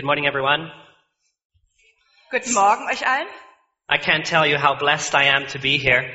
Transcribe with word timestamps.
Good 0.00 0.06
morning, 0.06 0.26
everyone. 0.26 0.72
Guten 2.30 2.54
Morgen 2.54 2.86
euch 2.90 3.06
allen. 3.06 3.26
I 3.86 3.98
can't 3.98 4.24
tell 4.24 4.46
you 4.46 4.56
how 4.56 4.74
blessed 4.74 5.14
I 5.14 5.24
am 5.24 5.46
to 5.48 5.58
be 5.58 5.76
here. 5.76 6.08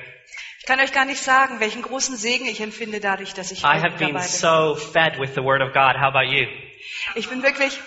Ich 0.60 0.66
kann 0.66 0.80
euch 0.80 0.92
gar 0.92 1.06
nicht 1.06 1.22
sagen, 1.22 1.60
welchen 1.60 1.84
großen 1.84 2.18
Segen 2.18 2.48
ich 2.48 2.62
empfinde 2.62 3.00
dadurch, 3.00 3.36
dass 3.36 3.52
ich 3.52 3.64
I 3.64 3.78
have 3.78 4.00
been 4.00 4.14
bin. 4.14 4.24
so 4.24 4.74
fed 4.74 5.20
with 5.20 5.36
the 5.36 5.44
Word 5.44 5.62
of 5.62 5.72
God. 5.76 5.98
How 5.98 6.08
about 6.10 6.26
you? 6.34 6.48
Ich 7.16 7.30
bin 7.30 7.44
wirklich, 7.44 7.80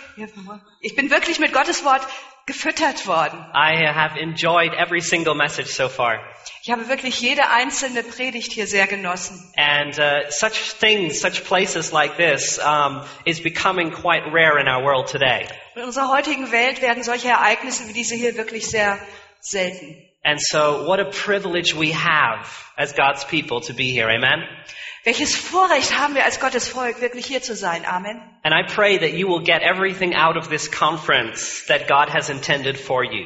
ich 0.81 0.95
bin 0.95 1.11
wirklich 1.11 1.39
mit 1.39 1.53
Gottes 1.53 1.85
Wort 1.85 2.07
gefüttert 2.49 3.07
worden. 3.07 3.39
I 3.55 3.87
have 3.93 4.19
enjoyed 4.19 4.73
every 4.73 5.01
single 5.01 5.35
message 5.35 5.69
so 5.69 5.89
far. 5.89 6.19
Ich 6.63 6.71
habe 6.71 6.89
wirklich 6.89 7.21
jede 7.21 7.49
einzelne 7.51 8.03
Predigt 8.03 8.53
hier 8.53 8.67
sehr 8.67 8.87
genossen. 8.87 9.39
And 9.57 9.99
uh, 9.99 10.31
such 10.31 10.75
things, 10.81 11.21
such 11.21 11.45
places 11.45 11.93
like 11.93 12.17
this, 12.17 12.59
um, 12.59 13.03
is 13.25 13.41
becoming 13.41 13.93
quite 13.93 14.25
rare 14.33 14.59
in 14.59 14.67
our 14.67 14.83
world 14.83 15.09
today. 15.09 15.47
In 15.77 15.83
unserer 15.83 16.09
heutigen 16.09 16.51
Welt 16.51 16.81
werden 16.81 17.03
solche 17.03 17.29
Ereignisse 17.29 17.87
wie 17.89 17.93
diese 17.93 18.15
hier 18.15 18.37
wirklich 18.37 18.67
sehr 18.67 18.99
selten. 19.41 19.97
And 20.25 20.41
so, 20.41 20.87
what 20.87 21.01
a 21.01 21.11
privilege 21.11 21.75
we 21.75 21.93
have 21.93 22.49
as 22.77 22.93
God's 22.93 23.25
people 23.25 23.61
to 23.61 23.75
be 23.75 23.93
here. 23.93 24.11
Amen. 24.11 24.43
Welches 25.09 25.35
Vorrecht 25.35 25.99
haben 25.99 26.15
wir 26.15 26.27
als 26.27 26.39
Gottes 26.39 26.69
Volk, 26.69 27.01
wirklich 27.01 27.25
hier 27.25 27.41
zu 27.41 27.57
sein. 27.57 27.87
Amen. 27.87 28.21
And 28.43 28.55
I 28.55 28.63
pray 28.63 28.99
that 28.99 29.15
you 29.15 29.27
will 29.27 29.43
get 29.43 29.63
everything 29.63 30.15
out 30.15 30.37
of 30.37 30.49
this 30.51 30.71
conference 30.71 31.65
that 31.67 31.89
God 31.89 32.13
has 32.13 32.29
intended 32.29 32.79
for 32.79 33.03
you. 33.03 33.25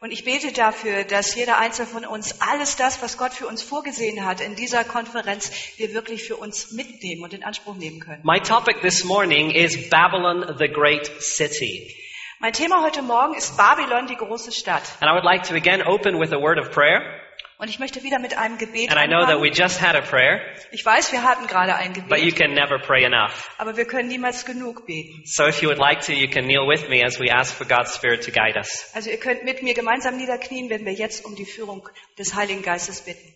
Und 0.00 0.10
ich 0.10 0.24
bete 0.24 0.52
dafür, 0.52 1.04
dass 1.04 1.34
jeder 1.34 1.56
Einzelne 1.56 1.88
von 1.88 2.04
uns 2.04 2.42
alles 2.42 2.76
das, 2.76 3.00
was 3.00 3.16
Gott 3.16 3.32
für 3.32 3.46
uns 3.46 3.62
vorgesehen 3.62 4.26
hat 4.26 4.42
in 4.42 4.54
dieser 4.54 4.84
Konferenz, 4.84 5.50
wir 5.78 5.94
wirklich 5.94 6.24
für 6.24 6.36
uns 6.36 6.72
mitnehmen 6.72 7.22
und 7.22 7.32
in 7.32 7.42
Anspruch 7.42 7.76
nehmen 7.76 8.00
können. 8.00 8.20
My 8.22 8.38
topic 8.38 8.82
this 8.82 9.02
morning 9.02 9.50
is 9.50 9.88
Babylon, 9.88 10.56
the 10.58 10.68
great 10.68 11.10
city. 11.22 11.90
Mein 12.38 12.52
Thema 12.52 12.82
heute 12.82 13.00
Morgen 13.00 13.32
ist 13.32 13.56
Babylon, 13.56 14.08
die 14.08 14.16
große 14.16 14.52
Stadt. 14.52 14.82
And 15.00 15.10
I 15.10 15.14
would 15.14 15.24
like 15.24 15.44
to 15.44 15.54
again 15.54 15.80
open 15.80 16.20
with 16.20 16.34
a 16.34 16.38
word 16.38 16.58
of 16.58 16.70
prayer. 16.70 17.23
Und 17.56 17.68
ich 17.68 17.78
möchte 17.78 18.02
wieder 18.02 18.18
mit 18.18 18.36
einem 18.36 18.58
Gebet 18.58 18.90
And 18.90 18.98
I 19.00 19.06
know 19.06 19.24
that 19.26 19.40
we 19.40 19.48
just 19.48 19.80
had 19.80 19.94
a 19.94 20.00
prayer, 20.00 20.40
Ich 20.72 20.84
weiß, 20.84 21.12
wir 21.12 21.22
hatten 21.22 21.46
gerade 21.46 21.74
ein 21.76 21.92
but 22.08 22.18
you 22.18 22.30
Gebet, 22.32 22.36
can 22.36 22.52
never 22.54 22.78
pray 22.80 23.04
enough. 23.04 23.48
aber 23.58 23.76
wir 23.76 23.84
können 23.86 24.08
niemals 24.08 24.44
genug 24.44 24.86
beten. 24.86 25.22
So 25.24 25.46
if 25.46 25.62
you 25.62 25.68
would 25.68 25.78
like 25.78 26.00
to, 26.06 26.12
you 26.12 26.28
can 26.28 26.44
kneel 26.46 26.66
with 26.66 26.88
me 26.88 27.04
as 27.04 27.18
we 27.20 27.30
ask 27.32 27.54
for 27.54 27.64
God's 27.66 27.94
Spirit 27.94 28.24
to 28.24 28.32
guide 28.32 28.56
us. 28.58 28.90
Also 28.94 29.10
ihr 29.10 29.18
könnt 29.18 29.44
mit 29.44 29.62
mir 29.62 29.74
gemeinsam 29.74 30.16
niederknien, 30.16 30.68
wenn 30.68 30.84
wir 30.84 30.92
jetzt 30.94 31.24
um 31.24 31.36
die 31.36 31.46
Führung 31.46 31.88
des 32.18 32.34
Heiligen 32.34 32.62
Geistes 32.62 33.02
bitten. 33.02 33.34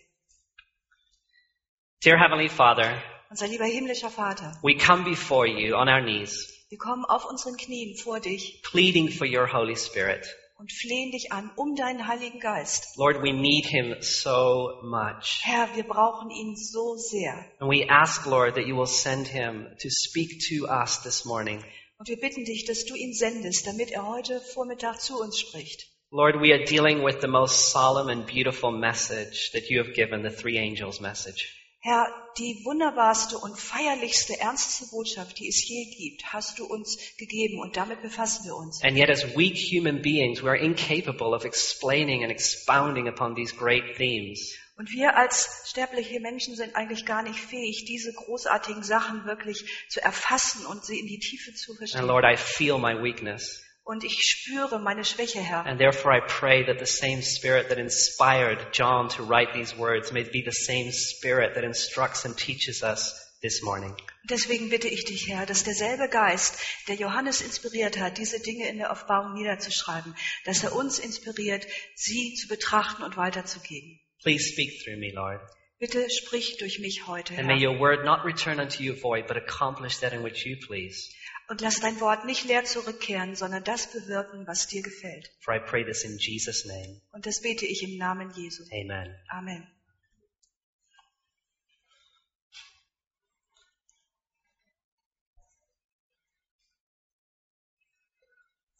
Dear 2.03 2.17
Heavenly 2.19 2.49
Father, 2.49 3.01
Unser 3.29 3.47
lieber 3.47 3.65
himmlischer 3.65 4.09
Vater, 4.09 4.53
we 4.63 4.75
come 4.75 5.03
before 5.03 5.47
you 5.47 5.75
on 5.75 5.87
our 5.87 6.01
knees, 6.01 6.65
wir 6.69 6.77
kommen 6.77 7.05
auf 7.05 7.25
unseren 7.25 7.55
Knien 7.57 7.95
vor 7.97 8.19
dich 8.19 8.61
pleading 8.63 9.09
for 9.09 9.25
your 9.27 9.47
Holy 9.53 9.75
Spirit. 9.75 10.25
Und 10.59 10.71
flehen 10.73 11.11
dich 11.11 11.31
an 11.31 11.49
um 11.55 11.75
deinen 11.75 12.05
Heiligen 12.05 12.39
Geist. 12.39 12.97
Lord, 12.97 13.23
we 13.23 13.31
need 13.31 13.65
him 13.65 13.95
so 14.01 14.81
much. 14.83 15.39
Herr, 15.41 15.73
wir 15.75 15.85
brauchen 15.85 16.29
ihn 16.29 16.55
so 16.57 16.97
sehr. 16.97 17.33
And 17.59 17.71
we 17.71 17.89
ask, 17.89 18.25
Lord, 18.25 18.55
that 18.55 18.67
you 18.67 18.75
will 18.75 18.85
send 18.85 19.27
him 19.27 19.67
to 19.81 19.89
speak 19.89 20.41
to 20.49 20.67
us 20.67 21.01
this 21.01 21.23
morning. 21.23 21.63
Und 21.97 22.09
wir 22.09 22.19
bitten 22.19 22.43
dich, 22.43 22.65
dass 22.65 22.85
du 22.85 22.95
ihn 22.95 23.13
sendest, 23.13 23.67
damit 23.67 23.91
er 23.91 24.05
heute 24.07 24.41
Vormittag 24.53 25.01
zu 25.01 25.19
uns 25.19 25.39
spricht. 25.39 25.87
Lord, 26.11 26.41
we 26.41 26.53
are 26.53 26.63
dealing 26.63 27.05
with 27.05 27.21
the 27.21 27.27
most 27.27 27.71
solemn 27.71 28.09
and 28.09 28.25
beautiful 28.25 28.71
message 28.71 29.51
that 29.53 29.69
you 29.69 29.79
have 29.79 29.93
given, 29.93 30.23
the 30.23 30.29
three 30.29 30.57
angels 30.57 30.99
message. 30.99 31.55
Herr, 31.81 32.13
die 32.37 32.65
wunderbarste 32.65 33.37
und 33.37 33.57
feierlichste, 33.57 34.37
ernsteste 34.37 34.87
Botschaft, 34.91 35.39
die 35.39 35.47
es 35.47 35.65
je 35.65 35.85
gibt, 35.85 36.33
hast 36.33 36.59
du 36.59 36.65
uns 36.65 36.97
gegeben 37.17 37.59
und 37.59 37.77
damit 37.77 38.01
befassen 38.01 38.43
wir 38.45 38.55
uns. 38.55 38.83
And 38.83 38.97
yet, 38.97 39.09
as 39.09 39.23
weak 39.37 39.55
human 39.55 40.01
beings, 40.01 40.43
we 40.43 40.49
are 40.49 40.57
incapable 40.57 41.33
of 41.33 41.45
explaining 41.45 42.23
and 42.23 42.31
expounding 42.31 43.07
upon 43.07 43.33
these 43.33 43.55
great 43.55 43.95
themes. 43.95 44.57
Und 44.77 44.91
wir 44.91 45.15
als 45.15 45.63
sterbliche 45.67 46.19
Menschen 46.19 46.55
sind 46.55 46.75
eigentlich 46.75 47.05
gar 47.05 47.23
nicht 47.23 47.39
fähig, 47.39 47.85
diese 47.85 48.13
großartigen 48.13 48.83
Sachen 48.83 49.25
wirklich 49.25 49.65
zu 49.89 50.01
erfassen 50.01 50.65
und 50.65 50.83
sie 50.83 50.99
in 50.99 51.07
die 51.07 51.19
Tiefe 51.19 51.53
zu 51.53 51.71
And 51.71 51.77
verstehen. 51.79 52.07
Lord, 52.07 52.25
I 52.25 52.35
feel 52.35 52.77
my 52.77 53.01
weakness. 53.01 53.63
Und 53.89 54.03
ich 54.03 54.19
spüre 54.21 54.77
meine 54.77 55.03
Schwäche, 55.03 55.39
Herr. 55.39 55.65
And 55.65 55.79
therefore, 55.79 56.15
I 56.15 56.21
pray 56.21 56.63
that 56.63 56.77
the 56.77 56.85
same 56.85 57.23
Spirit 57.23 57.69
that 57.69 57.79
inspired 57.79 58.59
John 58.71 59.09
to 59.09 59.23
write 59.23 59.51
these 59.51 59.75
words 59.75 60.11
may 60.11 60.21
be 60.21 60.43
the 60.45 60.51
same 60.51 60.91
Spirit 60.91 61.55
that 61.55 61.63
instructs 61.63 62.23
and 62.23 62.37
teaches 62.37 62.83
us 62.83 63.15
this 63.41 63.63
morning. 63.63 63.89
Und 63.89 64.29
Deswegen 64.29 64.69
bitte 64.69 64.87
ich 64.87 65.05
dich, 65.05 65.27
Herr, 65.27 65.47
dass 65.47 65.63
derselbe 65.63 66.07
Geist, 66.07 66.59
der 66.87 66.97
Johannes 66.97 67.41
inspiriert 67.41 67.97
hat, 67.97 68.19
diese 68.19 68.39
Dinge 68.39 68.69
in 68.69 68.77
der 68.77 68.91
Offenbarung 68.91 69.33
niederzuschreiben, 69.33 70.13
dass 70.45 70.63
er 70.63 70.75
uns 70.75 70.99
inspiriert, 70.99 71.65
sie 71.95 72.35
zu 72.35 72.47
betrachten 72.47 73.01
und 73.01 73.17
weiterzugeben. 73.17 73.99
Please 74.21 74.51
speak 74.53 74.83
through 74.83 74.99
me, 74.99 75.11
Lord. 75.11 75.41
Bitte 75.79 76.07
sprich 76.11 76.57
durch 76.57 76.77
mich 76.77 77.07
heute, 77.07 77.35
And 77.35 77.47
may 77.47 77.57
Herr. 77.57 77.71
your 77.71 77.79
word 77.79 78.05
not 78.05 78.23
return 78.23 78.59
unto 78.59 78.83
you 78.83 78.93
void, 78.93 79.25
but 79.25 79.35
accomplish 79.37 79.97
that 80.01 80.13
in 80.13 80.23
which 80.23 80.45
you 80.45 80.57
please. 80.67 81.09
Und 81.49 81.61
lass 81.61 81.79
dein 81.79 81.99
Wort 81.99 82.25
nicht 82.25 82.45
leer 82.45 82.63
zurückkehren, 82.63 83.35
sondern 83.35 83.63
das 83.63 83.91
bewirken, 83.91 84.45
was 84.45 84.67
dir 84.67 84.83
gefällt. 84.83 85.31
For 85.41 85.55
I 85.55 85.59
pray 85.59 85.83
this 85.83 86.03
in 86.03 86.19
Jesus' 86.19 86.65
name. 86.65 87.01
Und 87.11 87.25
das 87.25 87.41
bete 87.41 87.65
ich 87.65 87.81
im 87.81 87.97
Namen 87.97 88.31
Jesu. 88.35 88.63
Amen. 88.71 89.15
Amen. 89.29 89.67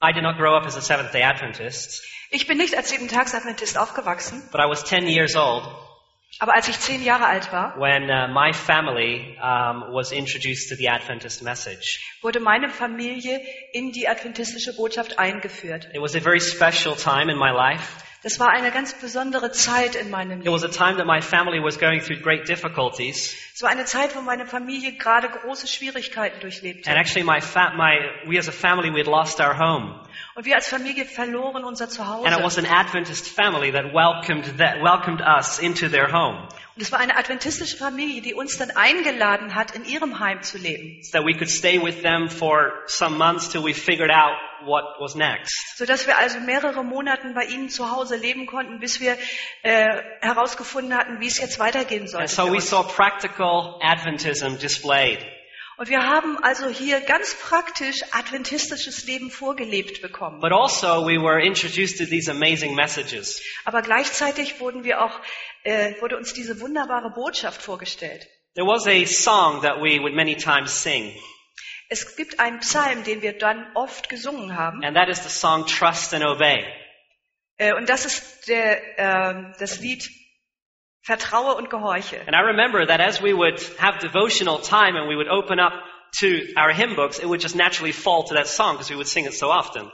I 0.02 0.14
did 0.14 0.22
not 0.22 0.38
grow 0.38 0.56
up 0.56 0.66
as 0.66 0.78
a 0.78 0.82
Seventh 0.82 1.12
day 1.12 1.24
Adventist, 1.24 2.04
Ich 2.30 2.46
bin 2.46 2.60
nicht 2.60 2.76
als 2.76 2.90
Siebentagsadventist 2.90 3.78
aufgewachsen, 3.80 4.48
but 4.52 4.62
I 4.62 4.70
was 4.70 4.86
10 4.86 5.08
years 5.08 5.36
old 5.36 5.64
aber 6.38 6.54
als 6.54 6.68
ich 6.68 6.80
zehn 6.80 7.04
Jahre 7.04 7.26
alt 7.26 7.52
war, 7.52 7.76
when 7.80 8.10
uh, 8.10 8.28
my 8.28 8.54
family 8.54 9.38
um, 9.42 9.94
was 9.94 10.12
introduced 10.12 10.70
to 10.70 10.76
the 10.76 10.90
Adventist 10.90 11.42
message. 11.42 12.00
wurde 12.22 12.40
meine 12.40 12.70
Familie 12.70 13.42
in 13.74 13.92
die 13.92 14.08
adventistische 14.08 14.76
Botschaft 14.76 15.18
eingeführt. 15.18 15.90
It 15.94 16.02
was 16.02 16.16
a 16.16 16.20
very 16.20 16.40
special 16.40 16.96
time 16.96 17.32
in 17.32 17.38
my 17.38 17.52
life. 17.52 18.04
Das 18.22 18.38
war 18.38 18.50
eine 18.50 18.70
ganz 18.72 18.94
besondere 19.00 19.52
Zeit 19.52 19.96
in 19.96 20.10
meinem 20.10 20.40
It 20.40 20.46
Leben. 20.46 20.52
was 20.54 20.64
a 20.64 20.68
time 20.68 20.98
that 20.98 21.06
my 21.08 21.22
family 21.22 21.64
was 21.64 21.80
going 21.80 22.02
through 22.02 22.20
great 22.22 22.50
difficulties. 22.50 23.34
Es 23.56 23.62
war 23.62 23.70
eine 23.70 23.86
Zeit, 23.86 24.14
wo 24.16 24.22
meine 24.22 24.46
Familie 24.46 24.98
gerade 24.98 25.30
große 25.30 25.68
Schwierigkeiten 25.68 26.40
durchlebte. 26.42 26.90
And 26.90 27.00
actually, 27.00 27.24
my 27.24 27.40
fa- 27.40 27.74
my, 27.78 27.98
we 28.28 28.38
as 28.38 28.50
a 28.50 28.52
family, 28.52 28.90
we 28.94 29.00
had 29.00 29.08
lost 29.08 29.40
our 29.40 29.58
home. 29.58 29.96
Und 30.36 30.46
wir 30.46 30.56
als 30.56 30.68
Familie 30.68 31.06
verloren 31.06 31.64
unser 31.64 31.86
And 31.86 31.94
it 32.38 32.44
was 32.44 32.56
Zuhause. 32.56 32.60
an 32.60 32.66
Adventist 32.66 33.30
family 33.30 33.72
that 33.72 33.94
welcomed, 33.94 34.58
that 34.58 34.82
welcomed 34.82 35.22
us 35.22 35.60
into 35.60 35.88
their 35.88 36.12
home 36.12 36.48
Es 36.80 36.92
war 36.92 37.00
eine 37.00 37.18
adventistische 37.18 37.78
Familie, 37.78 38.22
die 38.22 38.34
uns 38.34 38.58
dann 38.58 38.72
eingeladen 38.72 39.56
hat, 39.56 39.76
in 39.76 39.86
ihrem 39.86 40.20
Heim 40.20 40.42
zu 40.44 40.58
leben. 40.58 41.04
so 41.04 41.12
that 41.18 41.26
we 41.26 41.34
could 41.34 41.50
stay 41.50 41.82
with 41.82 42.02
them 42.02 42.30
for 42.30 42.84
some 42.88 43.18
months 43.18 43.50
till 43.50 43.64
we 43.64 43.74
figured 43.74 44.12
out 44.12 44.38
what 44.66 44.84
was 45.00 45.16
next. 45.16 45.78
Sodass 45.78 46.08
wir 46.08 46.18
also 46.18 46.40
mehrere 46.40 46.84
Monate 46.84 47.34
bei 47.34 47.46
ihnen 47.46 47.70
zu 47.70 47.92
Hause 47.92 48.16
leben 48.16 48.46
konnten, 48.46 48.80
bis 48.80 49.00
wir 49.00 49.18
äh, 49.64 49.86
herausgefunden 50.22 50.96
hatten, 50.96 51.20
wie 51.20 51.28
es 51.28 51.40
jetzt 51.40 51.60
weitergehen 51.60 52.08
sollte. 52.08 52.24
And 52.24 52.30
so 52.30 52.52
we 52.52 52.62
saw 52.62 52.84
practical 52.84 53.80
Adventism 53.82 54.58
displayed. 54.58 55.20
Und 55.80 55.88
wir 55.88 56.04
haben 56.04 56.38
also 56.44 56.68
hier 56.68 57.00
ganz 57.00 57.34
praktisch 57.36 58.04
adventistisches 58.12 59.06
Leben 59.06 59.32
vorgelebt 59.32 60.02
bekommen. 60.02 60.42
But 60.42 60.52
also 60.52 61.08
we 61.08 61.18
were 61.18 61.42
introduced 61.42 62.00
to 62.00 62.06
these 62.06 62.30
amazing 62.30 62.76
messages. 62.76 63.42
Aber 63.64 63.82
gleichzeitig 63.82 64.60
wurden 64.60 64.84
wir 64.84 65.02
auch, 65.02 65.18
äh, 65.64 65.94
wurde 66.02 66.18
uns 66.18 66.34
diese 66.34 66.60
wunderbare 66.60 67.12
Botschaft 67.12 67.62
vorgestellt. 67.62 68.28
There 68.56 68.68
was 68.68 68.88
a 68.88 69.06
song 69.06 69.62
that 69.62 69.78
we 69.78 70.02
would 70.02 70.14
many 70.14 70.36
times 70.36 70.84
sing, 70.84 71.14
Es 71.88 72.18
gibt 72.18 72.42
einen 72.42 72.60
Psalm, 72.60 73.06
den 73.06 73.22
wir 73.22 73.38
dann 73.38 73.66
oft 73.74 74.10
gesungen 74.10 74.58
haben. 74.58 74.84
and 74.84 74.98
that 74.98 75.08
is 75.08 75.24
the 75.24 75.30
song 75.30 75.66
Trust 75.66 76.14
and 76.14 76.26
Obey. 76.26 76.66
Äh, 77.58 77.74
und 77.76 77.88
das 77.88 78.04
ist 78.04 78.50
der, 78.50 78.82
ähm, 78.98 79.54
das 79.60 79.80
Lied 79.80 80.10
Vertraue 81.02 81.56
und 81.56 81.70
Gehorche. 81.70 82.22
And 82.28 82.36
I 82.36 82.42
remember 82.42 82.86
that 82.86 83.00
as 83.00 83.22
we 83.22 83.34
would 83.34 83.60
have 83.80 84.00
devotional 84.00 84.60
time 84.60 84.96
and 84.96 85.08
we 85.08 85.16
would 85.16 85.30
open 85.30 85.60
up 85.60 85.74
to 86.20 86.54
our 86.58 86.74
hymn 86.74 86.96
books, 86.96 87.20
it 87.20 87.28
would 87.28 87.42
just 87.42 87.56
naturally 87.56 87.94
fall 87.94 88.24
to 88.24 88.34
that 88.34 88.48
song 88.48 88.74
because 88.74 88.90
we 88.90 88.96
would 88.96 89.08
sing 89.08 89.26
it 89.26 89.34
so 89.34 89.52
often. 89.52 89.92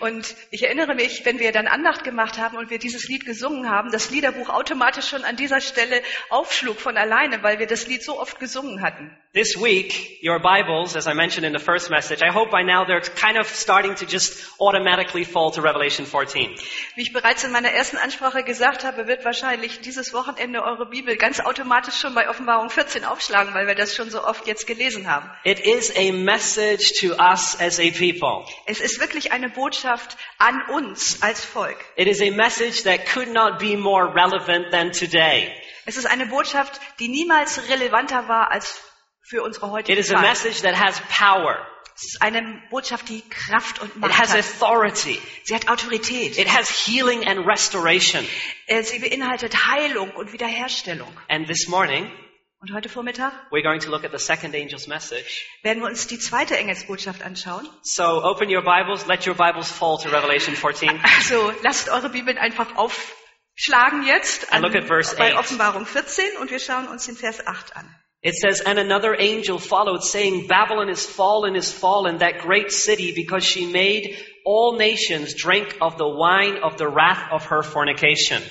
Und 0.00 0.34
ich 0.50 0.64
erinnere 0.64 0.94
mich, 0.94 1.24
wenn 1.24 1.38
wir 1.38 1.52
dann 1.52 1.66
Andacht 1.66 2.04
gemacht 2.04 2.38
haben 2.38 2.56
und 2.56 2.70
wir 2.70 2.78
dieses 2.78 3.08
Lied 3.08 3.24
gesungen 3.24 3.70
haben, 3.70 3.90
das 3.92 4.10
Liederbuch 4.10 4.48
automatisch 4.48 5.08
schon 5.08 5.24
an 5.24 5.36
dieser 5.36 5.60
Stelle 5.60 6.02
aufschlug 6.30 6.80
von 6.80 6.96
alleine, 6.96 7.42
weil 7.42 7.58
wir 7.58 7.66
das 7.66 7.86
Lied 7.86 8.02
so 8.02 8.18
oft 8.18 8.40
gesungen 8.40 8.82
hatten. 8.82 9.16
This 9.34 9.60
week, 9.60 10.20
your 10.22 10.40
Bibles, 10.40 10.96
as 10.96 11.06
I 11.06 11.14
mentioned 11.14 11.46
in 11.46 11.52
the 11.52 11.62
first 11.62 11.90
message, 11.90 12.22
I 12.22 12.32
hope 12.32 12.50
by 12.50 12.62
now 12.64 12.84
they're 12.84 13.00
kind 13.00 13.38
of 13.38 13.46
starting 13.46 13.94
to 13.96 14.06
just 14.06 14.48
automatically 14.58 15.24
fall 15.24 15.52
to 15.52 15.60
Revelation 15.60 16.06
14. 16.06 16.54
Wie 16.94 17.02
ich 17.02 17.12
bereits 17.12 17.44
in 17.44 17.52
meiner 17.52 17.70
ersten 17.70 17.98
Ansprache 17.98 18.42
gesagt 18.42 18.84
habe, 18.84 19.06
wird 19.06 19.24
wahrscheinlich 19.26 19.80
dieses 19.80 20.14
Wochenende 20.14 20.62
eure 20.64 20.86
Bibel 20.86 21.16
ganz 21.16 21.40
automatisch 21.40 21.96
schon 22.00 22.14
bei 22.14 22.28
Offenbarung 22.28 22.70
14 22.70 23.04
aufschlagen, 23.04 23.52
weil 23.52 23.66
wir 23.66 23.74
das 23.74 23.94
schon 23.94 24.10
so 24.10 24.24
oft 24.24 24.46
jetzt 24.46 24.66
gelesen 24.66 25.10
haben. 25.10 25.30
It 25.44 25.57
it 25.58 25.66
is 25.66 25.92
a 25.96 26.12
message 26.12 27.00
to 27.00 27.14
us 27.18 27.58
as 27.60 27.78
a 27.80 27.90
people. 27.90 28.44
Es 28.66 28.80
ist 28.80 29.00
wirklich 29.00 29.32
eine 29.32 29.48
Botschaft 29.48 30.16
an 30.38 30.60
uns 30.72 31.22
als 31.22 31.44
Volk. 31.44 31.76
It 31.96 32.06
is 32.08 32.20
a 32.20 32.30
message 32.30 32.82
that 32.84 33.06
could 33.06 33.32
not 33.32 33.58
be 33.58 33.76
more 33.76 34.12
relevant 34.14 34.70
than 34.70 34.92
today. 34.92 35.50
Es 35.86 35.96
ist 35.96 36.06
eine 36.06 36.26
Botschaft, 36.26 36.80
die 37.00 37.08
niemals 37.08 37.60
relevanter 37.68 38.28
war 38.28 38.50
als 38.50 38.80
für 39.22 39.42
unsere 39.42 39.66
It 39.66 39.72
heutige 39.72 39.98
is 39.98 40.10
a 40.10 40.14
Zeit. 40.16 40.22
message 40.22 40.62
that 40.62 40.78
has 40.78 41.00
power. 41.08 41.56
Es 41.96 42.14
ist 42.14 42.22
eine 42.22 42.62
Botschaft, 42.70 43.08
die 43.08 43.22
Kraft 43.28 43.80
und 43.80 43.88
It 43.90 43.96
Macht 43.96 44.16
has 44.18 44.30
hat. 44.30 44.38
authority. 44.38 45.20
Sie 45.44 45.54
hat 45.54 45.68
Autorität. 45.68 46.38
It 46.38 46.48
has 46.48 46.68
healing 46.86 47.26
and 47.26 47.44
restoration. 47.46 48.24
Äh, 48.68 48.82
Sie 48.84 49.00
beinhaltet 49.00 49.66
Heilung 49.66 50.10
und 50.12 50.32
Wiederherstellung. 50.32 51.08
And 51.28 51.48
this 51.48 51.66
morning, 51.66 52.08
Und 52.60 52.72
heute 52.74 52.88
Vormittag 52.88 53.32
we're 53.52 53.62
going 53.62 53.78
to 53.80 53.88
look 53.90 54.04
at 54.04 54.10
the 54.10 54.18
second 54.18 54.52
angel's 54.52 54.88
message. 54.88 55.46
werden 55.62 55.80
wir 55.80 55.88
uns 55.88 56.08
die 56.08 56.18
zweite 56.18 56.56
Engelsbotschaft 56.56 57.22
anschauen. 57.22 57.68
So 57.82 58.02
open 58.02 58.48
your 58.52 58.62
Bibles, 58.62 59.06
let 59.06 59.24
your 59.28 59.34
Bibles 59.36 59.70
fall 59.70 59.96
to 59.98 60.08
Revelation 60.08 60.56
14. 60.56 61.00
Also 61.18 61.52
lasst 61.62 61.88
eure 61.88 62.08
Bibeln 62.08 62.36
einfach 62.36 62.74
aufschlagen 62.74 64.04
jetzt 64.04 64.52
And 64.52 64.64
look 64.64 64.74
at 64.74 64.84
verse 64.84 65.14
bei 65.16 65.34
8. 65.34 65.38
Offenbarung 65.38 65.86
14 65.86 66.36
und 66.40 66.50
wir 66.50 66.58
schauen 66.58 66.88
uns 66.88 67.06
den 67.06 67.14
Vers 67.14 67.46
8 67.46 67.76
an. 67.76 67.94
It 68.20 68.34
says, 68.34 68.60
And 68.60 68.80
another 68.80 69.14
angel 69.16 69.60
followed, 69.60 70.02
saying, 70.02 70.48
Babylon 70.48 70.88
is 70.88 71.06
fallen, 71.06 71.54
is 71.54 71.70
fallen, 71.70 72.18
that 72.18 72.40
great 72.40 72.72
city, 72.72 73.12
because 73.14 73.44
she 73.44 73.64
made 73.66 74.16
all 74.44 74.76
nations 74.76 75.36
drink 75.36 75.76
of 75.80 75.96
the 75.98 76.08
wine 76.08 76.56
of 76.64 76.78
the 76.78 76.88
wrath 76.88 77.30
of 77.30 77.44
her 77.46 77.62
fornication. 77.62 78.42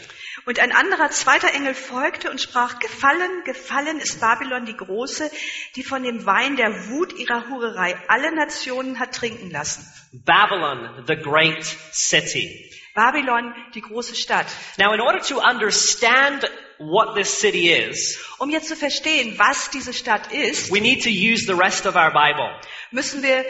Und 0.48 0.62
ein 0.62 0.72
anderer 0.72 1.10
zweiter 1.10 1.54
Engel 1.54 1.76
folgte 1.76 2.32
und 2.32 2.40
sprach, 2.40 2.80
Gefallen, 2.80 3.44
gefallen 3.44 4.00
ist 4.00 4.22
Babylon 4.22 4.66
die 4.66 4.78
Große, 4.78 5.30
die 5.76 5.84
von 5.84 6.04
dem 6.04 6.26
Wein 6.26 6.56
der 6.56 6.88
Wut 6.88 7.12
ihrer 7.20 7.50
Hurerei 7.50 7.98
alle 8.08 8.34
Nationen 8.34 8.98
hat 8.98 9.14
trinken 9.14 9.52
lassen. 9.52 9.86
Babylon, 10.14 11.04
the 11.06 11.18
great 11.18 11.66
city. 11.92 12.72
Babylon, 12.96 13.54
die 13.76 13.82
große 13.82 14.16
Stadt. 14.16 14.48
Now, 14.78 14.94
in 14.94 15.02
order 15.02 15.20
to 15.20 15.42
understand 15.42 16.50
what 16.80 17.14
this 17.16 17.42
city 17.42 17.70
is, 17.70 18.18
Um 18.40 18.50
jetzt 18.50 18.70
zu 18.70 18.78
verstehen, 18.78 19.38
was 19.38 19.70
diese 19.72 19.94
Stadt 19.94 20.32
ist, 20.32 20.72
we 20.72 20.80
need 20.80 21.04
to 21.04 21.10
use 21.10 21.46
the 21.46 21.56
rest 21.62 21.86
of 21.86 21.98
our 21.98 22.12
Bible. 22.12 22.50
müssen 22.92 23.22
wir 23.22 23.44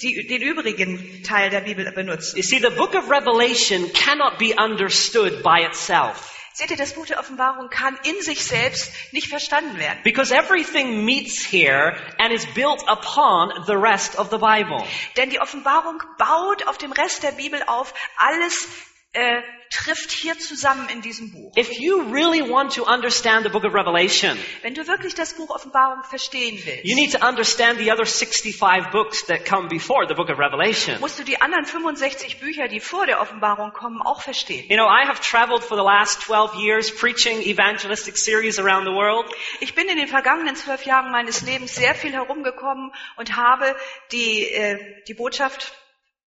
die, 0.00 0.28
den 0.28 0.42
übrigen 0.42 1.24
Teil 1.24 1.50
der 1.50 1.62
Bibel 1.62 1.90
benutzen. 1.90 2.36
You 2.36 2.44
see, 2.44 2.60
the 2.60 2.70
book 2.70 2.94
of 2.94 3.10
Revelation 3.10 3.92
cannot 3.92 4.38
be 4.38 4.54
understood 4.54 5.42
by 5.42 5.64
itself. 5.66 6.35
Seht 6.56 6.70
ihr, 6.70 6.78
das 6.78 6.94
Buch 6.94 7.04
der 7.04 7.18
Offenbarung 7.18 7.68
kann 7.68 7.98
in 8.04 8.22
sich 8.22 8.42
selbst 8.42 8.90
nicht 9.12 9.28
verstanden 9.28 9.78
werden. 9.78 9.98
Because 10.04 10.34
everything 10.34 11.04
meets 11.04 11.44
here 11.44 11.94
and 12.16 12.32
is 12.32 12.46
built 12.54 12.82
upon 12.88 13.52
the 13.66 13.74
rest 13.74 14.18
of 14.18 14.30
the 14.30 14.38
Bible. 14.38 14.82
Denn 15.18 15.28
die 15.28 15.38
Offenbarung 15.38 16.02
baut 16.16 16.66
auf 16.66 16.78
dem 16.78 16.92
Rest 16.92 17.22
der 17.24 17.32
Bibel 17.32 17.62
auf. 17.66 17.92
Alles 18.16 18.68
äh, 19.16 19.42
trifft 19.70 20.10
hier 20.12 20.38
zusammen 20.38 20.88
in 20.90 21.00
diesem 21.00 21.32
Buch. 21.32 21.52
If 21.56 21.70
you 21.78 22.00
really 22.12 22.42
want 22.42 22.74
to 22.74 22.84
understand 22.84 23.44
the 23.44 23.50
book 23.50 23.64
of 23.64 23.74
Revelation, 23.74 24.38
Wenn 24.62 24.74
du 24.74 24.86
wirklich 24.86 25.14
das 25.14 25.34
Buch 25.34 25.50
Offenbarung 25.50 26.04
verstehen 26.04 26.60
willst, 26.64 26.84
you 26.84 26.94
need 26.94 27.12
to 27.12 27.26
understand 27.26 27.78
the 27.78 27.90
other 27.90 28.04
65 28.04 28.90
books 28.92 29.26
that 29.26 29.44
come 29.44 29.68
before 29.68 30.06
the 30.06 30.14
book 30.14 30.28
of 30.30 30.38
Revelation. 30.38 31.00
musst 31.00 31.18
du 31.18 31.24
die 31.24 31.40
anderen 31.40 31.64
65 31.64 32.38
Bücher, 32.40 32.68
die 32.68 32.80
vor 32.80 33.06
der 33.06 33.20
Offenbarung 33.20 33.72
kommen, 33.72 34.02
auch 34.02 34.22
verstehen. 34.22 34.66
You 34.68 34.76
know, 34.76 34.86
I 34.86 35.06
have 35.06 35.20
traveled 35.20 35.64
for 35.64 35.76
the 35.76 35.84
last 35.84 36.20
12 36.22 36.54
years 36.56 36.94
preaching 36.94 37.40
evangelistic 37.40 38.16
series 38.16 38.58
around 38.58 38.84
the 38.84 38.92
world. 38.92 39.26
Ich 39.60 39.74
bin 39.74 39.88
in 39.88 39.96
den 39.96 40.08
vergangenen 40.08 40.56
zwölf 40.56 40.84
Jahren 40.84 41.10
meines 41.10 41.42
Lebens 41.42 41.74
sehr 41.74 41.94
viel 41.94 42.12
herumgekommen 42.12 42.92
und 43.16 43.34
habe 43.36 43.74
die, 44.12 44.44
äh, 44.44 44.78
die 45.08 45.14
Botschaft 45.14 45.72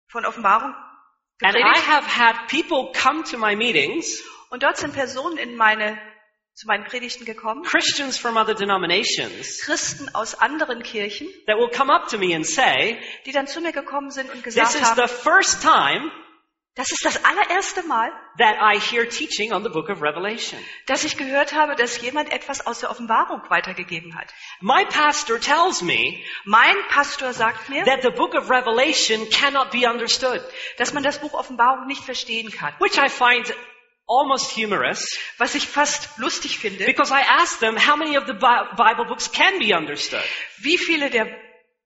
von 0.07 0.25
Offenbarung 0.25 0.73
And 1.41 1.55
I 1.55 1.79
have 1.79 2.05
had 2.05 2.47
people 2.49 2.91
come 2.93 3.23
to 3.31 3.37
my 3.37 3.55
meetings, 3.55 4.21
Und 4.49 4.63
dort 4.63 4.77
sind 4.77 4.93
Personen 4.93 5.37
in 5.37 5.55
meine, 5.55 5.97
zu 6.55 6.67
meinen 6.67 6.83
Predigten 6.83 7.23
gekommen, 7.23 7.63
Christians 7.63 8.17
from 8.17 8.35
other 8.35 8.55
denominations, 8.55 9.61
Christen 9.61 10.09
aus 10.13 10.35
anderen 10.35 10.81
Kirchen, 10.83 11.27
that 11.45 11.57
will 11.57 11.69
come 11.69 11.93
up 11.93 12.09
to 12.09 12.17
me 12.17 12.35
and 12.35 12.45
say, 12.45 12.99
die 13.25 13.31
dann 13.31 13.47
zu 13.47 13.61
mir 13.61 13.71
gekommen 13.71 14.11
sind 14.11 14.29
und 14.31 14.43
this 14.43 14.55
gesagt 14.55 14.75
is 14.75 14.95
the 14.95 15.07
first 15.07 15.61
time 15.61 16.11
das 16.79 16.91
ist 16.93 17.03
das 17.03 17.23
allererste 17.25 17.83
Mal, 17.83 18.09
that 18.37 18.55
I 18.61 18.79
hear 18.79 19.07
teaching 19.07 19.51
on 19.51 19.63
the 19.63 19.69
book 19.69 19.89
of 19.89 20.01
Revelation. 20.01 20.57
dass 20.85 21.03
ich 21.03 21.17
gehört 21.17 21.53
habe, 21.53 21.75
dass 21.75 21.99
jemand 22.01 22.31
etwas 22.31 22.65
aus 22.65 22.79
der 22.79 22.89
Offenbarung 22.89 23.41
weitergegeben 23.49 24.15
hat. 24.17 24.33
My 24.61 24.85
pastor 24.85 25.39
tells 25.39 25.81
me 25.81 26.23
Mein 26.45 26.75
Pastor 26.89 27.33
sagt 27.33 27.67
mir, 27.69 27.83
that 27.83 28.01
the 28.01 28.09
book 28.11 28.33
of 28.33 28.49
Revelation 28.49 29.29
cannot 29.29 29.71
be 29.71 29.85
understood, 29.89 30.41
dass 30.77 30.93
man 30.93 31.03
das 31.03 31.19
Buch 31.19 31.33
Offenbarung 31.33 31.85
nicht 31.85 32.03
verstehen 32.03 32.49
kann. 32.49 32.73
which 32.79 32.97
I 32.97 33.09
find 33.09 33.53
almost 34.07 34.55
humorous 34.55 35.05
Was 35.37 35.55
ich 35.55 35.67
fast 35.67 36.17
lustig 36.17 36.57
finde, 36.59 36.85
because 36.85 37.11
I 37.13 37.21
asked 37.41 37.59
them 37.59 37.75
how 37.77 37.97
many 37.97 38.17
of 38.17 38.25
the 38.25 38.33
Bi- 38.33 38.69
Bible 38.77 39.05
books 39.05 39.29
can 39.31 39.59
be 39.59 39.75
understood. 39.75 40.23
wie 40.61 40.77
viele 40.77 41.09
der 41.09 41.27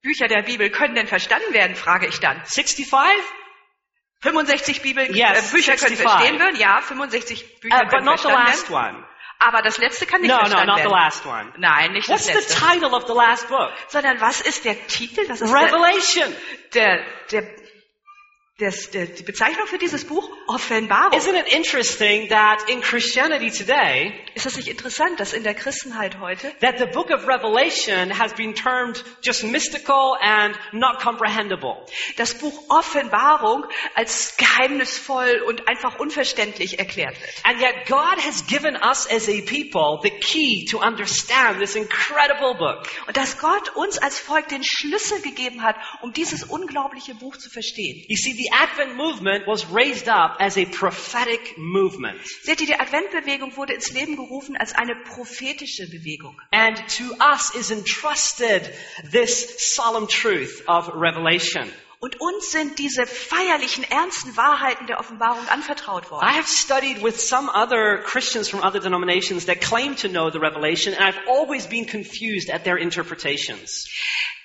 Bücher 0.03 0.27
der 0.27 0.43
Bibel 0.43 0.69
können 0.69 0.93
denn 0.95 1.07
verstanden 1.07 1.51
werden, 1.53 1.75
frage 1.75 2.05
ich 2.07 2.19
dann. 2.19 2.37
65? 2.45 2.87
65 4.23 4.81
Bibel, 4.81 5.15
Yes, 5.15 5.49
äh, 5.49 5.55
Bücher 5.55 5.75
können 5.75 5.95
65. 5.97 5.99
verstehen 6.09 6.39
werden? 6.39 6.55
Ja, 6.59 6.81
65 6.81 7.59
Bücher 7.59 7.75
Uh, 7.75 7.87
können 7.89 8.05
not 8.05 8.19
the 8.19 8.23
verstanden 8.29 8.47
last 8.51 8.69
werden. 8.71 8.95
one. 8.95 9.05
Aber 9.39 9.61
das 9.61 9.77
letzte 9.77 10.05
kann 10.05 10.21
nicht 10.21 10.29
No, 10.29 10.35
no, 10.37 10.41
verstanden 10.47 10.67
not 10.67 10.77
the 10.77 10.83
werden. 10.85 10.91
last 10.93 11.25
one. 11.25 11.53
Nein, 11.57 11.91
nicht 11.91 12.07
What's 12.07 12.25
das 12.27 12.33
the 12.33 12.39
letzte. 12.39 12.59
title 12.65 12.95
of 12.95 13.05
the 13.07 13.13
last 13.13 13.47
book? 13.49 13.71
Sondern 13.89 14.21
was 14.21 14.39
ist 14.41 14.63
der 14.63 14.87
Titel? 14.87 15.27
Das 15.27 15.41
ist 15.41 15.51
der, 15.53 15.61
Revelation. 15.61 16.35
der, 16.73 17.03
der, 17.31 17.43
das, 18.59 18.91
die 18.91 19.23
Bezeichnung 19.23 19.65
für 19.65 19.79
dieses 19.79 20.05
Buch? 20.05 20.29
Offenbarung. 20.47 21.17
Isn't 21.17 21.35
it 21.35 21.51
interesting 21.51 22.29
that 22.29 22.69
in 22.69 22.81
Christianity 22.81 23.49
today, 23.49 24.13
Ist 24.35 24.45
das 24.45 24.57
nicht 24.57 24.67
interessant, 24.67 25.19
dass 25.19 25.33
in 25.33 25.41
der 25.41 25.55
Christenheit 25.55 26.19
heute 26.19 26.53
that 26.61 26.77
the 26.77 26.85
book 26.85 27.09
of 27.09 27.27
Revelation 27.27 28.17
has 28.19 28.31
been 28.33 28.53
termed 28.53 29.03
just 29.23 29.43
mystical 29.43 30.15
and 30.21 30.55
not 30.71 30.99
comprehensible? 30.99 31.85
das 32.17 32.35
Buch 32.35 32.53
Offenbarung 32.69 33.65
als 33.95 34.37
geheimnisvoll 34.37 35.41
und 35.47 35.67
einfach 35.67 35.97
unverständlich 35.97 36.77
erklärt 36.77 37.19
wird? 37.19 37.45
And 37.45 37.59
yet 37.59 37.87
God 37.87 38.23
has 38.23 38.45
given 38.45 38.75
us 38.75 39.07
as 39.09 39.27
a 39.27 39.41
people 39.41 39.99
the 40.03 40.11
key 40.11 40.65
to 40.69 40.79
understand 40.79 41.59
this 41.59 41.75
incredible 41.75 42.53
book. 42.53 42.87
Und 43.07 43.17
dass 43.17 43.39
Gott 43.39 43.75
uns 43.75 43.97
als 43.97 44.19
Volk 44.19 44.47
den 44.49 44.63
Schlüssel 44.63 45.21
gegeben 45.21 45.63
hat, 45.63 45.75
um 46.03 46.13
dieses 46.13 46.43
unglaubliche 46.43 47.15
Buch 47.15 47.35
zu 47.37 47.49
verstehen. 47.49 48.05
You 48.07 48.17
see, 48.17 48.42
the 48.43 48.49
Advent 48.51 48.97
movement 48.97 49.47
was 49.47 49.65
raised 49.67 50.09
up 50.09 50.37
as 50.39 50.57
a 50.57 50.65
prophetic 50.65 51.57
movement. 51.57 52.19
Seht 52.41 52.59
ihr, 52.59 52.67
die 52.67 52.79
Adventbewegung 52.79 53.55
wurde 53.55 53.73
ins 53.73 53.91
Leben 53.93 54.17
gerufen 54.17 54.57
als 54.57 54.73
eine 54.73 54.95
prophetische 54.95 55.89
Bewegung. 55.89 56.35
And 56.51 56.77
to 56.97 57.15
us 57.21 57.55
is 57.55 57.71
entrusted 57.71 58.73
this 59.11 59.75
solemn 59.75 60.07
truth 60.07 60.63
of 60.67 60.89
Revelation. 60.93 61.71
Und 62.03 62.19
uns 62.19 62.51
sind 62.51 62.79
diese 62.79 63.05
feierlichen, 63.05 63.85
ernsten 63.85 64.35
Wahrheiten 64.35 64.87
der 64.87 64.99
Offenbarung 64.99 65.47
anvertraut 65.47 66.11
worden. 66.11 66.27
I 66.27 66.35
have 66.35 66.49
studied 66.49 67.01
with 67.01 67.17
some 67.17 67.49
other 67.49 68.03
Christians 68.03 68.49
from 68.49 68.61
other 68.61 68.81
denominations 68.81 69.45
that 69.45 69.61
claim 69.61 69.95
to 69.95 70.09
know 70.09 70.29
the 70.29 70.37
Revelation, 70.37 70.93
and 70.93 71.01
I've 71.01 71.21
always 71.29 71.65
been 71.65 71.85
confused 71.85 72.49
at 72.49 72.65
their 72.65 72.75
interpretations. 72.75 73.87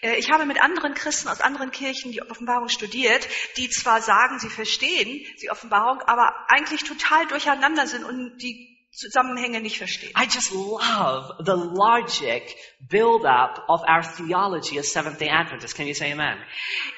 Äh, 0.02 0.20
Ich 0.20 0.30
habe 0.30 0.46
mit 0.46 0.62
anderen 0.62 0.94
Christen 0.94 1.26
aus 1.26 1.40
anderen 1.40 1.72
Kirchen 1.72 2.12
die 2.12 2.22
Offenbarung 2.22 2.68
studiert, 2.68 3.26
die 3.56 3.68
zwar 3.68 4.02
sagen, 4.02 4.38
sie 4.38 4.50
verstehen 4.50 5.26
die 5.42 5.50
Offenbarung, 5.50 6.00
aber 6.02 6.32
eigentlich 6.46 6.84
total 6.84 7.26
durcheinander 7.26 7.88
sind 7.88 8.04
und 8.04 8.38
die 8.38 8.77
Zusammenhänge 8.90 9.60
nicht 9.60 9.78
verstehen. 9.78 10.12
I 10.16 10.24
just 10.24 10.50
love 10.52 11.44
the 11.44 11.54
logic 11.54 12.56
build-up 12.88 13.64
of 13.68 13.82
our 13.82 14.02
theology 14.02 14.78
as 14.78 14.90
Seventh-day 14.92 15.28
Adventists. 15.28 15.74
Can 15.74 15.86
you 15.86 15.94
say 15.94 16.12
amen? 16.12 16.38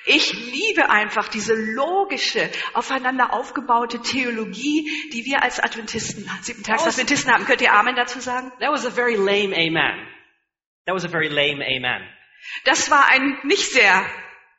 Ich 0.07 0.33
liebe 0.33 0.89
einfach 0.89 1.29
diese 1.29 1.55
logische, 1.55 2.49
aufeinander 2.75 3.33
aufgebaute 3.33 4.01
Theologie, 4.01 5.11
die 5.13 5.25
wir 5.25 5.43
als 5.43 5.59
Adventisten, 5.59 6.31
Siebentagsadventisten 6.43 7.33
haben. 7.33 7.45
Könnt 7.45 7.61
ihr 7.61 7.73
Amen 7.73 7.97
dazu 7.97 8.21
sagen? 8.21 8.53
That 8.61 8.71
was 8.71 8.87
a 8.87 8.91
very 8.91 9.17
lame 9.17 9.55
amen. 9.55 10.07
That 10.87 10.95
was 10.95 11.05
a 11.05 11.09
very 11.09 11.29
lame 11.29 11.63
amen. 11.65 12.09
Das 12.65 12.91
war 12.91 13.09
ein 13.09 13.39
nicht 13.43 13.73
sehr 13.73 14.07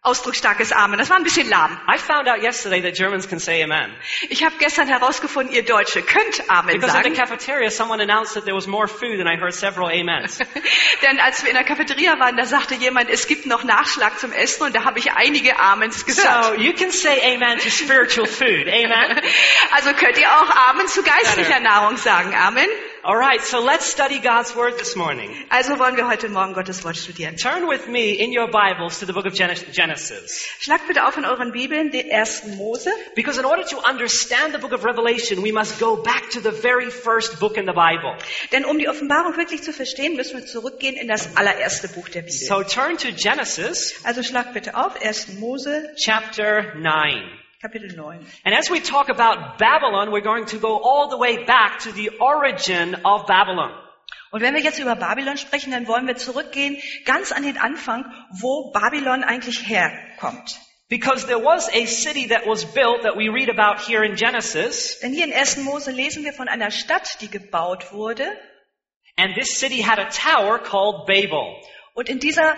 ausdrucksstarkes 0.03 0.71
Amen. 0.71 0.97
Das 0.97 1.09
war 1.11 1.17
ein 1.17 1.23
bisschen 1.23 1.47
lahm. 1.47 1.79
I 1.87 1.97
found 1.99 2.27
out 2.27 2.41
yesterday 2.41 2.81
that 2.81 2.95
Germans 2.95 3.27
can 3.27 3.37
say 3.39 3.61
amen. 3.63 3.93
Ich 4.29 4.43
habe 4.43 4.55
gestern 4.57 4.87
herausgefunden, 4.87 5.53
ihr 5.53 5.63
Deutsche 5.63 6.01
könnt 6.01 6.49
Amen 6.49 6.79
Because 6.79 6.97
in 6.97 7.03
the 7.03 7.15
sagen. 7.15 7.29
cafeteria, 7.29 7.69
someone 7.69 8.01
announced 8.01 8.33
that 8.33 8.45
there 8.45 8.55
was 8.55 8.65
more 8.65 8.87
food 8.87 9.19
and 9.19 9.29
I 9.29 9.39
heard 9.39 9.53
several 9.53 9.89
amens. 9.89 10.39
Denn 11.03 11.19
als 11.19 11.43
wir 11.43 11.51
in 11.51 11.55
der 11.55 11.65
Cafeteria 11.65 12.19
waren, 12.19 12.35
da 12.35 12.45
sagte 12.45 12.73
jemand, 12.75 13.09
es 13.11 13.27
gibt 13.27 13.45
noch 13.45 13.63
Nachschlag 13.63 14.17
zum 14.17 14.31
Essen 14.31 14.63
und 14.63 14.75
da 14.75 14.85
habe 14.85 14.97
ich 14.97 15.11
einige 15.13 15.59
Amens 15.59 16.03
gehört. 16.05 16.45
So 16.45 16.53
you 16.55 16.73
can 16.73 16.91
say 16.91 17.35
amen 17.35 17.59
to 17.59 17.69
spiritual 17.69 18.27
food. 18.27 18.67
Amen. 18.67 19.21
Also 19.73 19.93
könnt 19.93 20.17
ihr 20.17 20.29
auch 20.29 20.49
Amen 20.69 20.87
zu 20.87 21.03
geistlicher 21.03 21.59
Nahrung 21.59 21.97
sagen. 21.97 22.33
Amen. 22.35 22.67
All 23.03 23.17
right, 23.17 23.41
so 23.41 23.63
let's 23.63 23.87
study 23.87 24.19
God's 24.19 24.55
Word 24.55 24.77
this 24.77 24.95
morning. 24.95 25.31
Also 25.49 25.79
wollen 25.79 25.95
wir 25.97 26.07
heute 26.07 26.29
Morgen 26.29 26.53
Gottes 26.53 26.83
Wort 26.83 26.95
studieren. 26.97 27.35
Turn 27.35 27.67
with 27.67 27.87
me 27.87 28.11
in 28.11 28.29
your 28.31 28.47
Bibles 28.51 28.99
to 28.99 29.07
the 29.07 29.13
book 29.13 29.25
of 29.25 29.33
Gen- 29.33 29.55
Genesis. 29.71 30.45
Schlagt 30.59 30.87
bitte 30.87 31.07
auf 31.07 31.17
in 31.17 31.25
euren 31.25 31.51
Bibeln 31.51 31.89
den 31.89 32.07
ersten 32.07 32.57
Mose. 32.57 32.91
Because 33.15 33.39
in 33.39 33.45
order 33.45 33.63
to 33.63 33.77
understand 33.79 34.53
the 34.53 34.59
book 34.59 34.71
of 34.71 34.83
Revelation, 34.85 35.41
we 35.41 35.51
must 35.51 35.79
go 35.79 35.95
back 36.03 36.29
to 36.29 36.41
the 36.41 36.51
very 36.51 36.91
first 36.91 37.39
book 37.39 37.57
in 37.57 37.65
the 37.65 37.73
Bible. 37.73 38.15
Denn 38.51 38.65
um 38.65 38.77
die 38.77 38.87
Offenbarung 38.87 39.35
wirklich 39.35 39.63
zu 39.63 39.73
verstehen, 39.73 40.15
müssen 40.15 40.37
wir 40.37 40.45
zurückgehen 40.45 40.95
in 40.95 41.07
das 41.07 41.35
allererste 41.35 41.87
Buch 41.87 42.07
der 42.07 42.21
Bibel. 42.21 42.37
So 42.37 42.61
turn 42.61 42.97
to 42.99 43.07
Genesis 43.13 43.95
Also 44.03 44.21
schlagt 44.21 44.53
bitte 44.53 44.75
auf, 44.75 44.95
1. 45.01 45.39
Mose, 45.39 45.89
chapter 45.97 46.75
9. 46.75 47.40
Kapitel 47.61 47.95
9. 47.95 48.25
And 48.43 48.55
as 48.55 48.69
we 48.71 48.79
talk 48.79 49.09
about 49.09 49.57
Babylon, 49.59 50.11
we're 50.11 50.21
going 50.21 50.45
to 50.47 50.57
go 50.57 50.79
all 50.79 51.09
the 51.09 51.17
way 51.17 51.45
back 51.45 51.79
to 51.79 51.91
the 51.91 52.09
origin 52.19 52.95
of 53.05 53.27
Babylon. 53.27 53.71
Und 54.31 54.41
wenn 54.41 54.55
wir 54.55 54.61
jetzt 54.61 54.79
über 54.79 54.95
Babylon 54.95 55.37
sprechen, 55.37 55.71
dann 55.71 55.87
wollen 55.87 56.07
wir 56.07 56.15
zurückgehen 56.15 56.77
ganz 57.05 57.31
an 57.31 57.43
den 57.43 57.57
Anfang, 57.57 58.05
wo 58.39 58.71
Babylon 58.71 59.23
eigentlich 59.23 59.67
herkommt. 59.67 60.57
Because 60.89 61.25
there 61.27 61.43
was 61.43 61.69
a 61.69 61.85
city 61.85 62.27
that 62.29 62.45
was 62.47 62.65
built 62.65 63.03
that 63.03 63.15
we 63.15 63.29
read 63.29 63.49
about 63.49 63.81
here 63.85 64.03
in 64.03 64.15
Genesis, 64.15 64.99
Denn 64.99 65.13
hier 65.13 65.25
in 65.25 65.33
1. 65.33 65.57
Mose 65.63 65.91
lesen 65.91 66.23
wir 66.23 66.33
von 66.33 66.47
einer 66.47 66.71
Stadt, 66.71 67.17
die 67.21 67.29
gebaut 67.29 67.93
wurde. 67.93 68.25
and 69.17 69.35
this 69.35 69.59
city 69.59 69.81
had 69.81 69.99
a 69.99 70.09
tower 70.09 70.57
called 70.57 71.05
Babel. 71.05 71.61
Und 71.93 72.09
in 72.09 72.19
dieser 72.19 72.55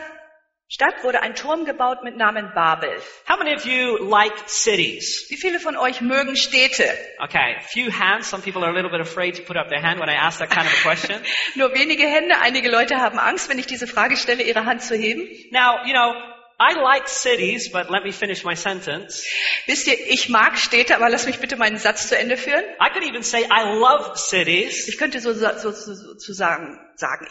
Stadt 0.73 1.03
wurde 1.03 1.21
ein 1.21 1.35
Turm 1.35 1.65
gebaut 1.65 2.03
mit 2.03 2.17
Namen 2.17 2.51
Babel. 2.55 2.89
How 3.29 3.37
many 3.37 3.53
of 3.53 3.63
you 3.63 3.95
like 4.09 4.33
cities? 4.49 5.27
Wie 5.29 5.37
viele 5.37 5.59
von 5.59 5.77
euch 5.77 6.01
mögen 6.01 6.35
Städte? 6.35 6.85
Okay, 7.19 7.57
few 7.71 7.91
hands. 7.91 8.31
Some 8.31 8.41
people 8.41 8.63
are 8.63 8.71
a 8.71 8.73
little 8.73 8.89
bit 8.89 8.99
afraid 8.99 9.35
to 9.35 9.43
put 9.43 9.55
up 9.55 9.69
their 9.69 9.83
hand 9.83 9.99
when 9.99 10.09
I 10.09 10.15
ask 10.15 10.39
that 10.39 10.49
kind 10.49 10.65
of 10.65 10.73
a 10.73 10.81
question. 10.81 11.21
Nur 11.55 11.75
wenige 11.75 12.07
Hände. 12.07 12.39
Einige 12.41 12.71
Leute 12.71 12.95
haben 12.95 13.19
Angst, 13.19 13.49
wenn 13.49 13.59
ich 13.59 13.67
diese 13.67 13.85
Frage 13.85 14.17
stelle, 14.17 14.41
ihre 14.41 14.65
Hand 14.65 14.81
zu 14.81 14.95
heben. 14.95 15.29
Now, 15.51 15.85
you 15.85 15.93
know, 15.93 16.15
I 16.59 16.73
like 16.79 17.07
cities, 17.07 17.71
but 17.71 17.89
let 17.89 18.03
me 18.03 18.11
finish 18.11 18.43
my 18.43 18.55
sentence. 18.55 19.25
Wisst 19.67 19.87
ihr, 19.87 19.95
ich 20.07 20.29
mag 20.29 20.57
Städte, 20.57 20.95
aber 20.95 21.09
lass 21.09 21.25
mich 21.25 21.39
bitte 21.39 21.57
meinen 21.57 21.77
Satz 21.77 22.07
zu 22.07 22.17
Ende 22.17 22.37
führen. 22.37 22.63
I 22.79 22.89
could 22.93 23.03
even 23.03 23.23
say 23.23 23.43
I 23.49 23.73
love 23.77 24.15
cities, 24.17 24.87
Ich 24.87 24.97
könnte 24.97 25.19
so, 25.19 25.33
so, 25.33 25.71
so, 25.71 25.71
so 25.71 26.33
sagen, 26.33 26.79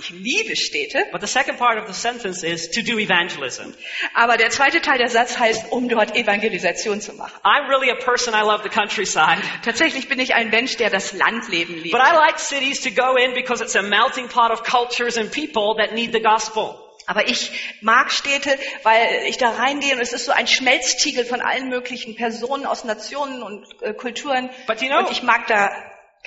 ich 0.00 0.10
liebe 0.10 0.56
Städte. 0.56 0.98
but 1.12 1.20
the 1.20 1.26
second 1.28 1.56
part 1.58 1.78
of 1.78 1.86
the 1.86 1.94
sentence 1.94 2.42
is 2.42 2.70
to 2.70 2.82
do 2.82 2.98
evangelism. 2.98 3.72
Aber 4.14 4.36
der 4.36 4.50
zweite 4.50 4.80
Teil 4.82 4.98
der 4.98 5.08
Satz 5.08 5.38
heißt, 5.38 5.70
um 5.70 5.88
dort 5.88 6.14
Evangelisation 6.16 7.00
zu 7.00 7.12
machen. 7.14 7.32
I'm 7.44 7.68
really 7.68 7.90
a 7.90 7.94
person, 7.94 8.34
I 8.34 8.42
love 8.42 8.62
the 8.64 8.68
countryside. 8.68 9.38
Tatsächlich 9.64 10.08
bin 10.08 10.18
ich 10.18 10.34
ein 10.34 10.50
Mensch, 10.50 10.76
der 10.76 10.90
das 10.90 11.12
Landleben 11.12 11.76
liebt. 11.76 11.92
But 11.92 12.02
I 12.02 12.12
like 12.16 12.38
cities 12.38 12.80
to 12.82 12.90
go 12.90 13.16
in 13.16 13.34
because 13.34 13.62
it's 13.62 13.76
a 13.76 13.82
melting 13.82 14.28
pot 14.28 14.50
of 14.50 14.64
cultures 14.64 15.16
and 15.16 15.30
people 15.30 15.76
that 15.78 15.94
need 15.94 16.12
the 16.12 16.20
gospel. 16.20 16.76
Aber 17.06 17.28
ich 17.28 17.78
mag 17.80 18.10
Städte, 18.12 18.58
weil 18.84 19.24
ich 19.26 19.38
da 19.38 19.50
reingehe 19.50 19.94
und 19.94 20.00
es 20.00 20.12
ist 20.12 20.24
so 20.26 20.32
ein 20.32 20.46
Schmelztiegel 20.46 21.24
von 21.24 21.40
allen 21.40 21.68
möglichen 21.68 22.14
Personen 22.14 22.66
aus 22.66 22.84
Nationen 22.84 23.42
und 23.42 23.66
äh, 23.82 23.92
Kulturen. 23.94 24.50
But 24.66 24.80
you 24.80 24.88
know- 24.88 25.00
und 25.00 25.10
ich 25.10 25.22
mag 25.22 25.46
da 25.46 25.70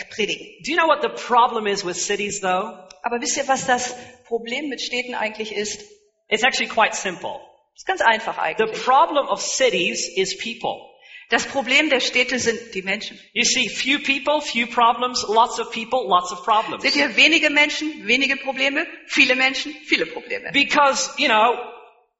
predigen. 0.09 0.45
Do 0.63 0.71
you 0.71 0.77
know 0.77 0.87
what 0.87 1.01
the 1.01 1.09
problem 1.09 1.67
is 1.67 1.85
with 1.85 1.97
cities 2.05 2.41
though? 2.41 2.77
Aber 3.03 3.21
wisst 3.21 3.37
ihr, 3.37 3.47
was 3.47 3.65
das 3.65 3.95
Problem 4.25 4.67
mit 4.69 4.81
Städten 4.81 5.15
eigentlich 5.15 5.55
ist? 5.55 5.81
It's 6.27 6.43
actually 6.43 6.69
quite 6.69 6.95
simple. 6.95 7.39
ist 7.75 7.85
ganz 7.85 8.01
einfach 8.01 8.35
The 8.35 8.41
eigentlich. 8.41 8.83
problem 8.83 9.27
of 9.27 9.41
cities 9.41 10.07
is 10.07 10.37
people. 10.37 10.94
Das 11.29 11.47
Problem 11.47 11.89
der 11.89 12.01
Städte 12.01 12.37
sind 12.37 12.59
die 12.75 12.83
Menschen. 12.83 13.19
You 13.33 13.43
see, 13.43 13.67
few 13.67 13.99
people, 13.99 14.41
few 14.41 14.67
problems, 14.67 15.25
lots 15.27 15.59
of 15.59 15.71
people, 15.71 16.07
lots 16.07 16.31
of 16.31 16.43
problems. 16.43 16.83
Seht 16.83 16.95
ihr, 16.95 17.15
wenige 17.15 17.49
Menschen, 17.49 18.05
wenige 18.05 18.35
Probleme, 18.37 18.85
viele 19.07 19.35
Menschen, 19.35 19.73
viele 19.85 20.05
Probleme. 20.05 20.51
Because, 20.51 21.11
you 21.17 21.27
know, 21.27 21.55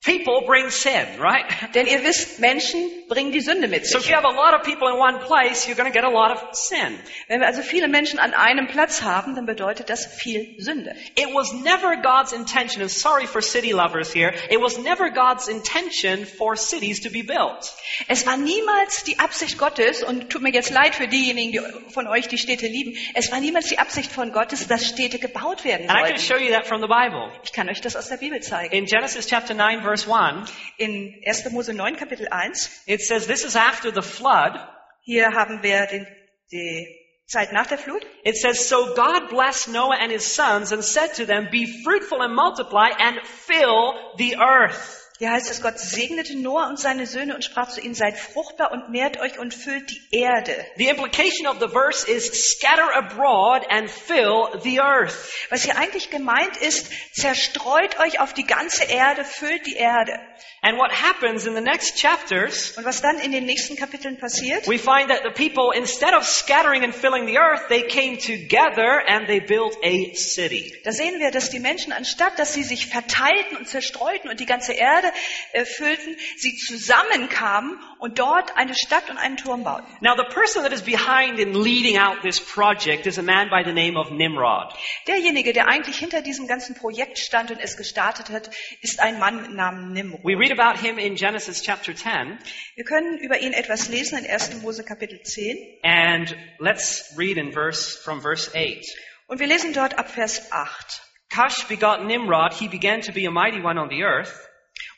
people 0.04 0.42
bring 0.46 0.70
sin, 0.70 1.06
right? 1.20 1.46
Denn 1.74 1.88
ihr 1.88 2.04
wisst, 2.04 2.40
Menschen 2.40 2.78
bringen 3.08 3.32
die 3.32 3.42
Sünde 3.42 3.68
mit 3.68 3.88
So 3.88 3.98
if 3.98 4.04
sich. 4.04 4.12
you 4.12 4.16
have 4.16 4.26
a 4.26 4.32
lot 4.32 4.54
of 4.54 4.62
people 4.64 4.88
in 4.88 5.00
one 5.00 5.20
place, 5.26 5.66
you're 5.68 5.76
going 5.76 5.92
to 5.92 5.94
get 5.94 6.04
a 6.04 6.10
lot 6.12 6.32
of 6.32 6.44
sin. 6.56 7.00
Wenn 7.28 7.40
wir 7.42 7.48
also 7.48 7.64
viele 7.64 7.88
Menschen 7.88 8.20
an 8.20 8.34
einem 8.36 8.68
Platz 8.68 9.02
haben, 9.02 9.34
dann 9.36 9.46
bedeutet 9.48 9.90
das 9.90 10.06
viel 10.06 10.56
Sünde. 10.60 10.96
It 11.16 11.34
was 11.34 11.54
never 11.54 11.96
God's 11.98 12.34
intention, 12.34 12.82
and 12.84 12.92
sorry 12.92 13.26
for 13.26 13.42
city 13.42 13.72
lovers 13.72 14.14
here, 14.14 14.32
it 14.52 14.62
was 14.62 14.78
never 14.78 15.10
God's 15.10 15.48
intention 15.48 16.26
for 16.26 16.56
cities 16.56 17.02
to 17.02 17.10
be 17.10 17.24
built. 17.24 17.74
Es 18.08 18.28
war 18.28 18.38
niemals 18.38 19.04
die 19.06 19.18
Absicht 19.18 19.58
Gottes, 19.58 20.04
und 20.04 20.30
tut 20.30 20.44
mir 20.44 20.52
jetzt 20.52 20.70
leid 20.70 20.94
für 20.94 21.08
diejenigen 21.08 21.52
die 21.52 21.92
von 21.92 22.08
euch, 22.08 22.28
die 22.28 22.38
Städte 22.38 22.68
lieben, 22.68 22.96
es 23.16 23.32
war 23.32 23.40
niemals 23.40 23.70
die 23.70 23.80
Absicht 23.80 24.12
von 24.12 24.32
Gottes, 24.32 24.68
dass 24.68 24.86
Städte 24.86 25.18
gebaut 25.18 25.64
werden 25.66 25.90
And 25.90 26.00
I 26.00 26.12
can 26.12 26.18
sollten. 26.18 26.22
show 26.22 26.38
you 26.38 26.52
that 26.54 26.68
from 26.68 26.82
the 26.82 26.88
Bible. 26.88 27.32
Ich 27.44 27.54
kann 27.54 27.70
euch 27.70 27.82
das 27.82 27.96
aus 27.96 28.10
der 28.10 28.18
Bibel 28.18 28.40
zeigen. 28.42 28.72
In 28.76 28.86
Genesis 28.86 29.28
chapter 29.28 29.54
9 29.56 29.84
verse 29.86 30.06
1, 30.06 30.48
In 30.80 31.22
1. 31.26 31.54
Mose 31.54 31.70
9, 31.70 31.96
Kapitel 31.96 32.28
1, 32.30 32.54
it 32.88 33.02
says 33.02 33.26
this 33.28 33.46
is 33.46 33.56
after 33.56 33.92
the 33.92 34.02
flood. 34.02 34.60
hier 35.06 35.32
haben 35.32 35.62
wir 35.62 35.86
den, 35.86 36.08
die 36.52 36.88
Zeit 37.28 37.54
nach 37.54 37.68
der 37.68 37.78
Flut. 37.78 38.06
It 38.24 38.36
says, 38.38 38.68
So 38.68 38.94
God 38.96 39.30
blessed 39.30 39.70
Noah 39.70 39.98
and 40.00 40.12
his 40.12 40.26
sons 40.26 40.72
and 40.72 40.84
said 40.84 41.14
to 41.16 41.26
them, 41.26 41.48
Be 41.52 41.84
fruitful 41.84 42.22
and 42.22 42.36
multiply 42.36 42.90
and 43.00 43.20
fill 43.26 43.94
the 44.18 44.38
earth. 44.38 45.05
Hier 45.18 45.32
heißt 45.32 45.50
es, 45.50 45.62
Gott 45.62 45.80
segnete 45.80 46.36
Noah 46.38 46.68
und 46.68 46.78
seine 46.78 47.08
Söhne 47.08 47.36
und 47.36 47.46
sprach 47.46 47.70
zu 47.70 47.80
ihnen, 47.80 47.96
seid 47.96 48.18
fruchtbar 48.20 48.74
und 48.74 48.90
mehrt 48.90 49.18
euch 49.18 49.40
und 49.40 49.54
füllt 49.54 49.90
die 49.90 50.02
Erde. 50.12 50.54
The 50.76 50.90
implication 50.90 51.48
of 51.48 51.62
the 51.62 51.70
verse 51.70 52.06
is 52.06 52.52
scatter 52.52 52.94
abroad 52.94 53.66
and 53.70 53.90
fill 53.90 54.60
the 54.62 54.82
earth. 54.82 55.16
Was 55.50 55.64
hier 55.64 55.78
eigentlich 55.78 56.10
gemeint 56.10 56.58
ist, 56.58 56.92
zerstreut 57.14 57.98
euch 58.02 58.20
auf 58.20 58.34
die 58.34 58.46
ganze 58.46 58.84
Erde, 58.84 59.24
füllt 59.24 59.66
die 59.66 59.78
Erde. 59.78 60.20
And 60.68 60.80
what 60.80 60.92
happens 60.92 61.46
in 61.46 61.54
the 61.54 61.62
next 61.62 61.96
chapters, 61.96 62.76
Und 62.76 62.86
was 62.86 63.00
dann 63.00 63.20
in 63.20 63.32
den 63.32 63.46
nächsten 63.46 63.76
Kapiteln 63.76 64.18
passiert? 64.18 64.68
we 64.68 64.80
find 64.80 65.12
that 65.12 65.22
the 65.24 65.30
people, 65.30 65.72
instead 65.72 66.16
of 66.16 66.24
scattering 66.26 66.84
and 66.84 66.92
filling 66.92 67.28
the 67.28 67.38
earth, 67.38 67.68
they 67.70 67.84
came 67.84 68.18
together 68.18 69.04
and 69.08 69.28
they 69.28 69.40
built 69.40 69.78
a 69.84 70.16
city. 70.16 70.74
Da 70.84 70.92
sehen 70.92 71.20
wir, 71.20 71.30
dass 71.30 71.52
die 71.52 71.60
Menschen, 71.60 71.94
anstatt 71.94 72.40
dass 72.40 72.56
sie 72.56 72.64
sich 72.64 72.88
verteilten 72.88 73.58
und 73.58 73.68
zerstreuten 73.68 74.28
und 74.28 74.40
die 74.40 74.48
ganze 74.48 74.74
Erde 74.74 75.08
äh, 75.54 75.66
füllten, 75.66 76.16
sie 76.38 76.56
zusammenkamen 76.56 77.80
und 78.00 78.18
dort 78.18 78.58
eine 78.58 78.74
Stadt 78.74 79.08
und 79.12 79.20
einen 79.20 79.38
Turm 79.38 79.64
bauten. 79.64 79.86
Now, 80.02 80.16
the 80.18 80.24
person 80.34 80.64
that 80.64 80.74
is 80.74 80.82
behind 80.82 81.38
in 81.38 81.54
leading 81.54 82.00
out 82.00 82.24
this 82.24 82.40
project 82.40 83.06
is 83.06 83.20
a 83.20 83.22
man 83.22 83.50
by 83.52 83.62
the 83.64 83.72
name 83.72 84.00
of 84.00 84.10
Nimrod. 84.10 84.74
Derjenige, 85.08 85.54
der 85.54 85.68
eigentlich 85.68 85.98
hinter 85.98 86.24
diesem 86.24 86.48
ganzen 86.48 86.74
Projekt 86.74 87.20
stand 87.20 87.52
und 87.52 87.60
es 87.60 87.78
gestartet 87.78 88.32
hat, 88.32 88.50
ist 88.82 89.00
ein 89.00 89.20
Mann 89.20 89.44
mit 89.44 89.52
Namen 89.54 89.94
Nimrod. 89.94 90.22
About 90.58 90.80
him 90.80 90.98
in 90.98 91.18
Genesis 91.18 91.62
chapter 91.62 91.94
10, 91.94 92.40
Wir 92.76 92.86
können 92.86 93.18
über 93.20 93.40
ihn 93.42 93.52
etwas 93.52 93.90
lesen 93.90 94.18
in 94.18 94.26
1. 94.26 94.62
Mose 94.62 94.84
Kapitel 94.86 95.20
10. 95.22 95.80
and 95.84 96.34
let's 96.60 97.14
read 97.18 97.38
in 97.38 97.52
verse, 97.52 97.98
from 97.98 98.22
verse 98.22 98.50
8. 98.56 98.86
Und 99.28 99.40
wir 99.42 99.48
lesen 99.48 99.74
dort 99.74 99.98
ab 100.00 100.10
Vers 100.10 100.50
8. 100.54 101.02
Cush 101.30 101.66
begot 101.68 102.06
Nimrod, 102.06 102.54
he 102.54 102.70
began 102.70 103.02
to 103.02 103.12
be 103.12 103.26
a 103.26 103.32
mighty 103.32 103.62
one 103.62 103.78
on 103.78 103.90
the 103.90 104.04
earth. 104.04 104.48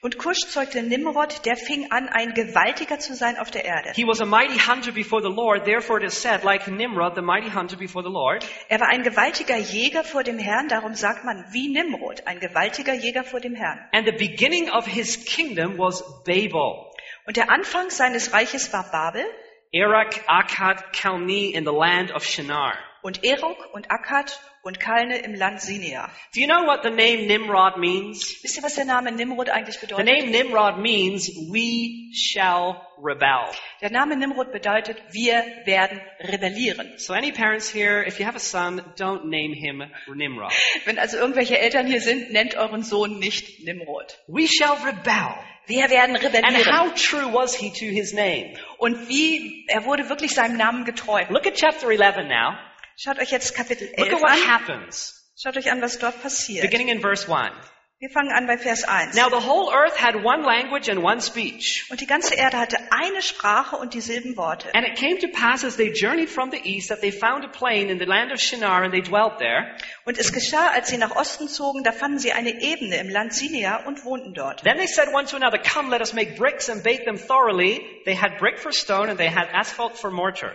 Und 0.01 0.17
Kusch 0.17 0.39
zeugte 0.47 0.83
Nimrod, 0.83 1.45
der 1.45 1.57
fing 1.57 1.91
an, 1.91 2.07
ein 2.07 2.33
Gewaltiger 2.33 2.99
zu 2.99 3.15
sein 3.15 3.37
auf 3.37 3.49
der 3.49 3.65
Erde. 3.65 3.91
He 3.95 4.05
was 4.05 4.21
a 4.21 4.25
mighty 4.25 4.59
hunter 4.59 4.91
before 4.91 5.21
the 5.21 5.33
Lord, 5.33 5.65
therefore 5.65 5.99
it 5.99 6.05
is 6.05 6.21
said, 6.21 6.43
like 6.43 6.67
Nimrod, 6.67 7.15
the 7.15 7.21
mighty 7.21 7.49
hunter 7.49 7.77
before 7.77 8.03
the 8.03 8.11
Lord. 8.11 8.45
Er 8.69 8.79
war 8.79 8.89
ein 8.89 9.03
gewaltiger 9.03 9.57
Jäger 9.57 10.03
vor 10.03 10.23
dem 10.23 10.37
Herrn, 10.37 10.67
darum 10.67 10.93
sagt 10.93 11.25
man 11.25 11.45
wie 11.51 11.69
Nimrod, 11.69 12.27
ein 12.27 12.39
gewaltiger 12.39 12.93
Jäger 12.93 13.23
vor 13.23 13.39
dem 13.39 13.55
Herrn. 13.55 13.79
And 13.91 14.05
the 14.05 14.11
beginning 14.13 14.69
of 14.69 14.85
his 14.85 15.25
kingdom 15.25 15.77
was 15.77 16.03
Babel. 16.23 16.85
Und 17.25 17.35
der 17.35 17.49
Anfang 17.49 17.89
seines 17.89 18.33
Reiches 18.33 18.71
war 18.71 18.89
Babel 18.91 19.25
Erech, 19.71 20.21
Akkad, 20.27 20.93
Kalni 20.93 21.51
in 21.53 21.65
the 21.65 21.71
land 21.71 22.11
of 22.11 22.23
Shinar. 22.23 22.77
und 23.01 23.23
Erok 23.23 23.73
und 23.73 23.91
Akkad 23.91 24.39
und 24.67 24.79
Kalne 24.81 25.17
im 25.19 25.33
Land 25.33 25.61
Sinea. 25.61 26.09
Do 26.35 26.41
you 26.41 26.47
know 26.47 26.65
what 26.67 26.83
the 26.83 26.89
name 26.89 27.25
Nimrod 27.25 27.77
means? 27.77 28.43
Wisst 28.43 28.57
ihr, 28.57 28.63
was 28.63 28.75
der 28.75 28.83
Name 28.85 29.11
Nimrod 29.13 29.49
eigentlich 29.49 29.77
The 29.79 29.87
bedeutet? 29.87 30.05
name 30.05 30.29
Nimrod 30.29 30.77
means 30.79 31.29
we 31.49 32.11
shall 32.13 32.81
rebel. 33.01 33.45
Der 33.81 33.91
Name 33.91 34.17
Nimrod 34.17 34.51
bedeutet, 34.51 35.01
wir 35.11 35.41
werden 35.65 36.01
rebellieren. 36.19 36.97
So 36.97 37.13
any 37.13 37.31
parents 37.31 37.73
here, 37.73 38.05
if 38.05 38.19
you 38.19 38.25
have 38.25 38.35
a 38.35 38.39
son, 38.39 38.81
don't 38.97 39.25
name 39.29 39.53
him 39.53 39.83
Nimrod. 40.13 40.51
Wenn 40.85 40.99
also 40.99 41.17
irgendwelche 41.17 41.57
Eltern 41.57 41.87
hier 41.87 42.01
sind, 42.01 42.31
nennt 42.33 42.55
euren 42.55 42.83
Sohn 42.83 43.19
nicht 43.19 43.63
Nimrod. 43.63 44.17
We 44.27 44.47
shall 44.47 44.75
rebel. 44.85 45.33
Wir 45.67 45.89
werden 45.89 46.15
And 46.15 46.23
rebellieren. 46.25 46.65
how 46.77 46.93
true 46.93 47.33
was 47.33 47.55
he 47.55 47.69
to 47.69 47.85
his 47.85 48.13
name? 48.13 48.53
Und 48.77 49.07
wie, 49.09 49.65
er 49.67 49.85
wurde 49.85 50.09
wirklich 50.09 50.31
seinem 50.33 50.57
Namen 50.57 50.83
getreu. 50.85 51.23
Look 51.29 51.45
at 51.45 51.55
chapter 51.55 51.89
11 51.89 52.27
now. 52.27 52.53
Schaut 52.99 53.19
euch 53.19 53.29
jetzt 53.29 53.53
Kapitel 53.53 53.87
Look 53.95 54.07
11 54.07 54.13
at 54.15 54.21
what 54.21 54.31
an. 54.31 54.47
happens. 54.47 55.31
Schaut 55.37 55.55
euch 55.55 55.71
an, 55.71 55.81
was 55.83 55.99
dort 55.99 56.19
passiert. 56.21 56.63
Beginning 56.63 56.89
in 56.89 56.99
verse 56.99 57.27
1. 57.27 57.53
Wir 57.99 58.09
fangen 58.09 58.31
an 58.31 58.45
bei 58.47 58.57
Vers 58.57 58.83
1. 58.83 59.15
Now 59.15 59.29
the 59.29 59.47
whole 59.47 59.71
earth 59.71 59.99
had 59.99 60.23
one 60.23 60.43
language 60.43 60.87
and 60.89 61.03
one 61.03 61.19
speech. 61.21 61.85
Und 61.91 61.99
die 62.01 62.07
ganze 62.07 62.35
Erde 62.35 62.57
hatte 62.57 62.77
eine 62.91 63.21
Sprache 63.21 63.75
und 63.75 63.93
dieselben 63.93 64.35
Worte. 64.35 64.69
And 64.73 64.87
it 64.87 64.95
came 64.95 65.17
to 65.19 65.27
pass 65.27 65.63
as 65.63 65.77
they 65.77 65.91
journeyed 65.91 66.29
from 66.29 66.51
the 66.51 66.59
east 66.63 66.89
that 66.89 67.01
they 67.01 67.11
found 67.11 67.43
a 67.45 67.47
plain 67.47 67.89
in 67.89 67.99
the 67.99 68.05
land 68.05 68.31
of 68.31 68.39
Shinar 68.39 68.83
and 68.83 68.91
they 68.91 69.01
dwelt 69.01 69.37
there. 69.39 69.75
Und 70.07 70.17
es 70.17 70.31
geschah, 70.31 70.69
als 70.69 70.87
sie 70.87 70.97
nach 70.97 71.17
Osten 71.17 71.49
zogen, 71.49 71.83
da 71.83 71.91
fanden 71.91 72.17
sie 72.17 72.31
eine 72.31 72.61
Ebene 72.61 72.95
im 72.95 73.09
Land 73.09 73.33
Sinea 73.33 73.83
und 73.85 74.05
wohnten 74.05 74.33
dort. 74.33 74.63
Then 74.63 74.77
they 74.77 74.87
said 74.87 75.13
one 75.13 75.25
to 75.25 75.35
another, 75.35 75.57
Come, 75.57 75.89
let 75.89 75.99
us 75.99 76.13
make 76.13 76.37
bricks 76.37 76.69
and 76.69 76.81
bake 76.81 77.03
them 77.03 77.17
thoroughly. 77.17 77.81
They 78.05 78.15
had 78.15 78.37
brick 78.39 78.57
for 78.57 78.71
stone 78.71 79.09
and 79.09 79.19
they 79.19 79.29
had 79.29 79.49
asphalt 79.51 79.97
for 79.97 80.09
mortar. 80.09 80.53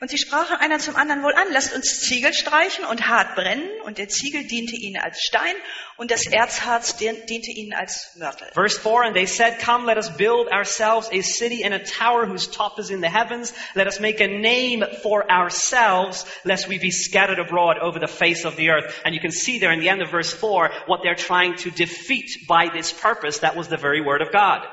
Und 0.00 0.10
sie 0.10 0.18
sprachen 0.18 0.56
einer 0.56 0.80
zum 0.80 0.96
anderen 0.96 1.22
wohl 1.22 1.32
an, 1.32 1.46
lasst 1.50 1.74
uns 1.74 2.00
Ziegel 2.00 2.34
streichen 2.34 2.84
und 2.84 3.08
hart 3.08 3.36
brennen. 3.36 3.70
Und 3.84 3.96
der 3.96 4.08
Ziegel 4.08 4.44
diente 4.44 4.76
ihnen 4.76 5.00
als 5.00 5.20
Stein 5.22 5.54
und 5.96 6.10
das 6.10 6.26
Erzharz 6.26 6.96
dien- 6.96 7.24
diente 7.26 7.50
ihnen 7.52 7.72
als 7.72 8.10
Mörtel. 8.16 8.48
Verse 8.52 8.78
4, 8.78 9.04
and 9.04 9.14
they 9.14 9.26
said, 9.26 9.58
Come, 9.60 9.86
let 9.86 9.96
us 9.96 10.10
build 10.10 10.48
ourselves 10.52 11.08
a 11.12 11.22
city 11.22 11.64
and 11.64 11.72
a 11.72 11.78
tower 11.78 12.26
whose 12.26 12.50
top 12.50 12.78
is 12.78 12.90
in 12.90 13.00
the 13.00 13.08
heavens. 13.08 13.54
Let 13.74 13.86
us 13.86 14.00
make 14.00 14.20
a 14.20 14.26
name 14.28 14.84
for 15.02 15.30
ourselves, 15.30 16.26
lest 16.44 16.68
we 16.68 16.78
be 16.78 16.90
scattered 16.90 17.38
abroad 17.38 17.78
over 17.80 17.98
the 17.98 18.08
face 18.08 18.44
of 18.44 18.56
the 18.56 18.70
earth. 18.70 18.89
And 19.04 19.14
you 19.14 19.20
can 19.20 19.30
see 19.30 19.58
there 19.58 19.72
in 19.72 19.80
the 19.80 19.88
end 19.88 20.02
of 20.02 20.10
verse 20.10 20.32
4 20.32 20.70
what 20.86 21.02
they're 21.02 21.14
trying 21.14 21.56
to 21.56 21.70
defeat 21.70 22.46
by 22.48 22.68
this 22.72 22.92
purpose. 22.92 23.38
That 23.38 23.56
was 23.56 23.68
the 23.68 23.76
very 23.76 24.00
word 24.00 24.22
of 24.22 24.32
God. 24.32 24.66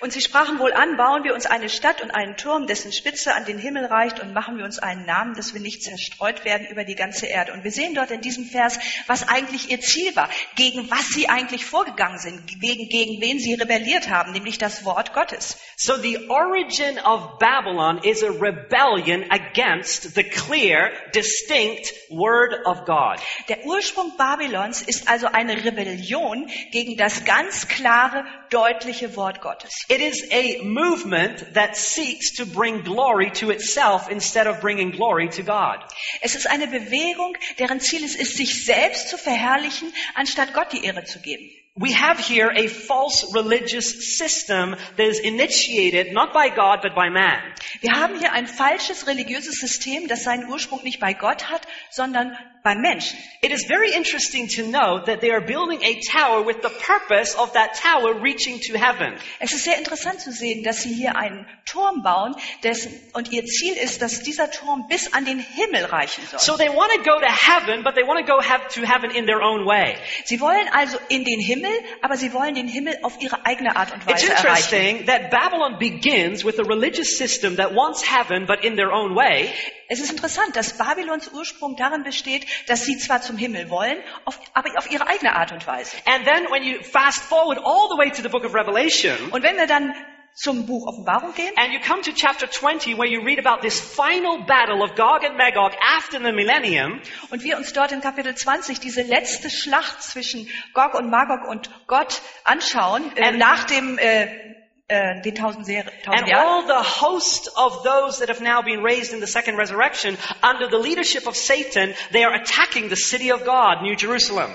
Und 0.00 0.12
sie 0.12 0.20
sprachen 0.20 0.58
wohl 0.58 0.72
an, 0.72 0.96
bauen 0.96 1.24
wir 1.24 1.34
uns 1.34 1.46
eine 1.46 1.68
Stadt 1.68 2.02
und 2.02 2.10
einen 2.10 2.36
Turm, 2.36 2.66
dessen 2.66 2.92
Spitze 2.92 3.34
an 3.34 3.44
den 3.44 3.58
Himmel 3.58 3.86
reicht 3.86 4.20
und 4.20 4.32
machen 4.32 4.58
wir 4.58 4.64
uns 4.64 4.78
einen 4.78 5.06
Namen, 5.06 5.34
dass 5.34 5.54
wir 5.54 5.60
nicht 5.60 5.82
zerstreut 5.82 6.44
werden 6.44 6.66
über 6.68 6.84
die 6.84 6.94
ganze 6.94 7.26
Erde. 7.26 7.52
Und 7.52 7.64
wir 7.64 7.72
sehen 7.72 7.94
dort 7.94 8.10
in 8.10 8.20
diesem 8.20 8.44
Vers, 8.44 8.78
was 9.06 9.28
eigentlich 9.28 9.70
ihr 9.70 9.80
Ziel 9.80 10.14
war, 10.14 10.28
gegen 10.54 10.90
was 10.90 11.08
sie 11.08 11.28
eigentlich 11.28 11.64
vorgegangen 11.64 12.18
sind, 12.18 12.46
gegen, 12.60 12.88
gegen 12.88 13.20
wen 13.20 13.38
sie 13.38 13.54
rebelliert 13.54 14.08
haben, 14.08 14.32
nämlich 14.32 14.58
das 14.58 14.84
Wort 14.84 15.12
Gottes. 15.12 15.58
So 15.76 15.96
the 15.96 16.28
origin 16.28 16.98
of 16.98 17.38
Babylon 17.38 17.98
is 18.02 18.22
a 18.22 18.30
rebellion 18.30 19.24
against 19.30 20.14
the 20.14 20.24
clear, 20.24 20.92
distinct 21.14 21.92
word 22.10 22.54
of 22.66 22.84
God. 22.84 23.18
Der 23.48 23.64
Ursprung 23.64 24.16
Babylons 24.16 24.82
ist 24.82 25.08
also 25.08 25.26
eine 25.26 25.64
Rebellion 25.64 26.48
gegen 26.70 26.96
das 26.96 27.24
ganz 27.24 27.68
klare, 27.68 28.24
deutliche 28.50 29.16
Wort 29.16 29.40
Gottes. 29.40 29.72
It 29.88 30.00
is 30.00 30.26
a 30.30 30.62
movement 30.62 31.54
that 31.54 31.76
seeks 31.76 32.34
to 32.36 32.46
bring 32.46 32.82
glory 32.82 33.30
to 33.32 33.50
itself 33.50 34.08
instead 34.10 34.46
of 34.46 34.60
bringing 34.60 34.92
glory 34.92 35.28
to 35.30 35.42
God. 35.42 35.78
Es 36.20 36.34
ist 36.34 36.48
eine 36.48 36.66
Bewegung, 36.66 37.36
deren 37.58 37.80
Ziel 37.80 38.04
es 38.04 38.14
ist, 38.14 38.36
sich 38.36 38.64
selbst 38.64 39.08
zu 39.08 39.18
verherrlichen, 39.18 39.92
anstatt 40.14 40.54
Gott 40.54 40.72
die 40.72 40.84
Ehre 40.84 41.04
zu 41.04 41.20
geben. 41.20 41.50
We 41.78 41.92
have 41.92 42.18
here 42.18 42.50
a 42.50 42.68
false 42.68 43.34
religious 43.34 44.16
system 44.16 44.76
that 44.96 45.06
is 45.06 45.18
initiated 45.20 46.14
not 46.14 46.32
by 46.32 46.48
God 46.48 46.80
but 46.80 46.94
by 46.94 47.10
man. 47.10 47.42
Wir 47.82 47.92
haben 47.92 48.18
hier 48.18 48.32
ein 48.32 48.46
falsches 48.46 49.06
religiöses 49.06 49.60
System, 49.60 50.08
das 50.08 50.24
seinen 50.24 50.48
Ursprung 50.48 50.82
nicht 50.84 51.00
bei 51.00 51.12
Gott 51.12 51.50
hat, 51.50 51.60
sondern 51.90 52.34
beim 52.66 52.80
Menschen. 52.80 53.16
It 53.42 53.52
is 53.52 53.64
very 53.68 53.92
interesting 53.92 54.48
to 54.56 54.62
note 54.64 55.06
that 55.06 55.20
they 55.20 55.30
are 55.30 55.40
building 55.40 55.80
a 55.84 56.00
tower 56.10 56.44
with 56.44 56.62
the 56.62 56.68
purpose 56.68 57.38
of 57.38 57.52
that 57.52 57.78
tower 57.80 58.12
reaching 58.20 58.60
to 58.60 58.76
heaven. 58.76 59.14
Es 59.38 59.52
ist 59.52 59.62
sehr 59.62 59.78
interessant 59.78 60.20
zu 60.20 60.32
sehen, 60.32 60.64
dass 60.64 60.82
sie 60.82 60.92
hier 60.92 61.14
einen 61.14 61.46
Turm 61.64 62.02
bauen, 62.02 62.34
dessen, 62.64 62.92
und 63.12 63.30
ihr 63.30 63.44
Ziel 63.44 63.76
ist, 63.76 64.02
dass 64.02 64.22
dieser 64.22 64.50
Turm 64.50 64.88
bis 64.88 65.12
an 65.12 65.24
den 65.24 65.38
Himmel 65.38 65.84
reichen 65.84 66.24
soll. 66.26 66.40
So 66.40 66.56
they 66.56 66.68
want 66.68 66.90
to 66.92 67.02
go 67.08 67.20
to 67.20 67.26
heaven, 67.26 67.84
but 67.84 67.94
they 67.94 68.02
want 68.02 68.18
to 68.18 68.26
go 68.26 68.40
to 68.40 68.82
heaven 68.84 69.12
in 69.12 69.26
their 69.26 69.42
own 69.42 69.64
way. 69.64 69.96
Sie 70.24 70.40
wollen 70.40 70.68
also 70.72 70.98
in 71.08 71.24
den 71.24 71.38
Himmel, 71.38 71.70
aber 72.02 72.16
sie 72.16 72.32
wollen 72.32 72.56
den 72.56 72.66
Himmel 72.66 72.98
auf 73.02 73.20
ihre 73.20 73.46
eigene 73.46 73.76
Art 73.76 73.92
und 73.92 74.02
It's 74.08 74.24
Weise 74.24 74.32
erreichen. 74.32 74.74
interesting 74.74 75.06
that 75.06 75.30
Babylon 75.30 75.78
begins 75.78 76.44
with 76.44 76.58
a 76.58 76.64
religious 76.64 77.16
system 77.16 77.56
that 77.56 77.72
wants 77.74 78.02
heaven, 78.02 78.46
but 78.46 78.64
in 78.64 78.74
their 78.74 78.90
own 78.90 79.14
way. 79.14 79.52
Es 79.88 80.00
ist 80.00 80.10
interessant, 80.10 80.56
dass 80.56 80.76
Babylons 80.78 81.30
Ursprung 81.32 81.76
darin 81.76 82.02
besteht, 82.02 82.44
dass 82.66 82.84
sie 82.84 82.98
zwar 82.98 83.22
zum 83.22 83.36
Himmel 83.36 83.70
wollen, 83.70 83.98
auf, 84.24 84.38
aber 84.54 84.70
auf 84.78 84.90
ihre 84.90 85.06
eigene 85.06 85.34
Art 85.34 85.52
und 85.52 85.66
Weise. 85.66 85.96
And 86.06 86.24
then 86.24 86.50
when 86.50 86.62
you 86.62 86.82
fast 86.82 87.22
forward 87.22 87.58
all 87.58 87.88
the 87.90 87.98
way 87.98 88.10
to 88.10 88.22
the 88.22 88.28
book 88.28 88.44
of 88.44 88.54
Revelation, 88.54 89.16
Und 89.30 89.42
wenn 89.42 89.56
wir 89.56 89.66
dann 89.66 89.94
zum 90.36 90.66
Buch 90.66 90.86
Offenbarung 90.86 91.34
gehen 91.34 91.50
and 91.56 91.72
you 91.72 91.80
come 91.80 92.02
to 92.02 92.12
chapter 92.12 92.48
20 92.48 92.98
where 92.98 93.08
you 93.08 93.22
read 93.22 93.38
about 93.38 93.62
this 93.62 93.80
final 93.80 94.44
battle 94.44 94.82
of 94.82 94.94
Gog 94.94 95.24
and 95.24 95.36
Magog 95.38 95.72
after 95.80 96.18
the 96.18 96.30
millennium, 96.30 97.00
und 97.30 97.42
wir 97.42 97.56
uns 97.56 97.72
dort 97.72 97.92
in 97.92 98.02
Kapitel 98.02 98.34
20 98.34 98.78
diese 98.78 99.02
letzte 99.02 99.48
Schlacht 99.48 100.02
zwischen 100.02 100.46
Gog 100.74 100.94
und 100.94 101.10
Magog 101.10 101.48
und 101.48 101.70
Gott 101.86 102.20
anschauen, 102.44 103.16
äh, 103.16 103.32
nach 103.32 103.64
dem 103.64 103.98
äh, 103.98 104.55
äh, 104.88 105.20
den 105.22 105.34
tausend, 105.34 105.66
tausend 105.66 106.06
and 106.06 106.28
Jahren. 106.28 106.46
all 106.46 106.66
the 106.66 107.00
host 107.00 107.50
of 107.56 107.82
those 107.82 108.18
that 108.20 108.28
have 108.28 108.40
now 108.42 108.62
been 108.62 108.82
raised 108.84 109.12
in 109.12 109.20
the 109.20 109.26
second 109.26 109.56
resurrection 109.56 110.16
under 110.42 110.68
the 110.70 110.78
leadership 110.78 111.26
of 111.26 111.34
Satan, 111.36 111.92
they 112.12 112.24
are 112.24 112.34
attacking 112.34 112.88
the 112.88 112.96
city 112.96 113.32
of 113.32 113.44
God, 113.44 113.82
New 113.82 113.96
Jerusalem. 113.96 114.50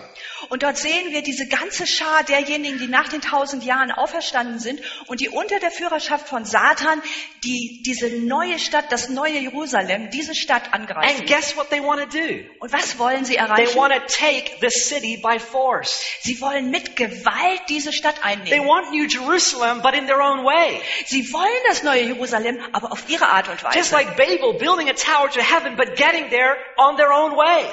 Und 0.49 0.63
dort 0.63 0.75
sehen 0.77 1.11
wir 1.11 1.21
diese 1.21 1.47
ganze 1.47 1.85
Schar 1.85 2.23
derjenigen, 2.23 2.79
die 2.79 2.87
nach 2.87 3.09
den 3.09 3.21
tausend 3.21 3.63
Jahren 3.63 3.91
auferstanden 3.91 4.57
sind 4.59 4.81
und 5.07 5.19
die 5.21 5.29
unter 5.29 5.59
der 5.59 5.69
Führerschaft 5.69 6.27
von 6.27 6.45
Satan 6.45 7.01
die 7.43 7.83
diese 7.85 8.09
neue 8.21 8.57
Stadt, 8.57 8.85
das 8.91 9.09
neue 9.09 9.37
Jerusalem, 9.37 10.09
diese 10.11 10.33
Stadt 10.33 10.73
angreifen. 10.73 11.19
And 11.19 11.27
guess 11.27 11.55
what 11.57 11.69
they 11.69 11.79
want 11.81 12.01
to 12.01 12.07
do? 12.17 12.39
Und 12.59 12.73
was 12.73 12.97
wollen 12.97 13.23
sie 13.25 13.33
They 13.33 13.39
erreichen? 13.41 13.75
want 13.77 13.93
to 13.93 13.99
take 14.07 14.51
the 14.61 14.69
city 14.71 15.17
by 15.17 15.37
force. 15.39 16.01
Sie 16.21 16.39
wollen 16.41 16.71
mit 16.71 16.95
Gewalt 16.95 17.61
diese 17.69 17.93
Stadt 17.93 18.15
They 18.15 18.23
einnehmen. 18.31 18.67
want 18.67 18.91
New 18.91 19.05
Jerusalem, 19.07 19.81
but 19.83 19.93
in 19.93 20.07
their 20.07 20.20
own 20.21 20.45
way. 20.45 20.81
Sie 21.05 21.31
wollen 21.33 21.49
das 21.67 21.83
neue 21.83 22.03
Jerusalem, 22.03 22.59
aber 22.73 22.91
auf 22.91 23.09
ihre 23.09 23.27
Art 23.27 23.49
und 23.49 23.61
Just 23.73 23.91
Weise. 23.91 23.95
like 23.95 24.15
Babel 24.17 24.53
building 24.53 24.89
a 24.89 24.93
tower 24.93 25.29
to 25.29 25.41
heaven, 25.41 25.75
but 25.75 25.95
getting 25.95 26.29
there 26.29 26.57
on 26.77 26.95
their 26.97 27.11
own 27.11 27.35
way. 27.35 27.65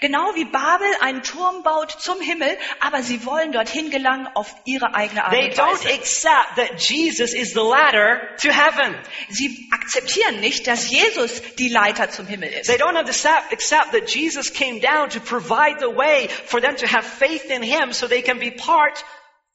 Genau 0.00 0.34
wie 0.34 0.44
Babel 0.44 0.86
einen 1.00 1.22
Turm 1.22 1.62
baut 1.62 1.90
zum 1.90 2.20
Himmel, 2.20 2.56
aber 2.80 3.02
sie 3.02 3.24
wollen 3.24 3.52
dorthin 3.52 3.90
gelangen 3.90 4.28
auf 4.34 4.54
ihre 4.64 4.94
eigene 4.94 5.24
Art 5.24 5.32
They 5.32 5.48
und 5.50 5.54
don't 5.58 5.84
Weise. 5.84 5.94
accept 5.94 6.56
that 6.56 6.80
Jesus 6.80 7.32
is 7.32 7.52
the 7.54 7.60
ladder 7.60 8.20
to 8.42 8.50
heaven. 8.50 8.94
Sie 9.30 9.68
akzeptieren 9.72 10.40
nicht, 10.40 10.66
dass 10.66 10.90
Jesus 10.90 11.40
die 11.58 11.68
Leiter 11.68 12.10
zum 12.10 12.26
Himmel 12.26 12.50
ist. 12.50 12.66
They 12.66 12.76
don't 12.76 12.96
accept, 12.98 13.52
accept 13.52 13.92
that 13.92 14.08
Jesus 14.08 14.52
came 14.52 14.80
down 14.80 15.08
to 15.10 15.20
provide 15.20 15.78
the 15.80 15.94
way 15.96 16.28
for 16.46 16.60
them 16.60 16.76
to 16.76 16.86
have 16.86 17.04
faith 17.04 17.44
in 17.50 17.62
Him 17.62 17.92
so 17.92 18.06
they 18.06 18.22
can 18.22 18.38
be 18.38 18.50
part 18.50 19.04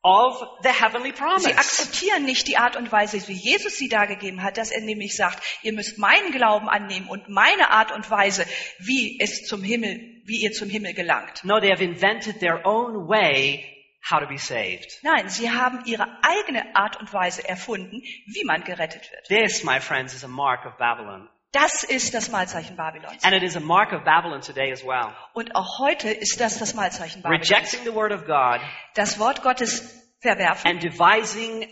of 0.03 0.41
the 0.63 0.69
heavenly 0.69 1.11
Sie 1.11 1.17
promise. 1.17 1.57
akzeptieren 1.57 2.23
nicht 2.25 2.47
die 2.47 2.57
Art 2.57 2.75
und 2.77 2.91
Weise, 2.91 3.25
wie 3.27 3.33
Jesus 3.33 3.77
sie 3.77 3.89
dargegeben 3.89 4.43
hat, 4.43 4.57
dass 4.57 4.71
er 4.71 4.81
nämlich 4.81 5.15
sagt, 5.15 5.43
ihr 5.61 5.73
müsst 5.73 5.97
meinen 5.97 6.31
Glauben 6.31 6.69
annehmen 6.69 7.07
und 7.09 7.27
meine 7.29 7.69
Art 7.71 7.91
und 7.91 8.09
Weise, 8.09 8.45
wie 8.79 9.19
es 9.19 9.45
zum 9.45 9.61
Himmel, 9.61 9.99
wie 10.25 10.41
ihr 10.41 10.51
zum 10.51 10.69
Himmel 10.69 10.93
gelangt. 10.93 11.43
No, 11.43 11.59
they 11.59 11.69
have 11.71 11.83
invented 11.83 12.39
their 12.39 12.65
own 12.65 13.07
way 13.09 13.65
how 14.09 14.19
to 14.19 14.27
be 14.27 14.37
saved. 14.37 14.99
Nein, 15.03 15.27
sie 15.29 15.51
haben 15.51 15.83
ihre 15.85 16.07
eigene 16.23 16.75
Art 16.75 16.97
und 16.99 17.11
Weise 17.13 17.47
erfunden, 17.47 18.01
wie 18.25 18.45
man 18.45 18.63
gerettet 18.63 19.09
wird. 19.11 19.27
This, 19.27 19.63
my 19.63 19.79
friends, 19.81 20.13
is 20.13 20.23
a 20.23 20.27
mark 20.29 20.65
of 20.65 20.77
Babylon. 20.77 21.27
Das 21.51 21.83
ist 21.83 22.13
das 22.13 22.29
Mahlzeichen 22.29 22.75
Babylons. 22.75 23.23
And 23.23 23.33
it 23.33 23.41
is 23.41 23.55
a 23.55 23.59
mark 23.59 23.91
of 23.91 24.03
Babylon 24.03 24.41
today 24.41 24.71
as 24.71 24.83
well. 24.83 25.15
Und 25.33 25.55
auch 25.55 25.79
heute 25.79 26.09
ist 26.11 26.39
das 26.39 26.59
das 26.59 26.75
Mahlzeichen 26.75 27.23
Babylons. 27.23 27.49
Rejecting 27.49 27.83
the 27.85 27.93
word 27.93 28.11
of 28.11 28.25
God 28.25 28.61
Das 28.93 29.17
Wort 29.17 29.41
Gottes 29.41 29.81
verwerfen 30.21 30.69
and 30.69 30.83
devising 30.83 31.67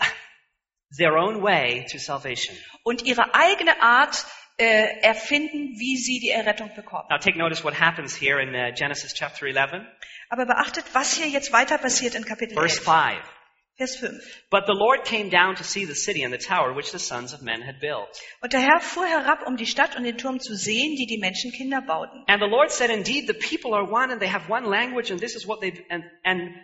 their 0.98 1.16
own 1.16 1.44
way 1.44 1.86
to 1.92 2.00
salvation. 2.00 2.56
und 2.84 3.04
ihre 3.04 3.36
eigene 3.36 3.80
Art 3.82 4.26
äh, 4.58 5.02
erfinden, 5.02 5.76
wie 5.78 5.98
sie 5.98 6.20
die 6.20 6.32
Errettung 6.32 6.74
bekommen. 6.76 7.06
Now 7.12 7.20
take 7.20 7.38
notice 7.38 7.64
what 7.64 7.80
happens 7.80 8.16
here 8.20 8.42
in 8.42 8.56
uh, 8.56 8.74
Genesis 8.74 9.14
chapter 9.14 9.46
11, 9.46 9.86
Aber 10.30 10.46
beachtet, 10.48 10.86
was 10.94 11.14
hier 11.14 11.28
jetzt 11.28 11.54
weiter 11.54 11.78
passiert 11.78 12.16
in 12.16 12.26
Kapitel 12.26 12.56
verse 12.56 12.80
11, 12.80 13.18
5. 13.22 13.37
Vers 13.78 13.96
5. 13.98 14.12
But 14.50 14.66
the 14.66 14.74
Lord 14.74 15.06
came 15.06 15.30
down 15.30 15.56
to 15.58 15.64
see 15.64 15.86
the 15.86 15.94
city 15.94 16.24
and 16.24 16.34
the 16.34 16.40
tower 16.40 16.74
which 16.74 16.92
the 16.92 17.00
sons 17.00 17.34
of 17.34 17.44
men 17.44 17.62
had 17.62 17.80
built. 17.80 18.10
Und 18.42 18.52
der 18.52 18.62
Herr 18.62 18.80
fuhr 18.80 19.06
herab, 19.06 19.46
um 19.46 19.56
die 19.56 19.68
Stadt 19.68 19.96
und 19.96 20.04
den 20.04 20.18
Turm 20.18 20.40
zu 20.40 20.56
sehen, 20.56 20.96
die 20.96 21.06
die 21.06 21.20
Menschenkinder 21.20 21.82
bauten. 21.82 22.24
And 22.28 22.42
the 22.42 22.48
Lord 22.48 22.72
said, 22.72 22.90
Indeed, 22.90 23.28
the 23.28 23.36
people 23.36 23.76
are 23.76 23.86
one 23.86 24.12
and 24.12 24.20
they 24.20 24.30
have 24.30 24.50
one 24.50 24.66
language 24.66 25.12
and 25.12 25.20
this 25.20 25.36
is 25.36 25.48
what 25.48 25.62
they, 25.62 25.86
and, 25.90 26.04
and, 26.24 26.56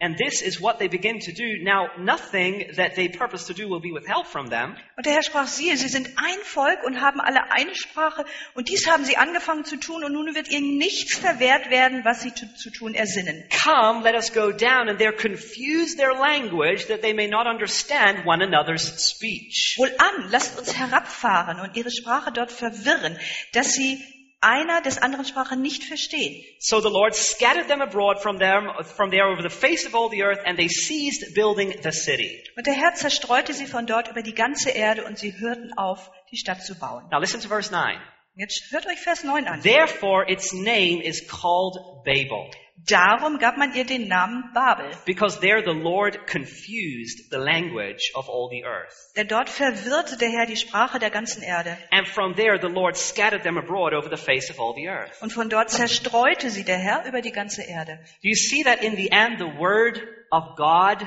and 0.00 0.16
this 0.16 0.42
is 0.42 0.60
what 0.60 0.78
they 0.78 0.86
begin 0.86 1.18
to 1.18 1.32
do. 1.32 1.58
Now, 1.60 1.88
nothing 1.98 2.70
that 2.76 2.94
they 2.94 3.08
purpose 3.08 3.48
to 3.48 3.54
do 3.54 3.68
will 3.68 3.80
be 3.80 3.90
withheld 3.90 4.28
from 4.28 4.46
them. 4.46 4.76
Und 4.96 5.06
der 5.06 5.14
Herr 5.14 5.22
sprach, 5.22 5.48
siehe, 5.48 5.76
sie 5.76 5.88
sind 5.88 6.08
ein 6.16 6.38
Volk 6.44 6.84
und 6.84 7.00
haben 7.00 7.20
alle 7.20 7.50
eine 7.50 7.74
Sprache, 7.74 8.24
und 8.54 8.68
dies 8.68 8.86
haben 8.88 9.04
sie 9.04 9.16
angefangen 9.16 9.64
zu 9.64 9.76
tun, 9.76 10.04
und 10.04 10.12
nun 10.12 10.34
wird 10.36 10.48
ihnen 10.50 10.78
nichts 10.78 11.18
verwehrt 11.18 11.70
werden, 11.70 12.04
was 12.04 12.22
sie 12.22 12.32
zu, 12.32 12.46
zu 12.54 12.70
tun 12.70 12.94
ersinnen. 12.94 13.42
Come, 13.64 14.04
let 14.04 14.14
us 14.14 14.32
go 14.32 14.52
down, 14.52 14.88
and 14.88 15.00
they're 15.00 15.12
confused 15.12 15.98
their 15.98 16.14
language 16.14 16.86
that 16.86 17.02
they 17.02 17.12
may 17.12 17.26
not 17.26 17.48
understand 17.48 18.24
one 18.24 18.40
another's 18.40 19.04
speech. 19.04 19.74
Wohlan, 19.78 20.30
lasst 20.30 20.58
uns 20.58 20.78
herabfahren 20.78 21.58
und 21.58 21.76
ihre 21.76 21.90
Sprache 21.90 22.30
dort 22.30 22.52
verwirren, 22.52 23.18
dass 23.52 23.72
sie 23.72 24.00
einer 24.40 24.80
des 24.82 24.98
anderen 24.98 25.24
Sprache 25.24 25.56
nicht 25.56 25.84
verstehen. 25.84 26.44
So 26.60 26.80
the 26.80 26.88
Lord 26.88 27.14
scattered 27.14 27.68
them 27.68 27.80
abroad 27.80 28.20
from 28.20 28.38
them, 28.38 28.70
from 28.84 29.10
there 29.10 29.26
over 29.26 29.42
the 29.42 29.54
face 29.54 29.86
of 29.86 29.94
all 29.94 30.08
the 30.10 30.22
earth, 30.22 30.40
and 30.44 30.56
they 30.56 30.68
ceased 30.68 31.34
building 31.34 31.74
the 31.82 31.92
city. 31.92 32.42
Und 32.56 32.66
der 32.66 32.74
Herr 32.74 32.94
zerstreute 32.94 33.52
sie 33.52 33.66
von 33.66 33.86
dort 33.86 34.08
über 34.08 34.22
die 34.22 34.34
ganze 34.34 34.70
Erde 34.70 35.04
und 35.04 35.18
sie 35.18 35.38
hörten 35.38 35.72
auf, 35.76 36.10
die 36.30 36.36
Stadt 36.36 36.62
zu 36.62 36.78
bauen. 36.78 37.08
Now 37.10 37.18
listen 37.18 37.40
to 37.40 37.48
verse 37.48 37.72
9. 37.72 37.98
Jetzt 38.38 38.70
hört 38.70 38.86
euch 38.86 39.00
Vers 39.00 39.24
9 39.24 39.48
an. 39.48 39.62
Therefore 39.62 40.24
its 40.30 40.52
name 40.52 41.02
is 41.02 41.26
called 41.26 41.76
Babel, 42.04 42.48
Darum 42.86 43.38
gab 43.40 43.56
man 43.58 43.74
ihr 43.74 43.84
den 43.84 44.06
Namen 44.06 44.52
Babel, 44.54 44.86
because 45.04 45.40
there 45.40 45.60
the 45.64 45.72
Lord 45.72 46.28
confused 46.28 47.30
the 47.32 47.38
language 47.38 48.12
of 48.14 48.28
all 48.28 48.48
the 48.48 48.64
earth. 48.64 48.94
denn 49.16 49.26
dort 49.26 49.48
verwirrte 49.50 50.16
der 50.18 50.28
Herr 50.30 50.46
die 50.46 50.56
Sprache 50.56 51.00
der 51.00 51.10
ganzen 51.10 51.42
Erde. 51.42 51.76
And 51.90 52.06
from 52.06 52.36
there 52.36 52.60
the 52.60 52.68
Lord 52.72 52.96
scattered 52.96 53.42
them 53.42 53.58
abroad 53.58 53.92
over 53.92 54.08
the 54.08 54.16
face 54.16 54.48
of 54.50 54.60
all 54.60 54.72
the 54.76 54.88
earth. 54.88 55.20
Und 55.20 55.32
von 55.32 55.48
dort 55.48 55.70
zerstreute 55.70 56.50
sie 56.50 56.62
der 56.62 56.78
Herr 56.78 57.04
über 57.06 57.20
die 57.20 57.32
ganze 57.32 57.62
Erde. 57.62 57.98
Do 58.22 58.28
you 58.28 58.36
see 58.36 58.62
that 58.62 58.84
in 58.84 58.94
the 58.94 59.10
end 59.10 59.40
the 59.40 59.58
word 59.58 60.00
of 60.30 60.54
God 60.56 61.04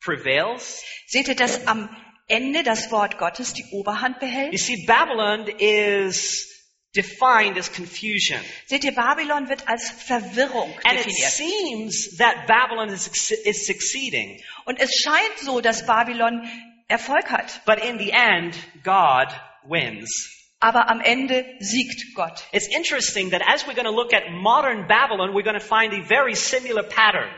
prevails? 0.00 0.80
Seht 1.08 1.26
ihr, 1.26 1.34
dass 1.34 1.66
am 1.66 1.88
Ende 2.28 2.62
das 2.62 2.92
Wort 2.92 3.18
Gottes 3.18 3.52
die 3.52 3.64
Oberhand 3.72 4.16
You 4.22 4.28
behält? 4.28 4.58
see, 4.60 4.86
Babylon 4.86 5.48
is 5.58 6.51
defined 6.94 7.56
as 7.56 7.72
confusion. 7.72 8.38
Seht 8.66 8.84
ihr, 8.84 8.94
Babylon 8.94 9.48
wird 9.48 9.66
als 9.68 9.90
Verwirrung 9.90 10.70
And 10.84 10.98
it 10.98 11.06
definiert. 11.06 11.32
seems 11.32 12.16
that 12.18 12.46
Babylon 12.46 12.90
is, 12.90 13.08
is 13.30 13.66
succeeding. 13.66 14.42
Und 14.66 14.78
es 14.80 14.90
scheint 15.02 15.38
so, 15.40 15.60
dass 15.60 15.86
Babylon 15.86 16.46
Erfolg 16.88 17.30
hat. 17.30 17.62
But 17.64 17.82
in 17.82 17.98
the 17.98 18.10
end, 18.12 18.54
God 18.82 19.28
wins. 19.64 20.41
Aber 20.64 20.88
am 20.88 21.00
Ende 21.00 21.44
siegt 21.58 22.14
Gott. 22.14 22.44
It's 22.52 22.68
interesting 22.68 23.30
that 23.32 23.42
as 23.46 23.66
we're 23.66 23.74
going 23.74 23.84
to 23.86 23.90
look 23.94 24.12
at 24.14 24.30
modern 24.30 24.86
Babylon, 24.86 25.34
we're 25.34 25.42
going 25.42 25.58
to 25.58 25.64
find 25.64 25.92
a 25.92 26.02
very 26.06 26.36
similar 26.36 26.84
pattern. 26.84 27.28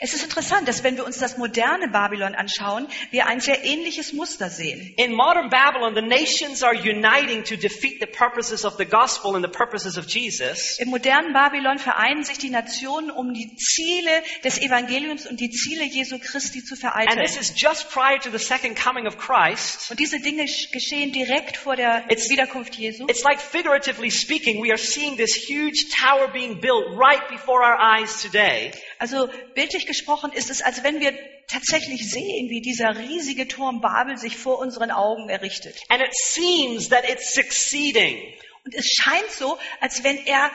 Es 0.00 0.12
ist 0.14 0.24
interessant, 0.24 0.66
dass 0.66 0.82
wenn 0.82 0.96
wir 0.96 1.04
uns 1.04 1.18
das 1.18 1.36
moderne 1.38 1.86
Babylon 1.88 2.34
anschauen, 2.34 2.88
wir 3.12 3.26
ein 3.28 3.40
sehr 3.40 3.62
ähnliches 3.62 4.12
Muster 4.12 4.48
sehen. 4.50 4.92
In 4.96 5.12
modern 5.12 5.50
Babylon, 5.50 5.94
the 5.94 6.00
nations 6.02 6.62
are 6.64 6.74
uniting 6.74 7.44
to 7.44 7.56
defeat 7.56 8.00
the 8.00 8.06
purposes 8.06 8.64
of 8.64 8.76
the 8.78 8.84
gospel 8.86 9.36
and 9.36 9.44
the 9.44 9.50
purposes 9.50 9.96
of 9.98 10.06
Jesus. 10.06 10.78
Im 10.80 10.88
modernen 10.88 11.32
Babylon 11.32 11.78
vereinen 11.78 12.24
sich 12.24 12.38
die 12.38 12.50
Nationen, 12.50 13.10
um 13.12 13.34
die 13.34 13.54
Ziele 13.56 14.10
des 14.42 14.58
Evangeliums 14.60 15.26
und 15.26 15.38
die 15.38 15.50
Ziele 15.50 15.84
Jesu 15.84 16.18
Christi 16.18 16.64
zu 16.64 16.74
And 16.74 16.80
vereiteln. 16.80 17.22
this 17.24 17.36
is 17.36 17.52
just 17.54 17.90
prior 17.90 18.18
to 18.18 18.30
the 18.30 18.38
second 18.42 18.76
coming 18.76 19.06
of 19.06 19.16
Christ. 19.18 19.90
Und 19.90 20.00
diese 20.00 20.18
Dinge 20.20 20.44
sch- 20.44 20.72
geschehen 20.72 21.12
direkt 21.12 21.56
vor 21.56 21.76
der 21.76 22.04
It's- 22.10 22.26
Wiederkunft 22.62 22.78
Jesu. 22.78 23.06
It's 23.08 23.24
like 23.24 23.40
figuratively 23.40 24.10
speaking, 24.10 24.60
we 24.60 24.70
are 24.70 24.78
seeing 24.78 25.16
this 25.16 25.34
huge 25.34 25.90
tower 26.00 26.28
being 26.28 26.60
built 26.60 26.96
right 26.96 27.28
before 27.28 27.62
our 27.62 27.76
eyes 27.76 28.22
today. 28.22 28.72
Also 28.98 29.28
bildlich 29.54 29.86
gesprochen 29.86 30.32
ist 30.32 30.50
es, 30.50 30.62
als 30.62 30.82
wenn 30.82 31.00
wir 31.00 31.12
tatsächlich 31.48 32.10
sehen, 32.10 32.48
wie 32.48 32.60
dieser 32.60 32.96
riesige 32.98 33.48
Turm 33.48 33.80
Babel 33.80 34.16
sich 34.16 34.36
vor 34.36 34.58
unseren 34.58 34.90
Augen 34.90 35.28
errichtet. 35.28 35.76
And 35.88 36.02
it 36.02 36.14
seems 36.14 36.88
that 36.90 37.08
it's 37.08 37.34
succeeding. 37.34 38.18
Und 38.64 38.74
es 38.74 38.86
scheint 39.02 39.30
so, 39.30 39.58
als 39.80 40.04
wenn 40.04 40.18
er 40.24 40.50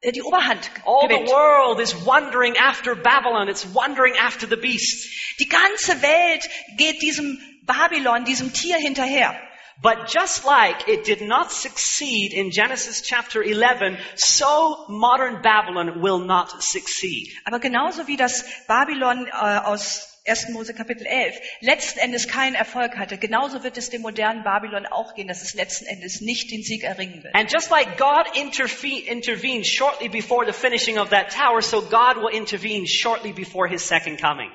äh, 0.00 0.12
die 0.12 0.22
Oberhand 0.22 0.70
All 0.86 1.02
the 1.02 1.08
gewinnt. 1.08 1.28
world 1.28 1.80
is 1.80 1.94
wondering 2.06 2.56
after 2.56 2.94
Babylon. 2.94 3.48
It's 3.48 3.66
wondering 3.74 4.14
after 4.16 4.48
the 4.48 4.56
beast. 4.56 5.08
Die 5.38 5.48
ganze 5.48 6.00
Welt 6.02 6.48
geht 6.78 7.02
diesem 7.02 7.38
Babylon, 7.64 8.24
diesem 8.24 8.52
Tier 8.52 8.78
hinterher. 8.78 9.38
But 9.82 10.08
just 10.08 10.44
like 10.44 10.88
it 10.88 11.04
did 11.04 11.22
not 11.22 11.52
succeed 11.52 12.34
in 12.34 12.50
Genesis 12.50 13.00
chapter 13.00 13.42
11, 13.42 13.96
so 14.14 14.84
modern 14.88 15.40
Babylon 15.40 16.02
will 16.02 16.18
not 16.18 16.62
succeed. 16.62 17.28
Aber 17.46 17.60
genauso 17.60 18.06
wie 18.06 18.16
das 18.16 18.44
Babylon 18.66 19.26
äh, 19.26 19.30
aus 19.32 20.10
1. 20.26 20.50
Mose 20.50 20.74
Kapitel 20.74 21.06
11 21.06 21.34
letzten 21.62 21.98
Endes 21.98 22.28
keinen 22.28 22.54
Erfolg 22.54 22.98
hatte, 22.98 23.16
genauso 23.16 23.62
wird 23.62 23.78
es 23.78 23.88
dem 23.88 24.02
modernen 24.02 24.44
Babylon 24.44 24.86
auch 24.86 25.14
gehen, 25.14 25.28
dass 25.28 25.40
es 25.40 25.54
letzten 25.54 25.86
Endes 25.86 26.20
nicht 26.20 26.50
den 26.50 26.62
Sieg 26.62 26.84
erringen 26.84 27.22
wird. 27.22 27.34
And 27.34 27.50
just 27.50 27.70
like 27.70 27.96
God 27.96 28.26
intervened 28.36 29.66
shortly 29.66 30.08
before 30.08 30.44
the 30.44 30.52
finishing 30.52 30.98
of 30.98 31.08
that 31.08 31.30
tower, 31.30 31.62
so 31.62 31.80
God 31.80 32.16
will 32.16 32.28
intervene 32.28 32.86
shortly 32.86 33.32
before 33.32 33.66
his 33.66 33.82
second 33.86 34.20
coming. 34.20 34.50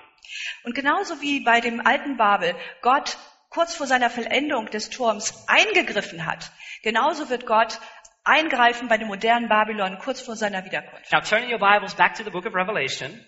Und 0.63 0.75
genauso 0.75 1.19
wie 1.21 1.39
bei 1.39 1.61
dem 1.61 1.81
alten 1.85 2.15
Babel 2.17 2.55
Gott 2.81 3.17
kurz 3.55 3.73
vor 3.73 3.87
seiner 3.87 4.09
Vollendung 4.09 4.67
des 4.69 4.89
Turms 4.89 5.33
eingegriffen 5.47 6.25
hat, 6.25 6.51
genauso 6.83 7.29
wird 7.29 7.45
Gott 7.47 7.79
eingreifen 8.25 8.87
bei 8.89 8.97
dem 8.97 9.07
modernen 9.07 9.47
Babylon 9.47 9.97
kurz 9.99 10.19
vor 10.21 10.35
seiner 10.35 10.65
Wiederkunft. 10.65 11.11
Now 11.11 11.21
turn 11.21 11.49
your 11.51 11.57
Bibles 11.59 11.95
back 11.95 12.15
to 12.15 12.23
the 12.23 12.29
book 12.29 12.45
of 12.45 12.53
Revelation, 12.53 13.25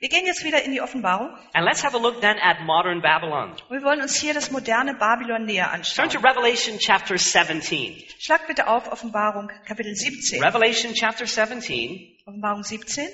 Wir 0.00 0.08
gehen 0.08 0.24
jetzt 0.26 0.44
wieder 0.44 0.62
in 0.62 0.72
die 0.72 0.80
Offenbarung 0.80 1.28
and 1.52 1.64
let's 1.66 1.82
have 1.84 1.94
a 1.96 2.00
look 2.00 2.20
then 2.22 2.36
at 2.38 2.60
modern 2.60 3.00
Babylon. 3.02 3.54
wir 3.68 3.82
wollen 3.82 4.00
uns 4.00 4.16
hier 4.20 4.32
das 4.34 4.50
moderne 4.50 4.94
Babylon 4.94 5.44
näher 5.44 5.66
Turn 5.66 5.74
anschauen. 5.80 6.08
to 6.10 6.18
Revelation 6.20 6.78
chapter 6.78 7.16
17. 7.18 8.02
Schlag 8.18 8.46
bitte 8.46 8.66
auf 8.66 8.90
Offenbarung 8.90 9.50
Kapitel 9.66 9.94
17. 9.94 10.42
Revelation 10.42 10.94
chapter 10.94 11.26
17, 11.26 12.18
Offenbarung 12.26 12.62
17. 12.64 13.06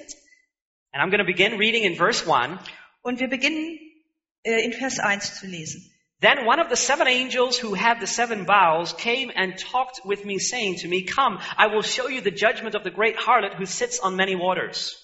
and 0.92 1.02
I'm 1.02 1.10
going 1.10 1.18
to 1.18 1.26
begin 1.26 1.58
reading 1.58 1.82
in 1.84 1.96
verse 1.96 2.24
1. 2.26 2.58
Und 3.02 3.20
wir 3.20 3.28
beginnen 3.28 3.78
äh, 4.44 4.64
in 4.64 4.72
Vers 4.72 4.98
1 5.00 5.38
zu 5.40 5.46
lesen. 5.46 5.92
Then 6.20 6.46
one 6.46 6.60
of 6.60 6.70
the 6.70 6.76
seven 6.76 7.08
angels 7.08 7.58
who 7.58 7.74
had 7.74 8.00
the 8.00 8.06
seven 8.06 8.44
bowls 8.44 8.94
came 8.94 9.30
and 9.34 9.58
talked 9.58 10.00
with 10.04 10.24
me, 10.24 10.38
saying 10.38 10.76
to 10.76 10.88
me, 10.88 11.02
Come, 11.02 11.40
I 11.58 11.66
will 11.66 11.82
show 11.82 12.08
you 12.08 12.22
the 12.22 12.30
judgment 12.30 12.74
of 12.74 12.84
the 12.84 12.90
great 12.90 13.16
harlot 13.16 13.54
who 13.54 13.66
sits 13.66 14.00
on 14.00 14.16
many 14.16 14.34
waters. 14.34 14.96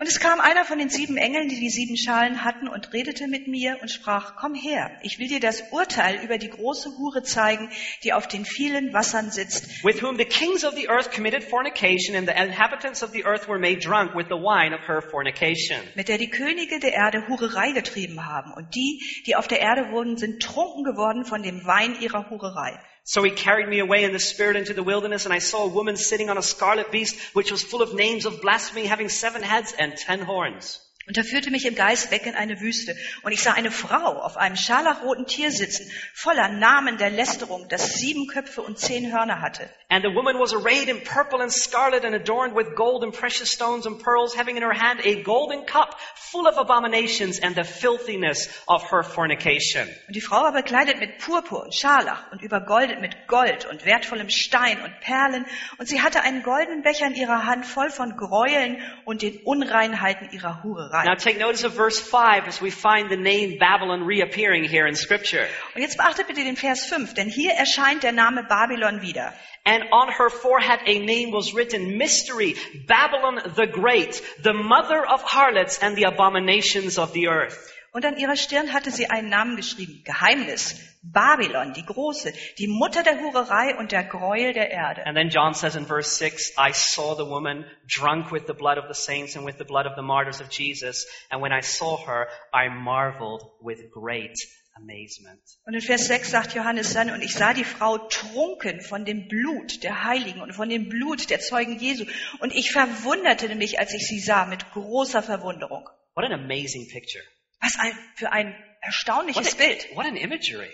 Und 0.00 0.06
es 0.06 0.18
kam 0.18 0.40
einer 0.40 0.64
von 0.64 0.78
den 0.78 0.88
sieben 0.88 1.18
Engeln, 1.18 1.50
die 1.50 1.60
die 1.60 1.68
sieben 1.68 1.94
Schalen 1.94 2.42
hatten, 2.42 2.68
und 2.68 2.90
redete 2.94 3.28
mit 3.28 3.48
mir 3.48 3.76
und 3.82 3.90
sprach, 3.90 4.34
komm 4.34 4.54
her, 4.54 4.90
ich 5.02 5.18
will 5.18 5.28
dir 5.28 5.40
das 5.40 5.62
Urteil 5.72 6.24
über 6.24 6.38
die 6.38 6.48
große 6.48 6.96
Hure 6.96 7.22
zeigen, 7.22 7.68
die 8.02 8.14
auf 8.14 8.26
den 8.26 8.46
vielen 8.46 8.94
Wassern 8.94 9.30
sitzt, 9.30 9.84
with 9.84 10.02
whom 10.02 10.16
the 10.16 10.24
kings 10.24 10.64
of 10.64 10.74
the 10.74 10.88
earth 10.88 11.12
committed 11.14 11.44
fornication, 11.44 12.16
and 12.16 12.26
the 12.26 12.34
inhabitants 12.34 13.02
of 13.02 13.10
the 13.12 13.26
earth 13.26 13.46
were 13.46 13.58
made 13.58 13.80
drunk 13.86 14.14
with 14.14 14.28
the 14.28 14.40
wine 14.40 14.74
of 14.74 14.80
her 14.88 15.02
fornication. 15.02 15.76
mit 15.94 16.08
der 16.08 16.16
die 16.16 16.30
Könige 16.30 16.80
der 16.80 16.94
Erde 16.94 17.28
Hurerei 17.28 17.72
getrieben 17.72 18.24
haben. 18.24 18.54
Und 18.54 18.74
die, 18.74 19.02
die 19.26 19.36
auf 19.36 19.48
der 19.48 19.60
Erde 19.60 19.92
wohnen, 19.92 20.16
sind 20.16 20.40
trunken 20.40 20.82
geworden 20.82 21.26
von 21.26 21.42
dem 21.42 21.66
Wein 21.66 22.00
ihrer 22.00 22.30
Hurerei. 22.30 22.80
So 23.04 23.22
he 23.22 23.30
carried 23.30 23.68
me 23.68 23.78
away 23.80 24.04
in 24.04 24.12
the 24.12 24.18
spirit 24.18 24.56
into 24.56 24.74
the 24.74 24.82
wilderness, 24.82 25.24
and 25.24 25.34
I 25.34 25.38
saw 25.38 25.64
a 25.64 25.68
woman 25.68 25.96
sitting 25.96 26.30
on 26.30 26.38
a 26.38 26.42
scarlet 26.42 26.92
beast, 26.92 27.18
which 27.34 27.50
was 27.50 27.62
full 27.62 27.82
of 27.82 27.94
names 27.94 28.26
of 28.26 28.40
blasphemy, 28.40 28.86
having 28.86 29.08
seven 29.08 29.42
heads 29.42 29.74
and 29.78 29.96
ten 29.96 30.20
horns. 30.20 30.80
Und 31.10 31.18
er 31.18 31.24
führte 31.24 31.50
mich 31.50 31.66
im 31.66 31.74
Geist 31.74 32.12
weg 32.12 32.24
in 32.24 32.36
eine 32.36 32.60
Wüste. 32.60 32.94
Und 33.24 33.32
ich 33.32 33.42
sah 33.42 33.54
eine 33.54 33.72
Frau 33.72 34.22
auf 34.22 34.36
einem 34.36 34.54
scharlachroten 34.54 35.26
Tier 35.26 35.50
sitzen, 35.50 35.90
voller 36.14 36.46
Namen 36.50 36.98
der 36.98 37.10
Lästerung, 37.10 37.66
das 37.68 37.94
sieben 37.94 38.28
Köpfe 38.28 38.62
und 38.62 38.78
zehn 38.78 39.12
Hörner 39.12 39.40
hatte. 39.40 39.68
And 39.88 40.04
the 40.04 40.14
woman 40.14 40.38
was 40.38 40.54
arrayed 40.54 40.88
in 40.88 41.02
purple 41.02 41.42
and 41.42 41.52
scarlet 41.52 42.04
and 42.04 42.14
adorned 42.14 42.54
with 42.54 42.76
gold 42.76 43.02
and 43.02 43.12
precious 43.12 43.50
stones 43.50 43.88
and 43.88 44.00
pearls, 44.00 44.38
having 44.38 44.56
in 44.56 44.62
her 44.62 44.72
hand 44.72 45.00
a 45.04 45.20
golden 45.24 45.66
cup 45.66 45.96
full 46.14 46.46
of 46.46 46.56
abominations 46.58 47.40
and 47.42 47.56
the 47.56 47.64
filthiness 47.64 48.48
of 48.68 48.88
her 48.92 49.02
fornication. 49.02 49.88
Und 50.06 50.14
die 50.14 50.20
Frau 50.20 50.42
war 50.42 50.52
bekleidet 50.52 51.00
mit 51.00 51.18
Purpur 51.18 51.64
und 51.64 51.74
Scharlach 51.74 52.30
und 52.30 52.40
übergoldet 52.40 53.00
mit 53.00 53.26
Gold 53.26 53.66
und 53.66 53.84
wertvollem 53.84 54.30
Stein 54.30 54.80
und 54.80 55.00
Perlen. 55.00 55.44
Und 55.78 55.88
sie 55.88 56.02
hatte 56.02 56.22
einen 56.22 56.44
goldenen 56.44 56.82
Becher 56.82 57.08
in 57.08 57.16
ihrer 57.16 57.46
Hand 57.46 57.66
voll 57.66 57.90
von 57.90 58.16
Gräueln 58.16 58.80
und 59.04 59.22
den 59.22 59.38
Unreinheiten 59.38 60.30
ihrer 60.30 60.62
Hurerei. 60.62 60.99
Now 61.04 61.14
take 61.14 61.38
notice 61.38 61.64
of 61.64 61.74
verse 61.74 61.98
5 61.98 62.46
as 62.46 62.60
we 62.60 62.70
find 62.70 63.10
the 63.10 63.16
name 63.16 63.58
Babylon 63.58 64.04
reappearing 64.04 64.64
here 64.64 64.86
in 64.86 64.94
scripture. 64.94 65.46
Und 65.74 65.82
jetzt 65.82 65.96
beachtet 65.96 66.26
bitte 66.26 66.44
den 66.44 66.56
Vers 66.56 66.86
5, 66.86 67.14
denn 67.14 67.28
hier 67.28 67.52
erscheint 67.52 68.02
der 68.02 68.12
Name 68.12 68.44
Babylon 68.48 69.02
wieder. 69.02 69.32
And 69.64 69.84
on 69.92 70.08
her 70.08 70.30
forehead 70.30 70.80
a 70.86 70.98
name 70.98 71.32
was 71.32 71.54
written, 71.54 71.98
Mystery, 71.98 72.56
Babylon 72.86 73.40
the 73.56 73.66
Great, 73.66 74.22
the 74.42 74.54
mother 74.54 75.06
of 75.06 75.22
harlots 75.22 75.78
and 75.78 75.96
the 75.96 76.04
abominations 76.04 76.98
of 76.98 77.12
the 77.12 77.28
earth. 77.28 77.72
Und 77.92 78.04
an 78.04 78.16
ihrer 78.16 78.36
Stirn 78.36 78.72
hatte 78.72 78.90
sie 78.90 79.10
einen 79.10 79.28
Namen 79.28 79.56
geschrieben. 79.56 80.02
Geheimnis. 80.04 80.78
Babylon, 81.02 81.72
die 81.72 81.84
Große, 81.84 82.32
die 82.58 82.66
Mutter 82.66 83.02
der 83.02 83.20
Hurerei 83.20 83.74
und 83.78 83.90
der 83.90 84.04
Gräuel 84.04 84.52
der 84.52 84.70
Erde. 84.70 85.06
And 85.06 85.16
then 85.16 85.30
John 85.30 85.54
says 85.54 85.74
in 85.74 85.86
verse 85.86 86.10
6, 86.18 86.52
I 86.58 86.72
saw 86.72 87.14
the 87.14 87.24
woman 87.24 87.64
drunk 87.86 88.30
with 88.30 88.46
the 88.46 88.52
blood 88.52 88.76
of 88.76 88.84
the 88.86 88.94
saints 88.94 89.34
and 89.34 89.46
with 89.46 89.56
the 89.56 89.64
blood 89.64 89.86
of 89.86 89.94
the 89.96 90.02
martyrs 90.02 90.42
of 90.42 90.50
Jesus. 90.50 91.06
And 91.30 91.40
when 91.40 91.52
I 91.52 91.62
saw 91.62 91.96
her, 92.06 92.28
I 92.52 92.68
marveled 92.68 93.50
with 93.62 93.90
great 93.90 94.36
amazement. 94.76 95.40
Und 95.64 95.72
in 95.72 95.80
Vers 95.80 96.06
6 96.06 96.30
sagt 96.30 96.54
Johannes 96.54 96.92
dann, 96.92 97.10
und 97.10 97.22
ich 97.22 97.32
sah 97.32 97.54
die 97.54 97.64
Frau 97.64 97.96
trunken 97.96 98.82
von 98.82 99.06
dem 99.06 99.26
Blut 99.28 99.82
der 99.82 100.04
Heiligen 100.04 100.42
und 100.42 100.52
von 100.52 100.68
dem 100.68 100.90
Blut 100.90 101.30
der 101.30 101.40
Zeugen 101.40 101.78
Jesu. 101.78 102.04
Und 102.40 102.54
ich 102.54 102.72
verwunderte 102.72 103.54
mich, 103.54 103.78
als 103.78 103.94
ich 103.94 104.06
sie 104.06 104.20
sah, 104.20 104.44
mit 104.44 104.70
großer 104.72 105.22
Verwunderung. 105.22 105.88
What 106.14 106.26
an 106.26 106.32
amazing 106.32 106.88
picture. 106.88 107.24
Was 107.60 107.76
ein, 107.78 107.92
für 108.16 108.32
ein 108.32 108.48
What, 108.48 108.56
erstaunliches 108.82 109.54
a- 109.54 109.56
Bild. 109.58 109.86
what 109.94 110.06
an 110.06 110.16
imagery. 110.16 110.70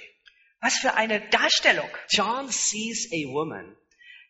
Was 0.61 0.79
für 0.79 0.94
eine 0.94 1.20
Darstellung. 1.31 1.88
John 2.11 2.49
sees 2.49 3.11
a 3.12 3.29
woman 3.33 3.77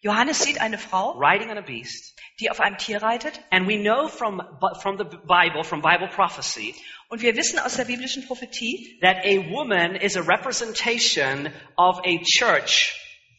Johannes 0.02 0.40
sieht 0.42 0.60
eine 0.60 0.78
Frau, 0.78 1.18
riding 1.18 1.50
on 1.50 1.58
a 1.58 1.62
beast. 1.62 2.14
die 2.38 2.50
auf 2.50 2.60
einem 2.60 2.76
Tier 2.78 3.02
reitet. 3.02 3.40
And 3.50 3.66
we 3.66 3.76
know 3.76 4.08
from, 4.08 4.42
from 4.80 4.98
the 4.98 5.04
Bible, 5.04 5.64
from 5.64 5.80
Bible 5.82 6.08
prophecy, 6.08 6.74
Und 7.08 7.22
wir 7.22 7.34
wissen 7.36 7.58
aus 7.58 7.76
der 7.76 7.84
biblischen 7.86 8.26
Prophetie, 8.26 8.98
that 9.00 9.18
a 9.24 9.48
woman 9.50 9.94
is 9.96 10.16
a 10.16 10.20
representation 10.22 11.52
of 11.76 11.98
a 12.04 12.18
church. 12.24 12.94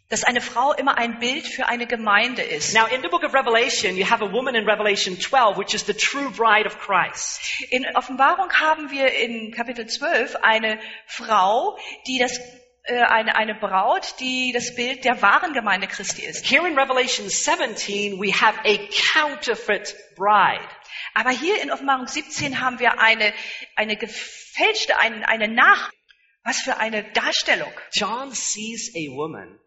Dass 0.09 0.23
eine 0.23 0.39
Frau 0.39 0.71
immer 0.73 0.97
ein 0.97 1.19
Bild 1.19 1.45
für 1.45 1.67
eine 1.67 1.85
Gemeinde 1.85 2.41
ist. 2.41 2.73
Now, 2.73 2.85
in 2.85 3.01
the 3.01 3.09
book 3.09 3.23
of 3.23 3.33
Revelation, 3.33 3.97
you 3.97 4.09
have 4.09 4.23
a 4.23 4.31
woman 4.31 4.55
in 4.55 4.65
Revelation 4.65 5.19
12, 5.19 5.57
which 5.57 5.73
is 5.73 5.85
the 5.85 5.93
true 5.93 6.29
bride 6.31 6.65
of 6.65 6.79
Christ. 6.79 7.41
In 7.71 7.85
Offenbarung 7.95 8.49
haben 8.53 8.89
wir 8.89 9.13
in 9.13 9.51
Kapitel 9.51 9.85
12 9.85 10.37
eine 10.41 10.79
Frau, 11.07 11.77
die 12.07 12.19
das 12.19 12.39
äh, 12.83 13.01
eine, 13.01 13.35
eine 13.35 13.55
Braut, 13.55 14.15
die 14.21 14.53
das 14.53 14.75
Bild 14.75 15.03
der 15.03 15.21
wahren 15.21 15.51
Gemeinde 15.51 15.87
Christi 15.87 16.21
ist. 16.21 16.45
Here 16.45 16.65
in 16.65 16.79
Revelation 16.79 17.27
17, 17.27 18.17
we 18.21 18.31
have 18.31 18.57
a 18.63 18.77
counterfeit 19.13 19.93
bride. 20.15 20.69
Aber 21.15 21.31
hier 21.31 21.61
in 21.61 21.69
Offenbarung 21.69 22.07
17 22.07 22.61
haben 22.61 22.79
wir 22.79 23.01
eine, 23.01 23.33
eine 23.75 23.97
gefälschte, 23.97 24.97
eine, 24.99 25.27
eine 25.27 25.47
Nach... 25.49 25.91
Was 26.43 26.61
für 26.61 26.77
eine 26.77 27.03
Darstellung. 27.11 27.73
John 27.91 28.31
sees 28.31 28.95
a 28.95 29.13
woman 29.13 29.59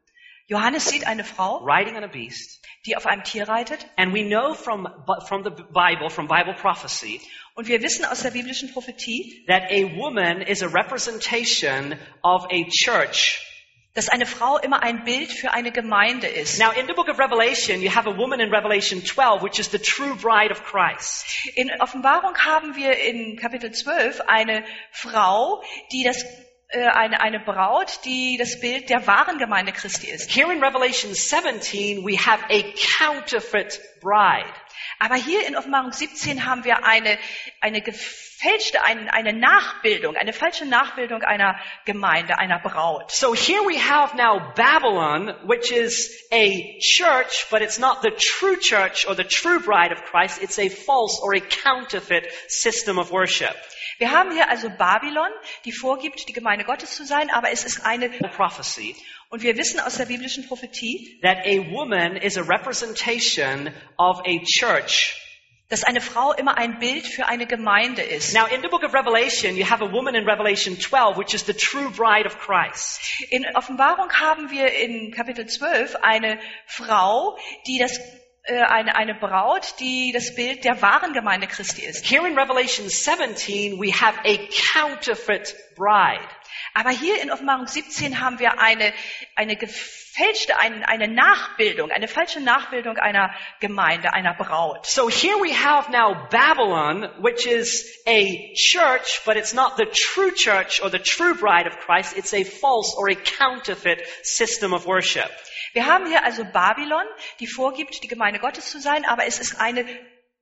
Johannes 0.50 0.88
sieht 0.88 1.06
eine 1.06 1.22
Frau, 1.22 1.58
riding 1.64 1.96
on 1.96 2.02
a 2.02 2.08
beast. 2.08 2.60
die 2.84 2.96
auf 2.96 3.06
einem 3.06 3.22
Tier 3.22 3.48
reitet. 3.48 3.86
And 3.96 4.12
we 4.12 4.24
know 4.24 4.54
from, 4.54 4.88
from 5.28 5.44
the 5.44 5.50
Bible, 5.50 6.10
from 6.10 6.26
Bible 6.26 6.54
prophecy, 6.54 7.20
Und 7.54 7.68
wir 7.68 7.82
wissen 7.82 8.04
aus 8.04 8.22
der 8.22 8.30
biblischen 8.32 8.72
Prophetie, 8.72 9.44
that 9.46 9.70
a 9.70 9.84
woman 9.96 10.42
is 10.42 10.62
a 10.62 10.66
representation 10.66 11.96
of 12.24 12.46
a 12.50 12.64
church. 12.68 13.46
dass 13.94 14.08
eine 14.08 14.26
Frau 14.26 14.58
immer 14.58 14.82
ein 14.82 15.04
Bild 15.04 15.30
für 15.32 15.52
eine 15.52 15.70
Gemeinde 15.70 16.26
ist. 16.26 16.58
Now, 16.58 16.70
in 16.72 16.86
the 16.88 16.94
book 16.94 17.08
of 17.08 17.18
Revelation, 17.18 17.80
you 17.80 17.94
have 17.94 18.08
a 18.08 18.16
woman 18.16 18.40
in 18.40 18.50
Revelation 18.50 19.04
12, 19.04 19.42
which 19.42 19.58
is 19.60 19.70
the 19.70 19.78
true 19.78 20.16
bride 20.16 20.50
of 20.50 20.64
Christ. 20.64 21.26
In 21.54 21.70
Offenbarung 21.80 22.36
haben 22.38 22.74
wir 22.74 22.96
in 22.98 23.36
Kapitel 23.36 23.72
12 23.72 24.20
eine 24.26 24.64
Frau, 24.90 25.62
die 25.92 26.02
das 26.04 26.24
eine, 26.72 27.20
eine 27.20 27.40
Braut, 27.40 28.00
die 28.04 28.36
das 28.36 28.60
Bild 28.60 28.90
der 28.90 29.06
wahren 29.06 29.38
Gemeinde 29.38 29.72
Christi 29.72 30.08
ist. 30.08 30.30
Here 30.30 30.52
in 30.52 30.62
Revelation 30.62 31.14
17, 31.14 32.04
we 32.04 32.16
have 32.16 32.44
a 32.48 32.62
counterfeit 32.98 33.80
bride. 34.00 34.52
Aber 34.98 35.14
hier 35.14 35.46
in 35.46 35.56
Offenbarung 35.56 35.92
17 35.92 36.44
haben 36.44 36.64
wir 36.64 36.84
eine, 36.84 37.18
eine 37.60 37.80
gefälschte, 37.80 38.84
eine, 38.84 39.12
eine 39.12 39.32
Nachbildung, 39.32 40.14
eine 40.14 40.32
falsche 40.32 40.66
Nachbildung 40.66 41.22
einer 41.22 41.58
Gemeinde, 41.86 42.38
einer 42.38 42.58
Braut. 42.58 43.10
So 43.10 43.34
here 43.34 43.62
we 43.62 43.78
have 43.78 44.14
now 44.16 44.52
Babylon, 44.54 45.34
which 45.46 45.72
is 45.72 46.14
a 46.30 46.78
church, 46.80 47.46
but 47.50 47.62
it's 47.62 47.78
not 47.78 48.02
the 48.02 48.10
true 48.10 48.58
church 48.58 49.06
or 49.08 49.16
the 49.16 49.24
true 49.24 49.60
bride 49.60 49.90
of 49.90 50.02
Christ. 50.04 50.42
It's 50.42 50.58
a 50.58 50.68
false 50.68 51.18
or 51.22 51.34
a 51.34 51.40
counterfeit 51.40 52.26
system 52.48 52.98
of 52.98 53.10
worship. 53.10 53.56
Wir 54.00 54.12
haben 54.12 54.32
hier 54.32 54.48
also 54.48 54.70
Babylon, 54.70 55.28
die 55.66 55.72
vorgibt, 55.72 56.26
die 56.26 56.32
Gemeinde 56.32 56.64
Gottes 56.64 56.96
zu 56.96 57.04
sein, 57.04 57.28
aber 57.28 57.50
es 57.50 57.66
ist 57.66 57.84
eine, 57.84 58.08
Prophecy 58.08 58.96
und 59.28 59.42
wir 59.42 59.58
wissen 59.58 59.78
aus 59.78 59.98
der 59.98 60.06
biblischen 60.06 60.48
Prophetie, 60.48 61.20
that 61.20 61.44
a 61.44 61.70
woman 61.70 62.16
is 62.16 62.38
a 62.38 62.42
representation 62.42 63.70
of 63.98 64.22
a 64.24 64.40
church. 64.46 65.20
dass 65.68 65.84
eine 65.84 66.00
Frau 66.00 66.32
immer 66.32 66.56
ein 66.56 66.78
Bild 66.78 67.06
für 67.06 67.26
eine 67.26 67.46
Gemeinde 67.46 68.00
ist. 68.00 68.32
Now, 68.32 68.46
in 68.46 68.62
the 68.62 68.68
book 68.68 68.84
of 68.84 68.94
Revelation, 68.94 69.54
you 69.54 69.68
have 69.68 69.84
a 69.84 69.92
woman 69.92 70.14
in 70.14 70.26
Revelation 70.26 70.80
12, 70.80 71.18
which 71.18 71.34
is 71.34 71.44
the 71.44 71.52
true 71.52 71.90
bride 71.90 72.26
of 72.26 72.38
Christ. 72.38 73.00
In 73.28 73.44
Offenbarung 73.54 74.10
haben 74.14 74.50
wir 74.50 74.72
in 74.72 75.12
Kapitel 75.12 75.46
12 75.46 75.96
eine 76.02 76.40
Frau, 76.66 77.36
die 77.66 77.78
das 77.78 78.00
eine, 78.48 78.96
eine 78.96 79.14
Braut, 79.14 79.74
die 79.80 80.12
das 80.12 80.34
Bild 80.34 80.64
der 80.64 80.80
wahren 80.82 81.12
Gemeinde 81.12 81.46
Christi 81.46 81.82
ist. 81.82 82.04
Here 82.04 82.26
in 82.26 82.38
Revelation 82.38 82.88
17, 82.88 83.78
we 83.78 83.92
have 83.92 84.18
a 84.24 84.38
counterfeit 84.72 85.54
bride. 85.76 86.26
Aber 86.72 86.90
hier 86.90 87.20
in 87.20 87.30
Offenbarung 87.30 87.66
17 87.66 88.20
haben 88.20 88.38
wir 88.38 88.60
eine, 88.60 88.92
eine 89.34 89.56
gefälschte, 89.56 90.58
eine, 90.58 90.86
eine 90.88 91.08
Nachbildung, 91.08 91.90
eine 91.90 92.06
falsche 92.06 92.40
Nachbildung 92.40 92.96
einer 92.96 93.34
Gemeinde, 93.60 94.12
einer 94.12 94.34
Braut. 94.34 94.86
So 94.86 95.08
here 95.08 95.36
we 95.38 95.52
have 95.52 95.90
now 95.90 96.28
Babylon, 96.30 97.08
which 97.20 97.46
is 97.46 98.02
a 98.06 98.52
church, 98.54 99.22
but 99.24 99.36
it's 99.36 99.52
not 99.52 99.76
the 99.78 99.86
true 99.86 100.32
church 100.32 100.80
or 100.82 100.90
the 100.90 100.98
true 100.98 101.34
bride 101.34 101.66
of 101.66 101.78
Christ. 101.78 102.16
It's 102.16 102.32
a 102.32 102.44
false 102.44 102.94
or 102.96 103.10
a 103.10 103.16
counterfeit 103.16 104.02
system 104.22 104.72
of 104.72 104.86
worship. 104.86 105.30
Wir 105.72 105.86
haben 105.86 106.06
hier 106.06 106.24
also 106.24 106.44
Babylon, 106.44 107.04
die 107.38 107.46
vorgibt, 107.46 108.02
die 108.02 108.08
Gemeinde 108.08 108.40
Gottes 108.40 108.70
zu 108.70 108.80
sein, 108.80 109.04
aber 109.04 109.26
es 109.26 109.38
ist 109.38 109.60
eine, 109.60 109.86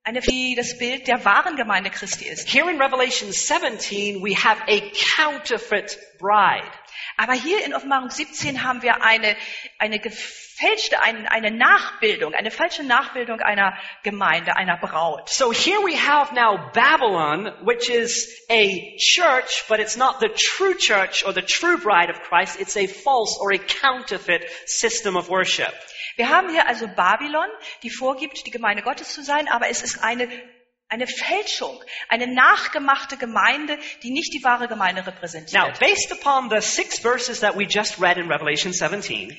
eine, 0.03 0.21
die 0.21 0.55
das 0.55 0.79
Bild 0.79 1.07
der 1.07 1.25
wahren 1.25 1.57
Gemeinde 1.57 1.91
Christi 1.91 2.27
ist. 2.27 2.49
Here 2.49 2.71
in 2.71 2.81
Revelation 2.81 3.31
17, 3.31 4.23
we 4.23 4.35
have 4.35 4.63
a 4.67 4.81
counterfeit 5.17 5.99
bride. 6.19 6.71
Aber 7.19 7.35
hier 7.35 7.65
in 7.65 7.75
Offenbarung 7.75 8.11
17 8.11 8.63
haben 8.65 8.81
wir 8.83 9.03
eine, 9.03 9.37
eine 9.79 10.01
gefälschte, 10.59 11.01
eine, 11.03 11.31
eine 11.31 11.51
Nachbildung, 11.51 12.35
eine 12.35 12.51
falsche 12.51 12.83
Nachbildung 12.83 13.41
einer 13.41 13.77
Gemeinde, 14.03 14.57
einer 14.57 14.77
Braut. 14.77 15.29
So 15.29 15.53
here 15.53 15.81
we 15.85 15.97
have 15.97 16.35
now 16.35 16.71
Babylon, 16.73 17.53
which 17.65 17.89
is 17.89 18.29
a 18.51 18.97
church, 18.99 19.65
but 19.69 19.79
it's 19.81 19.97
not 19.97 20.21
the 20.21 20.29
true 20.29 20.75
church 20.77 21.25
or 21.25 21.33
the 21.33 21.43
true 21.43 21.79
bride 21.79 22.11
of 22.11 22.21
Christ. 22.23 22.61
It's 22.61 22.77
a 22.77 22.87
false 22.87 23.39
or 23.41 23.53
a 23.53 23.59
counterfeit 23.59 24.45
system 24.67 25.17
of 25.17 25.29
worship. 25.29 25.73
Wir 26.17 26.29
haben 26.29 26.49
hier 26.51 26.67
also 26.67 26.87
Babylon, 26.89 27.49
die 27.83 27.91
vorgibt, 27.91 28.45
die 28.47 28.51
Gemeinde 28.51 28.83
Gottes 28.83 29.13
zu 29.15 29.23
sein, 29.23 29.49
aber 29.49 29.69
es 29.69 29.83
ist 29.83 30.03
eine 30.03 30.29
eine 30.91 31.07
Fälschung, 31.07 31.79
eine 32.09 32.27
nachgemachte 32.27 33.19
Gemeinde, 33.19 33.79
die 34.03 34.11
nicht 34.11 34.33
die 34.33 34.43
wahre 34.43 34.69
Gemeinde 34.69 35.03
Now, 35.03 35.07
repräsentiert. 35.11 35.79
based 35.79 36.11
upon 36.11 36.49
the 36.49 36.63
six 36.63 36.99
verses 36.99 37.41
that 37.41 37.55
we 37.59 37.67
just 37.69 38.01
read 38.01 38.17
in 38.17 38.27
Revelation 38.31 38.73
17, 38.73 39.31
Äh, 39.31 39.37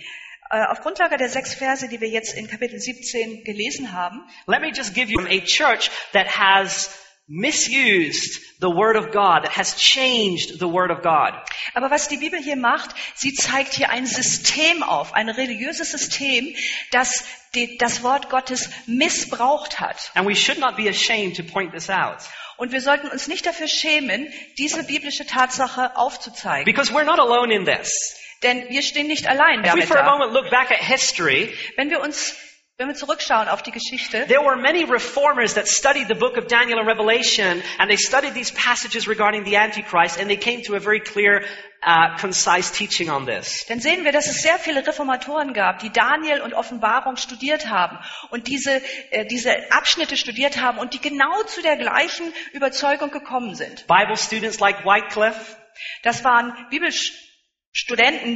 auf 0.49 0.81
Grundlage 0.81 1.17
der 1.17 1.29
sechs 1.29 1.53
Verse, 1.53 1.87
die 1.87 2.01
wir 2.01 2.09
jetzt 2.09 2.35
in 2.35 2.47
Kapitel 2.47 2.79
17 2.79 3.43
gelesen 3.43 3.91
haben, 3.91 4.23
let 4.47 4.61
me 4.61 4.71
just 4.73 4.93
give 4.93 5.11
you 5.11 5.19
a 5.21 5.39
church 5.39 5.91
that 6.13 6.27
has 6.27 6.89
misused 7.27 8.41
the 8.59 8.69
Word 8.69 8.97
of 8.97 9.11
God, 9.11 9.43
that 9.43 9.55
has 9.55 9.75
changed 9.75 10.59
the 10.59 10.67
Word 10.67 10.89
of 10.89 11.03
God. 11.03 11.33
Aber 11.75 11.91
was 11.91 12.07
die 12.07 12.17
Bibel 12.17 12.39
hier 12.41 12.55
macht, 12.55 12.89
sie 13.13 13.33
zeigt 13.33 13.75
hier 13.75 13.91
ein 13.91 14.07
System 14.07 14.81
auf, 14.81 15.13
ein 15.13 15.29
religiöses 15.29 15.91
System, 15.91 16.55
das 16.91 17.23
die, 17.53 17.77
das 17.77 18.01
Wort 18.01 18.29
Gottes 18.29 18.69
missbraucht 18.87 19.79
hat. 19.79 20.11
And 20.15 20.27
we 20.27 20.35
should 20.35 20.59
not 20.59 20.75
be 20.75 20.89
ashamed 20.89 21.37
to 21.37 21.43
point 21.43 21.71
this 21.71 21.89
out. 21.89 22.17
Und 22.57 22.71
wir 22.71 22.81
sollten 22.81 23.07
uns 23.07 23.27
nicht 23.27 23.45
dafür 23.45 23.67
schämen, 23.67 24.27
diese 24.57 24.83
biblische 24.83 25.25
Tatsache 25.25 25.95
aufzuzeigen. 25.95 26.65
Because 26.65 26.91
we're 26.91 27.05
not 27.05 27.19
alone 27.19 27.53
in 27.53 27.65
this. 27.65 28.19
Denn 28.43 28.69
wir 28.69 28.81
stehen 28.81 29.07
nicht 29.07 29.27
allein 29.27 29.59
If 29.59 29.65
we 29.65 29.69
damit 29.81 29.87
for 29.87 29.97
a 29.97 30.03
da. 30.03 30.11
moment 30.17 30.33
look 30.33 30.49
back 30.49 30.71
at 30.71 30.79
history, 30.79 31.53
Wenn 31.75 31.89
wir 31.89 31.99
uns, 32.01 32.35
wenn 32.77 32.87
wir 32.87 32.95
zurückschauen 32.95 33.49
auf 33.49 33.61
die 33.63 33.71
Geschichte, 33.71 34.25
there 34.27 34.41
were 34.41 34.55
many 34.55 34.85
reformers 34.85 35.55
that 35.55 35.67
studied 35.67 36.07
the 36.07 36.13
book 36.15 36.37
of 36.37 36.47
Daniel 36.47 36.79
and 36.79 36.87
Revelation, 36.87 37.61
and 37.77 37.89
they 37.89 37.97
studied 37.97 38.33
these 38.33 38.53
passages 38.53 39.07
regarding 39.09 39.43
the 39.43 39.57
Antichrist, 39.57 40.17
and 40.17 40.29
they 40.29 40.37
came 40.37 40.63
to 40.63 40.75
a 40.75 40.79
very 40.79 41.01
clear, 41.01 41.43
uh, 41.85 42.15
concise 42.17 42.71
teaching 42.71 43.09
on 43.09 43.25
this. 43.25 43.65
dann 43.67 43.81
sehen 43.81 44.05
wir, 44.05 44.13
dass 44.13 44.27
es 44.27 44.41
sehr 44.41 44.57
viele 44.57 44.87
Reformatoren 44.87 45.53
gab, 45.53 45.79
die 45.79 45.89
Daniel 45.91 46.39
und 46.39 46.53
Offenbarung 46.53 47.17
studiert 47.17 47.67
haben 47.67 47.99
und 48.29 48.47
diese, 48.47 48.81
äh, 49.11 49.25
diese 49.25 49.51
Abschnitte 49.73 50.15
studiert 50.15 50.61
haben 50.61 50.77
und 50.77 50.93
die 50.93 51.01
genau 51.01 51.43
zu 51.43 51.61
der 51.61 51.75
gleichen 51.75 52.33
Überzeugung 52.53 53.11
gekommen 53.11 53.55
sind. 53.55 53.85
Bible 53.87 54.15
students 54.15 54.59
like 54.61 54.85
Wycliffe, 54.85 55.57
Das 56.03 56.23
waren 56.23 56.53
Bibelstudenten, 56.69 57.28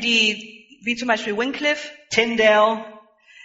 die, 0.02 0.80
wie 0.84 0.96
zum 0.96 1.08
Beispiel 1.08 1.38
Wycliffe, 1.38 1.92
Tyndale, 2.10 2.86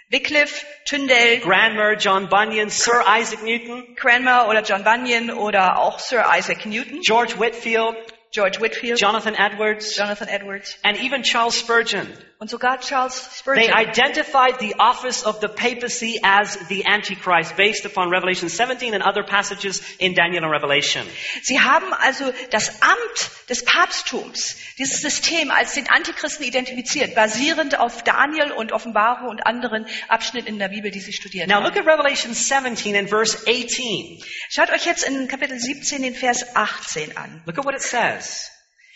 Wycliffe, 0.09 0.65
Tyndale, 0.85 1.39
Granmer, 1.39 1.93
John 1.93 2.29
Bunyan, 2.29 2.69
Sir 2.69 3.03
Isaac 3.07 3.43
Newton, 3.43 3.95
Cranmer 3.95 4.47
oder 4.47 4.63
John 4.63 4.83
Bunyan 4.83 5.29
oder 5.29 5.77
auch 5.77 5.99
Sir 5.99 6.25
Isaac 6.35 6.65
Newton, 6.65 7.01
George 7.01 7.39
Whitfield, 7.39 7.95
George 8.31 8.59
Whitfield, 8.59 8.99
Jonathan 8.99 9.35
Edwards, 9.35 9.95
Jonathan 9.95 10.27
Edwards 10.27 10.77
and 10.83 10.97
even 10.97 11.23
Charles 11.23 11.57
Spurgeon. 11.59 12.07
Und 12.41 12.49
sogar 12.49 12.79
Charles 12.79 13.19
They 13.43 13.65
Spurgeon. 13.65 13.73
identified 13.73 14.59
the 14.61 14.73
office 14.79 15.25
of 15.25 15.41
the 15.41 15.49
papacy 15.49 16.21
as 16.23 16.57
the 16.69 16.85
Antichrist 16.85 17.57
based 17.57 17.85
upon 17.85 18.09
Revelation 18.09 18.47
17 18.47 18.93
and 18.93 19.03
other 19.03 19.23
passages 19.23 19.81
in 19.99 20.15
Daniel 20.15 20.45
and 20.45 20.51
Revelation. 20.53 21.05
Sie 21.43 21.59
haben 21.59 21.93
also 21.93 22.31
das 22.49 22.81
Amt 22.81 23.49
des 23.49 23.65
Papsttums, 23.65 24.55
dieses 24.77 25.01
System 25.01 25.51
als 25.51 25.73
den 25.73 25.89
Antichristen 25.89 26.45
identifiziert, 26.45 27.13
basierend 27.13 27.77
auf 27.77 28.03
Daniel 28.05 28.53
und 28.53 28.71
Offenbarung 28.71 29.27
und 29.27 29.45
anderen 29.45 29.85
Abschnitten 30.07 30.47
in 30.47 30.59
der 30.59 30.69
Bibel, 30.69 30.91
die 30.91 31.01
sie 31.01 31.11
studiert 31.11 31.49
Now 31.49 31.55
haben. 31.55 31.65
look 31.65 31.75
at 31.75 31.85
Revelation 31.85 32.33
17 32.33 32.95
and 32.95 33.09
verse 33.09 33.37
18. 33.47 34.23
Schaut 34.49 34.69
euch 34.71 34.85
jetzt 34.85 35.03
in 35.03 35.27
Kapitel 35.27 35.59
17 35.59 36.03
den 36.03 36.15
Vers 36.15 36.55
18 36.55 37.17
an. 37.17 37.41
Look 37.45 37.57
at 37.59 37.65
what 37.65 37.73
it 37.75 37.81
says. 37.81 38.49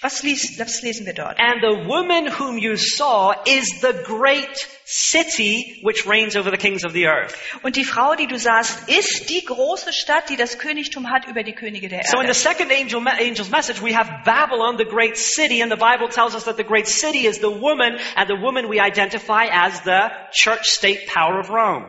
And 0.03 1.61
the 1.61 1.85
woman 1.87 2.27
whom 2.27 2.57
you 2.57 2.75
saw 2.77 3.33
is 3.47 3.79
the 3.81 4.03
great 4.05 4.67
city 4.85 5.79
which 5.83 6.05
reigns 6.05 6.35
over 6.35 6.51
the 6.51 6.57
kings 6.57 6.83
of 6.83 6.93
the 6.93 7.07
earth. 7.07 7.33
Und 7.63 7.75
die 7.75 7.85
Frau, 7.85 8.15
die 8.15 8.27
du 8.27 8.37
sahst, 8.37 8.89
ist 8.89 9.29
die 9.29 9.43
große 9.45 9.93
Stadt, 9.93 10.29
die 10.29 10.35
das 10.35 10.59
Königtum 10.59 11.09
hat 11.09 11.27
über 11.27 11.43
die 11.43 11.53
Könige 11.53 11.87
der 11.89 12.03
So 12.03 12.19
in 12.19 12.23
the 12.23 12.27
Erde. 12.27 12.33
second 12.33 12.71
angel, 12.71 12.99
angel's 13.07 13.49
message, 13.49 13.81
we 13.81 13.95
have 13.95 14.09
Babylon, 14.25 14.77
the 14.77 14.85
great 14.85 15.17
city, 15.17 15.61
and 15.61 15.71
the 15.71 15.77
Bible 15.77 16.09
tells 16.09 16.35
us 16.35 16.45
that 16.45 16.57
the 16.57 16.63
great 16.63 16.87
city 16.87 17.25
is 17.25 17.39
the 17.39 17.49
woman, 17.49 17.97
and 18.15 18.27
the 18.29 18.35
woman 18.41 18.69
we 18.69 18.79
identify 18.79 19.45
as 19.51 19.81
the 19.83 20.09
church-state 20.31 21.07
power 21.07 21.39
of 21.39 21.49
Rome. 21.49 21.85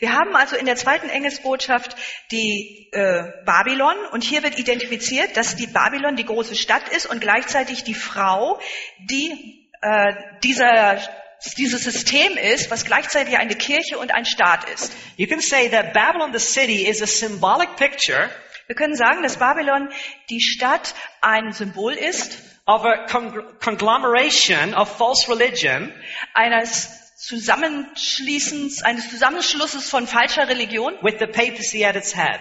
Wir 0.00 0.12
haben 0.14 0.34
also 0.34 0.56
in 0.56 0.64
der 0.66 0.76
zweiten 0.76 1.08
Engelsbotschaft 1.10 1.94
die 2.32 2.88
äh, 2.92 3.24
Babylon 3.44 3.96
und 4.12 4.24
hier 4.24 4.42
wird 4.42 4.58
identifiziert, 4.58 5.36
dass 5.36 5.56
die 5.56 5.66
Babylon 5.66 6.16
die 6.16 6.24
große 6.24 6.56
Stadt 6.56 6.88
ist 6.88 7.06
und 7.06 7.20
gleichzeitig 7.20 7.84
die 7.84 7.94
Frau, 7.94 8.58
die 9.10 9.68
äh, 9.82 10.12
dieser, 10.42 10.98
dieses 11.56 11.84
System 11.84 12.36
ist, 12.36 12.70
was 12.70 12.84
gleichzeitig 12.84 13.38
eine 13.38 13.54
Kirche 13.54 13.98
und 13.98 14.12
ein 14.12 14.24
Staat 14.24 14.68
ist. 14.70 14.92
You 15.16 15.26
can 15.26 15.40
say 15.40 15.68
that 15.70 15.92
Babylon, 15.92 16.32
the 16.32 16.40
city, 16.40 16.86
is 16.86 17.00
a 17.02 17.06
symbolic 17.06 17.76
picture 17.76 18.30
Wir 18.66 18.74
können 18.76 18.94
sagen, 18.96 19.22
dass 19.22 19.38
Babylon 19.38 19.88
die 20.28 20.42
Stadt 20.42 20.94
ein 21.22 21.52
Symbol 21.52 21.94
ist 21.94 22.38
of 22.66 22.84
a 22.84 23.06
con- 23.06 23.32
conglomeration 23.60 24.74
of 24.74 24.94
false 24.98 25.26
religion 25.30 25.90
eines 26.34 26.90
Zusammenschließens, 27.16 28.82
eines 28.82 29.08
Zusammenschlusses 29.10 29.88
von 29.88 30.06
falscher 30.06 30.48
Religion, 30.48 30.94
with 31.02 31.14
the 31.18 31.26
papacy 31.26 31.84
at 31.84 31.96
its 31.96 32.14
head. 32.14 32.40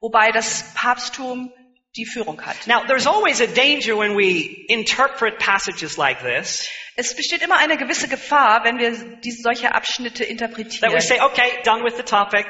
wobei 0.00 0.30
das 0.32 0.72
Papsttum 0.74 1.52
die 1.96 2.06
Führung 2.06 2.40
hat. 2.44 2.56
Now, 2.66 2.84
there's 2.86 3.06
always 3.06 3.40
a 3.40 3.46
danger 3.46 3.96
when 3.96 4.16
we 4.16 4.64
interpret 4.68 5.38
passages 5.38 5.96
like 5.98 6.20
this 6.22 6.66
Es 6.96 7.14
besteht 7.14 7.42
immer 7.42 7.58
eine 7.58 7.76
gewisse 7.76 8.08
Gefahr, 8.08 8.64
wenn 8.64 8.78
wir 8.78 8.90
diese 9.20 9.42
solche 9.42 9.74
Abschnitte 9.74 10.22
that 10.24 10.30
interpretieren. 10.30 10.92
we 10.94 11.00
say, 11.00 11.20
okay, 11.20 11.58
done 11.64 11.84
with 11.84 11.96
the 11.96 12.02
topic. 12.02 12.46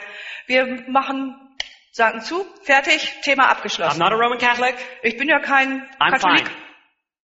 Wir 0.47 0.85
machen, 0.89 1.35
sagen 1.91 2.21
zu, 2.21 2.47
fertig, 2.63 3.13
Thema 3.23 3.45
I'm 3.47 3.51
abgeschlossen. 3.51 3.99
not 3.99 4.13
a 4.13 4.17
Roman 4.17 4.39
Catholic. 4.39 4.77
Ich 5.03 5.17
bin 5.17 5.29
ja 5.29 5.41
kein 5.41 5.83
I'm 5.99 6.13
Katholik. 6.13 6.47
fine. 6.47 6.66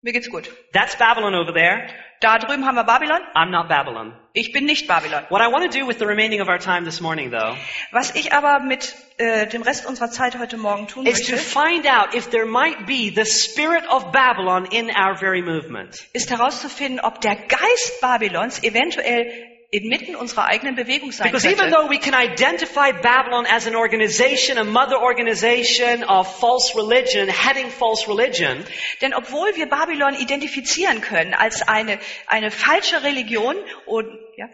Mir 0.05 0.13
geht's 0.13 0.29
gut. 0.29 0.51
That's 0.75 0.97
Babylon 0.99 1.35
over 1.35 1.55
there. 1.55 1.87
Da 2.21 2.37
drüben 2.39 2.67
haben 2.67 2.75
wir 2.75 2.85
Babylon. 2.85 3.23
I'm 3.35 3.49
not 3.51 3.69
Babylon. 3.71 4.13
Ich 4.35 4.53
bin 4.53 4.67
nicht 4.67 4.87
Babylon. 4.87 5.25
What 5.31 5.41
I 5.41 5.47
want 5.51 5.73
to 5.73 5.79
do 5.79 5.87
with 5.87 5.99
the 5.99 6.05
remaining 6.05 6.43
of 6.43 6.49
our 6.49 6.59
time 6.59 6.85
this 6.85 7.01
morning, 7.01 7.31
though, 7.31 7.57
Was 7.91 8.15
ich 8.15 8.35
aber 8.35 8.61
mit 8.61 8.95
äh, 9.17 9.47
dem 9.47 9.63
Rest 9.63 9.87
unserer 9.87 10.11
Zeit 10.11 10.39
heute 10.39 10.59
Morgen 10.59 10.89
tun 10.89 11.07
is 11.07 11.23
to 11.27 11.39
find 11.39 11.87
out 11.87 12.15
if 12.15 12.29
there 12.29 12.45
might 12.45 12.85
be 12.85 13.11
the 13.15 13.25
spirit 13.25 13.89
of 13.89 14.13
Babylon 14.13 14.67
in 14.67 14.91
our 14.91 15.17
very 15.19 15.41
movement. 15.41 16.07
ist 16.13 16.31
herauszufinden, 16.31 17.01
ob 17.01 17.23
der 17.23 17.37
Geist 17.37 18.03
Babylons 18.03 18.63
eventuell 18.63 19.54
inmitten 19.75 20.15
unserer 20.17 20.45
eigenen 20.47 20.77
Bewegung 20.77 21.11
sein 21.13 21.31
Because 21.31 21.47
even 21.47 21.71
könnte. 21.71 21.75
though 21.75 21.91
we 21.91 21.99
can 21.99 22.15
identify 22.15 22.93
Babylon 22.93 23.45
as 23.47 23.67
an 23.67 23.75
organization, 23.75 24.57
a 24.59 24.65
mother 24.65 25.01
organization 25.01 26.05
of 26.05 26.29
false 26.39 26.75
religion, 26.77 27.29
heading 27.29 27.71
false 27.71 28.07
religion, 28.09 28.65
Denn 29.01 29.13
obwohl 29.15 29.55
wir 29.57 29.67
Babylon 29.69 30.15
identifizieren 30.15 31.01
können 31.01 31.35
als 31.35 31.63
eine, 31.67 31.99
eine 32.27 32.51
falsche 32.51 33.03
Religion 33.03 33.57
und, 33.87 34.07
ja, 34.37 34.49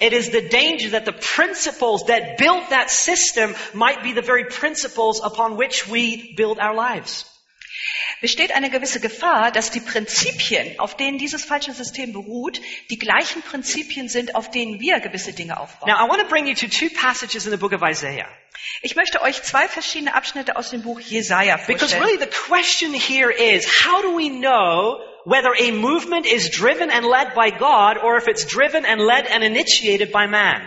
it 0.00 0.12
is 0.12 0.32
the 0.32 0.42
danger 0.48 0.90
that 0.90 1.04
the 1.06 1.12
principles 1.12 2.04
that 2.06 2.36
built 2.38 2.68
that 2.70 2.90
system 2.90 3.54
might 3.72 4.02
be 4.02 4.12
the 4.12 4.22
very 4.22 4.44
principles 4.44 5.20
upon 5.22 5.56
which 5.58 5.88
we 5.88 6.34
build 6.36 6.58
our 6.58 6.74
lives. 6.74 7.26
Besteht 8.20 8.52
eine 8.54 8.70
gewisse 8.70 9.00
Gefahr, 9.00 9.50
dass 9.50 9.70
die 9.70 9.80
Prinzipien, 9.80 10.78
auf 10.78 10.96
denen 10.96 11.18
dieses 11.18 11.44
falsche 11.44 11.72
System 11.72 12.12
beruht, 12.12 12.60
die 12.90 12.98
gleichen 12.98 13.42
Prinzipien 13.42 14.08
sind, 14.08 14.34
auf 14.34 14.50
denen 14.50 14.80
wir 14.80 15.00
gewisse 15.00 15.32
Dinge 15.32 15.58
aufbauen. 15.58 15.90
Now, 15.90 16.04
I 16.04 16.08
want 16.08 16.20
to 16.22 16.28
bring 16.28 16.46
you 16.46 16.54
to 16.54 16.66
two 16.66 16.88
passages 16.94 17.44
in 17.46 17.50
the 17.50 17.56
book 17.58 17.72
of 17.72 17.82
Isaiah. 17.82 18.26
Ich 18.82 18.96
möchte 18.96 19.20
euch 19.22 19.42
zwei 19.42 19.68
verschiedene 19.68 20.14
Abschnitte 20.14 20.56
aus 20.56 20.70
dem 20.70 20.82
Buch 20.82 21.00
Jesaja 21.00 21.56
Because 21.56 21.94
vorstellen. 21.94 22.02
really 22.02 22.18
the 22.18 22.30
question 22.48 22.92
here 22.94 23.30
is, 23.30 23.86
how 23.86 24.02
do 24.02 24.16
we 24.16 24.30
know 24.30 24.98
whether 25.26 25.52
a 25.58 25.72
movement 25.72 26.24
is 26.24 26.50
driven 26.50 26.88
and 26.88 27.04
led 27.04 27.34
by 27.34 27.50
God 27.50 27.98
or 27.98 28.16
if 28.16 28.28
it's 28.28 28.44
driven 28.44 28.86
and 28.86 29.00
led 29.00 29.26
and 29.26 29.42
initiated 29.42 30.12
by 30.12 30.28
man? 30.28 30.62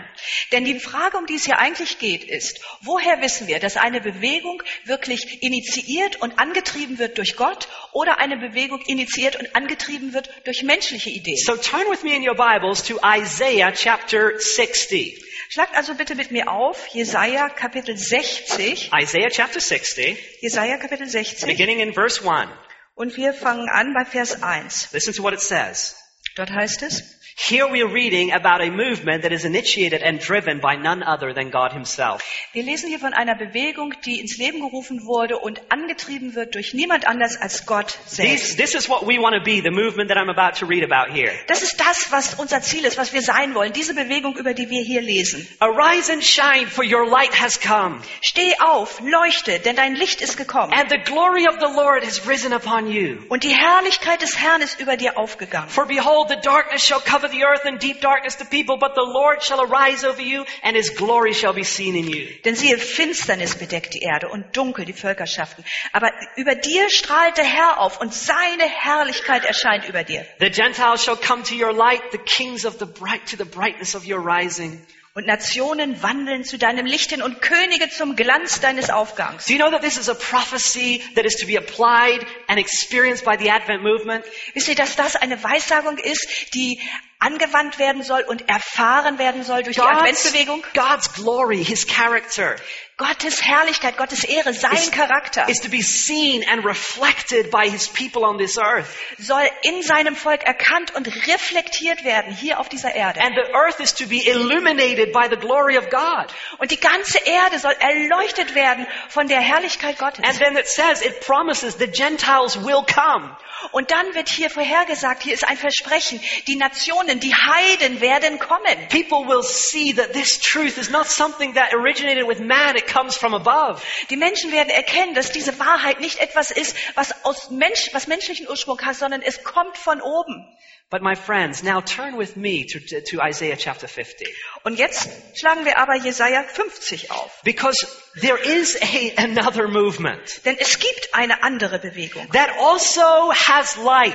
Denn 0.52 0.66
die 0.66 0.78
Frage, 0.78 1.16
um 1.16 1.24
die 1.24 1.36
es 1.36 1.46
hier 1.46 1.58
eigentlich 1.58 1.98
geht, 1.98 2.24
ist, 2.24 2.60
woher 2.82 3.22
wissen 3.22 3.48
wir, 3.48 3.58
dass 3.58 3.78
eine 3.78 4.02
Bewegung 4.02 4.62
wirklich 4.84 5.42
initiiert 5.42 6.20
und 6.20 6.38
angetrieben 6.38 6.98
wird 6.98 7.16
durch 7.16 7.36
Gott 7.36 7.68
oder 7.92 8.18
eine 8.18 8.36
Bewegung 8.36 8.82
initiiert 8.82 9.36
und 9.36 9.56
angetrieben 9.56 10.12
wird 10.12 10.28
durch 10.44 10.62
menschliche 10.62 11.08
Ideen? 11.08 11.38
So 11.38 11.56
turn 11.56 11.90
with 11.90 12.02
me 12.02 12.14
in 12.14 12.28
your 12.28 12.36
Bibles 12.36 12.82
to 12.84 12.98
Isaiah 13.02 13.72
chapter 13.72 14.38
60. 14.38 15.24
Schlagt 15.48 15.74
also 15.74 15.94
bitte 15.94 16.14
mit 16.14 16.30
mir 16.30 16.52
auf, 16.52 16.86
Jesaja 16.88 17.48
Kapitel 17.48 17.96
60, 17.96 18.90
Isaiah 18.94 19.30
chapter 19.30 19.58
60, 19.58 20.18
Jesaja 20.42 20.76
Kapitel 20.76 21.08
60, 21.08 21.46
beginning 21.46 21.80
in 21.80 21.94
verse 21.94 22.22
1. 22.22 22.50
und 22.94 23.16
wir 23.16 23.32
fangen 23.32 23.68
an 23.68 23.94
bei 23.94 24.04
Vers 24.04 24.42
1. 24.42 24.92
Listen 24.92 25.14
to 25.14 25.22
what 25.22 25.32
it 25.32 25.40
says. 25.40 25.96
Dort 26.36 26.50
heißt 26.50 26.82
es, 26.82 27.19
Here 27.42 27.66
we 27.72 27.82
are 27.82 27.88
reading 27.90 28.32
about 28.32 28.60
a 28.60 28.70
movement 28.70 29.22
that 29.22 29.32
is 29.32 29.46
initiated 29.46 30.02
and 30.02 30.20
driven 30.20 30.60
by 30.60 30.76
none 30.76 31.02
other 31.02 31.32
than 31.32 31.48
God 31.50 31.72
himself. 31.72 32.20
wir 32.52 32.62
lesen 32.62 32.90
hier 32.90 32.98
von 32.98 33.14
einer 33.14 33.34
Bewegung, 33.34 33.94
die 34.04 34.20
ins 34.20 34.36
Leben 34.36 34.60
gerufen 34.60 35.06
wurde 35.06 35.38
und 35.38 35.58
angetrieben 35.72 36.34
wird 36.34 36.54
durch 36.54 36.74
niemand 36.74 37.06
anders 37.08 37.38
als 37.40 37.64
Gott 37.64 37.98
selbst. 38.04 38.58
this 38.58 38.74
is 38.74 38.90
what 38.90 39.06
we 39.06 39.16
want 39.18 39.34
to 39.34 39.42
be, 39.42 39.62
the 39.62 39.70
movement 39.70 40.10
that 40.10 40.18
I'm 40.18 40.28
about 40.28 40.58
to 40.58 40.66
read 40.66 40.84
about 40.84 41.10
here. 41.14 41.32
Das 41.46 41.62
ist 41.62 41.80
das, 41.80 42.12
was 42.12 42.34
unser 42.34 42.60
Ziel 42.60 42.84
ist, 42.84 42.98
was 42.98 43.14
wir 43.14 43.22
sein 43.22 43.54
wollen, 43.54 43.72
diese 43.72 43.94
Bewegung, 43.94 44.36
über 44.36 44.52
die 44.52 44.68
wir 44.68 44.82
hier 44.84 45.00
lesen. 45.00 45.48
Arise 45.60 46.12
and 46.12 46.22
shine, 46.22 46.66
for 46.66 46.84
your 46.84 47.08
light 47.08 47.40
has 47.40 47.58
come, 47.58 48.02
Steh 48.20 48.52
auf, 48.60 49.00
leuchte, 49.00 49.60
denn 49.60 49.76
dein 49.76 49.94
Licht 49.94 50.20
ist 50.20 50.36
gekommen. 50.36 50.74
and 50.74 50.90
the 50.90 50.98
glory 50.98 51.48
of 51.48 51.54
the 51.58 51.74
Lord 51.74 52.04
has 52.04 52.28
risen 52.28 52.52
upon 52.52 52.86
you. 52.86 53.24
Und 53.30 53.44
die 53.44 53.56
Herrlichkeit 53.56 54.20
des 54.20 54.38
Herrn 54.38 54.60
ist 54.60 54.78
über 54.78 54.98
dir 54.98 55.16
aufgegangen. 55.16 55.70
For 55.70 55.86
behold, 55.86 56.28
the 56.28 56.36
darkness 56.42 56.84
shall 56.86 57.00
cover 57.00 57.29
the 57.30 57.44
earth 57.44 57.64
and 57.64 57.78
deep 57.78 58.00
darkness 58.00 58.36
the 58.36 58.44
people, 58.44 58.78
but 58.78 58.94
the 58.94 59.02
Lord 59.02 59.42
shall 59.42 59.60
arise 59.60 60.04
over 60.04 60.20
you 60.20 60.44
and 60.62 60.76
his 60.76 60.90
glory 60.90 61.32
shall 61.32 61.52
be 61.52 61.64
seen 61.64 61.96
in 61.96 62.08
you. 62.08 62.28
Denn 62.44 62.54
siehe, 62.54 62.78
Finsternis 62.78 63.56
bedeckt 63.56 63.94
die 63.94 64.02
Erde 64.02 64.28
und 64.28 64.56
dunkel 64.56 64.84
die 64.84 64.92
Völkerschaften. 64.92 65.64
Aber 65.92 66.10
über 66.36 66.54
dir 66.54 66.90
strahlt 66.90 67.36
der 67.36 67.44
Herr 67.44 67.80
auf 67.80 68.00
und 68.00 68.14
seine 68.14 68.64
Herrlichkeit 68.64 69.44
erscheint 69.44 69.88
über 69.88 70.04
dir. 70.04 70.26
The 70.38 70.50
Gentiles 70.50 71.04
shall 71.04 71.16
come 71.16 71.42
to 71.44 71.54
your 71.54 71.72
light, 71.72 72.02
the 72.12 72.18
kings 72.18 72.64
of 72.66 72.78
the 72.78 72.86
bright 72.86 73.26
to 73.30 73.36
the 73.36 73.44
brightness 73.44 73.94
of 73.94 74.06
your 74.06 74.20
rising. 74.20 74.84
Und 75.12 75.26
Nationen 75.26 76.04
wandeln 76.04 76.44
zu 76.44 76.56
deinem 76.56 76.86
Licht 76.86 77.10
hin 77.10 77.20
und 77.20 77.42
Könige 77.42 77.90
zum 77.90 78.14
Glanz 78.14 78.60
deines 78.60 78.90
Aufgangs. 78.90 79.46
Do 79.46 79.52
you 79.52 79.58
know 79.58 79.70
that 79.70 79.82
this 79.82 79.96
is 79.96 80.08
a 80.08 80.14
prophecy 80.14 81.02
that 81.16 81.24
is 81.24 81.34
to 81.36 81.46
be 81.46 81.58
applied 81.58 82.24
and 82.46 82.60
experienced 82.60 83.24
by 83.24 83.36
the 83.36 83.50
Advent 83.50 83.82
movement? 83.82 84.24
Wisst 84.54 84.68
ihr, 84.68 84.76
dass 84.76 84.94
das 84.94 85.16
eine 85.16 85.42
Weissagung 85.42 85.98
ist, 85.98 86.54
die 86.54 86.80
angewandt 87.20 87.78
werden 87.78 88.02
soll 88.02 88.22
und 88.22 88.48
erfahren 88.48 89.18
werden 89.18 89.44
soll 89.44 89.62
durch 89.62 89.76
die 89.76 89.82
God's, 89.82 89.98
Adventsbewegung? 89.98 90.64
God's 90.74 91.12
glory, 91.12 91.62
his 91.62 91.86
character, 91.86 92.56
Gottes 93.00 93.40
Herrlichkeit, 93.42 93.96
Gottes 93.96 94.24
Ehre, 94.24 94.52
sein 94.52 94.74
is, 94.74 94.90
Charakter 94.90 95.48
is 95.48 95.60
to 95.60 95.70
be 95.70 95.80
seen 95.80 96.44
and 96.46 96.66
reflected 96.66 97.50
by 97.50 97.66
his 97.66 97.88
people 97.88 98.26
on 98.26 98.36
this 98.36 98.58
earth. 98.58 98.94
soll 99.18 99.46
in 99.62 99.82
seinem 99.82 100.14
Volk 100.14 100.42
erkannt 100.44 100.94
und 100.94 101.06
reflektiert 101.26 102.04
werden 102.04 102.34
hier 102.34 102.60
auf 102.60 102.68
dieser 102.68 102.94
Erde. 102.94 103.18
And 103.20 103.34
the 103.34 103.54
earth 103.54 103.80
is 103.80 103.94
to 103.94 104.06
be 104.06 104.26
illuminated 104.26 105.12
by 105.12 105.28
the 105.30 105.36
glory 105.36 105.78
of 105.78 105.88
God. 105.88 106.26
Und 106.58 106.70
die 106.70 106.80
ganze 106.80 107.18
Erde 107.24 107.58
soll 107.58 107.72
erleuchtet 107.72 108.54
werden 108.54 108.86
von 109.08 109.28
der 109.28 109.40
Herrlichkeit 109.40 109.98
Gottes. 109.98 110.22
And 110.22 110.38
then 110.38 110.58
it 110.58 110.68
says, 110.68 111.00
it 111.00 111.20
promises 111.20 111.78
the 111.78 111.86
Gentiles 111.86 112.62
will 112.62 112.84
come. 112.84 113.34
Und 113.72 113.90
dann 113.90 114.14
wird 114.14 114.28
hier 114.28 114.50
vorhergesagt, 114.50 115.22
hier 115.22 115.34
ist 115.34 115.46
ein 115.46 115.56
Versprechen, 115.56 116.20
die 116.46 116.56
Nationen, 116.56 117.09
die 117.18 117.34
Heiden 117.34 118.00
werden 118.00 118.38
kommen. 118.38 118.88
People 118.88 119.26
will 119.26 119.42
see 119.42 119.92
that 119.94 120.12
this 120.12 120.38
truth 120.38 120.78
is 120.78 120.90
not 120.90 121.06
something 121.06 121.54
that 121.54 121.74
originated 121.74 122.28
with 122.28 122.38
man, 122.38 122.76
it 122.76 122.86
comes 122.86 123.16
from 123.16 123.34
above. 123.34 123.82
Die 124.10 124.16
Menschen 124.16 124.52
werden 124.52 124.70
erkennen, 124.70 125.14
dass 125.14 125.32
diese 125.32 125.58
Wahrheit 125.58 126.00
nicht 126.00 126.20
etwas 126.20 126.52
ist, 126.52 126.76
was 126.94 127.24
aus 127.24 127.50
Mensch, 127.50 127.88
was 127.92 128.06
menschlichen 128.06 128.48
Ursprung 128.48 128.80
hat, 128.82 128.94
sondern 128.94 129.22
es 129.22 129.42
kommt 129.42 129.76
von 129.76 130.00
oben. 130.00 130.46
But 130.90 131.02
my 131.02 131.14
friends, 131.14 131.62
now 131.62 131.80
turn 131.80 132.16
with 132.16 132.36
me 132.36 132.64
to, 132.64 133.00
to 133.00 133.20
Isaiah 133.22 133.56
chapter 133.56 133.86
50. 133.86 134.26
Und 134.64 134.76
jetzt 134.76 135.08
schlagen 135.38 135.64
wir 135.64 135.78
aber 135.78 135.94
Jesaja 135.94 136.42
50 136.42 137.12
auf. 137.12 137.40
Because 137.44 137.86
there 138.20 138.36
is 138.36 138.76
a, 138.82 139.12
another 139.16 139.68
movement 139.68 140.44
Denn 140.44 140.56
es 140.58 140.80
gibt 140.80 141.10
eine 141.12 141.44
andere 141.44 141.78
Bewegung, 141.78 142.28
that 142.32 142.50
also 142.58 143.32
has 143.32 143.76
light, 143.76 144.14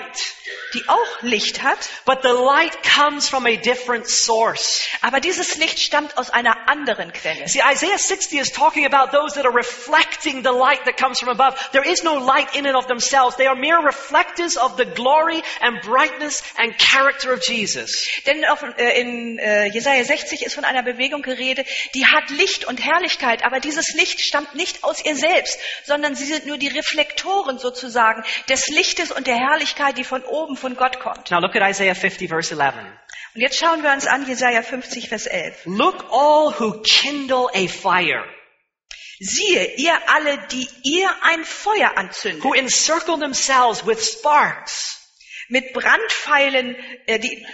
die 0.74 0.84
auch 0.88 1.22
Licht 1.22 1.64
hat, 1.64 1.78
but 2.06 2.22
the 2.24 2.34
light 2.34 2.84
comes 2.84 3.30
from 3.30 3.46
a 3.46 3.56
different 3.56 4.08
source. 4.08 4.86
aber 5.02 5.22
dieses 5.22 5.56
Licht 5.56 5.80
stammt 5.80 6.18
aus 6.18 6.30
einer 6.30 6.68
anderen 6.68 7.14
Quelle. 7.14 7.48
See, 7.48 7.62
Isaiah 7.62 7.98
60 7.98 8.38
is 8.38 8.52
talking 8.52 8.86
about 8.86 9.18
those 9.18 9.36
that 9.36 9.46
are 9.46 9.56
reflecting 9.56 10.44
the 10.44 10.52
light 10.52 10.84
that 10.86 10.98
comes 10.98 11.20
from 11.20 11.30
above. 11.30 11.56
There 11.72 11.90
is 11.90 12.04
no 12.04 12.16
light 12.16 12.54
in 12.54 12.68
and 12.68 12.76
of 12.76 12.88
themselves. 12.88 13.38
They 13.38 13.48
are 13.48 13.56
mere 13.56 13.80
reflectors 13.80 14.58
of 14.58 14.76
the 14.76 14.86
glory 14.86 15.42
and 15.62 15.82
brightness 15.82 16.44
and 16.58 16.65
character 16.74 17.34
of 17.34 17.44
Jesus. 17.44 18.08
Denn 18.26 18.46
auf, 18.46 18.64
äh, 18.78 19.00
in 19.00 19.38
äh, 19.38 19.66
Jesaja 19.66 20.04
60 20.04 20.44
ist 20.46 20.56
von 20.56 20.66
einer 20.66 20.84
Bewegung 20.84 21.22
geredet, 21.22 21.68
die 21.94 22.06
hat 22.06 22.30
Licht 22.30 22.66
und 22.66 22.84
Herrlichkeit, 22.84 23.44
aber 23.44 23.60
dieses 23.60 23.94
Licht 23.94 24.22
stammt 24.22 24.56
nicht 24.56 24.84
aus 24.84 25.04
ihr 25.04 25.16
selbst, 25.16 25.60
sondern 25.86 26.16
sie 26.16 26.26
sind 26.26 26.46
nur 26.46 26.58
die 26.58 26.68
Reflektoren 26.68 27.60
sozusagen 27.60 28.24
des 28.50 28.68
Lichtes 28.68 29.12
und 29.12 29.28
der 29.28 29.38
Herrlichkeit, 29.38 29.98
die 29.98 30.04
von 30.04 30.24
oben 30.24 30.58
von 30.58 30.76
Gott 30.76 31.00
kommt. 31.00 31.32
Now 31.32 31.40
look 31.40 31.56
at 31.56 31.70
Isaiah 31.70 31.96
50 31.96 32.30
verse 32.30 32.54
11. 32.54 32.74
Und 33.36 33.42
jetzt 33.42 33.58
schauen 33.58 33.84
wir 33.84 33.92
uns 33.92 34.08
an 34.08 34.26
Jesaja 34.26 34.62
50 34.62 35.10
Vers 35.10 35.26
11. 35.26 35.66
Look 35.66 36.06
all 36.10 36.54
who 36.58 36.82
kindle 36.84 37.50
a 37.54 37.68
fire, 37.68 38.24
Siehe, 39.20 39.76
ihr 39.76 39.94
alle, 40.10 40.38
die 40.52 40.68
ihr 40.84 41.10
ein 41.22 41.46
Feuer 41.46 41.98
anzündet, 41.98 42.44
who 42.44 42.54
encircle 42.54 43.18
themselves 43.18 43.86
with 43.86 44.02
sparks. 44.02 44.95
Mit 45.50 45.74
Brandpfeilen, 45.74 46.76
äh, 47.06 47.20
die, 47.20 47.46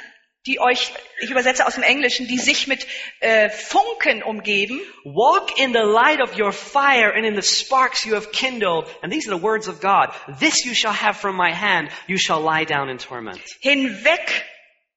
die 0.47 0.59
euch, 0.59 0.91
ich 1.19 1.29
übersetze 1.29 1.67
aus 1.67 1.75
dem 1.75 1.83
Englischen, 1.83 2.27
die 2.27 2.39
sich 2.39 2.67
mit 2.67 2.87
äh, 3.19 3.49
Funken 3.49 4.23
umgeben. 4.23 4.81
Walk 5.03 5.59
in 5.59 5.71
the 5.73 5.83
light 5.83 6.19
of 6.21 6.37
your 6.37 6.51
fire 6.51 7.13
and 7.13 7.25
in 7.25 7.35
the 7.35 7.43
sparks 7.43 8.05
you 8.05 8.15
have 8.15 8.31
kindled. 8.31 8.87
And 9.03 9.11
these 9.11 9.29
are 9.29 9.37
the 9.37 9.43
words 9.43 9.67
of 9.67 9.81
God. 9.81 10.09
This 10.39 10.65
you 10.65 10.73
shall 10.73 10.93
have 10.93 11.17
from 11.17 11.35
my 11.35 11.53
hand. 11.53 11.89
You 12.07 12.17
shall 12.17 12.41
lie 12.41 12.65
down 12.65 12.89
in 12.89 12.97
torment. 12.97 13.39
hinweg 13.59 14.45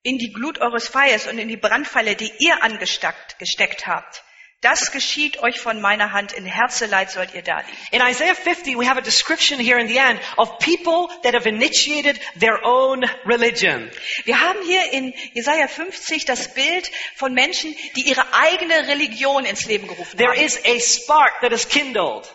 in 0.03 0.19
die 0.19 0.33
Glut 0.33 0.61
eures 0.61 0.89
Feuers 0.89 1.27
und 1.27 1.39
in 1.39 1.49
die 1.49 1.57
Brandpfeile, 1.57 2.15
die 2.15 2.31
ihr 2.39 2.63
angesteckt 2.63 3.39
gesteckt 3.39 3.87
habt. 3.87 4.23
Das 4.65 4.91
geschieht 4.91 5.43
euch 5.43 5.61
von 5.61 5.83
meiner 5.83 6.13
Hand. 6.13 6.33
In 6.33 6.47
Herzeleid 6.47 7.11
sollt 7.11 7.35
ihr 7.35 7.43
da 7.43 7.59
liegen. 7.59 7.77
In 7.91 8.01
Isaiah 8.01 8.35
50, 8.35 8.79
we 8.79 8.89
have 8.89 8.97
a 8.97 9.03
description 9.03 9.61
here 9.61 9.79
in 9.79 9.89
the 9.89 9.99
end 9.99 10.19
of 10.39 10.59
people 10.59 11.11
that 11.23 11.35
have 11.35 11.47
initiated 11.47 12.19
their 12.41 12.65
own 12.65 13.05
religion. 13.27 13.91
Wir 14.25 14.41
haben 14.41 14.59
hier 14.65 14.91
in 14.91 15.13
Jesaja 15.35 15.69
50 15.69 16.25
das 16.25 16.55
Bild 16.55 16.91
von 17.15 17.35
Menschen, 17.35 17.77
die 17.95 18.09
ihre 18.09 18.25
eigene 18.33 18.89
Religion 18.89 19.45
ins 19.45 19.67
Leben 19.67 19.87
gerufen 19.87 20.17
There 20.17 20.31
haben. 20.31 20.41
is 20.41 20.59
a 20.65 20.81
spark 20.81 21.43
that 21.43 21.53
is 21.53 21.69
kindled. 21.69 22.27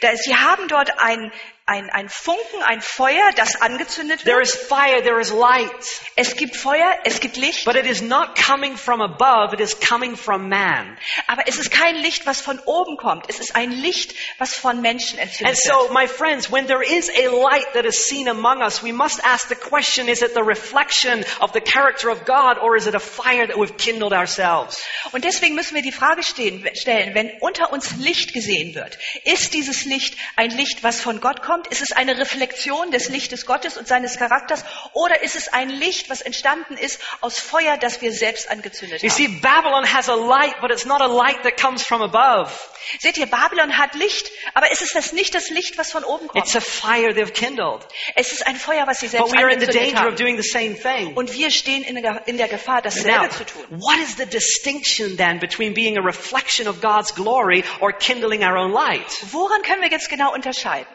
Da, 0.00 0.14
sie 0.16 0.36
haben 0.36 0.68
dort 0.68 0.98
ein, 0.98 1.32
ein, 1.70 1.88
ein 1.90 2.08
Funken, 2.08 2.62
ein 2.64 2.80
Feuer, 2.80 3.30
das 3.36 3.60
angezündet 3.62 4.24
There 4.24 4.38
wird. 4.38 4.46
is 4.48 4.54
fire, 4.56 5.02
there 5.02 5.20
is 5.20 5.30
light. 5.30 5.70
Es 6.16 6.34
gibt 6.34 6.56
Feuer, 6.56 6.98
es 7.04 7.20
gibt 7.20 7.36
Licht, 7.36 7.64
But 7.64 7.76
it 7.76 7.86
is 7.86 8.02
not 8.02 8.34
coming 8.34 8.76
from 8.76 9.00
above, 9.00 9.54
it 9.54 9.60
is 9.60 9.78
coming 9.78 10.16
from 10.16 10.48
man. 10.48 10.98
aber 11.28 11.44
es 11.46 11.58
ist 11.58 11.70
kein 11.70 11.94
Licht, 11.96 12.26
was 12.26 12.40
von 12.40 12.58
oben 12.66 12.96
kommt. 12.96 13.26
Es 13.28 13.38
ist 13.38 13.54
ein 13.54 13.70
Licht, 13.70 14.14
was 14.38 14.54
von 14.56 14.80
Menschen 14.80 15.20
And 15.20 15.28
entzündet 15.30 15.58
so, 15.62 15.82
wird. 15.84 15.92
my 15.92 16.08
friends, 16.08 16.50
when 16.50 16.66
there 16.66 16.82
is 16.82 17.08
a 17.08 17.28
light 17.28 17.72
that 17.74 17.84
is 17.84 18.04
seen 18.04 18.26
among 18.28 18.62
us, 18.62 18.82
we 18.82 18.92
must 18.92 19.22
ask 19.24 19.48
the 19.48 19.54
question, 19.54 20.08
is 20.08 20.22
it 20.22 20.34
the 20.34 20.42
reflection 20.42 21.24
of 21.40 21.52
the 21.52 21.60
character 21.60 22.10
of 22.10 22.24
God 22.24 22.58
or 22.58 22.76
is 22.76 22.88
it 22.88 22.96
a 22.96 23.00
fire 23.00 23.46
that 23.46 23.56
we've 23.56 23.76
kindled 23.76 24.12
ourselves? 24.12 24.82
Und 25.12 25.24
deswegen 25.24 25.54
müssen 25.54 25.76
wir 25.76 25.82
die 25.82 25.92
Frage 25.92 26.24
stehen, 26.24 26.68
stellen, 26.74 27.14
wenn 27.14 27.30
unter 27.40 27.72
uns 27.72 27.92
Licht 27.98 28.32
gesehen 28.32 28.74
wird, 28.74 28.98
ist 29.24 29.54
dieses 29.54 29.84
Licht 29.84 30.16
ein 30.34 30.50
Licht, 30.50 30.82
was 30.82 31.00
von 31.00 31.20
Gott 31.20 31.42
kommt? 31.42 31.59
Ist 31.68 31.82
es 31.82 31.92
eine 31.92 32.18
Reflexion 32.18 32.90
des 32.90 33.08
Lichtes 33.08 33.46
Gottes 33.46 33.76
und 33.76 33.86
seines 33.86 34.16
Charakters? 34.18 34.64
Oder 34.92 35.22
ist 35.22 35.36
es 35.36 35.48
ein 35.52 35.68
Licht, 35.70 36.08
was 36.10 36.20
entstanden 36.22 36.76
ist 36.76 37.00
aus 37.20 37.38
Feuer, 37.38 37.76
das 37.76 38.00
wir 38.00 38.12
selbst 38.12 38.50
angezündet 38.50 39.02
You 39.02 39.10
see, 39.10 39.26
haben? 39.26 39.40
Babylon 39.40 39.84
has 39.92 40.08
a 40.08 40.14
light, 40.14 40.54
but 40.60 40.70
it's 40.70 40.84
not 40.84 41.00
a 41.00 41.06
light 41.06 41.42
that 41.42 41.56
comes 41.60 41.82
from 41.82 42.02
above. 42.02 42.50
Seht 42.98 43.18
ihr, 43.18 43.26
Babylon 43.26 43.76
hat 43.78 43.94
Licht, 43.94 44.30
aber 44.54 44.72
es 44.72 44.80
ist 44.80 44.94
das 44.94 45.12
nicht 45.12 45.34
das 45.34 45.50
Licht, 45.50 45.76
was 45.78 45.92
von 45.92 46.02
oben 46.02 46.26
It's 46.34 46.52
kommt. 46.52 46.56
a 46.56 46.60
fire 46.60 47.10
they've 47.12 47.32
kindled. 47.32 47.86
Es 48.16 48.32
ist 48.32 48.46
ein 48.46 48.56
Feuer, 48.56 48.86
was 48.86 49.00
sie 49.00 49.06
But 49.06 49.10
selbst 49.28 49.32
we 49.34 49.38
are 49.38 49.50
in 49.52 49.60
the 49.60 49.66
danger 49.66 50.00
of 50.06 50.12
haben. 50.12 50.16
doing 50.16 50.36
the 50.40 50.48
same 50.48 50.74
thing. 50.74 51.14
Und 51.16 51.32
wir 51.34 51.50
stehen 51.50 51.82
in 51.84 52.02
der, 52.02 52.22
in 52.26 52.36
der 52.38 52.48
Gefahr, 52.48 52.76
Now, 52.76 52.80
dasselbe 52.82 53.30
zu 53.30 53.44
tun. 53.44 53.64
what 53.80 53.96
is 53.98 54.16
the 54.16 54.26
distinction 54.26 55.16
then 55.16 55.38
between 55.38 55.74
being 55.74 55.98
a 55.98 56.02
reflection 56.02 56.66
of 56.68 56.80
God's 56.80 57.14
glory 57.14 57.64
or 57.80 57.92
kindling 57.92 58.42
our 58.44 58.56
own 58.56 58.72
light? 58.72 59.06
Woran 59.30 59.62
können 59.62 59.82
wir 59.82 59.90
jetzt 59.90 60.08
genau 60.08 60.32
unterscheiden? 60.32 60.86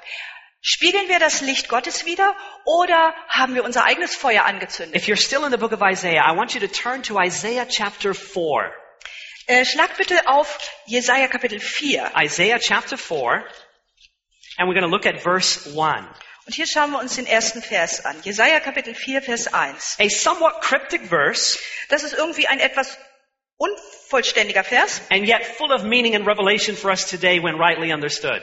Spiegeln 0.67 1.07
wir 1.09 1.19
das 1.19 1.41
Licht 1.41 1.69
Gottes 1.69 2.05
wieder 2.07 2.35
oder 2.65 3.13
haben 3.27 3.53
wir 3.53 3.63
unser 3.63 3.85
eigenes 3.85 4.15
Feuer 4.15 4.45
angezündet? 4.45 4.95
If 4.99 5.07
you're 5.07 5.15
still 5.15 5.43
in 5.43 5.51
the 5.51 5.57
book 5.57 5.71
of 5.73 5.81
Isaiah, 5.83 6.23
I 6.25 6.35
want 6.35 6.55
you 6.55 6.59
to 6.59 6.67
turn 6.67 7.03
to 7.03 7.19
Isaiah 7.21 7.67
chapter 7.69 8.15
4. 8.15 8.73
Äh, 9.45 9.63
schlag 9.63 9.95
bitte 9.95 10.27
auf 10.27 10.57
Jesaja 10.87 11.27
Kapitel 11.27 11.59
4. 11.59 12.13
Isaiah 12.19 12.57
chapter 12.59 12.97
4, 12.97 13.45
and 14.57 14.67
we're 14.67 14.73
going 14.73 14.81
to 14.81 14.87
look 14.89 15.05
at 15.05 15.21
verse 15.21 15.67
1. 15.67 16.07
Und 16.47 16.55
hier 16.55 16.65
schauen 16.65 16.89
wir 16.89 16.99
uns 16.99 17.15
den 17.15 17.27
ersten 17.27 17.61
Vers 17.61 18.03
an. 18.03 18.19
Jesaja 18.23 18.59
Kapitel 18.59 18.95
4, 18.95 19.21
Vers 19.21 19.53
1. 19.53 19.97
A 19.99 20.09
somewhat 20.09 20.61
cryptic 20.61 21.07
verse, 21.07 21.59
Das 21.89 22.01
ist 22.01 22.13
irgendwie 22.13 22.47
ein 22.47 22.59
etwas 22.59 22.97
unvollständiger 23.57 24.63
Vers. 24.63 24.99
and 25.11 25.27
yet 25.27 25.45
full 25.45 25.71
of 25.71 25.83
meaning 25.83 26.15
and 26.15 26.25
revelation 26.25 26.75
for 26.75 26.89
us 26.89 27.05
today 27.07 27.39
when 27.39 27.55
rightly 27.59 27.93
understood. 27.93 28.41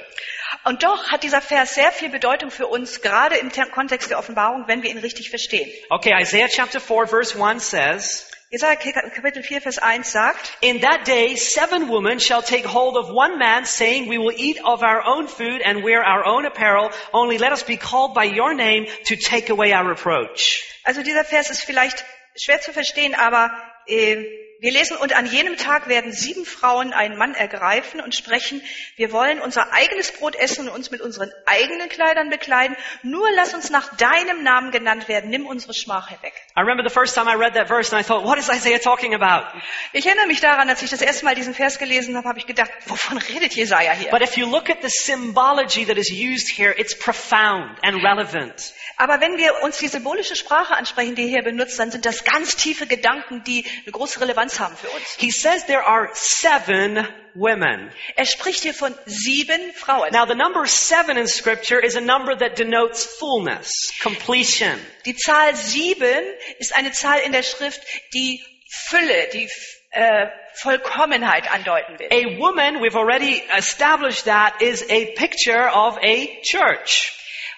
Und 0.64 0.82
doch 0.82 1.11
hat 1.11 1.22
dieser 1.22 1.40
Vers 1.40 1.74
sehr 1.74 1.92
viel 1.92 2.09
Bedeutung 2.09 2.50
für 2.50 2.66
uns, 2.66 3.00
gerade 3.00 3.36
im 3.36 3.50
Kontext 3.72 4.11
der 4.11 4.18
Offenbarung, 4.18 4.64
wenn 4.66 4.82
wir 4.82 4.90
ihn 4.90 4.98
richtig 4.98 5.30
verstehen. 5.30 5.70
Okay, 5.90 6.12
Isaiah 6.20 6.48
chapter 6.48 6.80
4, 6.80 7.07
verse 7.07 7.42
1 7.42 7.70
says, 7.70 8.32
Jesaja 8.53 8.76
Kapitel 8.76 9.42
4, 9.42 9.62
Vers 9.62 9.78
1 9.78 10.12
sagt, 10.12 10.59
In 10.61 10.82
that 10.82 11.07
day, 11.07 11.36
seven 11.36 11.88
women 11.88 12.20
shall 12.20 12.42
take 12.42 12.66
hold 12.66 12.98
of 12.98 13.09
one 13.09 13.38
man, 13.38 13.64
saying, 13.64 14.11
We 14.11 14.18
will 14.18 14.34
eat 14.36 14.62
of 14.62 14.82
our 14.82 15.03
own 15.07 15.26
food 15.26 15.62
and 15.62 15.82
wear 15.82 16.05
our 16.05 16.26
own 16.26 16.44
apparel, 16.44 16.90
only 17.14 17.38
let 17.38 17.53
us 17.53 17.62
be 17.62 17.78
called 17.78 18.12
by 18.12 18.24
your 18.24 18.53
name 18.53 18.86
to 19.07 19.16
take 19.16 19.48
away 19.48 19.72
our 19.72 19.88
reproach. 19.88 20.62
Also 20.84 21.03
dieser 21.03 21.24
Vers 21.24 21.48
ist 21.48 21.64
vielleicht 21.64 22.05
schwer 22.36 22.61
zu 22.61 22.74
verstehen, 22.74 23.14
aber 23.14 23.50
äh, 23.86 24.22
wir 24.62 24.70
lesen, 24.70 24.96
und 24.96 25.12
an 25.16 25.26
jenem 25.26 25.56
Tag 25.56 25.88
werden 25.88 26.12
sieben 26.12 26.44
Frauen 26.44 26.92
einen 26.92 27.18
Mann 27.18 27.34
ergreifen 27.34 28.00
und 28.00 28.14
sprechen, 28.14 28.62
wir 28.94 29.10
wollen 29.10 29.40
unser 29.40 29.72
eigenes 29.72 30.12
Brot 30.12 30.36
essen 30.36 30.68
und 30.68 30.74
uns 30.76 30.92
mit 30.92 31.00
unseren 31.00 31.32
eigenen 31.46 31.88
Kleidern 31.88 32.30
bekleiden, 32.30 32.76
nur 33.02 33.28
lass 33.34 33.54
uns 33.54 33.70
nach 33.70 33.96
deinem 33.96 34.44
Namen 34.44 34.70
genannt 34.70 35.08
werden, 35.08 35.30
nimm 35.30 35.46
unsere 35.46 35.74
Schmach 35.74 36.10
hinweg. 36.10 36.32
I 36.56 36.60
remember 36.60 36.88
the 36.88 36.94
first 36.94 37.16
time 37.16 37.28
I 37.28 37.34
read 37.34 37.54
that 37.54 37.66
verse 37.66 37.92
and 37.92 38.00
I 38.00 38.06
thought, 38.06 38.24
what 38.24 38.38
is 38.38 38.48
Isaiah 38.48 38.78
talking 38.78 39.14
about? 39.14 39.48
Ich 39.92 40.06
erinnere 40.06 40.28
mich 40.28 40.40
daran, 40.40 40.70
als 40.70 40.80
ich 40.80 40.90
das 40.90 41.02
erste 41.02 41.24
Mal 41.24 41.34
diesen 41.34 41.54
Vers 41.54 41.80
gelesen 41.80 42.16
habe, 42.16 42.28
habe 42.28 42.38
ich 42.38 42.46
gedacht, 42.46 42.70
wovon 42.86 43.18
redet 43.18 43.54
Jesaja 43.54 43.94
hier? 43.94 44.10
But 44.10 44.22
if 44.22 44.36
you 44.36 44.46
look 44.46 44.70
at 44.70 44.80
the 44.80 44.90
symbology 44.90 45.84
that 45.86 45.96
is 45.96 46.08
used 46.08 46.56
here, 46.56 46.72
it's 46.78 46.96
profound 46.96 47.82
and 47.82 47.96
relevant. 48.04 48.72
Aber 48.96 49.20
wenn 49.20 49.38
wir 49.38 49.62
uns 49.64 49.78
die 49.78 49.88
symbolische 49.88 50.36
Sprache 50.36 50.76
ansprechen, 50.76 51.16
die 51.16 51.26
hier 51.26 51.42
benutzt, 51.42 51.80
dann 51.80 51.90
sind 51.90 52.06
das 52.06 52.22
ganz 52.22 52.54
tiefe 52.54 52.86
Gedanken, 52.86 53.42
die 53.42 53.64
eine 53.84 53.90
große 53.90 54.20
Relevanz 54.20 54.51
haben 54.61 54.76
für 54.76 54.88
uns. 54.88 55.16
He 55.18 55.30
says 55.30 55.66
there 55.66 55.84
are 55.84 56.11
seven 56.14 57.07
women. 57.34 57.90
Er 58.16 58.26
spricht 58.26 58.62
hier 58.62 58.74
von 58.74 58.94
sieben 59.07 59.72
Frauen. 59.74 60.11
Now 60.12 60.26
the 60.26 60.34
number 60.34 60.66
seven 60.66 61.16
in 61.16 61.26
scripture 61.26 61.78
is 61.78 61.96
a 61.96 62.00
number 62.00 62.36
that 62.36 62.57
denotes 62.57 63.05
fullness, 63.05 63.92
completion. 64.03 64.78
Die 65.07 65.16
Zahl 65.16 65.55
sieben 65.55 66.24
ist 66.59 66.76
eine 66.76 66.92
Zahl 66.92 67.20
in 67.20 67.32
der 67.32 67.42
Schrift, 67.42 67.80
die 68.12 68.42
Fülle, 68.68 69.28
die 69.32 69.48
äh, 69.90 70.26
Vollkommenheit 70.55 71.50
andeuten 71.53 71.98
will. 71.98 72.09
A 72.11 72.38
woman, 72.38 72.80
we've 72.80 72.96
already 72.96 73.42
established 73.57 74.24
that, 74.24 74.61
is 74.61 74.82
a 74.88 75.12
picture 75.16 75.68
of 75.68 75.98
a 76.03 76.40
church. 76.42 77.12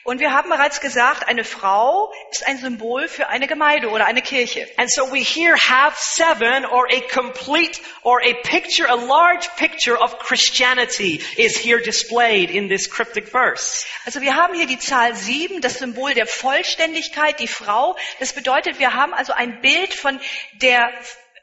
Und 0.05 0.21
wir 0.21 0.33
haben 0.33 0.51
bereits 0.51 0.83
gesagt, 0.83 1.27
eine 1.27 1.45
Frau 1.45 2.13
ist 2.31 2.47
ein 2.47 2.59
Symbol 2.59 3.09
für 3.09 3.29
eine 3.29 3.47
Gemeinde 3.47 3.89
oder 3.89 4.05
eine 4.05 4.21
Kirche. 4.21 4.69
And 4.77 4.93
so 4.93 5.11
we 5.11 5.21
here 5.21 5.57
have 5.57 5.97
seven 5.97 6.67
or 6.67 6.87
a 6.91 7.01
complete 7.11 7.81
or 8.03 8.21
a 8.21 8.35
picture, 8.43 8.87
a 8.87 8.97
large 8.97 9.49
picture 9.57 9.97
of 9.97 10.19
Christianity 10.19 11.23
is 11.39 11.57
here 11.57 11.81
displayed 11.81 12.51
in 12.51 12.69
this 12.69 12.91
cryptic 12.91 13.29
verse. 13.29 13.87
Also 14.05 14.21
wir 14.21 14.37
haben 14.37 14.53
hier 14.55 14.67
die 14.67 14.79
Zahl 14.79 15.15
sieben, 15.15 15.63
das 15.63 15.79
Symbol 15.79 16.13
der 16.13 16.27
Vollständigkeit, 16.27 17.41
die 17.41 17.49
Frau. 17.49 17.97
Das 18.21 18.35
bedeutet, 18.35 18.79
wir 18.79 18.93
haben 18.93 19.15
also 19.15 19.33
ein 19.33 19.63
Bild 19.63 19.95
von 19.95 20.21
der 20.61 20.93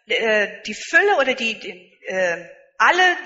äh, 0.05 0.61
die 0.67 0.75
Fülle 0.75 1.17
oder 1.17 1.33
die, 1.33 1.59
die 1.59 2.05
äh, 2.05 2.47
alle 2.77 3.17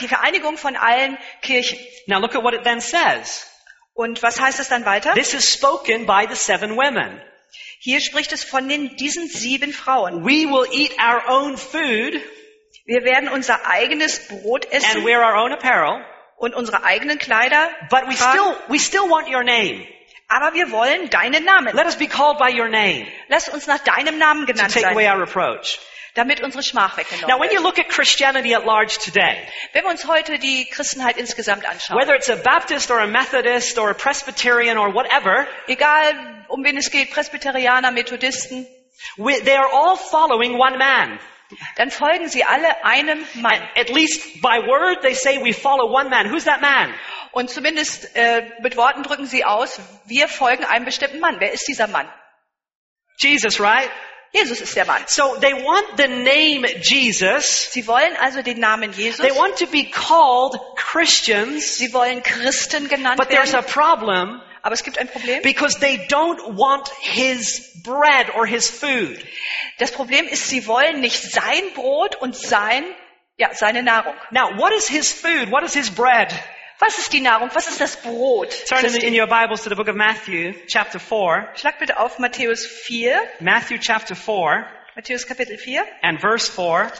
die 0.00 0.08
Vereinigung 0.08 0.56
von 0.56 0.76
allen 0.76 1.18
Kirchen. 1.42 1.78
Now 2.06 2.20
look 2.20 2.34
at 2.34 2.42
what 2.42 2.54
it 2.54 2.64
then 2.64 2.80
says. 2.80 3.51
Und 3.94 4.22
was 4.22 4.40
heißt 4.40 4.58
es 4.58 4.68
dann 4.68 4.84
weiter? 4.84 5.14
This 5.14 5.34
is 5.34 5.52
spoken 5.52 6.06
by 6.06 6.26
the 6.28 6.36
seven 6.36 6.76
women. 6.76 7.20
Hier 7.78 8.00
spricht 8.00 8.32
es 8.32 8.44
von 8.44 8.68
den, 8.68 8.96
diesen 8.96 9.28
sieben 9.28 9.72
Frauen. 9.72 10.24
We 10.24 10.48
will 10.48 10.66
eat 10.72 10.92
our 10.98 11.28
own 11.28 11.56
food 11.56 12.20
Wir 12.84 13.04
werden 13.04 13.28
unser 13.28 13.64
eigenes 13.66 14.26
Brot 14.28 14.64
and 14.66 14.74
essen 14.74 15.04
wear 15.04 15.20
our 15.20 15.36
own 15.36 15.52
apparel, 15.52 16.04
und 16.36 16.54
unsere 16.54 16.82
eigenen 16.82 17.18
Kleider 17.18 17.70
but 17.90 18.08
we 18.08 18.16
still, 18.16 18.56
we 18.68 18.78
still 18.78 19.08
want 19.08 19.28
your 19.28 19.44
name. 19.44 19.86
Aber 20.28 20.54
wir 20.54 20.72
wollen 20.72 21.08
deinen 21.10 21.44
Namen. 21.44 21.76
Let 21.76 21.86
us 21.86 21.96
be 21.96 22.08
called 22.08 22.38
by 22.38 22.50
your 22.50 22.68
name 22.68 23.06
Lass 23.28 23.48
uns 23.48 23.66
nach 23.66 23.78
deinem 23.78 24.18
Namen 24.18 24.46
to 24.46 24.52
genannt 24.52 24.72
take 24.72 24.86
away 24.86 25.04
sein, 25.04 25.14
our 25.14 25.20
reproach. 25.20 25.78
Damit 26.14 26.42
unsere 26.42 26.62
Schmach 26.62 26.96
Now, 26.96 27.04
weggenommen 27.04 27.40
when 27.40 27.50
you 27.52 27.62
look 27.62 27.78
at 27.78 27.88
Christianity 27.88 28.54
at 28.54 28.64
large 28.64 28.98
today, 28.98 29.38
Wenn 29.72 29.84
wir 29.84 29.90
uns 29.90 30.06
heute 30.06 30.38
die 30.38 30.66
Christenheit 30.66 31.16
insgesamt 31.16 31.66
anschauen, 31.66 31.98
whether 31.98 32.14
it's 32.14 32.30
a 32.30 32.36
Baptist 32.36 32.90
or 32.90 33.00
a 33.00 33.06
Methodist 33.06 33.78
or 33.78 33.90
a 33.90 33.94
Presbyterian 33.94 34.78
or 34.78 34.94
whatever, 34.94 35.46
egal 35.66 36.44
um 36.48 36.62
wen 36.64 36.76
es 36.76 36.90
geht, 36.90 37.10
Presbyterianer, 37.10 37.90
Methodisten, 37.92 38.66
we, 39.16 39.40
they 39.40 39.56
are 39.56 39.72
all 39.72 39.96
following 39.96 40.58
one 40.58 40.78
man. 40.78 41.18
dann 41.76 41.90
folgen 41.90 42.28
sie 42.28 42.44
alle 42.44 42.84
einem 42.84 43.24
Mann. 43.34 43.60
At 43.76 43.90
least 43.90 44.40
by 44.40 44.66
word, 44.66 45.02
they 45.02 45.14
say 45.14 45.42
we 45.42 45.52
follow 45.52 45.90
one 45.90 46.10
man. 46.10 46.30
Who's 46.30 46.44
that 46.44 46.60
man? 46.60 46.94
Und 47.32 47.50
zumindest 47.50 48.14
äh, 48.14 48.50
mit 48.60 48.76
Worten 48.76 49.02
drücken 49.02 49.26
sie 49.26 49.44
aus, 49.44 49.80
wir 50.06 50.28
folgen 50.28 50.64
einem 50.64 50.84
bestimmten 50.84 51.20
Mann. 51.20 51.36
Wer 51.40 51.52
ist 51.52 51.66
dieser 51.66 51.86
Mann? 51.86 52.10
Jesus, 53.18 53.60
right? 53.60 53.90
Jesus 54.34 54.60
ist 54.62 54.74
der 54.76 54.86
Mann. 54.86 55.02
So 55.06 55.36
they 55.40 55.52
want 55.52 55.84
the 55.98 56.08
name 56.08 56.66
Jesus. 56.80 57.70
Sie 57.70 57.86
wollen 57.86 58.16
also 58.18 58.40
den 58.42 58.58
Namen 58.60 58.92
Jesus. 58.92 59.20
They 59.20 59.36
want 59.36 59.58
to 59.58 59.66
be 59.66 59.84
called 59.90 60.58
Christians, 60.76 61.76
Sie 61.76 61.92
wollen 61.92 62.22
Christen 62.22 62.88
genannt 62.88 63.18
but 63.18 63.28
there's 63.28 63.52
a 63.54 63.58
werden. 63.58 63.70
problem 63.70 64.40
Aber 64.62 64.74
es 64.74 64.84
gibt 64.84 64.96
ein 64.98 65.08
Problem. 65.08 65.42
because 65.42 65.78
they 65.80 65.98
don't 66.08 66.38
want 66.56 66.88
his 67.00 67.82
bread 67.82 68.34
or 68.34 68.46
his 68.46 68.70
food. 68.70 69.18
Das 69.78 69.90
Problem 69.90 70.26
ist, 70.28 70.48
sie 70.48 70.66
wollen 70.66 71.00
nicht 71.00 71.20
sein 71.20 71.72
Brot 71.74 72.14
und 72.16 72.36
sein, 72.36 72.84
ja, 73.36 73.52
seine 73.52 73.82
Nahrung. 73.82 74.14
Now, 74.30 74.56
what 74.56 74.72
is 74.72 74.88
his 74.88 75.12
food? 75.12 75.50
What 75.50 75.64
is 75.64 75.74
his 75.74 75.90
bread? 75.90 76.32
Was 76.84 76.98
ist 76.98 77.12
die 77.12 77.20
Nahrung? 77.20 77.48
Was 77.54 77.68
ist 77.68 77.80
das 77.80 77.96
Brot? 77.96 78.50
Turn 78.66 78.84
in, 78.84 78.96
in 78.96 79.14
your 79.14 79.28
Bibles 79.28 79.62
to 79.62 79.68
the 79.68 79.76
book 79.76 79.86
of 79.86 79.94
Matthew, 79.94 80.52
chapter 80.66 80.98
4. 80.98 81.52
Schlag 81.54 81.78
bitte 81.78 81.96
auf 81.96 82.18
Matthäus 82.18 82.66
4, 82.66 83.22
Matthew 83.38 83.78
chapter 83.78 84.16
4 84.16 84.66
Matthäus 84.96 85.24
Kapitel 85.24 85.58
4 85.58 85.84
and 86.02 86.20
verse 86.20 86.50
4. 86.50 86.90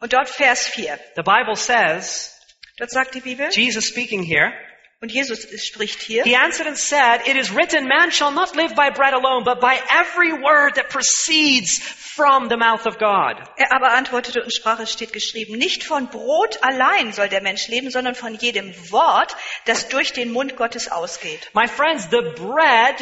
und 0.00 0.12
dort 0.12 0.28
Vers 0.28 0.68
4. 0.68 0.98
The 1.16 1.22
Bible 1.22 1.56
says, 1.56 2.38
Dort 2.76 2.90
sagt 2.90 3.14
die 3.14 3.20
Bibel, 3.20 3.48
Jesus 3.50 3.86
speaking 3.86 4.22
here, 4.22 4.52
und 5.02 5.10
Jesus 5.10 5.46
spricht 5.60 6.00
hier, 6.00 6.22
He 6.22 6.36
answered 6.36 6.68
and 6.68 6.78
said, 6.78 7.26
It 7.26 7.36
is 7.36 7.52
written, 7.52 7.88
man 7.88 8.12
shall 8.12 8.30
not 8.30 8.54
live 8.54 8.76
by 8.76 8.90
bread 8.90 9.12
alone, 9.12 9.42
but 9.44 9.60
by 9.60 9.76
every 9.90 10.32
word 10.32 10.76
that 10.76 10.90
proceeds 10.90 11.78
from 11.78 12.48
the 12.48 12.56
mouth 12.56 12.86
of 12.86 12.98
God. 12.98 13.36
Er 13.56 13.72
aber 13.72 13.92
antwortete 13.92 14.42
und 14.44 14.54
sprach, 14.54 14.78
es 14.78 14.92
steht 14.92 15.12
geschrieben, 15.12 15.58
nicht 15.58 15.82
von 15.82 16.06
Brot 16.06 16.58
allein 16.62 17.12
soll 17.12 17.28
der 17.28 17.42
Mensch 17.42 17.66
leben, 17.66 17.90
sondern 17.90 18.14
von 18.14 18.34
jedem 18.36 18.72
Wort, 18.92 19.34
das 19.64 19.88
durch 19.88 20.12
den 20.12 20.30
Mund 20.30 20.54
Gottes 20.54 20.86
ausgeht. 20.86 21.50
My 21.52 21.66
friends, 21.66 22.08
the 22.10 22.22
bread, 22.36 22.96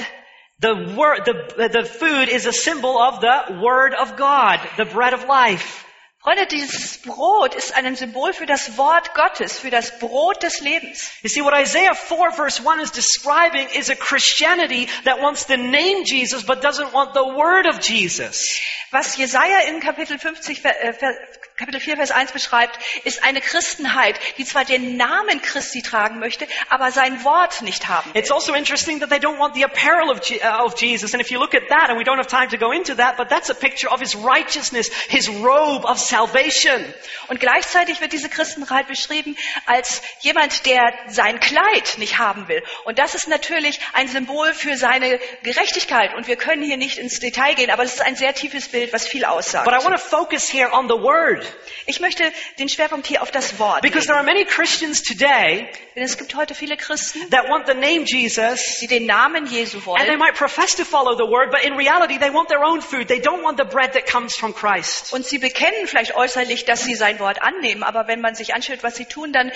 the 0.63 0.97
word, 0.97 1.27
the, 1.27 1.69
the 1.69 1.85
food 1.85 2.31
is 2.31 2.47
a 2.47 2.53
symbol 2.53 2.97
of 2.97 3.21
the 3.21 3.61
word 3.61 3.95
of 3.95 4.17
God, 4.17 4.59
the 4.79 4.87
bread 4.87 5.13
of 5.13 5.27
life. 5.27 5.85
Freunde, 6.23 6.47
dieses 6.47 6.99
Brot 6.99 7.55
ist 7.55 7.75
ein 7.75 7.97
Symbol 7.97 8.35
für 8.35 8.45
das 8.45 8.77
Wort 8.77 9.15
Gottes, 9.15 9.59
für 9.59 9.71
das 9.71 9.99
Brot 9.99 10.43
des 10.43 10.61
Lebens. 10.61 11.11
You 11.23 11.31
see, 11.31 11.43
what 11.43 11.55
Isaiah 11.55 11.95
4 11.95 12.33
verse 12.33 12.61
1 12.63 12.79
is 12.81 12.91
describing 12.93 13.67
is 13.75 13.89
a 13.89 13.97
Christianity 13.97 14.87
that 15.05 15.19
wants 15.23 15.47
the 15.47 15.57
name 15.57 16.05
Jesus 16.05 16.45
but 16.45 16.61
doesn't 16.63 16.93
want 16.93 17.15
the 17.15 17.25
word 17.25 17.67
of 17.67 17.81
Jesus. 17.81 18.61
Was 18.93 19.17
Jesaja 19.17 19.67
in 19.69 19.81
Kapitel 19.81 20.19
50, 20.19 20.57
Ver- 20.57 20.77
äh, 20.83 20.93
Ver- 20.93 21.17
Kapitel 21.61 21.79
4, 21.79 21.97
Vers 21.97 22.11
1 22.11 22.33
beschreibt, 22.33 22.79
ist 23.05 23.23
eine 23.23 23.43
Christenheit, 23.43 24.19
die 24.39 24.47
zwar 24.47 24.65
den 24.65 24.97
Namen 24.97 25.43
Christi 25.43 25.83
tragen 25.83 26.19
möchte, 26.19 26.47
aber 26.71 26.91
sein 26.91 27.23
Wort 27.23 27.61
nicht 27.61 27.87
haben. 27.87 28.11
It's 28.15 28.31
also 28.31 28.55
interesting 28.55 29.01
that 29.01 29.11
they 29.11 29.19
don't 29.19 29.39
want 29.39 29.55
the 29.55 29.65
apparel 29.65 30.09
of, 30.09 30.21
uh, 30.31 30.65
of 30.65 30.81
Jesus. 30.81 31.13
And 31.13 31.21
if 31.21 31.31
you 31.31 31.39
look 31.39 31.55
at 31.55 31.69
that, 31.69 31.91
and 31.91 31.99
we 31.99 32.05
don't 32.05 32.17
have 32.17 32.29
time 32.29 32.49
to 32.49 32.57
go 32.57 32.73
into 32.73 32.95
that, 32.95 33.19
but 33.19 33.29
that's 33.29 33.51
a 33.51 33.55
picture 33.55 33.93
of 33.93 34.01
his 34.01 34.17
righteousness, 34.17 34.89
his 35.09 35.29
robe 35.29 35.85
of 35.85 35.99
salvation. 35.99 36.83
Und 37.29 37.41
gleichzeitig 37.41 38.01
wird 38.01 38.15
diese 38.15 38.31
Christenheit 38.31 38.89
beschrieben 38.89 39.37
als 39.67 40.01
jemand, 40.21 40.65
der 40.65 40.95
sein 41.09 41.41
Kleid 41.41 41.99
nicht 41.99 42.19
haben 42.19 42.49
will. 42.49 42.63
Und 42.85 42.99
das 42.99 43.15
ist 43.15 43.29
natürlich 43.29 43.81
ein 43.93 44.09
Symbol 44.09 44.55
für 44.55 44.79
seine 44.79 45.21
Gerechtigkeit. 45.43 46.15
Und 46.15 46.27
wir 46.27 46.37
können 46.37 46.63
hier 46.63 46.79
nicht 46.79 46.97
ins 46.97 47.21
Detail 47.21 47.55
gehen, 47.55 47.69
aber 47.69 47.83
das 47.83 47.97
ist 47.97 48.03
ein 48.03 48.17
sehr 48.17 48.35
tiefes 48.35 48.69
Bild, 48.69 48.95
was 48.95 49.07
viel 49.07 49.27
aussagt. 49.27 49.67
But 49.67 49.75
I 49.75 49.85
want 49.85 49.95
to 49.95 50.03
focus 50.03 50.51
here 50.51 50.73
on 50.73 50.89
the 50.89 50.95
word. 50.95 51.50
Ich 51.87 52.01
möchte 52.01 52.31
den 52.59 52.69
Schwerpunkt 52.69 53.07
hier 53.07 53.23
auf 53.23 53.31
das 53.31 53.59
Wort 53.59 53.83
Because 53.83 54.01
legen. 54.01 54.09
there 54.09 54.17
are 54.19 54.25
many 54.25 54.45
Christians 54.45 55.03
today 55.03 55.69
Denn 55.97 56.03
es 56.03 56.17
gibt 56.19 56.35
heute 56.35 56.55
viele 56.55 56.77
Christen, 56.77 57.29
that 57.31 57.49
want 57.49 57.67
the 57.67 57.75
name 57.75 58.05
Jesus, 58.07 58.79
die 58.81 58.87
den 58.87 59.07
Namen 59.07 59.47
Jesu 59.47 59.79
and 59.79 59.99
they 60.01 60.09
wollen. 60.09 60.19
might 60.19 60.35
profess 60.35 60.77
to 60.77 60.85
follow 60.85 61.17
the 61.17 61.25
word, 61.31 61.51
but 61.51 61.63
in 61.65 61.75
reality 61.75 62.19
they 62.19 62.33
want 62.33 62.49
their 62.49 62.63
own 62.65 62.81
food. 62.83 63.09
They 63.09 63.21
don't 63.21 63.43
want 63.43 63.59
the 63.59 63.65
bread 63.65 63.93
that 63.95 64.07
comes 64.07 64.37
from 64.37 64.55
Christ. 64.55 65.13
Und 65.13 65.27
sie 65.27 65.39
bekennen 65.39 65.87
vielleicht 65.87 66.15
äußerlich, 66.15 66.65
dass 66.65 66.85
sie 66.85 66.95
sein 66.95 67.19
Wort 67.19 67.43
annehmen, 67.43 67.83
aber 67.83 68.07
wenn 68.07 68.21
man 68.21 68.35
sich 68.35 68.55
anschaut, 68.55 68.83
was 68.83 68.97
sie 68.97 69.07
tun, 69.07 69.33
dann 69.33 69.51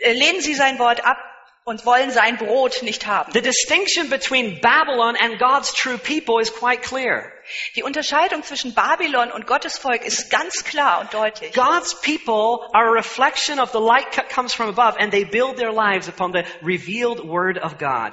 äh, 0.00 0.12
lehnen 0.12 0.40
sie 0.40 0.54
sein 0.54 0.78
Wort 0.78 1.04
ab 1.04 1.18
und 1.64 1.84
wollen 1.84 2.10
sein 2.10 2.38
Brot 2.38 2.82
nicht 2.82 3.06
haben. 3.06 3.30
The 3.32 3.42
distinction 3.42 4.08
between 4.08 4.60
Babylon 4.60 5.16
and 5.16 5.38
God's 5.38 5.72
true 5.74 5.98
people 5.98 6.40
is 6.40 6.50
quite 6.52 6.80
clear. 6.82 7.30
Die 7.76 7.82
Unterscheidung 7.82 8.42
zwischen 8.42 8.74
Babylon 8.74 9.30
und 9.32 9.46
Gottes 9.46 9.78
Volk 9.78 10.04
ist 10.04 10.30
ganz 10.30 10.64
klar 10.64 11.00
und 11.00 11.12
deutlich. 11.14 11.52
God's 11.52 12.00
people 12.00 12.68
are 12.72 12.88
a 12.88 12.92
reflection 12.92 13.58
of 13.58 13.70
the 13.72 13.78
light 13.78 14.10
that 14.12 14.28
comes 14.28 14.54
from 14.54 14.68
above, 14.68 14.98
and 14.98 15.12
they 15.12 15.24
build 15.24 15.56
their 15.56 15.72
lives 15.72 16.08
upon 16.08 16.32
the 16.32 16.44
revealed 16.62 17.20
word 17.24 17.58
of 17.58 17.78
God. 17.78 18.12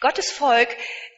Gottes 0.00 0.30
Volk 0.30 0.68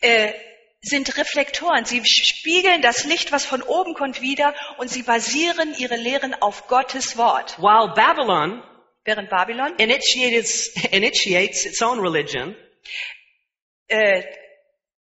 äh, 0.01 0.33
sind 0.81 1.17
Reflektoren. 1.17 1.85
Sie 1.85 2.03
spiegeln 2.05 2.83
das 2.83 3.05
Licht, 3.05 3.33
was 3.33 3.45
von 3.45 3.63
oben 3.63 3.95
kommt, 3.95 4.21
wieder 4.21 4.55
und 4.79 4.89
sie 4.89 5.03
basieren 5.03 5.75
ihre 5.79 5.97
Lehren 5.97 6.35
auf 6.35 6.69
Gottes 6.69 7.17
Wort. 7.17 7.59
While 7.59 7.95
Babylon 7.95 8.63
Während 9.07 9.31
Babylon 9.31 9.77
initiates, 9.79 10.69
initiates 10.91 11.65
its 11.65 11.81
own 11.81 12.01
religion, 12.01 12.57
äh, 13.87 14.25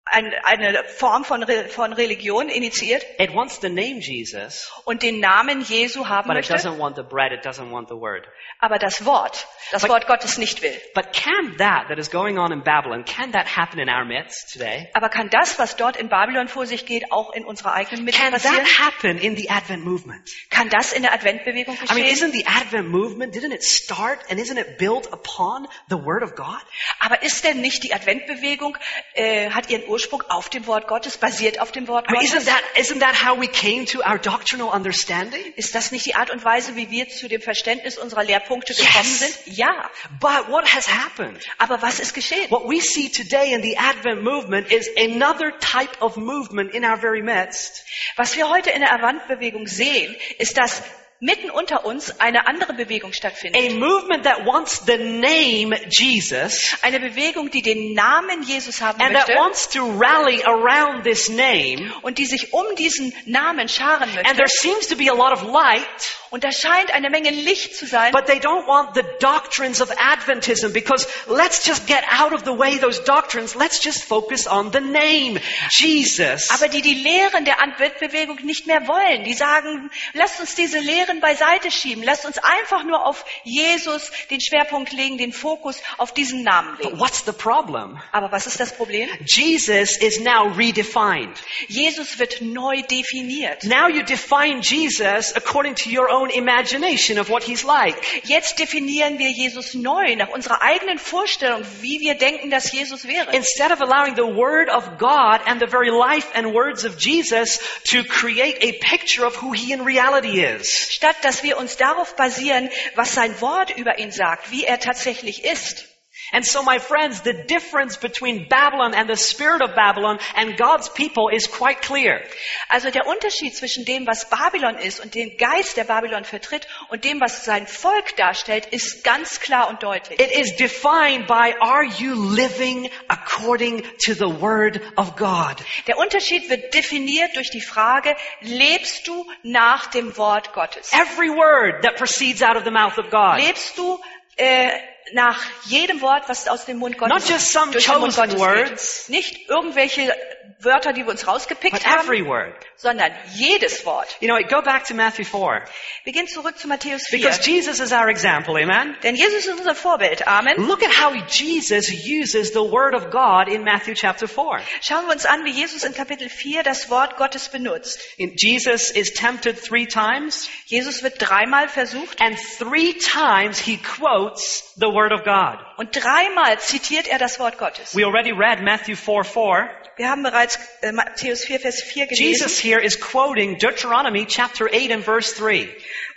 ein, 0.07 0.31
eine 0.43 0.83
Form 0.83 1.25
von, 1.25 1.41
Re 1.41 1.67
von 1.67 1.91
Religion 1.91 2.47
initiiert 2.49 3.03
it 3.17 3.33
wants 3.33 3.59
the 3.61 3.69
name 3.69 3.99
Jesus, 3.99 4.71
und 4.85 5.01
den 5.01 5.19
Namen 5.19 5.61
Jesu 5.61 6.07
haben 6.07 6.27
but 6.27 6.37
it 6.37 6.47
möchte, 6.49 6.53
doesn't 6.53 6.77
want 6.77 6.95
the 6.95 7.01
bread, 7.01 7.31
it 7.31 7.43
doesn't 7.43 7.71
want 7.71 7.89
the 7.89 7.95
word. 7.95 8.27
aber 8.59 8.77
das 8.77 9.03
Wort, 9.05 9.47
das 9.71 9.81
But- 9.81 9.89
Wort 9.89 10.07
Gottes 10.07 10.37
nicht 10.37 10.61
will. 10.61 10.79
But 10.93 11.11
can 11.11 11.57
that, 11.57 11.87
that 11.89 11.97
is 11.97 12.11
going 12.11 12.37
on 12.37 12.51
in 12.51 12.61
Babylon, 12.63 13.03
can 13.03 13.31
that 13.31 13.57
happen 13.57 13.79
in 13.79 13.89
our 13.89 14.05
midst 14.05 14.53
today? 14.53 14.89
Aber 14.93 15.09
kann 15.09 15.29
das, 15.31 15.57
was 15.57 15.75
dort 15.75 15.97
in 15.97 16.07
Babylon 16.07 16.47
vor 16.47 16.67
sich 16.67 16.85
geht, 16.85 17.11
auch 17.11 17.33
in 17.33 17.43
unserer 17.43 17.73
eigenen 17.73 18.05
Mitte 18.05 18.19
Can 18.19 18.31
passieren? 18.31 18.57
that 18.57 18.79
happen 18.79 19.17
in 19.17 19.35
the 19.35 19.49
Advent 19.49 19.83
movement? 19.83 20.29
Kann 20.51 20.69
das 20.69 20.93
in 20.93 21.01
der 21.01 21.13
Adventbewegung 21.13 21.75
I 21.75 21.93
mean, 21.95 22.03
geschehen? 22.05 22.29
isn't 22.29 22.31
the 22.31 22.45
Advent 22.45 22.89
movement, 22.89 23.33
didn't 23.35 23.53
it 23.53 23.63
start 23.63 24.19
and 24.29 24.39
isn't 24.39 24.59
it 24.59 24.77
built 24.77 25.11
upon 25.11 25.67
the 25.89 25.95
Word 25.97 26.21
of 26.21 26.35
God? 26.35 26.61
Aber 26.99 27.23
ist 27.23 27.43
denn 27.43 27.59
nicht 27.59 27.83
die 27.83 27.91
Adventbewegung, 27.93 28.77
äh, 29.15 29.49
hat 29.49 29.67
ihren 29.71 29.81
Ursprung 29.87 29.94
auf 30.29 30.49
dem 30.49 30.67
Wort 30.67 30.87
Gottes, 30.87 31.17
basiert 31.17 31.59
auf 31.59 31.71
dem 31.71 31.87
Wort 31.87 32.07
I 32.09 32.13
mean, 32.13 32.21
isn't 32.23 32.45
Gottes? 32.45 32.45
that, 32.47 32.63
isn't 32.79 32.99
that 32.99 33.15
how 33.25 33.39
we 33.39 33.47
came 33.47 33.85
to 33.85 33.99
our 34.01 34.17
doctrinal 34.17 34.69
understanding? 34.69 35.41
Ist 35.55 35.73
das 35.75 35.91
nicht 35.91 36.05
die 36.05 36.15
Art 36.15 36.29
und 36.31 36.43
Weise, 36.43 36.75
wie 36.75 36.89
wir 36.91 37.09
zu 37.09 37.27
dem 37.27 37.41
Verständnis 37.41 37.97
unserer 37.97 38.23
Lehrpunkte 38.23 38.73
gekommen 38.73 39.05
Yes. 39.05 39.19
sind? 39.19 39.57
Ja. 39.57 39.89
But 40.19 40.49
what 40.49 40.65
has 40.73 40.87
happened? 40.87 41.39
Aber 41.57 41.81
was 41.81 41.99
ist 41.99 42.13
geschehen? 42.13 42.49
What 42.51 42.67
we 42.69 42.79
see 42.81 43.09
today 43.09 43.53
in 43.53 43.61
the 43.61 43.77
Advent 43.77 44.23
movement 44.23 44.71
is 44.71 44.89
another 44.97 45.51
type 45.59 45.99
of 46.01 46.17
movement 46.17 46.73
in 46.73 46.83
our 46.85 46.97
very 46.97 47.21
midst. 47.21 47.83
Was 48.17 48.35
wir 48.35 48.49
heute 48.49 48.69
in 48.71 48.81
der 48.81 48.91
Adventbewegung 48.93 49.67
sehen, 49.67 50.15
ist, 50.39 50.57
dass 50.57 50.81
mitten 51.21 51.49
unter 51.49 51.85
uns 51.85 52.19
eine 52.19 52.45
andere 52.45 52.73
Bewegung 52.73 53.13
stattfindet. 53.13 53.61
A 53.61 53.73
movement 53.73 54.23
that 54.25 54.45
wants 54.45 54.83
the 54.85 54.97
name 54.97 55.73
Jesus 55.89 56.75
Eine 56.81 56.99
Bewegung, 56.99 57.49
die 57.51 57.61
den 57.61 57.93
Namen 57.93 58.43
Jesus 58.43 58.81
haben 58.81 59.01
and 59.01 59.13
that 59.15 59.27
möchte 59.27 59.41
wants 59.41 59.69
to 59.69 59.79
rally 59.97 60.43
around 60.43 61.03
this 61.03 61.29
name. 61.29 61.91
und 62.01 62.17
die 62.17 62.25
sich 62.25 62.51
um 62.53 62.65
diesen 62.75 63.13
Namen 63.25 63.69
scharen 63.69 64.03
And 64.03 64.15
möchte. 64.15 64.35
there 64.35 64.47
seems 64.49 64.87
to 64.87 64.95
be 64.97 65.09
a 65.09 65.13
lot 65.15 65.31
of 65.31 65.43
light, 65.43 65.85
Und 66.31 66.43
da 66.43 66.51
scheint 66.51 66.93
eine 66.93 67.09
Menge 67.09 67.29
Licht 67.29 67.77
zu 67.77 67.85
sein. 67.85 68.11
but 68.11 68.25
they 68.25 68.39
don't 68.39 68.67
want 68.67 68.93
the 68.93 69.03
doctrines 69.19 69.81
of 69.81 69.89
Adventism 69.97 70.73
because 70.73 71.07
let's 71.27 71.65
just 71.65 71.87
get 71.87 72.03
out 72.19 72.33
of 72.33 72.43
the 72.43 72.51
way 72.57 72.77
those 72.77 73.01
doctrines. 73.03 73.55
Let's 73.55 73.81
just 73.81 74.03
focus 74.03 74.45
on 74.47 74.73
the 74.73 74.81
name 74.81 75.39
Jesus. 75.71 76.49
Aber 76.51 76.67
die 76.67 76.81
die 76.81 76.93
Lehren 76.95 77.45
der 77.45 77.61
Adventbewegung 77.63 78.37
nicht 78.43 78.67
mehr 78.67 78.85
wollen. 78.87 79.23
Die 79.23 79.33
sagen, 79.33 79.89
lasst 80.13 80.41
uns 80.41 80.55
diese 80.55 80.79
Lehren 80.79 81.04
beiseite 81.21 81.71
schieben. 81.71 82.03
Lasst 82.03 82.25
uns 82.25 82.37
einfach 82.37 82.83
nur 82.83 83.05
auf 83.05 83.25
Jesus 83.43 84.11
den 84.29 84.41
Schwerpunkt 84.41 84.91
legen, 84.91 85.17
den 85.17 85.31
Fokus 85.33 85.81
auf 85.97 86.13
diesen 86.13 86.43
Namen 86.43 86.75
But 86.77 86.85
legen. 86.85 86.99
what's 86.99 87.23
the 87.25 87.31
problem? 87.31 87.99
Aber 88.11 88.31
was 88.31 88.47
ist 88.47 88.59
das 88.59 88.75
Problem? 88.75 89.09
Jesus 89.25 89.97
is 89.97 90.19
now 90.19 90.51
redefined. 90.55 91.35
Jesus 91.67 92.19
wird 92.19 92.41
neu 92.41 92.81
definiert. 92.83 93.63
Now 93.63 93.87
you 93.87 94.03
define 94.03 94.61
Jesus 94.61 95.35
according 95.35 95.75
to 95.75 95.89
your 95.89 96.09
own 96.09 96.29
imagination 96.29 97.17
of 97.19 97.29
what 97.29 97.43
he's 97.43 97.63
like. 97.63 97.95
Jetzt 98.25 98.59
definieren 98.59 99.19
wir 99.19 99.29
Jesus 99.29 99.73
neu 99.73 100.15
nach 100.15 100.29
unserer 100.29 100.61
eigenen 100.61 100.99
Vorstellung, 100.99 101.63
wie 101.81 101.99
wir 101.99 102.15
denken, 102.15 102.49
dass 102.49 102.71
Jesus 102.71 103.05
wäre. 103.07 103.31
Instead 103.35 103.71
of 103.71 103.81
allowing 103.81 104.15
the 104.15 104.23
Word 104.35 104.69
of 104.69 104.97
God 104.97 105.41
and 105.45 105.59
the 105.61 105.67
very 105.67 105.89
life 105.89 106.27
and 106.33 106.53
words 106.53 106.85
of 106.85 106.97
Jesus 106.97 107.59
to 107.85 108.03
create 108.03 108.57
a 108.61 108.73
picture 108.79 109.25
of 109.25 109.41
who 109.41 109.53
he 109.53 109.71
in 109.73 109.81
reality 109.81 110.41
is. 110.41 110.94
Statt 110.95 111.17
dass 111.23 111.43
wir 111.43 111.57
uns 111.57 111.75
darauf 111.75 112.15
basieren, 112.15 112.69
was 112.95 113.13
sein 113.13 113.41
Wort 113.41 113.69
über 113.75 113.99
ihn 113.99 114.13
sagt, 114.13 114.49
wie 114.51 114.63
er 114.63 114.79
tatsächlich 114.79 115.43
ist. 115.43 115.89
And 116.31 116.45
so, 116.45 116.63
my 116.63 116.79
friends, 116.79 117.21
the 117.21 117.33
difference 117.33 117.97
between 117.97 118.47
Babylon 118.49 118.93
and 118.93 119.07
the 119.07 119.15
spirit 119.15 119.61
of 119.61 119.75
Babylon 119.75 120.19
and 120.35 120.57
God's 120.57 120.89
people 120.89 121.29
is 121.29 121.47
quite 121.47 121.81
clear. 121.81 122.23
Also 122.69 122.89
der 122.89 123.07
Unterschied 123.07 123.55
zwischen 123.55 123.85
dem, 123.85 124.07
was 124.07 124.29
Babylon 124.29 124.77
ist 124.77 124.99
und 124.99 125.13
dem 125.13 125.37
Geist, 125.37 125.77
der 125.77 125.83
Babylon 125.83 126.23
vertritt 126.23 126.67
und 126.89 127.03
dem, 127.03 127.21
was 127.21 127.45
sein 127.45 127.67
Volk 127.67 128.15
darstellt, 128.15 128.65
ist 128.67 129.03
ganz 129.03 129.39
klar 129.39 129.69
und 129.69 129.83
deutlich. 129.83 130.19
It 130.19 130.31
is 130.31 130.55
defined 130.55 131.27
by 131.27 131.55
are 131.59 131.85
you 131.85 132.15
living 132.15 132.89
according 133.07 133.83
to 134.05 134.13
the 134.13 134.41
Word 134.41 134.81
of 134.97 135.15
God? 135.15 135.57
Der 135.87 135.97
Unterschied 135.97 136.49
wird 136.49 136.73
definiert 136.73 137.35
durch 137.35 137.51
die 137.51 137.61
Frage, 137.61 138.15
lebst 138.41 139.07
du 139.07 139.25
nach 139.43 139.87
dem 139.87 140.17
Wort 140.17 140.53
Gottes? 140.53 140.91
Every 140.91 141.29
word 141.29 141.83
that 141.83 141.95
proceeds 141.97 142.41
out 142.41 142.55
of 142.55 142.63
the 142.63 142.71
mouth 142.71 142.97
of 142.97 143.09
God. 143.09 143.37
Lebst 143.37 143.77
du 143.77 143.99
äh, 144.37 144.71
nach 145.13 145.39
jedem 145.65 146.01
Wort, 146.01 146.27
was 146.27 146.47
aus 146.47 146.65
dem 146.65 146.77
Mund 146.77 146.97
Gottes 146.97 147.13
Not 147.23 147.29
just 147.29 147.51
some 147.51 147.71
durch 147.71 147.85
den 147.85 147.99
Mund 147.99 148.15
Gottes 148.15 148.37
words. 148.39 149.05
geht. 149.07 149.15
Nicht 149.15 149.49
irgendwelche 149.49 150.13
Wörter, 150.59 150.93
die 150.93 151.03
wir 151.03 151.09
uns 151.11 151.27
rausgepickt 151.27 151.85
haben, 151.85 152.05
every 152.07 152.25
word. 152.25 152.53
sondern 152.77 153.11
jedes 153.35 153.85
Wort. 153.85 154.07
You 154.19 154.27
know, 154.27 154.37
go 154.47 154.61
back 154.61 154.85
to 154.85 154.93
Matthew 154.95 155.25
4. 155.25 155.63
Wir 156.05 156.13
gehen 156.13 156.27
zurück 156.27 156.57
zu 156.57 156.67
Matthäus 156.67 157.03
4. 157.07 157.19
Because 157.19 157.41
Jesus 157.47 157.79
is 157.79 157.91
our 157.91 158.07
example, 158.09 158.55
amen? 158.61 158.95
Denn 159.03 159.15
Jesus 159.15 159.45
ist 159.45 159.59
unser 159.59 159.75
Vorbild. 159.75 160.27
Amen. 160.27 160.55
Look 160.65 160.81
at 160.83 160.91
how 161.03 161.13
Jesus 161.29 161.89
uses 161.91 162.51
the 162.53 162.59
Word 162.71 162.95
of 162.95 163.11
God 163.11 163.47
in 163.47 163.63
Matthew 163.63 163.93
chapter 163.95 164.27
4. 164.27 164.59
Schauen 164.81 165.05
wir 165.05 165.13
uns 165.13 165.25
an, 165.25 165.43
wie 165.45 165.51
Jesus 165.51 165.83
in 165.83 165.93
Kapitel 165.93 166.29
4 166.29 166.63
das 166.63 166.89
Wort 166.89 167.17
Gottes 167.17 167.49
benutzt. 167.49 167.99
In- 168.17 168.33
Jesus 168.35 168.89
is 168.89 169.13
tempted 169.13 169.61
three 169.63 169.85
times, 169.85 170.49
Jesus 170.65 171.03
wird 171.03 171.15
dreimal 171.19 171.67
versucht 171.67 172.21
and 172.21 172.37
three 172.57 172.93
times 172.93 173.59
he 173.59 173.77
quotes 173.77 174.73
the 174.77 174.87
Word 174.95 175.11
of 175.11 175.23
God. 175.23 175.59
und 175.77 175.89
dreimal 175.91 176.57
zitiert 176.59 177.07
er 177.07 177.19
das 177.19 177.37
Wort 177.39 177.57
Gottes. 177.57 177.93
We 177.95 178.05
already 178.05 178.31
read 178.31 178.61
Matthew 178.61 178.95
4 178.95 179.23
4. 179.25 179.69
Wir 179.97 180.09
haben 180.09 180.23
bereits 180.23 180.57
äh, 180.81 180.91
Matthäus 180.91 181.45
4, 181.45 181.59
Vers 181.59 181.81
4 181.81 182.07
gelesen. 182.07 182.23
Jesus 182.23 182.57
here 182.59 182.81
is 182.81 182.99
quoting 182.99 183.57
Deuteronomy 183.57 184.25
chapter 184.25 184.67
8 184.71 184.91
and 184.91 185.03
verse 185.03 185.35
3. 185.35 185.69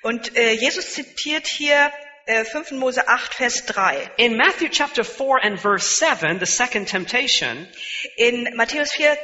Und 0.02 0.36
äh, 0.36 0.52
Jesus 0.52 0.94
zitiert 0.94 1.46
hier 1.46 1.92
äh, 2.26 2.44
5. 2.44 2.72
Mose 2.72 3.06
8, 3.06 3.34
Vers 3.34 3.66
3. 3.66 4.10
In 4.16 4.36
Matthew 4.36 4.68
chapter 4.70 5.04
4 5.04 5.44
and 5.44 5.60
verse 5.60 5.86
7, 5.98 6.38
the 6.40 6.46
second 6.46 6.88
temptation, 6.88 7.68
In 8.16 8.48
Matthäus 8.56 8.92
4, 8.92 9.12
äh, 9.12 9.16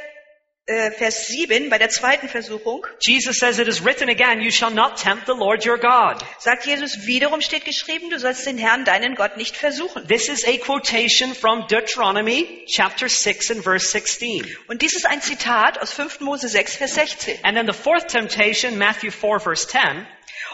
Vers 0.67 1.27
7, 1.27 1.69
bei 1.69 1.77
der 1.77 1.89
zweiten 1.89 2.27
Versuchung, 2.27 2.87
Jesus 2.99 3.37
says, 3.37 3.59
It 3.59 3.67
is 3.67 3.85
written 3.85 4.09
again, 4.09 4.41
you 4.41 4.49
shall 4.49 4.71
not 4.71 4.97
tempt 4.97 5.27
the 5.27 5.33
Lord 5.33 5.63
your 5.63 5.77
God. 5.77 6.25
sagt 6.39 6.65
Jesus, 6.65 7.05
wiederum 7.05 7.41
steht 7.41 7.65
geschrieben, 7.65 8.09
du 8.09 8.17
sollst 8.17 8.47
den 8.47 8.57
Herrn, 8.57 8.83
deinen 8.83 9.13
Gott, 9.13 9.37
nicht 9.37 9.55
versuchen. 9.55 10.07
This 10.07 10.27
is 10.27 10.43
a 10.43 10.57
quotation 10.57 11.35
from 11.35 11.67
Deuteronomy 11.67 12.65
chapter 12.67 13.07
6 13.07 13.51
and 13.51 13.63
verse 13.63 13.85
16. 13.91 14.57
Und 14.67 14.81
dies 14.81 14.95
ist 14.95 15.05
ein 15.05 15.21
Zitat 15.21 15.79
aus 15.79 15.93
5. 15.93 16.21
Mose 16.21 16.47
6, 16.49 16.77
Vers 16.77 16.95
16. 16.95 17.37
And 17.43 17.55
then 17.55 17.67
the 17.67 17.73
fourth 17.79 18.07
temptation, 18.07 18.79
Matthew 18.79 19.11
4 19.11 19.39
verse 19.39 19.67
10, 19.67 20.07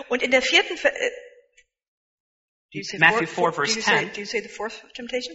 Und 0.10 0.22
in 0.22 0.32
der 0.32 0.42
vierten, 0.42 0.76
Ver 0.76 0.92
äh, 0.94 1.10
Matthew 3.00 3.28
four- 3.28 3.54
4 3.54 3.64
verse 3.66 3.74
do 3.76 3.80
you 3.80 3.86
say- 3.86 3.98
10. 4.00 4.14
Do 4.14 4.20
you 4.20 4.26
say 4.26 4.42
the 4.42 4.50
fourth 4.50 4.74
temptation? 4.94 5.34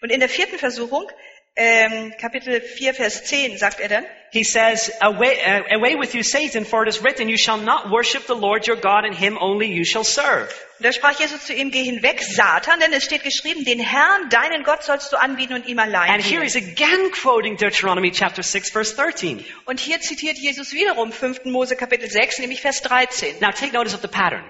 Und 0.00 0.10
in 0.12 0.20
der 0.20 0.28
vierten 0.28 0.58
Versuchung, 0.60 1.10
ähm, 1.56 2.12
Kapitel 2.20 2.60
4, 2.60 2.94
Vers 2.94 3.24
10, 3.24 3.58
sagt 3.58 3.80
er 3.80 3.88
dann, 3.88 4.04
he 4.30 4.44
says, 4.44 4.92
away, 5.00 5.38
uh, 5.44 5.76
away 5.76 5.96
with 5.98 6.14
you, 6.14 6.22
Satan, 6.22 6.64
for 6.64 6.82
it 6.82 6.88
is 6.88 7.02
written, 7.02 7.28
you 7.28 7.38
shall 7.38 7.58
not 7.58 7.90
worship 7.90 8.26
the 8.26 8.34
Lord 8.34 8.68
your 8.68 8.76
God, 8.76 9.04
and 9.04 9.14
him 9.14 9.38
only 9.40 9.66
you 9.66 9.84
shall 9.84 10.04
serve. 10.04 10.52
und 10.78 10.84
da 10.84 10.92
sprach 10.92 11.18
Jesus 11.18 11.44
zu 11.44 11.52
ihm, 11.52 11.72
geh 11.72 11.82
hinweg, 11.82 12.22
Satan, 12.22 12.78
denn 12.78 12.92
es 12.92 13.04
steht 13.04 13.24
geschrieben, 13.24 13.64
den 13.64 13.80
Herrn, 13.80 14.28
deinen 14.30 14.62
Gott 14.62 14.84
sollst 14.84 15.12
du 15.12 15.16
anbieten 15.16 15.54
und 15.54 15.66
ihm 15.66 15.78
allein 15.80 16.10
And 16.10 16.22
here 16.22 16.42
he's 16.42 16.54
again 16.54 17.10
quoting 17.10 17.56
Deuteronomy 17.56 18.12
chapter 18.12 18.44
6 18.44 18.70
verse 18.70 18.94
13. 18.94 19.44
Und 19.64 19.80
hier 19.80 20.00
zitiert 20.00 20.38
Jesus 20.38 20.72
wiederum 20.72 21.10
5. 21.10 21.46
Mose 21.46 21.74
Kapitel 21.74 22.08
6, 22.08 22.38
nämlich 22.38 22.60
Vers 22.60 22.82
13. 22.82 23.40
Now 23.40 23.50
take 23.50 23.72
notice 23.72 23.94
of 23.94 24.02
the 24.02 24.08
pattern. 24.08 24.44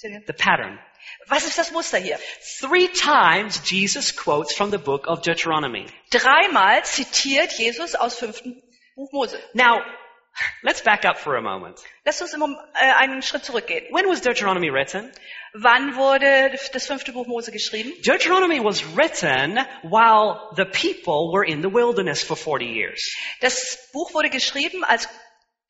The 0.00 0.32
pattern. 0.32 0.78
Was 1.28 1.44
ist 1.44 1.58
das 1.58 1.70
Muster 1.70 1.98
hier? 1.98 2.18
Three 2.60 2.88
times 2.88 3.60
Jesus 3.70 4.16
quotes 4.16 4.54
from 4.54 4.70
the 4.70 4.78
book 4.78 5.06
of 5.06 5.22
Deuteronomy. 5.22 5.86
Dreimal 6.10 6.84
zitiert 6.84 7.52
Jesus 7.52 7.94
aus 7.94 8.16
5. 8.16 8.42
Buch 8.96 9.12
Mose. 9.12 9.38
Now, 9.54 9.80
let's 10.62 10.82
back 10.82 11.04
up 11.04 11.18
for 11.18 11.36
a 11.36 11.40
moment. 11.40 11.78
Lass 12.04 12.20
uns 12.20 12.32
im, 12.32 12.42
äh, 12.74 12.92
einen 12.96 13.22
Schritt 13.22 13.44
zurückgehen. 13.44 13.84
When 13.92 14.08
was 14.08 14.22
Deuteronomy 14.22 14.70
written? 14.70 15.12
Wann 15.54 15.96
wurde 15.96 16.58
das 16.72 16.86
fünfte 16.86 17.12
Buch 17.12 17.26
Mose 17.26 17.52
geschrieben? 17.52 17.92
Deuteronomy 18.04 18.62
was 18.62 18.82
written 18.96 19.58
while 19.82 20.50
the 20.56 20.64
people 20.64 21.32
were 21.32 21.44
in 21.44 21.62
the 21.62 21.72
wilderness 21.72 22.22
for 22.22 22.36
40 22.36 22.66
years. 22.66 23.16
Das 23.40 23.88
Buch 23.92 24.12
wurde 24.14 24.30
geschrieben, 24.30 24.84
als 24.84 25.08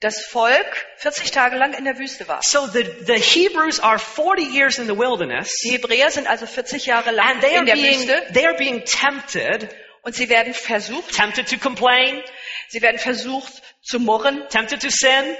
das 0.01 0.25
Volk 0.27 0.87
40 0.99 1.31
Tage 1.33 1.57
lang 1.57 1.75
in 1.75 1.85
der 1.85 1.99
Wüste 1.99 2.29
war. 2.29 2.41
So 2.43 2.67
the, 2.67 2.85
the 3.07 3.15
Hebrews 3.15 3.81
are 3.81 3.99
40 3.99 4.43
years 4.55 4.79
in 4.79 4.87
the 4.87 4.97
wilderness 4.97 5.53
Die 5.65 5.71
Hebräer 5.73 6.11
sind 6.11 6.29
also 6.29 6.47
40 6.47 6.87
Jahre 6.87 7.11
lang 7.11 7.31
and 7.33 7.41
they 7.41 7.51
are 7.57 7.61
in 7.61 7.67
der 7.67 7.75
being, 7.75 8.01
Wüste 8.01 8.33
they 8.33 8.47
are 8.47 8.57
being 8.57 8.85
tempted, 8.85 9.69
und 10.03 10.15
sie 10.15 10.29
werden 10.29 10.55
versucht, 10.55 11.15
tempted 11.15 11.49
to 11.49 11.59
complain, 11.59 12.23
sie 12.69 12.81
werden 12.81 12.99
versucht 12.99 13.53
zu 13.83 13.99
murren, 13.99 14.47
tempted 14.49 14.81
to 14.81 14.89
sin. 14.89 15.37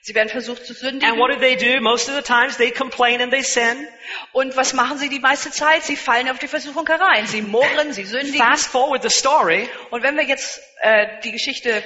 sie 0.00 0.14
werden 0.14 0.30
versucht 0.30 0.64
zu 0.64 0.72
And 0.72 0.80
sündigen. 1.02 1.18
what 1.18 1.30
do 1.30 1.38
they 1.38 1.56
do? 1.56 1.80
Most 1.82 2.08
of 2.08 2.14
the 2.14 2.22
times 2.22 2.56
they 2.56 2.70
complain 2.70 3.20
and 3.20 3.30
they 3.30 3.42
sin. 3.42 3.86
Und 4.32 4.56
was 4.56 4.72
machen 4.72 4.96
sie 4.96 5.10
die 5.10 5.18
meiste 5.20 5.50
Zeit? 5.50 5.84
Sie 5.84 5.96
fallen 5.96 6.30
auf 6.30 6.38
die 6.38 6.48
Versuchung 6.48 6.86
herein. 6.86 7.26
Sie 7.26 7.42
murren, 7.42 7.92
sie 7.92 8.04
sündigen. 8.04 8.38
Fast 8.40 8.68
forward 8.68 9.02
the 9.02 9.10
story. 9.10 9.68
Und 9.90 10.02
wenn 10.02 10.16
wir 10.16 10.24
jetzt 10.24 10.62
äh, 10.80 11.20
die 11.22 11.32
Geschichte 11.32 11.82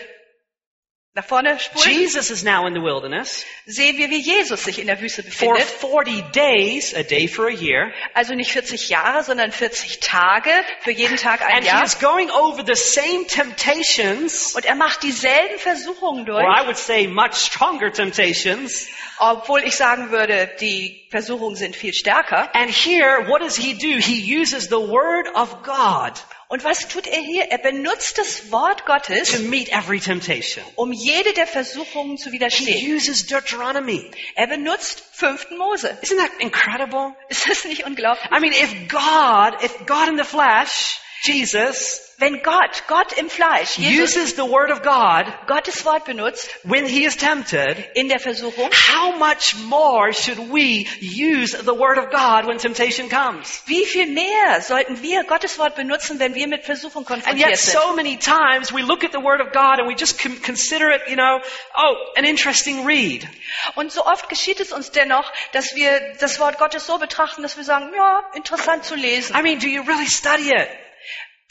nach 1.14 1.26
vorne 1.26 1.58
spulen, 1.60 1.90
Jesus 1.90 2.30
is 2.30 2.42
now 2.42 2.66
in 2.66 2.72
the 2.74 2.80
wilderness 2.80 3.44
sehen 3.66 3.98
wir, 3.98 4.08
wie 4.08 4.16
Jesus 4.20 4.64
sich 4.64 4.78
in 4.78 4.86
der 4.86 4.98
Wüste 5.00 5.22
for 5.22 5.54
befindet. 5.54 5.68
40 5.68 6.32
days, 6.32 6.94
a 6.94 7.02
day 7.02 7.28
for 7.28 7.48
a 7.48 7.50
year. 7.50 7.92
Also 8.14 8.34
nicht 8.34 8.50
40 8.50 8.88
Jahre, 8.88 9.22
sondern 9.22 9.52
40 9.52 10.00
Tage, 10.00 10.50
für 10.80 10.90
jeden 10.90 11.16
Tag 11.18 11.42
ein 11.42 11.56
And 11.56 11.64
he 11.64 11.68
Jahr. 11.68 11.84
is 11.84 11.98
going 11.98 12.30
over 12.30 12.64
the 12.66 12.74
same 12.74 13.26
temptations, 13.26 14.54
Und 14.56 14.64
er 14.64 14.74
macht 14.74 15.02
dieselben 15.02 15.58
Versuchungen 15.58 16.24
durch, 16.24 16.42
or 16.42 16.50
I 16.50 16.66
would 16.66 16.78
say 16.78 17.06
much 17.06 17.34
stronger 17.34 17.92
temptations. 17.92 18.88
obwohl 19.18 19.62
ich 19.64 19.76
sagen 19.76 20.10
würde, 20.10 20.50
die 20.60 21.06
Versuchungen 21.10 21.56
sind 21.56 21.76
viel 21.76 21.92
stärker. 21.92 22.48
And 22.54 22.70
here, 22.70 23.28
what 23.28 23.42
does 23.42 23.56
he 23.56 23.74
do? 23.74 23.98
He 23.98 24.40
uses 24.40 24.68
the 24.68 24.76
word 24.80 25.28
of 25.34 25.62
God 25.62 26.14
Und 26.52 26.64
was 26.64 26.86
tut 26.86 27.06
er 27.06 27.18
hier? 27.18 27.44
Er 27.44 27.56
benutzt 27.56 28.18
das 28.18 28.52
Wort 28.52 28.80
to 28.80 28.84
Gottes, 28.84 29.38
meet 29.38 29.72
every 29.72 29.98
temptation. 30.00 30.62
um 30.76 30.92
jede 30.92 31.32
der 31.32 31.46
Versuchungen 31.46 32.18
zu 32.18 32.28
He 32.28 32.32
widerstehen. 32.34 32.94
uses 32.94 33.26
Deuteronomy. 33.26 34.10
Er 34.34 34.48
benutzt 34.48 35.02
5. 35.12 35.52
Mose. 35.56 35.88
Isn't 36.02 36.18
that 36.18 36.30
incredible? 36.40 37.14
Ist 37.30 37.48
das 37.48 37.64
nicht 37.64 37.86
unglaublich? 37.86 38.30
I 38.30 38.38
mean, 38.38 38.52
if 38.52 38.70
God, 38.90 39.62
if 39.64 39.86
God 39.86 40.08
in 40.08 40.18
the 40.18 40.24
flesh, 40.24 41.00
Jesus, 41.24 42.00
Wenn 42.18 42.40
Gott, 42.42 42.84
Gott 42.86 43.12
im 43.14 43.28
Fleisch, 43.28 43.78
Jesus, 43.78 44.16
uses 44.16 44.36
the 44.36 44.44
word 44.44 44.70
of 44.70 44.82
God 44.82 45.26
Gottes 45.48 45.84
Wort 45.84 46.04
benutzt 46.04 46.48
when 46.62 46.86
he 46.86 47.04
is 47.04 47.16
tempted, 47.16 47.84
in 47.94 48.08
der 48.08 48.20
Versuchung, 48.20 48.70
how 48.72 49.12
much 49.16 49.56
more 49.64 50.12
should 50.12 50.38
we 50.52 50.86
use 51.00 51.52
the 51.52 51.74
word 51.74 51.98
of 51.98 52.10
God 52.10 52.46
when 52.46 52.58
temptation 52.58 53.08
comes? 53.08 53.62
wie 53.66 53.84
viel 53.86 54.06
mehr 54.06 54.60
sollten 54.60 55.02
wir 55.02 55.24
Gottes 55.24 55.58
Wort 55.58 55.74
benutzen, 55.74 56.20
wenn 56.20 56.34
wir 56.34 56.46
mit 56.46 56.64
Versuchung 56.64 57.04
And 57.06 57.22
konfrontiert 57.24 57.50
yet 57.50 57.58
sind? 57.58 57.80
so 57.80 57.94
many 57.94 58.16
times 58.16 58.72
we 58.72 58.82
look 58.82 59.02
at 59.04 59.12
the 59.12 59.22
word 59.22 59.40
of 59.40 59.52
God 59.52 59.80
and 59.80 59.88
we 59.88 59.94
just 59.98 60.20
con- 60.20 60.40
consider 60.42 60.90
it, 60.90 61.02
you 61.08 61.16
know, 61.16 61.40
oh, 61.76 61.94
an 62.16 62.24
interesting 62.24 62.84
read. 62.86 63.26
Und 63.74 63.90
so 63.90 64.04
oft 64.06 64.28
geschieht 64.28 64.60
es 64.60 64.72
uns 64.72 64.92
dennoch, 64.92 65.32
dass 65.52 65.74
wir 65.74 66.14
das 66.20 66.38
Wort 66.38 66.58
Gottes 66.58 66.86
so 66.86 66.98
betrachten, 66.98 67.42
dass 67.42 67.56
wir 67.56 67.64
sagen, 67.64 67.90
ja, 67.94 68.30
interessant 68.34 68.84
zu 68.84 68.94
lesen. 68.94 69.34
I 69.36 69.42
mean, 69.42 69.58
do 69.58 69.66
you 69.66 69.82
really 69.82 70.08
study 70.08 70.50
it? 70.50 70.68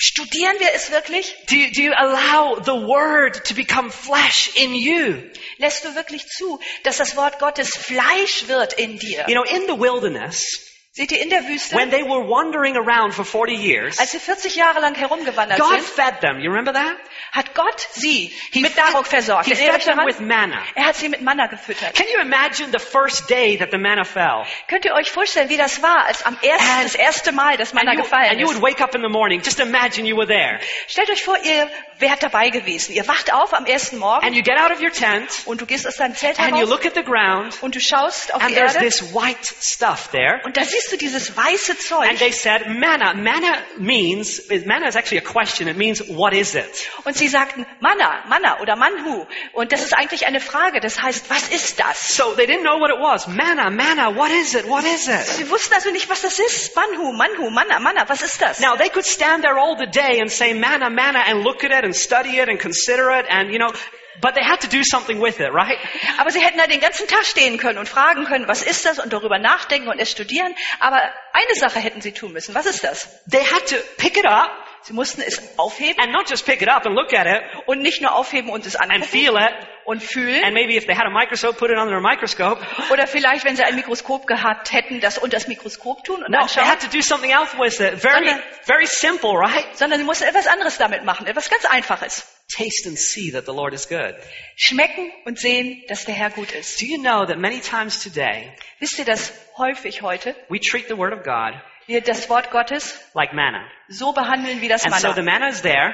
Studieren 0.04 0.60
wir 0.60 0.74
es 0.74 0.90
wirklich? 0.90 1.36
Do 1.48 1.56
you, 1.56 1.70
do 1.72 1.84
you 1.84 1.94
allow 1.96 2.60
the 2.60 2.72
word 2.72 3.46
to 3.46 3.54
become 3.54 3.92
flesh 3.92 4.50
in 4.56 4.74
you? 4.74 5.30
Lässt 5.60 5.86
du 5.86 5.94
wirklich 5.94 6.26
zu, 6.26 6.60
dass 6.82 6.98
das 6.98 7.16
Wort 7.16 7.38
Gottes 7.38 7.78
Fleisch 7.78 8.48
wird 8.48 8.74
in 8.74 8.98
dir? 8.98 9.26
You 9.28 9.36
know, 9.36 9.44
in 9.44 9.68
the 9.68 9.80
wilderness, 9.80 10.71
Seht 10.94 11.14
ihr 11.14 11.22
in 11.22 11.30
der 11.30 11.48
Wüste, 11.48 11.74
when 11.78 11.90
they 11.90 12.04
were 12.04 12.28
wandering 12.28 12.76
around 12.76 13.14
for 13.14 13.24
40 13.24 13.56
years, 13.58 13.98
als 13.98 14.12
sie 14.12 14.20
40 14.20 14.56
Jahre 14.58 14.82
lang 14.82 14.94
herumgewandert 14.94 15.58
God 15.58 15.70
sind, 15.72 15.84
fed 15.86 16.20
them. 16.20 16.40
You 16.42 16.50
remember 16.52 16.74
that? 16.74 16.98
hat 17.32 17.56
Gott 17.56 17.88
sie 17.94 18.30
He 18.52 18.60
mit 18.60 18.76
Nahrung 18.76 19.06
versorgt. 19.06 19.46
He 19.48 19.56
fed 19.56 19.82
them 19.84 20.00
with 20.06 20.20
manna. 20.20 20.62
Er 20.76 20.88
hat 20.88 20.98
sie 20.98 21.08
mit 21.08 21.22
Manna 21.22 21.48
gefüttert. 21.48 21.96
Can 21.96 22.08
you 22.14 22.20
imagine 22.20 22.72
the 22.74 22.80
first 22.80 23.30
day 23.30 23.56
that 23.58 23.70
the 23.72 23.78
manna 23.78 24.04
fell? 24.04 24.44
Könnt 24.68 24.84
ihr 24.84 24.94
euch 24.94 25.10
vorstellen, 25.12 25.48
wie 25.48 25.56
das 25.56 25.82
war, 25.82 26.08
als 26.08 26.26
am 26.26 26.38
ersten, 26.42 26.70
And- 26.70 26.84
das 26.84 26.96
erste 26.96 27.32
Mal 27.32 27.56
das 27.56 27.74
Manna 27.74 27.92
And 27.92 28.00
you, 28.00 28.04
gefallen 28.04 28.30
and 28.32 28.40
you 28.42 28.48
would 28.48 28.58
ist? 28.58 28.62
wake 28.62 28.82
up 28.82 28.94
in 28.94 29.02
the 29.02 29.08
morning. 29.08 29.40
Just 29.42 29.62
imagine 29.62 30.06
you 30.06 30.18
were 30.18 30.28
there. 30.28 30.60
Stellt 30.90 31.10
euch 31.10 31.24
vor, 31.24 31.38
ihr 31.42 31.70
wärt 32.00 32.22
dabei 32.22 32.50
gewesen. 32.50 32.92
Ihr 32.94 33.08
wacht 33.08 33.32
auf 33.32 33.54
am 33.54 33.66
ersten 33.66 33.98
Morgen 33.98 34.26
And 34.26 34.36
you 34.36 34.44
get 34.44 34.58
out 34.60 34.72
of 34.72 34.82
your 34.82 34.92
tent 34.92 35.30
und 35.46 35.62
du 35.62 35.66
gehst 35.66 35.88
aus 35.88 35.96
deinem 35.96 36.16
Zelt 36.16 36.38
and 36.38 36.50
you 36.50 36.56
heraus 36.58 36.70
look 36.70 36.86
at 36.86 36.96
the 36.96 37.04
ground 37.04 37.58
und 37.62 37.76
du 37.76 37.80
schaust 37.80 38.34
auf 38.34 38.42
and 38.42 38.52
die 38.52 38.56
there's 38.56 38.76
Erde 38.76 38.86
this 38.90 39.14
white 39.14 39.54
stuff 39.62 40.10
there. 40.12 40.42
und 40.44 40.58
da 40.58 40.66
siehst 40.66 40.81
du 40.90 40.98
dieses 40.98 41.36
weiße 41.36 41.78
Zeug. 41.78 42.10
And 42.10 42.20
they 42.20 42.32
said, 42.32 42.68
manna. 42.68 43.14
Manna 43.14 43.58
means, 43.78 44.42
manna 44.66 44.88
is 44.88 44.96
actually 44.96 45.20
a 45.20 45.22
question. 45.22 45.68
It 45.68 45.78
means, 45.78 46.02
what 46.08 46.34
is 46.34 46.56
it? 46.56 46.90
Und 47.04 47.18
sie 47.18 47.28
sagten 47.28 47.66
Manna, 47.80 48.24
Manna 48.28 48.62
oder 48.62 48.76
Manhu. 48.76 49.26
Und 49.54 49.72
das 49.72 49.84
ist 49.84 49.94
eigentlich 49.94 50.26
eine 50.26 50.40
Frage. 50.40 50.80
Das 50.80 51.02
heißt, 51.02 51.30
was 51.30 51.50
ist 51.50 51.80
das? 51.80 52.16
So 52.16 52.34
they 52.36 52.46
didn't 52.46 52.62
know 52.62 52.80
what 52.80 52.90
it 52.90 53.00
was. 53.02 53.28
Manna, 53.28 53.70
manna, 53.70 54.16
what 54.16 54.32
is 54.32 54.54
it? 54.56 54.68
What 54.68 54.84
is 54.84 55.08
it? 55.08 55.26
Sie 55.26 55.50
wussten 55.50 55.74
also 55.74 55.92
nicht, 55.92 56.10
was 56.10 56.22
das 56.22 56.40
ist. 56.40 56.76
Manhu, 56.76 57.12
Manhu, 57.12 57.50
Manna, 57.50 57.80
Manna, 57.80 58.08
was 58.08 58.22
ist 58.22 58.42
das? 58.42 58.60
Now 58.60 58.76
they 58.78 58.90
could 58.90 59.06
stand 59.06 59.44
there 59.44 59.58
all 59.58 59.76
the 59.78 59.88
day 59.88 60.20
and 60.22 60.32
say 60.32 60.54
manna, 60.54 60.90
manna 60.90 61.20
and 61.28 61.44
look 61.44 61.64
at 61.64 61.72
it 61.72 61.84
and 61.84 61.96
study 61.96 62.40
it 62.40 62.50
and 62.50 62.60
consider 62.60 63.12
it 63.12 63.26
and 63.30 63.52
you 63.52 63.60
know, 63.60 63.72
but 64.20 64.34
they 64.36 64.44
had 64.44 64.60
to 64.62 64.68
do 64.68 64.82
something 64.84 65.22
with 65.22 65.40
it, 65.40 65.52
right? 65.54 65.78
Aber 66.18 66.30
sie 66.32 66.40
hätten 66.42 66.58
da 66.58 66.68
den 66.68 66.80
ganzen 66.82 67.08
Tag 67.08 67.26
stehen 67.26 67.58
können 67.58 67.78
und 67.80 67.88
fragen 67.88 68.26
können, 68.26 68.48
was 68.48 68.62
ist 68.64 68.86
das 68.86 69.00
und 69.00 69.14
darüber 69.14 69.40
nachdenken 69.40 69.88
und 69.88 70.00
es 70.00 70.12
studieren. 70.12 70.54
Aber 70.80 70.98
eine 70.98 71.56
Sache 71.56 71.80
hätten 71.80 72.02
sie 72.02 72.12
tun 72.12 72.34
müssen. 72.34 72.54
Was 72.56 72.66
ist 72.66 72.84
das? 72.84 73.24
They 73.30 73.44
had 73.46 73.68
to 73.70 73.76
pick 73.98 74.18
it 74.18 74.26
up 74.26 74.52
Sie 74.84 74.94
mussten 74.94 75.22
es 75.22 75.40
aufheben 75.60 76.02
and 76.02 76.12
not 76.12 76.28
just 76.28 76.44
pick 76.44 76.60
it 76.64 76.68
up 76.68 76.88
and 76.88 76.96
look 76.96 77.14
at 77.14 77.28
it 77.28 77.44
und 77.68 77.84
nicht 77.84 78.02
nur 78.02 78.16
aufheben 78.16 78.50
und 78.50 78.66
es 78.66 78.76
and 78.76 78.92
angucken 78.92 79.08
feel 79.12 79.36
it 79.38 79.54
und 79.86 80.02
fühlen. 80.02 80.44
and 80.44 80.56
maybe 80.56 80.76
if 80.76 80.88
they 80.88 80.96
had 80.96 81.06
a 81.06 81.12
microscope, 81.12 81.60
put 81.60 81.70
it 81.70 81.78
under 81.78 81.98
a 81.98 82.02
microscope. 82.02 82.60
Oder 82.92 83.06
vielleicht, 83.06 83.46
wenn 83.46 83.56
sie 83.56 83.64
ein 83.64 83.76
Mikroskop 83.76 84.26
gehabt 84.26 84.74
hätten, 84.74 85.00
das 85.00 85.20
unter 85.20 85.38
das 85.38 85.48
Mikroskop 85.48 86.04
tun 86.04 86.24
und 86.24 86.32
No, 86.32 86.40
they 86.40 86.42
anschauen. 86.42 86.68
had 86.68 86.80
to 86.82 86.88
do 86.88 87.00
something 87.04 87.30
else 87.30 87.56
with 87.60 87.80
it. 87.80 88.00
Very, 88.02 88.26
Sondern- 88.26 88.42
very 88.64 88.88
simple, 88.88 89.30
right? 89.34 89.68
Sondern 89.78 90.00
sie 90.00 90.04
mussten 90.06 90.24
etwas 90.24 90.48
anderes 90.48 90.80
damit 90.80 91.04
machen. 91.06 91.28
Etwas 91.28 91.48
ganz 91.52 91.64
Einfaches. 91.66 92.26
Taste 92.56 92.86
and 92.88 92.98
see 92.98 93.32
that 93.32 93.46
the 93.46 93.54
Lord 93.54 93.74
is 93.74 93.88
good. 93.88 94.16
Schmecken 94.56 95.12
und 95.26 95.40
sehen, 95.40 95.84
dass 95.88 96.06
der 96.06 96.16
Herr 96.16 96.30
gut 96.32 96.52
ist. 96.52 96.82
Do 96.82 96.86
you 96.86 96.98
know 96.98 97.26
that 97.26 97.38
many 97.38 97.60
times 97.62 98.02
today 98.04 98.52
Wisst 98.80 99.00
ihr 99.00 99.06
das 99.06 99.32
häufig 99.58 100.02
heute? 100.02 100.36
we 100.50 100.60
treat 100.60 100.88
the 100.88 100.98
Word 100.98 101.14
of 101.14 101.24
God 101.24 101.54
Wir 101.88 102.02
das 102.02 102.30
Wort 102.30 102.52
Gottes 102.52 103.00
like 103.14 103.34
manna? 103.34 103.68
so 103.90 104.12
behandeln 104.14 104.62
wie 104.62 104.68
das 104.68 104.84
And 104.86 104.94
so 104.96 105.14
the 105.14 105.22
Manna. 105.22 105.48
is 105.50 105.62
there, 105.62 105.94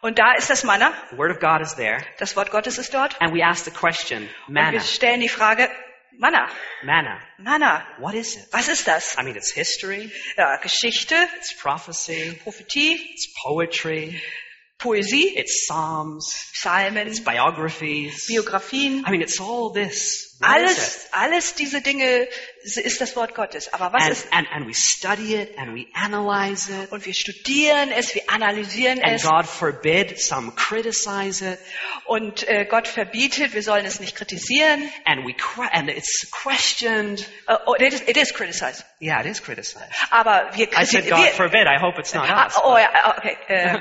Und 0.00 0.18
da 0.18 0.32
ist 0.34 0.50
das 0.50 0.64
Manna. 0.64 0.92
the 1.10 1.16
Word 1.18 1.30
of 1.30 1.40
God 1.40 1.60
is 1.60 1.74
there, 1.76 1.98
Das 2.18 2.36
Wort 2.36 2.50
Gottes 2.50 2.78
ist 2.78 2.92
dort. 2.94 3.16
and 3.20 3.32
we 3.34 3.42
ask 3.44 3.64
the 3.64 3.70
question, 3.70 4.28
Und 4.48 4.54
manna, 4.54 4.72
wir 4.72 4.80
stellen 4.80 5.20
die 5.20 5.28
Frage, 5.28 5.70
Manna, 6.18 6.46
manna, 6.82 7.18
Manna, 7.38 7.86
what 7.98 8.14
is 8.14 8.36
it? 8.36 8.42
was 8.52 8.68
ist 8.68 8.86
das? 8.86 9.16
I 9.18 9.22
mean, 9.22 9.34
it's 9.36 9.52
history, 9.54 10.10
Ja, 10.36 10.56
Geschichte, 10.56 11.14
it's 11.38 11.56
prophecy, 11.56 12.38
Prophetie, 12.44 12.96
it's 13.14 13.32
poetry, 13.42 14.20
Poesie, 14.82 15.32
it's 15.36 15.66
psalms, 15.66 16.26
Psalmen, 16.54 17.06
it's 17.06 17.20
biographies. 17.20 18.26
Biografien. 18.28 19.02
I 19.04 19.12
mean, 19.12 19.22
it's 19.22 19.38
all 19.40 19.70
this. 19.70 20.36
Alles, 20.42 21.06
alles 21.12 21.54
diese 21.54 21.80
Dinge 21.82 22.26
ist 22.64 23.00
das 23.00 23.16
Wort 23.16 23.34
Gottes. 23.34 23.72
Aber 23.72 23.92
was 23.92 24.02
And, 24.02 24.12
ist? 24.12 24.32
and, 24.32 24.48
and 24.52 24.66
we 24.68 24.74
study 24.74 25.34
it 25.34 25.56
and 25.58 25.74
we 25.74 25.86
analyze 25.94 26.70
it. 26.72 26.92
Und 26.92 27.04
wir 27.04 27.14
studieren 27.14 27.90
es, 27.90 28.14
wir 28.14 28.22
analysieren 28.28 29.02
And 29.02 29.14
es. 29.14 29.22
God 29.22 29.46
forbid 29.46 30.20
some 30.20 30.52
criticize 30.54 31.42
it. 31.44 31.58
Und 32.06 32.46
äh, 32.48 32.64
Gott 32.64 32.86
verbietet, 32.88 33.54
wir 33.54 33.62
sollen 33.62 33.84
es 33.84 34.00
nicht 34.00 34.14
kritisieren. 34.16 34.88
And 35.04 35.24
we 35.26 35.34
and 35.72 35.88
it's 35.90 36.28
questioned. 36.30 37.26
Uh, 37.48 37.56
oh, 37.66 37.74
it 37.74 37.92
is, 37.92 38.00
it 38.02 38.16
is 38.16 38.32
criticized. 38.32 38.84
Yeah, 39.00 39.20
it 39.20 39.26
is 39.26 39.42
criticized. 39.42 39.90
Aber 40.10 40.50
wir 40.54 40.68
I 40.72 40.84
said 40.84 41.08
God 41.08 41.18
kritisieren. 41.18 41.34
forbid. 41.36 41.66
I 41.66 41.78
hope 41.80 41.98
it's 41.98 42.14
not 42.14 42.28
Ah, 42.30 42.46
us. 42.46 42.56
oh 42.62 42.76
ja, 42.78 42.88
ah, 42.94 43.14
okay. 43.18 43.36
Äh, 43.48 43.78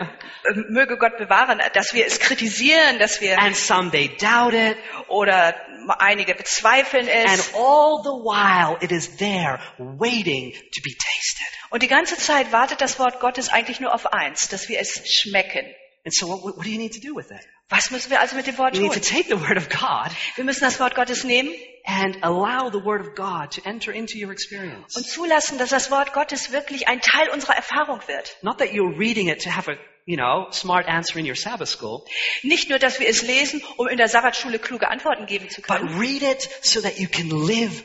möge 0.70 0.98
Gott 0.98 1.18
bewahren, 1.18 1.62
dass 1.74 1.94
wir 1.94 2.06
es 2.06 2.20
kritisieren, 2.20 2.98
dass 3.00 3.22
wir 3.22 3.38
And 3.40 3.56
some 3.56 3.92
they 3.92 4.10
doubt 4.18 4.54
it. 4.54 4.78
oder 5.08 5.56
einige 6.00 6.36
bezweifeln 6.36 7.08
And 7.10 7.40
es. 7.40 7.54
all 7.56 8.02
the 8.04 8.10
while 8.10 8.71
it 8.82 8.92
is 8.92 9.18
there 9.18 9.60
waiting 9.78 10.54
to 10.54 10.82
be 10.84 10.92
tasted. 10.92 11.48
Und 11.70 11.84
die 11.84 11.88
ganze 11.88 12.18
Zeit 12.18 12.52
wartet 12.52 12.82
das 12.82 13.00
Wort 13.00 13.20
Gottes 13.20 13.50
eigentlich 13.50 13.80
nur 13.80 13.94
auf 13.94 14.12
eins, 14.14 14.48
dass 14.50 14.68
wir 14.70 14.80
es 14.80 15.02
schmecken. 15.06 15.66
And 16.04 16.14
so 16.14 16.28
what, 16.28 16.58
what 16.58 16.66
do 16.66 16.70
you 16.70 16.78
need 16.80 16.94
to 16.94 17.00
do 17.00 17.16
with 17.16 17.30
it? 17.32 17.42
Was 17.70 17.92
müssen 17.92 18.10
wir 18.10 18.20
also 18.20 18.36
mit 18.36 18.48
dem 18.48 18.58
Wort 18.58 18.76
You 18.76 18.82
need 18.82 18.94
to 18.94 19.00
tun? 19.00 19.08
take 19.08 19.30
the 19.30 19.40
word 19.40 19.56
of 19.58 19.70
God 19.70 20.12
Wir 20.36 20.44
müssen 20.44 20.62
das 20.62 20.80
Wort 20.80 20.96
Gottes 20.96 21.24
nehmen 21.24 21.50
and 21.86 22.18
allow 22.24 22.70
the 22.70 22.84
word 22.84 23.02
of 23.02 23.16
God 23.16 23.52
to 23.52 23.62
enter 23.64 23.94
into 23.94 24.18
your 24.18 24.32
experience. 24.32 24.96
und 24.98 25.08
zulassen, 25.08 25.58
dass 25.58 25.70
das 25.70 25.90
Wort 25.92 26.12
Gottes 26.14 26.52
wirklich 26.52 26.88
ein 26.88 27.00
Teil 27.02 27.30
unserer 27.30 27.56
Erfahrung 27.56 28.02
wird. 28.08 28.36
Not 28.42 28.58
that 28.58 28.70
you're 28.72 28.98
reading 28.98 29.30
it 29.30 29.42
to 29.44 29.52
have 29.56 29.72
a, 29.72 29.76
you 30.06 30.18
know, 30.18 30.52
smart 30.52 30.88
answer 30.88 31.18
in 31.18 31.26
your 31.26 31.36
Sabbath 31.36 31.70
school, 31.70 32.04
Nicht 32.44 32.70
nur, 32.70 32.78
dass 32.80 33.00
wir 33.00 33.08
es 33.08 33.22
lesen, 33.22 33.64
um 33.78 33.88
in 33.88 33.98
der 33.98 34.10
Sabbatschule 34.10 34.60
kluge 34.60 34.90
Antworten 34.90 35.26
geben 35.28 35.50
zu 35.50 35.62
but 35.62 35.78
können, 35.78 35.98
read 36.00 36.24
it 36.24 36.50
so 36.64 36.82
that 36.82 36.98
you 36.98 37.08
can 37.08 37.30
live. 37.30 37.84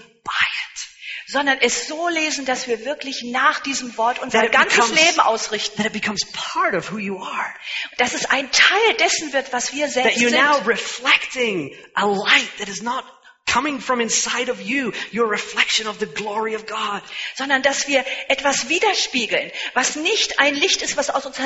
Sondern 1.28 1.58
es 1.60 1.88
so 1.88 2.08
lesen, 2.08 2.44
dass 2.46 2.68
wir 2.68 2.84
wirklich 2.84 3.22
nach 3.24 3.58
diesem 3.60 3.96
Wort 3.96 4.20
unser 4.20 4.42
That 4.42 4.52
ganzes 4.52 4.76
becomes- 4.90 5.00
Leben 5.00 5.20
ausrichten. 5.20 5.76
That 5.78 5.86
it 5.86 5.92
becomes 5.92 6.20
part 6.32 6.74
of 6.74 6.92
who 6.92 6.98
you 6.98 7.18
are. 7.20 7.54
Dass 7.98 8.14
es 8.14 8.26
ein 8.26 8.48
Teil 8.52 8.94
dessen 9.00 9.32
wird, 9.32 9.52
was 9.52 9.72
wir 9.72 9.86
That 9.86 9.94
selbst 9.94 10.18
you're 10.18 10.30
now 10.30 10.54
sind. 10.58 10.68
reflecting 10.68 11.76
a 11.94 12.04
light 12.06 12.48
that 12.58 12.68
is 12.68 12.80
not 12.82 13.04
coming 13.46 13.80
from 13.80 14.00
inside 14.00 14.48
of 14.48 14.60
you. 14.60 14.92
You're 15.10 15.26
a 15.26 15.30
reflection 15.30 15.86
of 15.86 15.98
the 15.98 16.06
glory 16.06 16.54
of 16.54 16.66
God. 16.66 17.02
Sondern 17.34 17.62
dass 17.62 17.88
wir 17.88 18.04
etwas 18.28 18.68
widerspiegeln, 18.68 19.50
was 19.74 19.96
nicht 19.96 20.38
ein 20.38 20.54
Licht 20.54 20.82
ist, 20.82 20.96
was 20.96 21.10
aus 21.10 21.26
uns 21.26 21.38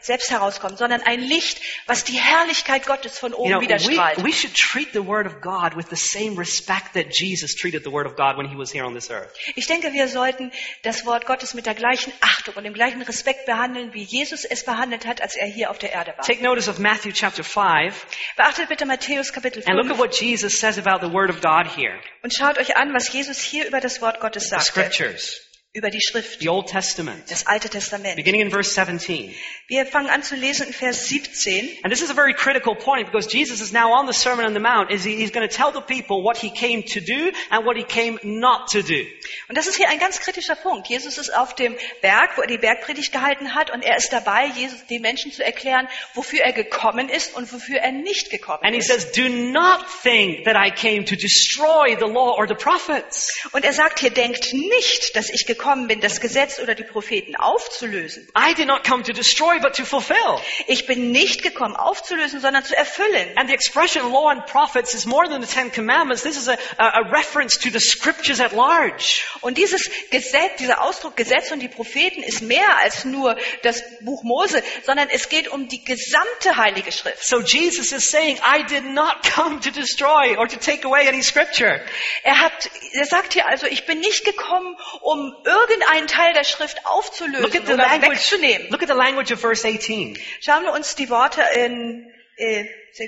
selbst 0.00 0.30
herauskommt, 0.30 0.78
sondern 0.78 1.00
ein 1.02 1.20
Licht, 1.20 1.60
was 1.86 2.04
die 2.04 2.18
Herrlichkeit 2.18 2.86
Gottes 2.86 3.18
von 3.18 3.32
You 3.32 3.38
oben 3.38 3.50
know, 3.52 3.60
widerstrahlt. 3.60 4.18
we, 4.18 4.24
we 4.24 4.32
should 4.32 4.54
treat 4.54 4.92
the 4.92 5.06
Word 5.06 5.26
of 5.26 5.40
God 5.40 5.74
with 5.76 5.86
the 5.90 5.96
same 5.96 6.38
respect 6.38 6.94
that 6.94 7.10
Jesus 7.10 7.54
treated 7.54 7.84
the 7.84 7.90
Word 7.92 8.06
of 8.06 8.16
God 8.16 8.36
when 8.36 8.46
He 8.48 8.56
was 8.56 8.72
here 8.72 8.84
on 8.84 8.94
this 8.94 9.10
earth. 9.10 9.32
Ich 9.54 9.66
denke, 9.66 9.92
wir 9.92 10.08
sollten 10.08 10.52
das 10.82 11.06
Wort 11.06 11.26
Gottes 11.26 11.54
mit 11.54 11.66
der 11.66 11.74
gleichen 11.74 12.12
Achtung 12.20 12.54
und 12.54 12.64
dem 12.64 12.74
gleichen 12.74 13.02
Respekt 13.02 13.46
behandeln, 13.46 13.94
wie 13.94 14.02
Jesus 14.02 14.44
es 14.44 14.64
behandelt 14.64 15.06
hat, 15.06 15.20
als 15.20 15.36
er 15.36 15.46
hier 15.46 15.70
auf 15.70 15.78
der 15.78 15.92
Erde 15.92 16.14
war. 16.16 16.24
Take 16.24 16.42
notice 16.42 16.68
of 16.68 16.78
Matthew 16.78 17.12
chapter 17.12 17.44
5 17.44 17.94
Beachtet 18.36 18.68
bitte 18.68 18.86
Matthäus 18.86 19.32
Kapitel 19.32 19.62
and 19.66 19.76
look 19.76 19.86
at 19.90 19.96
5 19.96 19.98
what 19.98 20.20
Jesus 20.20 20.58
says 20.58 20.78
about 20.78 21.00
the 21.06 21.12
Word 21.12 21.21
of 21.30 21.40
God 21.40 21.66
here. 21.76 21.98
und 22.22 22.32
schaut 22.32 22.58
euch 22.58 22.76
an, 22.76 22.92
was 22.94 23.12
Jesus 23.12 23.38
hier 23.40 23.66
über 23.66 23.80
das 23.80 24.00
Wort 24.00 24.20
Gottes 24.20 24.48
sagt, 24.48 24.64
Scriptures, 24.64 25.51
über 25.74 25.88
die 25.88 26.02
Schrift, 26.02 26.40
the 26.40 26.50
Old 26.50 26.68
Testament, 26.68 27.30
das 27.30 27.46
Alte 27.46 27.70
Testament. 27.70 28.16
beginning 28.16 28.42
in 28.42 28.50
verse 28.50 28.74
17. 28.74 29.34
Wir 29.68 29.86
fangen 29.86 30.10
an 30.10 30.22
zu 30.22 30.36
lesen 30.36 30.66
in 30.66 30.72
Vers 30.74 31.08
17. 31.08 31.78
And 31.82 31.90
this 31.90 32.02
is 32.02 32.10
a 32.10 32.14
very 32.14 32.34
critical 32.34 32.74
point 32.74 33.06
because 33.06 33.26
Jesus 33.26 33.62
is 33.62 33.72
now 33.72 33.90
on 33.90 34.06
the 34.06 34.12
Sermon 34.12 34.44
on 34.44 34.52
the 34.52 34.60
Mount. 34.60 34.90
Is 34.90 35.02
he, 35.02 35.16
he's 35.16 35.32
going 35.32 35.48
to 35.48 35.54
tell 35.54 35.72
the 35.72 35.80
people 35.80 36.22
what 36.22 36.36
he 36.36 36.50
came 36.50 36.82
to 36.88 37.00
do 37.00 37.32
and 37.50 37.64
what 37.64 37.78
he 37.78 37.84
came 37.84 38.18
not 38.22 38.68
to 38.72 38.82
do. 38.82 39.02
Und 39.48 39.56
das 39.56 39.66
ist 39.66 39.76
hier 39.78 39.88
ein 39.88 39.98
ganz 39.98 40.20
kritischer 40.20 40.56
Punkt. 40.56 40.88
Jesus 40.88 41.16
ist 41.16 41.34
auf 41.34 41.54
dem 41.54 41.74
Berg, 42.02 42.36
wo 42.36 42.42
er 42.42 42.48
die 42.48 42.58
Bergpredigt 42.58 43.10
gehalten 43.10 43.54
hat, 43.54 43.70
und 43.70 43.82
er 43.82 43.96
ist 43.96 44.12
dabei, 44.12 44.48
Jesus 44.54 44.84
den 44.90 45.00
Menschen 45.00 45.32
zu 45.32 45.42
erklären, 45.42 45.88
wofür 46.12 46.40
er 46.42 46.52
gekommen 46.52 47.08
ist 47.08 47.34
und 47.34 47.50
wofür 47.50 47.78
er 47.78 47.92
nicht 47.92 48.28
gekommen 48.28 48.62
And 48.62 48.74
he 48.74 48.80
ist. 48.80 48.88
says, 48.88 49.10
do 49.12 49.26
not 49.30 49.86
think 50.02 50.44
that 50.44 50.54
I 50.54 50.70
came 50.70 51.06
to 51.06 51.16
destroy 51.16 51.96
the 51.98 52.12
law 52.12 52.36
or 52.36 52.46
the 52.46 52.54
prophets. 52.54 53.28
Und 53.52 53.64
er 53.64 53.72
sagt 53.72 54.00
hier, 54.00 54.10
denkt 54.10 54.52
nicht, 54.52 55.16
dass 55.16 55.30
ich 55.30 55.46
gekommen 55.46 55.61
bin, 55.88 56.00
das 56.00 56.20
Gesetz 56.20 56.58
oder 56.58 56.74
die 56.74 56.84
Propheten 56.84 57.36
aufzulösen. 57.36 58.28
I 58.36 58.54
did 58.54 58.66
not 58.66 58.84
come 58.84 59.02
to 59.02 59.12
destroy, 59.12 59.60
but 59.60 59.74
to 59.76 59.84
fulfill. 59.84 60.40
Ich 60.66 60.86
bin 60.86 61.12
nicht 61.12 61.42
gekommen, 61.42 61.76
aufzulösen, 61.76 62.40
sondern 62.40 62.64
zu 62.64 62.76
erfüllen. 62.76 63.36
And 63.36 63.48
the 63.48 63.54
expression 63.54 64.10
law 64.10 64.28
and 64.28 64.44
prophets 64.46 64.94
is 64.94 65.06
more 65.06 65.28
than 65.28 65.42
the 65.42 65.48
Ten 65.48 65.70
Commandments. 65.70 66.22
This 66.22 66.36
is 66.36 66.48
a, 66.48 66.56
a 66.78 67.10
reference 67.10 67.58
to 67.58 67.70
the 67.70 67.80
scriptures 67.80 68.40
at 68.40 68.52
large. 68.52 69.22
Und 69.40 69.58
dieses 69.58 69.90
Gesetz, 70.10 70.56
dieser 70.58 70.82
Ausdruck 70.82 71.16
Gesetz 71.16 71.50
und 71.52 71.60
die 71.60 71.68
Propheten 71.68 72.22
ist 72.22 72.42
mehr 72.42 72.78
als 72.78 73.04
nur 73.04 73.36
das 73.62 73.82
Buch 74.00 74.22
Mose, 74.22 74.62
sondern 74.84 75.08
es 75.10 75.28
geht 75.28 75.48
um 75.48 75.68
die 75.68 75.84
gesamte 75.84 76.56
Heilige 76.56 76.92
Schrift. 76.92 77.24
So 77.24 77.40
Jesus 77.40 77.92
is 77.92 78.10
saying, 78.10 78.38
I 78.38 78.64
did 78.64 78.84
not 78.84 79.22
come 79.34 79.60
to 79.60 79.70
destroy 79.70 80.36
or 80.36 80.48
to 80.48 80.56
take 80.56 80.86
away 80.86 81.08
any 81.08 81.22
scripture. 81.22 81.80
Er 82.22 82.40
hat, 82.40 82.70
er 82.92 83.06
sagt 83.06 83.34
hier 83.34 83.46
also, 83.46 83.66
ich 83.66 83.86
bin 83.86 84.00
nicht 84.00 84.24
gekommen, 84.24 84.76
um 85.00 85.34
irgendeinen 85.52 86.06
Teil 86.08 86.32
der 86.34 86.44
Schrift 86.44 86.78
Look 86.78 86.86
aufzulösen 86.92 87.44
at 87.44 87.52
the 87.66 87.72
oder 87.74 87.76
language. 87.76 88.10
wegzunehmen. 88.12 88.68
Look 88.70 88.82
at 88.82 88.88
the 88.88 88.94
language 88.94 89.32
of 89.32 89.40
verse 89.40 89.64
18. 89.66 90.18
Schauen 90.40 90.64
wir 90.64 90.72
uns 90.72 90.94
die 90.94 91.08
Worte 91.10 91.42
in 91.54 92.10
äh, 92.36 92.64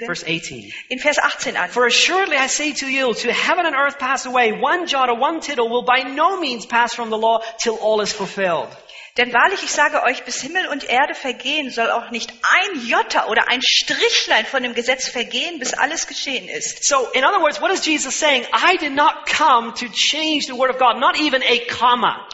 verse 0.07 0.24
18. 0.26 0.72
in 0.88 0.99
Vers 0.99 1.18
18 1.18 1.57
an. 1.57 1.70
For 1.70 1.86
assuredly 1.86 2.36
I 2.36 2.47
say 2.49 2.72
to 2.72 2.86
you, 2.86 3.14
to 3.14 3.32
heaven 3.32 3.66
and 3.66 3.74
earth 3.74 3.99
pass 3.99 4.26
away, 4.26 4.53
one 4.53 4.86
jot 4.86 5.09
or 5.09 5.18
one 5.18 5.40
tittle 5.40 5.68
will 5.68 5.84
by 5.84 6.03
no 6.03 6.38
means 6.38 6.66
pass 6.66 6.95
from 6.95 7.11
the 7.11 7.18
law 7.18 7.40
till 7.62 7.76
all 7.76 8.01
is 8.01 8.12
fulfilled. 8.12 8.68
Denn 9.16 9.32
wahrlich, 9.32 9.62
ich 9.62 9.70
sage 9.70 10.02
euch, 10.02 10.24
bis 10.24 10.42
Himmel 10.42 10.66
und 10.66 10.82
Erde 10.82 11.14
vergehen, 11.14 11.70
soll 11.70 11.88
auch 11.92 12.10
nicht 12.10 12.32
ein 12.32 12.84
Jota 12.84 13.28
oder 13.28 13.46
ein 13.48 13.62
Strichlein 13.62 14.44
von 14.44 14.64
dem 14.64 14.74
Gesetz 14.74 15.08
vergehen, 15.08 15.60
bis 15.60 15.72
alles 15.72 16.08
geschehen 16.08 16.48
ist. 16.48 16.82
So, 16.82 17.08
in 17.12 17.24
other 17.24 17.40
words, 17.40 17.60
what 17.60 17.70
is 17.70 17.86
Jesus 17.86 18.18
saying? 18.18 18.44
I 18.52 18.76
did 18.76 18.92
not 18.92 19.26
come 19.26 19.72
to 19.74 19.86
change 19.92 20.46
the 20.46 20.58
word 20.58 20.70
of 20.70 20.78
God, 20.78 20.98
not 20.98 21.16
even 21.16 21.42
a 21.44 21.60
comma. 21.70 22.26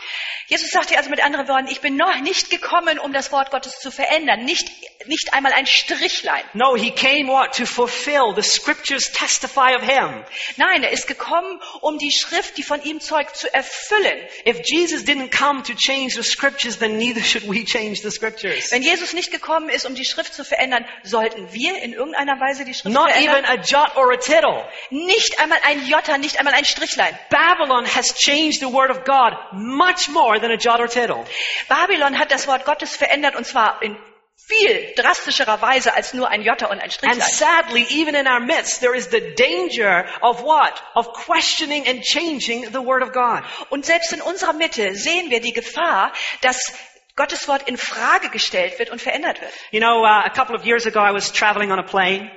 Jesus 0.51 0.71
sagt 0.71 0.89
hier 0.89 0.99
also 0.99 1.11
mit 1.11 1.23
anderen 1.25 1.47
Worten, 1.47 1.69
ich 1.69 1.81
bin 1.81 1.95
noch 1.97 2.19
nicht 2.23 2.51
gekommen, 2.51 2.99
um 2.99 3.13
das 3.13 3.31
Wort 3.31 3.53
Gottes 3.53 3.79
zu 3.79 3.93
verändern. 3.93 4.45
Nicht, 4.45 4.69
nicht 5.07 5.33
einmal 5.33 5.53
ein 5.53 5.65
Strichlein. 5.65 6.43
No, 6.55 6.75
he 6.75 6.91
came 6.91 7.29
what? 7.29 7.55
To 7.55 7.67
fulfill. 7.67 8.35
The 8.35 8.43
scriptures 8.43 9.13
testify 9.13 9.77
of 9.77 9.83
him. 9.83 10.25
Nein, 10.57 10.83
er 10.83 10.91
ist 10.91 11.07
gekommen, 11.07 11.61
um 11.83 11.99
die 11.99 12.11
Schrift, 12.11 12.57
die 12.57 12.65
von 12.65 12.83
ihm 12.83 12.99
zeugt, 13.01 13.37
zu 13.37 13.53
erfüllen. 13.55 14.27
If 14.45 14.61
Jesus 14.65 15.05
didn't 15.05 15.31
come 15.31 15.63
to 15.63 15.73
change 15.75 16.15
the 16.17 16.25
scriptures, 16.25 16.79
then 16.79 16.97
neither 16.99 17.23
should 17.23 17.49
we 17.49 17.65
change 17.65 18.01
the 18.03 18.11
scriptures. 18.11 18.73
Wenn 18.73 18.83
Jesus 18.83 19.13
nicht 19.13 19.31
gekommen 19.31 19.69
ist, 19.69 19.87
um 19.87 19.95
die 19.95 20.05
Schrift 20.05 20.35
zu 20.35 20.45
verändern, 20.45 20.85
sollten 21.05 21.53
wir 21.53 21.81
in 21.81 21.93
irgendeiner 21.93 22.41
Weise 22.41 22.65
die 22.65 22.75
Schrift 22.75 22.93
Not 22.93 23.11
even 23.11 23.45
verändern? 23.45 23.61
a 23.61 23.63
jot 23.63 23.97
or 23.97 24.13
a 24.13 24.17
tittle. 24.17 24.69
Nicht 24.91 25.39
einmal 25.39 25.61
ein 25.63 25.87
Jota, 25.87 26.19
nicht 26.19 26.41
einmal 26.41 26.55
ein 26.55 26.65
Strichlein. 26.65 27.17
Babylon 27.31 27.87
has 27.87 28.13
changed 28.17 28.59
the 28.59 28.73
word 28.73 28.91
of 28.91 29.05
God 29.05 29.35
much 29.53 30.09
more 30.09 30.40
than 30.41 30.51
a 30.51 30.57
jot 30.57 30.81
or 30.81 30.89
tittle. 30.89 31.25
Babylon 31.69 32.19
hat 32.19 32.31
das 32.31 32.47
Wort 32.47 32.65
Gottes 32.65 32.97
verändert 32.97 33.37
und 33.37 33.47
zwar 33.47 33.83
in 33.83 33.97
viel 34.37 34.93
drastischerer 34.97 35.61
Weise 35.63 35.95
als 35.95 36.13
nur 36.15 36.29
ein 36.29 36.43
Jota 36.43 36.67
und 36.67 36.79
ein 36.79 36.83
And 36.85 36.93
Strichlein. 36.93 37.21
sadly, 37.21 37.87
even 37.91 38.15
in 38.15 38.27
our 38.27 38.41
midst, 38.41 38.81
there 38.81 38.97
is 38.97 39.09
the 39.11 39.21
danger 39.37 40.07
of 40.23 40.43
what? 40.43 40.83
Of 40.95 41.13
questioning 41.13 41.87
and 41.87 42.03
changing 42.03 42.65
the 42.73 42.81
word 42.85 43.03
of 43.03 43.13
God. 43.13 43.43
Und 43.69 43.87
selbst 43.87 44.13
in 44.13 44.21
unserer 44.21 44.53
Mitte 44.55 44.95
sehen 44.97 45.31
wir 45.31 45.41
die 45.41 45.53
Gefahr, 45.53 46.13
dass 46.41 46.73
Gottes 47.17 47.47
Wort 47.49 47.69
in 47.69 47.77
Frage 47.77 48.31
gestellt 48.31 48.79
wird 48.79 48.91
und 48.91 49.01
verändert 49.01 49.41
wird. 49.41 49.53
You 49.71 49.79
know, 49.81 50.03
uh, 50.03 50.07
a 50.25 50.31
couple 50.31 50.57
of 50.57 50.65
years 50.65 50.87
ago, 50.87 51.01
I 51.01 51.13
was 51.13 51.31
traveling 51.33 51.71
on 51.71 51.79
a 51.79 51.83
plane, 51.83 52.31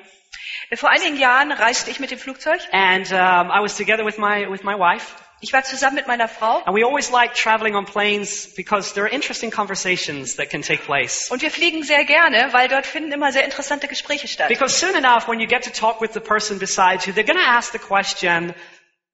Vor 0.76 0.90
einigen 0.90 1.18
Jahren 1.18 1.52
reiste 1.52 1.90
ich 1.90 2.00
mit 2.00 2.12
dem 2.12 2.20
Flugzeug. 2.20 2.60
and 2.72 3.12
um, 3.12 3.50
I 3.52 3.60
was 3.62 3.76
together 3.78 4.04
with 4.06 4.18
my 4.18 4.48
with 4.50 4.64
my 4.64 4.76
wife, 4.76 5.16
Ich 5.44 5.52
war 5.52 5.62
zusammen 5.64 5.96
mit 5.96 6.08
meiner 6.08 6.30
Frau 6.30 6.64
and 6.64 6.74
we 6.74 6.86
always 6.86 7.12
like 7.12 7.34
traveling 7.34 7.76
on 7.76 7.84
planes 7.84 8.48
because 8.56 8.94
there 8.94 9.06
are 9.06 9.12
interesting 9.12 9.52
conversations 9.52 10.38
that 10.38 10.50
can 10.50 10.62
take 10.62 10.84
place. 10.86 11.30
und 11.32 11.42
wir 11.42 11.52
fliegen 11.52 11.84
sehr 11.84 12.06
gerne, 12.06 12.54
weil 12.54 12.70
dort 12.70 12.86
finden 12.86 13.12
immer 13.12 13.34
sehr 13.34 13.44
interessante 13.44 13.90
Gespräche 13.90 14.30
statt. 14.30 14.48
Because 14.48 14.80
soon 14.80 14.96
enough, 14.96 15.28
when 15.28 15.42
you 15.42 15.46
get 15.46 15.66
to 15.66 15.70
talk 15.70 16.00
with 16.00 16.14
the 16.14 16.22
person 16.22 16.60
beside 16.60 17.06
you, 17.06 17.12
they're 17.12 17.26
going 17.26 17.38
to 17.38 17.46
ask 17.46 17.74
the 17.74 17.78
question, 17.78 18.56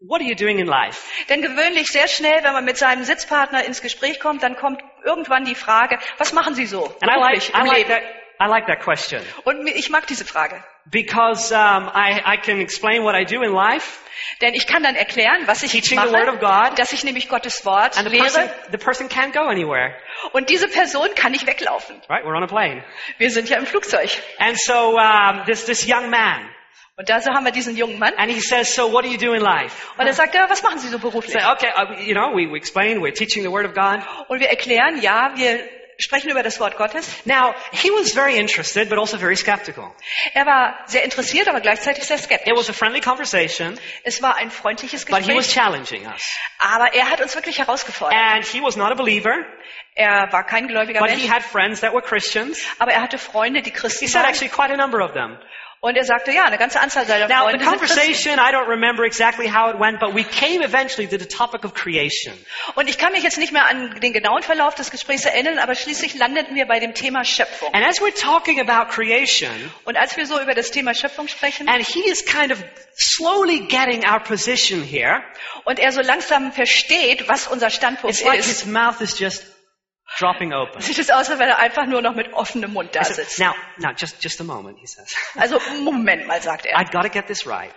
"What 0.02 0.22
are 0.22 0.30
you 0.30 0.36
doing 0.36 0.60
in 0.60 0.68
life?" 0.68 1.02
Denn 1.30 1.42
gewöhnlich 1.42 1.88
sehr 1.88 2.08
schnell, 2.08 2.44
wenn 2.44 2.54
man 2.54 2.64
mit 2.64 2.78
seinem 2.78 3.04
Sitzpartner 3.06 3.66
ins 3.66 3.82
Gespräch 3.82 4.20
kommt, 4.20 4.44
dann 4.44 4.56
kommt 4.56 4.84
irgendwann 5.04 5.46
die 5.46 5.56
Frage, 5.56 5.98
was 6.20 6.32
machen 6.34 6.54
Sie 6.54 6.68
so 6.68 6.96
And 7.02 7.12
I 7.12 7.20
like 7.20 7.50
I 7.56 7.68
like 7.68 7.88
that 7.88 8.04
I 8.42 8.48
like 8.48 8.68
that 8.68 8.82
question 8.82 9.22
Und 9.44 9.68
ich 9.68 9.90
mag 9.90 10.08
diese 10.08 10.24
Frage. 10.26 10.64
because 10.86 11.52
um, 11.54 11.90
I 11.94 12.22
I 12.26 12.38
can 12.38 12.62
explain 12.62 13.04
what 13.04 13.14
I 13.16 13.26
do 13.26 13.42
in 13.44 13.54
life. 13.54 14.00
Denn 14.42 14.54
ich 14.54 14.68
kann 14.68 14.84
dann 14.84 14.96
erklären, 14.96 15.44
was 15.48 15.64
ich 15.64 15.72
Teaching 15.72 16.00
the 16.00 16.12
word 16.12 16.28
of 16.30 16.42
mache, 16.42 16.70
God. 16.70 16.80
dass 16.80 16.92
ich 16.94 17.04
nämlich 17.04 17.30
Gottes 17.30 17.66
Wort 17.66 17.98
And 17.98 18.10
the 18.10 18.18
person, 18.18 18.44
lehre. 18.44 18.54
the 18.72 18.78
person 18.78 19.08
can't 19.10 19.34
go 19.34 19.42
anywhere, 19.48 19.94
Und 20.34 20.50
diese 20.50 20.68
Person 20.68 21.08
kann 21.16 21.32
nicht 21.32 21.46
weglaufen. 21.48 22.02
right? 22.10 22.24
We're 22.26 22.36
on 22.36 22.44
a 22.44 22.48
plane. 22.48 22.84
Wir 23.18 23.30
sind 23.32 23.50
ja 23.50 23.58
im 23.58 23.66
Flugzeug. 23.66 24.10
And 24.40 24.58
so, 24.60 24.98
um, 24.98 25.44
this, 25.46 25.66
this 25.66 25.86
young 25.88 26.10
man, 26.10 26.50
Und 26.98 27.10
da 27.10 27.22
so 27.22 27.32
haben 27.32 27.46
wir 27.46 27.52
diesen 27.54 27.76
jungen 27.78 27.98
Mann. 28.00 28.14
and 28.18 28.30
he 28.32 28.42
says, 28.42 28.74
so 28.76 28.92
what 28.92 29.04
do 29.06 29.10
you 29.10 29.18
do 29.18 29.34
in 29.34 29.42
life? 29.42 29.88
Und 29.98 30.06
er 30.08 30.14
sagt, 30.14 30.34
ja, 30.36 30.50
was 30.50 30.64
machen 30.64 30.80
Sie 30.80 30.90
so 30.90 31.00
beruflich? 31.00 31.34
Say, 31.34 31.42
okay, 31.52 31.70
uh, 31.78 32.02
you 32.02 32.14
know, 32.14 32.34
we, 32.36 32.50
we 32.52 32.58
explain, 32.58 33.00
we're 33.02 33.14
teaching 33.14 33.44
the 33.44 33.50
Word 33.52 33.66
of 33.66 33.74
God. 33.74 34.02
Und 34.28 34.40
wir 34.42 34.50
erklären, 34.50 35.02
ja, 35.02 35.32
wir 35.36 35.60
sprechen 36.00 36.30
über 36.32 36.42
das 36.44 36.60
Wort 36.60 36.78
Gottes. 36.78 37.08
Now, 37.26 37.54
he 37.72 37.90
was 37.92 38.14
very 38.14 38.38
interested, 38.38 38.90
but 38.90 38.98
also 38.98 39.18
very 39.18 39.36
skeptical. 39.36 39.94
Er 40.34 40.46
war 40.46 40.80
sehr 40.86 41.04
interessiert, 41.04 41.48
aber 41.50 41.60
gleichzeitig 41.62 42.06
sehr 42.06 42.18
It 42.18 42.24
skeptisch. 42.24 42.54
was 42.56 42.70
a 42.70 42.74
friendly 42.74 43.02
conversation, 43.02 43.78
Es 44.04 44.22
war 44.22 44.36
ein 44.38 44.50
freundliches 44.50 45.06
but 45.06 45.20
he 45.24 45.34
was 45.36 45.48
Gespräch, 45.48 45.54
challenging 45.54 46.08
us. 46.08 46.22
aber 46.60 46.94
er 46.94 47.10
hat 47.12 47.22
uns 47.22 47.36
wirklich 47.36 47.60
herausgefordert. 47.60 48.18
And 48.18 48.46
he 48.46 48.62
was 48.62 48.76
not 48.76 48.92
a 48.92 48.96
believer, 48.96 49.46
Er 49.96 50.32
war 50.32 50.46
kein 50.46 50.68
gläubiger 50.68 51.00
but 51.02 51.10
he 51.10 51.18
Mensch, 51.18 51.30
had 51.32 51.44
friends 51.44 51.82
that 51.82 51.94
were 51.94 52.02
Christians. 52.02 52.60
aber 52.80 52.94
er 52.94 53.02
hatte 53.02 53.18
Freunde, 53.18 53.62
die 53.62 53.72
He 53.72 53.76
Christen 53.76 54.08
said 54.08 54.22
waren. 54.24 54.30
actually 54.30 54.50
quite 54.50 54.74
a 54.74 54.78
number 54.78 55.04
of 55.04 55.12
them. 55.14 55.38
Und 55.82 55.96
er 55.96 56.04
sagte, 56.04 56.32
ja, 56.32 56.44
eine 56.44 56.58
ganze 56.58 56.82
Anzahl 56.82 57.06
seiner 57.06 57.30
Now, 57.30 57.48
the 57.52 57.58
Freunde 57.58 57.80
Christen. 57.80 57.80
conversation, 57.98 58.34
I 58.40 58.52
don't 58.52 58.68
remember 58.68 59.06
exactly 59.06 59.48
how 59.48 59.74
it 59.74 59.80
went, 59.80 60.00
but 60.02 60.14
we 60.14 60.26
came 60.26 60.62
eventually 60.62 61.08
to 61.08 61.18
the 61.18 61.26
topic 61.26 61.64
of 61.64 61.74
creation. 61.74 62.34
Und 62.76 62.90
ich 62.90 62.98
kann 62.98 63.14
mich 63.14 63.24
jetzt 63.24 63.38
nicht 63.38 63.54
mehr 63.54 63.66
an 63.66 63.98
den 64.02 64.12
genauen 64.12 64.44
Verlauf 64.44 64.76
des 64.76 64.92
Gesprächs 64.92 65.24
erinnern, 65.24 65.58
aber 65.58 65.76
schließlich 65.76 66.16
landeten 66.16 66.54
wir 66.56 66.66
bei 66.66 66.80
dem 66.80 66.94
Thema 66.94 67.24
Schöpfung. 67.24 67.74
And 67.74 67.86
as 67.86 68.02
we're 68.02 68.14
talking 68.14 68.60
about 68.60 68.92
creation, 68.94 69.50
Und 69.86 69.96
als 69.98 70.18
wir 70.18 70.26
so 70.26 70.42
über 70.42 70.54
das 70.54 70.72
Thema 70.72 70.94
Schöpfung 70.94 71.30
sprechen 71.30 71.70
and 71.70 71.82
he 71.88 72.02
is 72.10 72.26
kind 72.26 72.52
of 72.52 72.60
slowly 72.98 73.60
getting 73.68 74.04
our 74.06 74.20
position 74.20 74.84
here, 74.84 75.24
und 75.64 75.80
er 75.80 75.94
so 75.94 76.02
langsam 76.02 76.52
versteht, 76.52 77.30
was 77.30 77.48
unser 77.48 77.70
Standpunkt 77.70 78.18
it's 78.18 78.26
like 78.26 78.40
ist, 78.40 78.48
his 78.48 78.66
mouth 78.66 79.00
is 79.00 79.18
just 79.18 79.46
dropping 80.18 80.54
open. 80.54 80.82
sieht 80.82 81.00
es 81.00 81.10
aus, 81.10 81.30
als 81.30 81.40
wenn 81.40 81.50
er 81.50 81.60
einfach 81.60 81.86
nur 81.86 82.02
noch 82.02 82.16
mit 82.16 82.34
offenem 82.34 82.74
Mund 82.74 82.96
da 82.96 83.04
sitzt. 83.04 83.40
now, 83.40 83.54
now, 83.78 83.92
just, 83.96 84.24
just 84.24 84.42
a 84.42 84.44
moment, 84.44 84.80
he 84.80 84.88
says. 84.88 85.16
Also, 85.36 85.60
Moment 85.84 86.28
mal, 86.28 86.42
sagt 86.42 86.66
er. 86.66 86.80
I 86.80 86.86
gotta 86.86 87.10
get 87.10 87.28
this 87.28 87.46
right. 87.46 87.72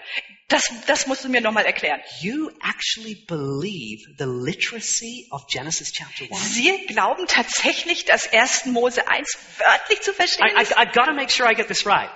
Das, 0.53 0.70
das 0.86 1.07
musst 1.07 1.24
du 1.24 1.28
mir 1.28 1.40
nochmal 1.40 1.64
erklären. 1.64 2.00
You 2.20 2.50
actually 2.62 3.14
believe 3.26 4.05
the 4.18 4.26
literacy 4.26 5.26
of 5.30 5.46
Genesis 5.46 5.92
chapter 5.92 6.24
1? 6.30 6.55
Sie 6.55 6.86
glauben 6.86 7.26
tatsächlich, 7.26 8.05
dass 8.05 8.30
1. 8.32 8.66
Mose 8.66 9.09
1 9.09 9.38
wörtlich 9.59 10.03
zu 10.03 10.12
verstehen 10.12 10.46
I, 10.55 10.61
I, 10.61 10.62
ist? 10.62 10.72
I 10.72 10.84
gotta 10.92 11.12
make 11.12 11.30
sure 11.32 11.50
I 11.50 11.55
get 11.55 11.68
this 11.68 11.86
right. 11.86 12.11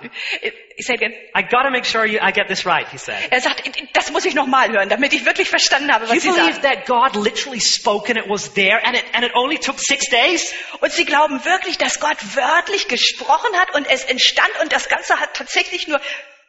Ich 0.75 0.85
sage, 0.85 1.07
I 1.35 1.41
gotta 1.41 1.71
make 1.71 1.85
sure 1.85 2.05
you, 2.05 2.19
I 2.19 2.31
get 2.31 2.47
this 2.47 2.65
right, 2.65 2.87
he 2.91 2.99
said. 2.99 3.15
er 3.31 3.41
sagt, 3.41 3.63
das 3.93 4.11
muss 4.11 4.25
ich 4.25 4.35
nochmal 4.35 4.71
hören, 4.71 4.89
damit 4.89 5.13
ich 5.13 5.25
wirklich 5.25 5.49
verstanden 5.49 5.91
habe, 5.91 6.05
You 6.05 6.11
was 6.11 6.21
Sie 6.21 6.29
believe 6.29 6.61
sagen. 6.61 6.61
that 6.61 6.85
God 6.85 7.15
literally 7.15 7.59
spoke 7.59 8.09
and 8.09 8.19
it 8.19 8.29
was 8.29 8.53
there 8.53 8.79
and 8.85 8.95
it, 8.95 9.03
and 9.13 9.25
it 9.25 9.33
only 9.33 9.57
took 9.57 9.79
six 9.79 10.07
days? 10.09 10.53
Und 10.79 10.91
Sie 10.91 11.05
glauben 11.05 11.43
wirklich, 11.43 11.79
dass 11.79 11.99
Gott 11.99 12.17
wörtlich 12.35 12.87
gesprochen 12.87 13.57
hat 13.57 13.73
und 13.73 13.89
es 13.89 14.03
entstand 14.03 14.51
und 14.61 14.71
das 14.71 14.87
Ganze 14.89 15.19
hat 15.19 15.33
tatsächlich 15.33 15.87
nur 15.87 15.99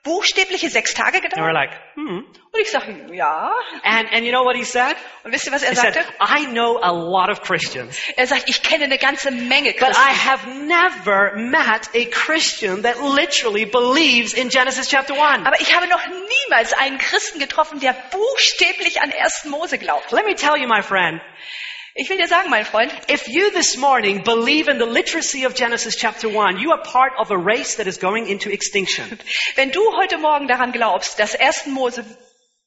buchstäbliche 0.05 0.71
sechs 0.71 0.95
Tage 0.95 1.19
And 1.19 1.25
we're 1.27 1.29
gedauert? 1.31 1.55
like, 1.55 1.71
hmm. 1.95 2.19
Und 2.51 2.61
ich 2.63 2.71
sage, 2.71 3.07
ja. 3.13 3.53
And, 3.83 4.11
and 4.13 4.25
you 4.25 4.31
know 4.33 4.45
what 4.45 4.57
he 4.57 4.65
said? 4.65 4.97
Und 5.25 5.33
wisst 5.33 5.47
ihr, 5.47 5.53
was 5.53 5.63
er 5.63 5.71
He 5.71 5.77
said, 5.77 5.95
sagte? 5.95 6.13
I 6.21 6.47
know 6.47 6.79
a 6.83 6.91
lot 6.91 7.29
of 7.31 7.43
Christians, 7.43 7.99
Er 8.17 8.27
sagt, 8.27 8.45
ich 8.49 8.63
kenne 8.63 8.85
eine 8.85 8.99
ganze 8.99 9.31
Menge 9.31 9.75
but 9.79 9.91
I 9.91 9.93
Christen. 9.93 10.29
have 10.29 10.49
never 10.49 11.33
met 11.37 11.91
a 11.95 12.05
Christian 12.11 12.83
that 12.83 12.97
literally 13.03 13.65
believes 13.67 14.33
in 14.35 14.49
Genesis 14.49 14.89
chapter 14.89 15.15
1. 15.15 15.47
Aber 15.47 15.61
ich 15.61 15.75
habe 15.77 15.87
noch 15.89 16.01
niemals 16.07 16.73
einen 16.73 16.99
Christen 16.99 17.39
getroffen, 17.39 17.81
der 17.81 17.93
buchstäblich 18.11 19.01
an 19.03 19.13
1. 19.13 19.45
Mose 19.47 19.79
glaubt. 19.79 20.11
Let 20.13 20.25
me 20.27 20.35
tell 20.35 20.57
you, 20.57 20.67
my 20.69 20.83
friend, 20.83 21.21
Ich 22.01 22.09
will 22.09 22.17
dir 22.17 22.29
sagen, 22.29 22.49
mein 22.49 22.65
Freund, 22.65 22.93
if 23.09 23.27
you 23.27 23.51
this 23.51 23.77
morning 23.77 24.23
believe 24.23 24.69
in 24.69 24.79
the 24.79 24.87
literacy 24.87 25.45
of 25.45 25.55
Genesis 25.55 25.97
chapter 25.97 26.29
1, 26.29 26.57
you 26.61 26.71
are 26.71 26.81
part 26.81 27.11
of 27.19 27.33
a 27.33 27.37
race 27.37 27.75
that 27.75 27.89
is 27.89 27.99
going 27.99 28.29
into 28.29 28.51
extinction. 28.51 29.19
wenn 29.57 29.73
du 29.73 29.81
heute 29.97 30.17
Morgen 30.19 30.47
daran 30.47 30.71
glaubst, 30.71 31.19
dass 31.19 31.35
1. 31.35 31.67
Mose 31.73 32.05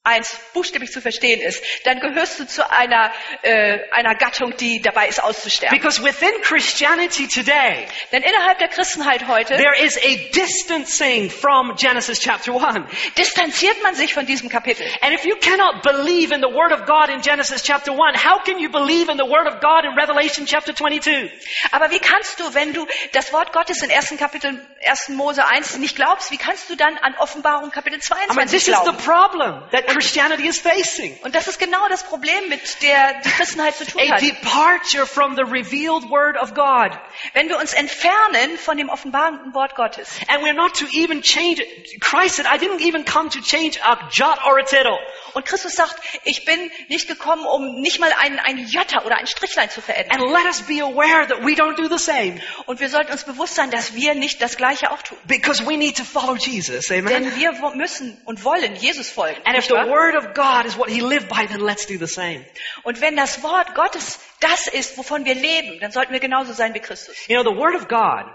1 0.04 0.36
buchstäblich 0.52 0.90
zu 0.90 1.00
verstehen 1.00 1.40
ist, 1.40 1.62
dann 1.84 2.00
gehörst 2.00 2.40
du 2.40 2.44
zu 2.44 2.68
einer, 2.68 3.12
äh, 3.42 3.78
einer 3.92 4.16
Gattung, 4.16 4.56
die 4.56 4.82
dabei 4.82 5.06
ist 5.06 5.22
auszusterben. 5.22 5.78
Because 5.78 6.02
within 6.02 6.32
Christianity 6.42 7.28
today, 7.28 7.86
Denn 8.10 8.24
innerhalb 8.24 8.58
der 8.58 8.66
Christenheit 8.66 9.28
heute 9.28 9.56
there 9.56 9.80
is 9.80 9.96
a 9.96 10.16
distancing 10.34 11.30
from 11.30 11.76
Genesis 11.76 12.18
chapter 12.18 12.52
1. 12.52 12.84
distanziert 13.16 13.80
man 13.84 13.94
sich 13.94 14.12
von 14.12 14.26
diesem 14.26 14.48
Kapitel. 14.48 14.84
And 15.02 15.14
if 15.14 15.24
you 15.24 15.36
cannot 15.36 15.82
believe 15.82 16.34
in 16.34 16.40
the 16.40 16.52
Word 16.52 16.72
of 16.72 16.84
God 16.84 17.08
in 17.08 17.20
Genesis 17.22 17.62
chapter 17.62 17.92
1, 17.92 18.16
how 18.24 18.42
can 18.42 18.58
you 18.58 18.70
believe 18.70 19.08
in 19.08 19.18
the 19.18 19.24
Word 19.24 19.46
of 19.46 19.60
God 19.60 19.84
in 19.84 19.96
Revelation 19.96 20.46
chapter 20.46 20.74
22? 20.74 21.30
Aber 21.70 21.92
wie 21.92 22.00
kannst 22.00 22.40
du, 22.40 22.54
wenn 22.54 22.72
du 22.72 22.88
das 23.12 23.32
Wort 23.32 23.52
Gottes 23.52 23.80
in 23.84 23.90
1. 23.92 24.16
Kapitel 24.18 24.66
1. 24.84 25.10
Mose 25.10 25.46
1 25.46 25.78
nicht 25.78 25.94
glaubst, 25.94 26.32
wie 26.32 26.38
kannst 26.38 26.68
du 26.68 26.74
dann 26.74 26.98
an 26.98 27.14
Offenbarung 27.18 27.70
Kapitel 27.70 28.00
I 28.00 28.34
mean, 28.34 28.48
22 28.48 28.50
this 28.50 28.66
is 28.66 28.74
the 28.74 28.90
glauben? 28.90 28.98
problem. 28.98 29.62
That 29.70 29.91
Christianity 29.92 30.46
is 30.46 30.58
facing. 30.58 31.18
Und 31.22 31.34
das 31.34 31.48
ist 31.48 31.58
genau 31.58 31.88
das 31.88 32.04
Problem, 32.04 32.48
mit 32.48 32.60
der 32.82 33.20
die 33.24 33.30
Christenheit 33.30 33.76
zu 33.76 33.86
tun 33.86 34.00
A 34.00 34.14
hat. 34.14 34.20
departure 34.20 35.06
from 35.06 35.36
the 35.36 35.42
revealed 35.42 36.08
word 36.10 36.36
of 36.36 36.54
God. 36.54 36.92
Wenn 37.34 37.48
wir 37.48 37.58
uns 37.58 37.72
entfernen 37.72 38.58
von 38.58 38.76
dem 38.76 38.88
offenbarenden 38.88 39.54
Wort 39.54 39.74
Gottes. 39.74 40.08
And 40.28 40.42
we're 40.42 40.54
not 40.54 40.74
to 40.78 40.86
even 40.92 41.22
change. 41.22 41.62
Christ 42.00 42.36
said, 42.36 42.46
I 42.46 42.58
didn't 42.58 42.80
even 42.80 43.04
come 43.04 43.30
to 43.30 43.40
change 43.40 43.78
a 43.82 44.08
jot 44.10 44.38
or 44.46 44.58
a 44.58 44.64
tittle. 44.64 44.98
Und 45.34 45.46
Christus 45.46 45.74
sagt, 45.74 45.96
ich 46.24 46.44
bin 46.44 46.70
nicht 46.88 47.08
gekommen, 47.08 47.46
um 47.46 47.80
nicht 47.80 48.00
mal 48.00 48.12
ein, 48.18 48.38
ein 48.38 48.58
Jota 48.66 49.02
oder 49.04 49.16
ein 49.16 49.26
Strichlein 49.26 49.70
zu 49.70 49.80
verändern. 49.80 50.20
And 50.20 50.30
let 50.30 50.44
us 50.44 50.62
be 50.62 50.82
aware 50.82 51.26
that 51.26 51.44
we 51.44 51.52
don't 51.54 51.76
do 51.76 51.88
the 51.88 52.02
same. 52.02 52.40
Und 52.66 52.80
wir 52.80 52.88
sollten 52.88 53.12
uns 53.12 53.24
bewusst 53.24 53.54
sein, 53.54 53.70
dass 53.70 53.94
wir 53.94 54.14
nicht 54.14 54.42
das 54.42 54.56
Gleiche 54.56 54.90
auch 54.90 55.02
tun. 55.02 55.16
Because 55.24 55.64
we 55.66 55.76
need 55.76 55.96
to 55.96 56.04
follow 56.04 56.36
Jesus. 56.36 56.90
Amen. 56.90 57.06
Denn 57.06 57.36
wir 57.36 57.52
müssen 57.74 58.20
und 58.24 58.44
wollen 58.44 58.74
Jesus 58.76 59.10
folgen. 59.10 59.40
And 59.44 59.56
if 59.56 59.68
Nicht 59.68 59.70
the 59.84 59.90
wahr? 59.90 59.98
word 60.12 60.14
of 60.16 60.34
God 60.34 60.66
is 60.66 60.76
what 60.76 60.90
he 60.90 61.00
lived 61.00 61.28
by, 61.28 61.46
then 61.46 61.60
let's 61.60 61.86
do 61.86 61.98
the 61.98 62.06
same. 62.08 62.44
Und 62.84 63.00
wenn 63.00 63.16
das 63.16 63.42
Wort 63.42 63.74
Gottes 63.74 64.18
das 64.40 64.66
ist, 64.66 64.96
wovon 64.98 65.24
wir 65.24 65.34
leben, 65.34 65.78
dann 65.80 65.92
sollten 65.92 66.12
wir 66.12 66.20
genauso 66.20 66.52
sein 66.52 66.74
wie 66.74 66.80
Christus. 66.80 67.16
You 67.28 67.40
know, 67.40 67.50
the 67.50 67.56
word 67.58 67.74
of 67.74 67.88
God 67.88 68.26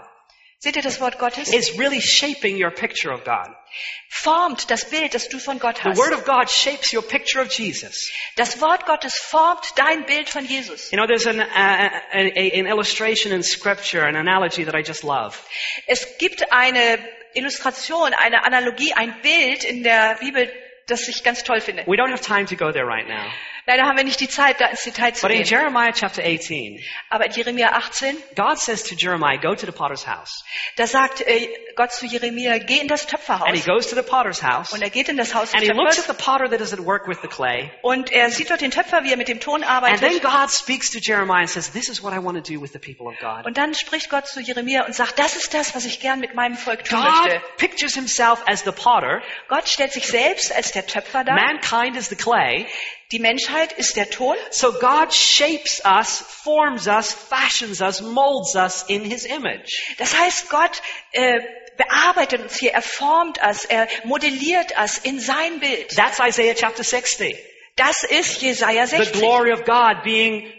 Seht 0.60 0.74
ihr 0.74 0.82
das 0.82 1.00
Wort 1.00 1.20
Gottes? 1.20 1.52
is 1.52 1.78
really 1.78 2.00
shaping 2.00 2.56
your 2.60 2.72
picture 2.72 3.12
of 3.12 3.22
God. 3.22 3.48
Formt 4.10 4.68
das 4.72 4.90
Bild, 4.90 5.14
das 5.14 5.28
du 5.28 5.38
von 5.38 5.60
Gott 5.60 5.76
The 5.76 5.90
hast. 5.90 5.98
word 5.98 6.12
of 6.12 6.24
God 6.24 6.50
shapes 6.50 6.92
your 6.92 7.02
picture 7.02 7.40
of 7.40 7.52
Jesus. 7.52 8.10
Das 8.34 8.60
Wort 8.60 8.84
Gottes 8.84 9.14
formt 9.18 9.72
dein 9.76 10.04
Bild 10.04 10.28
von 10.28 10.44
Jesus. 10.44 10.90
You 10.90 10.98
know, 10.98 11.06
there's 11.06 11.28
an, 11.28 11.38
uh, 11.38 11.44
a, 11.44 12.32
a, 12.34 12.58
an 12.58 12.66
illustration 12.66 13.30
in 13.30 13.44
scripture, 13.44 14.02
an 14.04 14.16
analogy 14.16 14.64
that 14.64 14.74
I 14.74 14.82
just 14.82 15.04
love. 15.04 15.38
Es 15.86 16.18
gibt 16.18 16.50
eine 16.50 16.98
Illustration, 17.34 18.12
eine 18.14 18.44
Analogie, 18.44 18.92
ein 18.94 19.20
Bild 19.22 19.62
in 19.62 19.84
der 19.84 20.16
Bibel, 20.18 20.50
das 20.88 21.06
ich 21.08 21.22
ganz 21.22 21.42
toll 21.44 21.60
finde. 21.60 21.84
We 21.86 21.96
don't 21.96 22.10
have 22.10 22.20
time 22.20 22.46
to 22.46 22.56
go 22.56 22.72
there 22.72 22.86
right 22.86 23.06
now. 23.06 23.30
Leider 23.68 23.82
haben 23.84 23.98
wir 23.98 24.04
nicht 24.04 24.18
die 24.20 24.28
Zeit, 24.30 24.60
da 24.62 24.66
ins 24.68 24.82
Detail 24.82 25.12
zu 25.12 25.20
But 25.20 25.30
in 25.30 25.42
gehen. 25.42 25.46
Jeremiah 25.46 25.92
chapter 25.92 26.22
18, 26.24 26.82
Aber 27.10 27.26
in 27.26 27.32
Jeremia 27.32 27.72
18, 27.72 28.16
God 28.34 28.58
says 28.58 28.82
to 28.84 28.94
Jeremiah, 28.96 29.36
go 29.36 29.54
to 29.54 29.66
the 29.66 29.72
potter's 29.72 30.06
house. 30.06 30.42
da 30.76 30.86
sagt 30.86 31.20
äh, 31.20 31.48
Gott 31.76 31.92
zu 31.92 32.06
Jeremia, 32.06 32.56
geh 32.58 32.78
in 32.78 32.88
das 32.88 33.02
And 33.02 33.10
he 33.10 33.16
Töpferhaus. 33.16 33.64
goes 33.66 33.86
to 33.88 33.94
the 33.94 34.02
potter's 34.02 34.42
house. 34.42 34.72
Und 34.72 34.80
er 34.80 34.88
geht 34.88 35.10
in 35.10 35.18
das 35.18 35.34
Haus 35.34 35.50
des 35.50 35.54
And 35.60 35.62
he 35.62 35.68
looks 35.68 35.98
at 35.98 36.06
Töpfers 36.06 36.16
the 36.16 36.24
potter 36.24 36.48
that 36.48 36.60
is 36.62 36.72
at 36.72 36.80
work 36.80 37.06
with 37.06 37.18
the 37.20 37.28
clay. 37.28 37.70
und 37.82 38.10
er 38.10 38.30
sieht 38.30 38.48
dort 38.48 38.62
den 38.62 38.70
Töpfer, 38.70 39.04
wie 39.04 39.10
er 39.10 39.18
mit 39.18 39.28
dem 39.28 39.38
Ton 39.38 39.62
And 39.62 40.00
then 40.00 40.12
arbeitet. 40.14 40.22
God 40.22 40.50
speaks 40.50 40.90
to 40.92 40.98
Jeremiah 40.98 41.40
and 41.40 41.50
says, 41.50 41.70
this 41.70 41.90
is 41.90 42.02
what 42.02 42.14
I 42.14 42.18
want 42.24 42.42
to 42.42 42.52
do 42.54 42.60
with 42.62 42.72
the 42.72 42.78
people 42.78 43.06
of 43.06 43.18
God. 43.20 43.44
Und 43.44 43.58
dann 43.58 43.74
spricht 43.74 44.08
Gott 44.08 44.26
zu 44.26 44.40
Jeremia 44.40 44.86
und 44.86 44.94
sagt, 44.94 45.18
das 45.18 45.36
ist 45.36 45.52
das, 45.52 45.74
was 45.74 45.84
ich 45.84 46.00
gern 46.00 46.20
mit 46.20 46.34
meinem 46.34 46.56
Volk 46.56 46.84
tun 46.84 46.98
God 47.02 47.24
möchte. 47.26 47.42
pictures 47.58 47.92
himself 47.94 48.42
as 48.46 48.64
the 48.64 48.72
potter. 48.72 49.20
Gott 49.48 49.68
stellt 49.68 49.92
sich 49.92 50.06
selbst 50.06 50.54
als 50.56 50.72
der 50.72 50.86
Töpfer 50.86 51.22
dar. 51.22 51.34
Mankind 51.34 51.98
is 51.98 52.08
the 52.08 52.16
clay. 52.16 52.66
Die 53.10 53.18
Menschheit 53.20 53.72
ist 53.72 53.96
der 53.96 54.10
Ton. 54.10 54.36
So 54.50 54.72
God 54.72 55.14
shapes 55.14 55.82
us, 55.84 56.20
forms 56.20 56.86
us, 56.86 57.12
fashions 57.12 57.80
us, 57.80 58.02
molds 58.02 58.54
us 58.54 58.84
in 58.86 59.02
his 59.02 59.24
image. 59.24 59.96
Das 59.96 60.18
heißt, 60.18 60.50
Gott 60.50 60.82
äh, 61.12 61.40
bearbeitet 61.78 62.42
uns 62.42 62.58
hier, 62.58 62.72
er 62.72 62.82
formt 62.82 63.40
uns, 63.42 63.64
er 63.64 63.88
modelliert 64.04 64.78
uns 64.78 64.98
in 64.98 65.20
sein 65.20 65.58
Bild. 65.58 65.88
That's 65.96 66.18
Isaiah 66.18 66.54
chapter 66.54 66.84
60. 66.84 67.34
Das 67.76 68.02
ist 68.02 68.42
Jesaja 68.42 68.86
The 68.86 68.96
60. 68.96 69.20
glory 69.20 69.52
of 69.52 69.64
God 69.64 70.02
being 70.04 70.52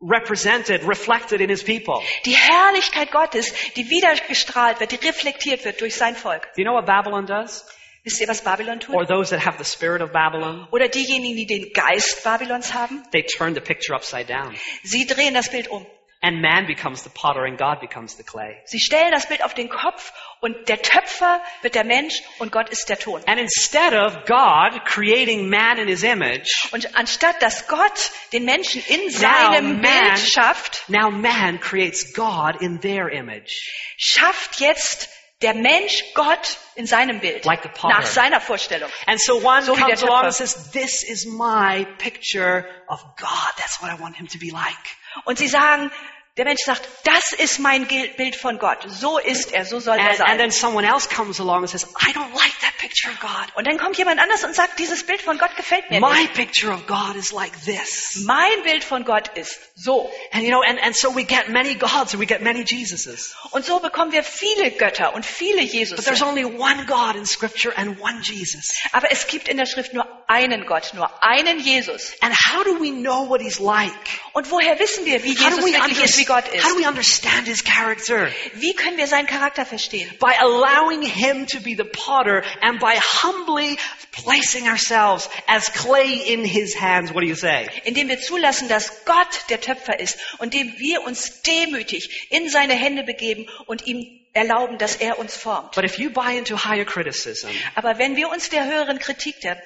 represented, 0.00 0.84
reflected 0.84 1.40
in 1.42 1.50
his 1.50 1.62
people. 1.62 2.00
Die 2.24 2.36
Herrlichkeit 2.36 3.10
Gottes, 3.10 3.52
die 3.74 3.90
wiedergestrahlt 3.90 4.80
wird, 4.80 4.92
die 4.92 5.06
reflektiert 5.06 5.64
wird 5.66 5.80
durch 5.82 5.96
sein 5.96 6.16
Volk. 6.16 6.44
Do 6.54 6.62
you 6.62 6.64
know 6.64 6.74
what 6.74 6.86
Babylon 6.86 7.26
does? 7.26 7.66
Wisst 8.08 8.22
ihr, 8.22 8.28
was 8.28 8.40
Babylon 8.42 8.80
tut? 8.80 8.94
Or 8.94 9.06
those 9.06 9.28
that 9.36 9.44
have 9.44 9.58
the 9.62 9.64
spirit 9.70 10.00
of 10.00 10.12
Babylon? 10.12 10.66
Oder 10.70 10.88
diejenigen, 10.88 11.36
die 11.36 11.44
den 11.46 11.72
Geist 11.74 12.24
Babylons 12.24 12.72
haben? 12.72 13.02
They 13.12 13.22
turn 13.22 13.54
the 13.54 13.60
picture 13.60 13.94
upside 13.94 14.24
down. 14.32 14.56
Sie 14.82 15.06
drehen 15.06 15.34
das 15.34 15.50
Bild 15.50 15.68
um. 15.68 15.84
And 16.22 16.40
man 16.40 16.66
becomes 16.66 17.04
the 17.04 17.10
potter 17.10 17.44
and 17.44 17.58
God 17.58 17.80
becomes 17.80 18.16
the 18.16 18.24
clay. 18.24 18.56
Sie 18.64 18.80
stellen 18.80 19.12
das 19.12 19.26
Bild 19.28 19.44
auf 19.44 19.52
den 19.54 19.68
Kopf 19.68 20.12
und 20.40 20.68
der 20.68 20.80
Töpfer 20.82 21.40
wird 21.62 21.74
der 21.76 21.84
Mensch 21.84 22.22
und 22.38 22.50
Gott 22.50 22.70
ist 22.70 22.88
der 22.88 22.98
Ton. 22.98 23.22
And 23.26 23.38
instead 23.38 23.92
of 23.92 24.24
God 24.24 24.84
creating 24.86 25.48
man 25.50 25.76
in 25.78 25.86
his 25.86 26.02
image, 26.02 26.48
Und 26.72 26.96
anstatt 26.96 27.40
dass 27.42 27.68
Gott 27.68 28.10
den 28.32 28.46
Menschen 28.46 28.82
in 28.88 29.10
seinem 29.10 29.80
man- 29.80 29.82
Bild 29.82 30.18
schafft, 30.18 30.88
now 30.88 31.10
man 31.10 31.60
creates 31.60 32.12
God 32.14 32.60
in 32.62 32.80
their 32.80 33.10
image. 33.10 33.52
schafft 33.96 34.58
jetzt 34.60 35.08
der 35.42 35.54
Mensch 35.54 36.02
Gott 36.14 36.58
in 36.74 36.86
seinem 36.86 37.20
Bild, 37.20 37.44
Like 37.44 37.62
the 37.62 37.68
potter. 37.68 37.94
nach 37.98 38.06
seiner 38.06 38.40
Vorstellung. 38.40 38.90
And 39.06 39.20
so 39.20 39.36
one 39.36 39.62
So 39.62 39.74
comes 39.74 40.02
along 40.02 40.24
and 40.24 40.34
says, 40.34 40.70
this 40.72 41.02
is 41.04 41.26
my 41.26 41.86
picture 41.98 42.64
of 42.88 43.00
God. 43.16 43.52
That's 43.56 43.80
what 43.80 43.90
I 43.90 44.00
want 44.00 44.16
him 44.16 44.26
to 44.28 44.38
be 44.38 44.50
like. 44.50 44.96
Und 45.24 45.38
sie 45.38 45.48
sagen, 45.48 45.90
der 46.38 46.44
Mensch 46.44 46.62
sagt, 46.64 46.88
das 47.04 47.32
ist 47.32 47.58
mein 47.58 47.86
Bild 47.86 48.36
von 48.36 48.58
Gott. 48.58 48.78
So 48.86 49.18
ist 49.18 49.52
er, 49.52 49.64
so 49.64 49.80
soll 49.80 49.96
er 49.96 50.00
And, 50.02 50.08
and 50.08 50.18
sein. 50.18 50.38
then 50.38 50.50
someone 50.52 50.86
else 50.86 51.08
comes 51.08 51.40
along 51.40 51.58
and 51.62 51.68
says, 51.68 51.84
I 52.00 52.12
don't 52.12 52.32
like 52.34 52.58
that 52.60 52.78
picture 52.78 53.10
of 53.10 53.20
God. 53.20 53.54
Und 53.56 53.66
dann 53.66 53.76
kommt 53.76 53.98
jemand 53.98 54.20
anders 54.20 54.44
und 54.44 54.54
sagt, 54.54 54.78
dieses 54.78 55.04
Bild 55.04 55.20
von 55.20 55.36
Gott 55.36 55.54
gefällt 55.56 55.90
mir 55.90 56.00
My 56.00 56.22
nicht. 56.22 56.34
picture 56.34 56.72
of 56.72 56.86
God 56.86 57.16
is 57.16 57.32
like 57.32 57.52
this. 57.64 58.22
Mein 58.24 58.62
Bild 58.62 58.84
von 58.84 59.04
Gott 59.04 59.36
ist 59.36 59.58
so. 59.74 60.10
And 60.32 60.44
you 60.44 60.50
know, 60.50 60.62
and, 60.62 60.80
and 60.80 60.94
so 60.96 61.14
we 61.14 61.24
get 61.24 61.48
many 61.48 61.74
gods 61.74 62.12
and 62.14 62.20
we 62.20 62.26
get 62.26 62.40
many 62.40 62.62
Jesuses. 62.62 63.34
Und 63.50 63.64
so 63.64 63.80
bekommen 63.80 64.12
wir 64.12 64.22
viele 64.22 64.70
Götter 64.70 65.14
und 65.14 65.26
viele 65.26 65.58
But 65.62 65.70
there's 66.04 66.20
Jesus. 66.20 66.22
only 66.22 66.44
one 66.44 66.86
God 66.86 67.16
in 67.16 67.26
scripture 67.26 67.76
and 67.76 68.00
one 68.00 68.20
Jesus. 68.22 68.74
Aber 68.92 69.10
es 69.10 69.26
gibt 69.26 69.48
in 69.48 69.56
der 69.56 69.66
Schrift 69.66 69.92
nur 69.92 70.06
einen 70.28 70.66
Gott, 70.66 70.92
nur 70.94 71.10
einen 71.22 71.58
Jesus. 71.58 72.12
And 72.20 72.32
how 72.32 72.62
do 72.64 72.78
we 72.80 72.92
know 72.92 73.28
what 73.28 73.40
he's 73.40 73.58
like? 73.58 73.92
Und 74.34 74.50
woher 74.52 74.78
wissen 74.78 75.04
wir, 75.04 75.24
wie 75.24 75.36
How 75.36 75.50
Jesus 75.50 75.64
wirklich 75.64 76.04
ist, 76.04 76.18
wie 76.18 76.24
Gott 76.28 76.44
understand, 76.44 76.62
how 76.62 76.70
do 76.70 76.76
ist? 76.76 76.76
we 76.76 76.86
understand 76.86 77.46
his 77.48 77.64
character? 77.64 78.30
Wie 78.54 78.74
können 78.74 78.98
wir 78.98 79.06
seinen 79.06 79.26
Charakter 79.26 79.64
verstehen? 79.66 80.08
By 80.20 80.34
allowing 80.38 81.02
him 81.02 81.46
to 81.46 81.60
be 81.60 81.74
the 81.74 81.84
potter 81.84 82.44
and 82.60 82.78
by 82.78 82.94
humbly 82.96 83.78
placing 84.12 84.68
ourselves 84.68 85.28
as 85.46 85.72
clay 85.72 86.14
in 86.32 86.44
his 86.44 86.74
hands. 86.78 87.12
What 87.12 87.22
do 87.22 87.26
you 87.26 87.34
say? 87.34 87.68
Indem 87.84 88.08
wir 88.08 88.20
zulassen, 88.20 88.68
dass 88.68 89.04
Gott 89.04 89.48
der 89.48 89.60
Töpfer 89.60 89.98
ist 89.98 90.18
und 90.38 90.54
indem 90.54 90.78
wir 90.78 91.02
uns 91.04 91.42
demütig 91.42 92.28
in 92.30 92.48
seine 92.48 92.74
Hände 92.74 93.02
begeben 93.04 93.48
und 93.66 93.86
ihm 93.86 94.04
erlauben, 94.34 94.78
dass 94.78 94.96
er 94.96 95.18
uns 95.18 95.36
formt. 95.36 95.74
But 95.74 95.84
if 95.84 95.98
you 95.98 96.10
buy 96.10 96.36
into 96.36 96.56
higher 96.56 96.84
criticism, 96.84 97.48
Aber 97.74 97.98
wenn 97.98 98.16
wir 98.16 98.28
uns 98.28 98.50
der 98.50 98.64
höheren 98.66 98.98
Kritik 98.98 99.40
der, 99.40 99.60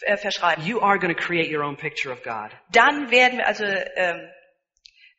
äh, 0.00 0.16
verschreiben, 0.16 0.64
you 0.66 0.80
are 0.80 0.98
going 0.98 1.14
to 1.14 1.20
create 1.20 1.50
your 1.52 1.62
own 1.62 1.76
picture 1.76 2.12
of 2.12 2.22
God. 2.22 2.50
dann 2.72 3.10
werden 3.10 3.38
wir 3.38 3.46
also, 3.46 3.64
ähm, 3.64 4.28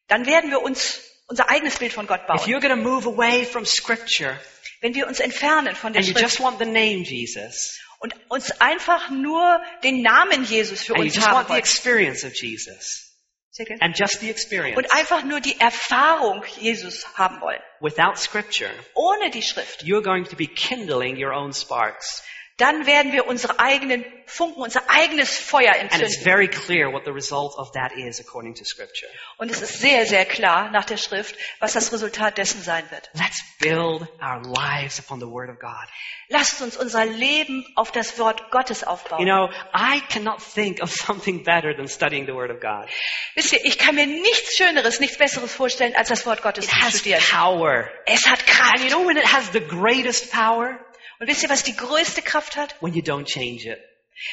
dann 0.08 0.26
werden 0.26 0.50
wir 0.52 0.62
uns 0.62 1.02
unser 1.28 1.50
eigenes 1.50 1.78
Bild 1.80 1.94
von 1.94 2.08
Gott 2.08 2.22
If 2.22 2.28
bauen. 2.28 2.40
you're 2.50 2.60
going 2.62 2.70
to 2.70 2.90
move 2.90 3.08
away 3.08 3.46
from 3.46 3.66
scripture 3.66 4.40
Wenn 4.82 4.94
wir 4.96 5.08
uns 5.08 5.20
entfernen 5.20 5.76
von 5.76 5.94
der 5.94 6.02
and 6.02 6.08
you 6.08 6.14
Schrift 6.14 6.24
just 6.26 6.40
want 6.42 6.60
the 6.60 6.66
name 6.66 7.04
Jesus 7.04 7.80
und 8.00 8.14
uns 8.30 8.52
einfach 8.60 9.10
nur 9.10 9.62
den 9.84 10.02
Namen 10.02 10.44
Jesus 10.44 10.84
für 10.84 10.96
and 10.96 11.06
you 11.06 11.12
uns 11.12 11.16
want 11.18 11.28
haben 11.28 11.48
the 11.48 11.54
wollen 11.54 11.60
experience 11.60 12.24
of 12.26 12.34
Jesus 12.36 13.16
Sehr 13.52 13.66
gerne. 13.66 13.82
and 13.82 13.98
just 13.98 14.20
the 14.20 14.30
experience 14.30 14.78
und 14.78 14.92
einfach 14.94 15.24
nur 15.24 15.40
die 15.40 15.58
Erfahrung 15.60 16.44
Jesus 16.60 17.06
haben 17.18 17.40
wollen, 17.40 17.62
without 17.80 18.18
scripture, 18.18 18.72
ohne 18.94 19.30
die 19.30 19.42
Schrift, 19.44 19.84
you're 19.84 20.02
going 20.04 20.26
to 20.26 20.36
be 20.36 20.48
kindling 20.48 21.16
your 21.24 21.32
own 21.32 21.54
sparks. 21.54 22.24
Dann 22.58 22.86
werden 22.86 23.12
wir 23.12 23.26
unsere 23.28 23.60
eigenen 23.60 24.06
Funken, 24.28 24.62
unser 24.62 24.88
eigenes 24.90 25.36
Feuer 25.38 25.72
And 25.74 25.86
it's 25.86 25.94
entzünden. 25.96 26.24
very 26.24 26.48
clear 26.48 26.92
what 26.94 27.04
the 27.04 27.12
result 27.12 27.56
of 27.58 27.72
that 27.74 27.92
is 27.94 28.20
according 28.20 28.54
to 28.56 28.64
scripture. 28.64 29.10
Und 29.38 29.50
es 29.52 29.62
ist 29.62 29.80
sehr, 29.80 30.06
sehr 30.06 30.24
klar 30.26 30.70
nach 30.72 30.86
der 30.86 30.98
Schrift, 30.98 31.36
was 31.60 31.74
das 31.74 31.92
Resultat 31.92 32.38
dessen 32.38 32.62
sein 32.62 32.84
wird. 32.92 33.10
Let's 33.14 33.44
build 33.60 34.08
our 34.22 34.42
lives 34.46 35.00
upon 35.00 35.20
the 35.20 35.26
word 35.28 35.50
of 35.50 35.60
God. 35.60 35.88
Lasst 36.30 36.62
uns 36.62 36.78
unser 36.78 37.06
Leben 37.06 37.66
auf 37.76 37.92
das 37.92 38.18
Wort 38.20 38.50
Gottes 38.52 38.82
You 38.82 38.88
aufbauen. 38.88 39.26
know, 39.26 39.50
I 39.76 40.00
cannot 40.10 40.40
think 40.42 40.82
of 40.82 40.92
something 40.94 41.44
better 41.44 41.76
than 41.76 41.88
studying 41.88 42.26
the 42.28 42.34
word 42.34 42.52
of 42.52 42.60
God. 42.62 42.88
Wisst 43.36 43.52
ihr, 43.54 43.66
ich 43.66 43.78
kann 43.78 43.96
mir 43.96 44.06
nichts 44.08 44.56
Schöneres, 44.58 45.00
nichts 45.00 45.18
Besseres 45.18 45.54
vorstellen, 45.54 45.96
als 45.96 46.10
das 46.10 46.26
Wort 46.26 46.42
Gottes 46.44 46.66
It 46.66 46.72
zu 46.72 46.82
has 46.82 47.00
studieren. 47.00 47.22
power. 47.30 47.90
Es 48.06 48.26
hat 48.28 48.40
And 48.40 48.48
you 48.48 48.54
Kraft. 48.56 48.90
know 48.90 49.08
when 49.08 49.18
it 49.18 49.26
has 49.34 49.52
the 49.52 49.60
greatest 49.60 50.32
power? 50.32 50.80
Und 51.24 51.30
wisst 51.30 51.42
ihr, 51.44 51.50
was 51.50 51.64
die 51.64 51.74
größte 51.76 52.22
Kraft 52.22 52.58
hat? 52.58 52.76
When 52.82 52.94
you 52.94 53.02
don't 53.02 53.24
change 53.26 53.66
it. 53.72 53.80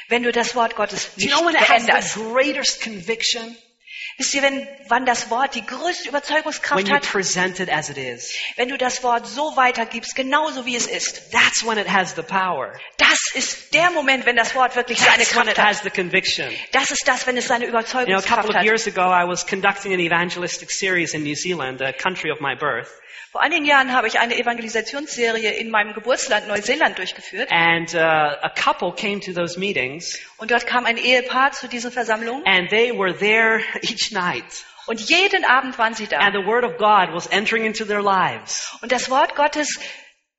Wenn 0.09 0.25
du 0.25 0.33
das 0.33 0.57
Wort 0.57 0.75
Gottes 0.75 1.17
nicht 1.17 1.33
when 1.37 1.55
has 1.57 1.65
veränderst. 1.67 2.15
greatest 2.17 2.83
conviction? 2.83 3.57
Wisst 4.19 4.35
ihr, 4.35 4.43
wenn, 4.43 4.67
wann 4.89 5.07
das 5.07 5.31
Wort 5.31 5.55
die 5.55 5.65
größte 5.65 6.07
When 6.07 6.09
Überzeugungskraft 6.09 6.89
you 6.89 6.93
hat? 6.93 7.03
present 7.07 7.61
it 7.61 7.71
as 7.71 7.91
it 7.91 7.97
is. 7.97 8.35
Wenn 8.57 8.71
du 8.71 8.77
das 8.77 9.05
Wort 9.05 9.25
so 9.29 9.57
weitergibst, 9.57 10.17
genauso 10.17 10.67
wie 10.67 10.75
es 10.75 10.89
ist. 10.89 11.31
That's 11.31 11.65
when 11.65 11.79
it 11.79 11.89
has 11.89 12.17
the 12.17 12.23
power. 12.23 12.73
Das 12.97 13.19
ist 13.35 13.73
der 13.73 13.93
Moment, 13.93 14.27
wenn 14.27 14.35
das 14.35 14.57
Wort 14.57 14.75
wirklich 14.75 14.99
seine 14.99 15.19
That's 15.19 15.37
when 15.37 15.45
Kraft 15.45 15.53
it 15.53 15.59
hat. 15.59 15.67
has 15.69 15.83
the 15.85 15.91
conviction. 15.91 16.51
Das 16.73 16.91
ist 16.91 17.07
das, 17.07 17.25
wenn 17.29 17.37
es 17.37 17.47
seine 17.47 17.67
You 17.67 17.71
know, 17.71 17.79
a 17.79 17.83
couple 17.85 18.03
Überzeugungskraft 18.03 18.49
of 18.49 18.55
hat. 18.57 18.65
years 18.65 18.89
ago, 18.89 19.03
I 19.13 19.29
was 19.29 19.47
conducting 19.47 19.93
an 19.95 20.01
evangelistic 20.01 20.73
series 20.73 21.15
in 21.15 21.23
New 21.23 21.37
Zealand, 21.37 21.79
the 21.79 21.93
country 21.93 22.33
of 22.33 22.41
my 22.41 22.57
birth. 22.57 22.91
Vor 23.31 23.41
einigen 23.41 23.65
Jahren 23.65 23.93
habe 23.93 24.09
ich 24.09 24.19
eine 24.19 24.37
Evangelisationsserie 24.37 25.51
in 25.53 25.71
meinem 25.71 25.95
Geburtsland 25.95 26.49
Neuseeland 26.49 26.99
durchgeführt. 26.99 27.49
And 27.53 27.95
uh, 27.95 27.99
a 27.99 28.51
couple 28.51 28.93
came 28.93 29.21
to 29.21 29.33
those 29.33 29.57
meetings, 29.59 30.19
Und 30.39 30.51
dort 30.51 30.67
kam 30.67 30.85
ein 30.85 30.97
Ehepaar 30.97 31.53
zu 31.53 31.69
dieser 31.69 31.93
Versammlung. 31.93 32.43
and 32.45 32.69
they 32.71 32.91
were 32.93 33.17
there 33.17 33.61
each 33.83 34.11
night. 34.11 34.45
Und 34.87 34.99
jeden 35.09 35.45
Abend 35.45 35.79
waren 35.79 35.95
sie 35.95 36.09
da. 36.09 36.19
And 36.19 36.35
the 36.35 36.45
Word 36.45 36.65
of 36.65 36.77
God 36.79 37.15
was 37.15 37.29
entering 37.29 37.65
into 37.65 37.85
their 37.85 38.03
lives. 38.03 38.77
Und 38.83 38.91
das 38.91 39.09
Wort 39.11 39.37
Gottes 39.37 39.79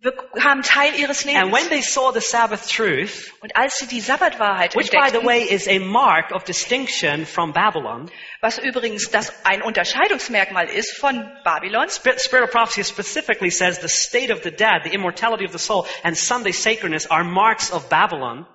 bekam 0.01 0.61
Teil 0.63 0.95
ihres 0.95 1.25
And 1.25 1.51
when 1.51 1.63
Lebens. 1.65 1.69
they 1.69 1.81
saw 1.81 2.11
the 2.11 2.21
Sabbath 2.21 2.67
truth, 2.67 3.31
Und 3.41 3.55
als 3.55 3.77
sie 3.77 3.85
die 3.87 4.01
Sabbatwahrheit 4.01 4.75
which 4.75 4.89
by 4.91 5.09
the 5.11 5.23
way 5.23 5.43
is 5.43 5.67
a 5.67 5.79
mark 5.79 6.31
of 6.31 6.43
distinction 6.43 7.25
from 7.25 7.53
Babylon, 7.53 8.09
was 8.41 8.57
übrigens 8.57 9.11
das 9.11 9.31
ein 9.45 9.61
Unterscheidungsmerkmal 9.61 10.67
ist 10.69 10.97
von 10.97 11.29
Babylon, 11.43 11.87
Sp- 11.87 12.17
Spirit 12.17 12.45
of 12.45 12.51
prophecy 12.51 12.83
specifically 12.83 13.51
says 13.51 13.79
the 13.79 13.87
state 13.89 14.31
of 14.31 14.41
the 14.43 14.51
dead, 14.51 14.81
the 14.83 14.93
immortality 14.93 15.45
of 15.45 15.51
the 15.51 15.59
soul, 15.59 15.85
and 16.03 16.17
Sunday 16.17 16.51
sacredness 16.51 17.05
are 17.09 17.23
marks 17.23 17.71
of 17.71 17.87
Babylon. 17.89 18.47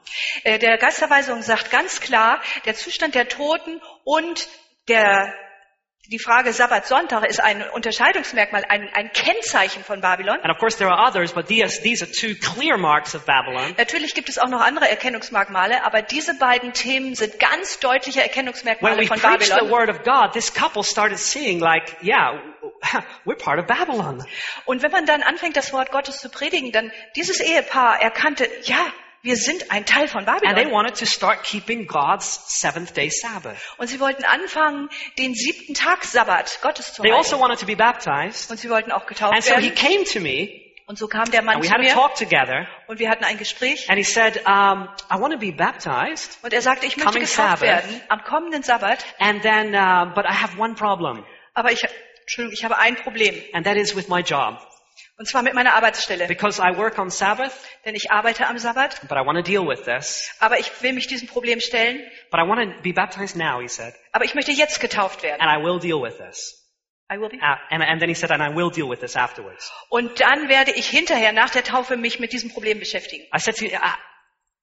äh, 0.44 0.58
der 0.58 0.78
Geisterweisung 0.78 1.42
sagt 1.42 1.70
ganz 1.70 2.00
klar, 2.00 2.40
der 2.64 2.74
Zustand 2.74 3.14
der 3.14 3.28
Toten 3.28 3.80
und 4.04 4.48
der 4.88 5.32
die 6.08 6.18
Frage 6.18 6.52
Sabbat 6.52 6.86
Sonntag 6.86 7.24
ist 7.24 7.40
ein 7.40 7.62
Unterscheidungsmerkmal, 7.70 8.64
ein, 8.68 8.88
ein 8.94 9.10
Kennzeichen 9.12 9.82
von 9.82 10.00
Babylon. 10.00 10.38
And 10.42 10.52
of 10.52 10.58
course 10.58 10.78
there 10.78 10.90
are 10.90 11.08
others, 11.08 11.32
but 11.32 11.48
these, 11.48 11.80
these 11.82 12.04
are 12.04 12.10
two 12.10 12.34
clear 12.34 12.76
marks 12.78 13.14
of 13.14 13.24
Babylon. 13.26 13.74
Natürlich 13.76 14.14
gibt 14.14 14.28
es 14.28 14.38
auch 14.38 14.48
noch 14.48 14.60
andere 14.60 14.88
Erkennungsmerkmale, 14.88 15.84
aber 15.84 16.02
diese 16.02 16.34
beiden 16.38 16.72
Themen 16.72 17.14
sind 17.14 17.38
ganz 17.40 17.80
deutliche 17.80 18.20
When 18.20 18.26
Erkennungsmerkmale 18.26 19.02
we 19.02 19.06
von 19.06 19.18
preach 19.18 19.46
the 19.46 19.54
Babylon. 19.54 19.70
word 19.70 19.88
of 19.88 20.02
God, 20.04 20.32
this 20.32 20.52
couple 20.52 20.84
started 20.84 21.18
seeing 21.18 21.58
like, 21.58 21.96
yeah, 22.02 22.40
we're 23.24 23.36
part 23.36 23.58
of 23.58 23.66
Babylon. 23.66 24.24
Und 24.64 24.82
wenn 24.82 24.92
man 24.92 25.06
dann 25.06 25.22
anfängt, 25.22 25.56
das 25.56 25.72
Wort 25.72 25.90
Gottes 25.90 26.18
zu 26.18 26.28
predigen, 26.28 26.70
dann 26.72 26.92
dieses 27.16 27.40
Ehepaar 27.40 28.00
erkannte, 28.00 28.48
ja, 28.62 28.92
wir 29.26 29.36
sind 29.36 29.70
ein 29.70 29.84
Teil 29.84 30.08
von 30.08 30.26
And 30.26 30.40
they 30.42 30.50
Babylon. 30.64 30.72
wanted 30.72 30.96
to 30.98 31.04
start 31.06 31.42
keeping 31.42 31.86
God's 31.86 32.40
seventh 32.60 32.96
day 32.96 33.10
Sabbath. 33.10 33.56
Und 33.76 33.88
sie 33.88 34.00
wollten 34.00 34.24
anfangen, 34.24 34.88
den 35.18 35.34
siebten 35.34 35.74
Tag 35.74 36.04
Sabbat 36.04 36.60
Gottes 36.62 36.94
zu 36.94 37.02
They 37.02 37.12
also 37.12 37.38
wanted 37.38 37.60
to 37.60 37.66
be 37.66 37.76
baptized. 37.76 38.50
Und 38.50 38.58
sie 38.58 38.70
wollten 38.70 38.92
auch 38.92 39.00
And 39.00 39.08
getauft 39.08 39.42
so 39.42 39.56
he 39.56 39.70
werden. 39.70 39.74
came 39.74 40.04
to 40.04 40.20
me 40.20 40.62
Und 40.88 40.96
so 40.98 41.08
kam 41.08 41.28
der 41.32 41.42
Mann 41.42 41.56
and 41.56 41.64
we 41.64 41.68
zu 41.68 41.72
had 41.74 41.80
a 41.80 41.82
mir 41.82 41.92
talk 41.92 42.14
together 42.14 42.66
und 42.86 43.00
wir 43.00 43.10
hatten 43.10 43.24
ein 43.24 43.36
Gespräch. 43.38 43.90
and 43.90 43.98
he 43.98 44.04
said, 44.04 44.36
um, 44.46 44.88
I 45.10 45.18
want 45.20 45.32
to 45.32 45.38
be 45.38 45.50
baptized 45.52 46.38
Und 46.42 46.52
er 46.52 46.62
sagte, 46.62 46.86
ich 46.86 46.96
möchte 46.96 47.18
getauft 47.18 47.34
Sabbath. 47.34 47.60
werden 47.62 48.00
am 48.08 48.22
kommenden 48.22 48.62
Sabbat, 48.62 49.04
and 49.18 49.42
then, 49.42 49.74
uh, 49.74 50.14
but 50.14 50.24
I 50.24 50.32
have 50.32 50.56
one 50.58 50.74
problem 50.76 51.24
aber 51.54 51.72
ich, 51.72 51.82
Entschuldigung, 52.20 52.52
ich 52.56 52.64
habe 52.64 52.78
ein 52.78 52.94
Problem. 52.96 53.34
and 53.52 53.66
that 53.66 53.76
is 53.76 53.96
with 53.96 54.06
my 54.08 54.20
job 54.20 54.58
Und 55.18 55.26
zwar 55.26 55.42
mit 55.42 55.54
meiner 55.54 55.74
Arbeitsstelle. 55.74 56.26
because 56.28 56.60
I 56.60 56.76
work 56.76 56.98
on 56.98 57.08
Sabbath, 57.10 57.52
Denn 57.84 57.94
ich 57.94 58.10
arbeite 58.10 58.46
am 58.46 58.58
Sabbat, 58.58 59.00
but 59.08 59.12
I 59.16 59.24
want 59.24 59.36
to 59.38 59.42
deal 59.42 59.66
with 59.66 59.84
this. 59.84 60.30
aber 60.40 60.58
ich 60.58 60.70
will 60.82 60.92
mich 60.92 61.06
diesem 61.06 61.26
Problem 61.28 61.60
stellen. 61.60 62.00
But 62.30 62.40
I 62.40 62.46
want 62.48 62.60
to 62.76 62.82
be 62.82 62.92
baptized 62.92 63.34
now, 63.36 63.60
he 63.60 63.68
said, 63.68 63.94
Aber 64.12 64.24
ich 64.24 64.34
möchte 64.34 64.52
jetzt 64.52 64.80
getauft 64.80 65.22
werden. 65.22 65.40
and 65.40 65.50
I 65.50 65.62
will 65.64 65.78
deal 65.80 66.02
with 66.02 66.18
this. 66.18 66.62
I 67.10 67.18
will 67.18 67.28
be. 67.30 67.36
Uh, 67.36 67.56
and, 67.70 67.82
and 67.82 68.00
then 68.00 68.08
he 68.08 68.14
said, 68.14 68.30
and 68.30 68.42
I 68.42 68.48
will 68.54 68.68
deal 68.70 68.88
with 68.90 69.00
this 69.00 69.16
afterwards. 69.16 69.72
Und 69.90 70.20
dann 70.20 70.48
werde 70.48 70.72
ich 70.72 70.88
hinterher 70.88 71.32
nach 71.32 71.50
der 71.50 71.62
Taufe 71.64 71.96
mich 71.96 72.18
mit 72.18 72.32
diesem 72.32 72.50
Problem 72.52 72.78
beschäftigen. 72.80 73.24
I 73.34 73.38
said 73.38 73.56
to 73.56 73.64
you, 73.64 73.76
uh, 73.76 73.80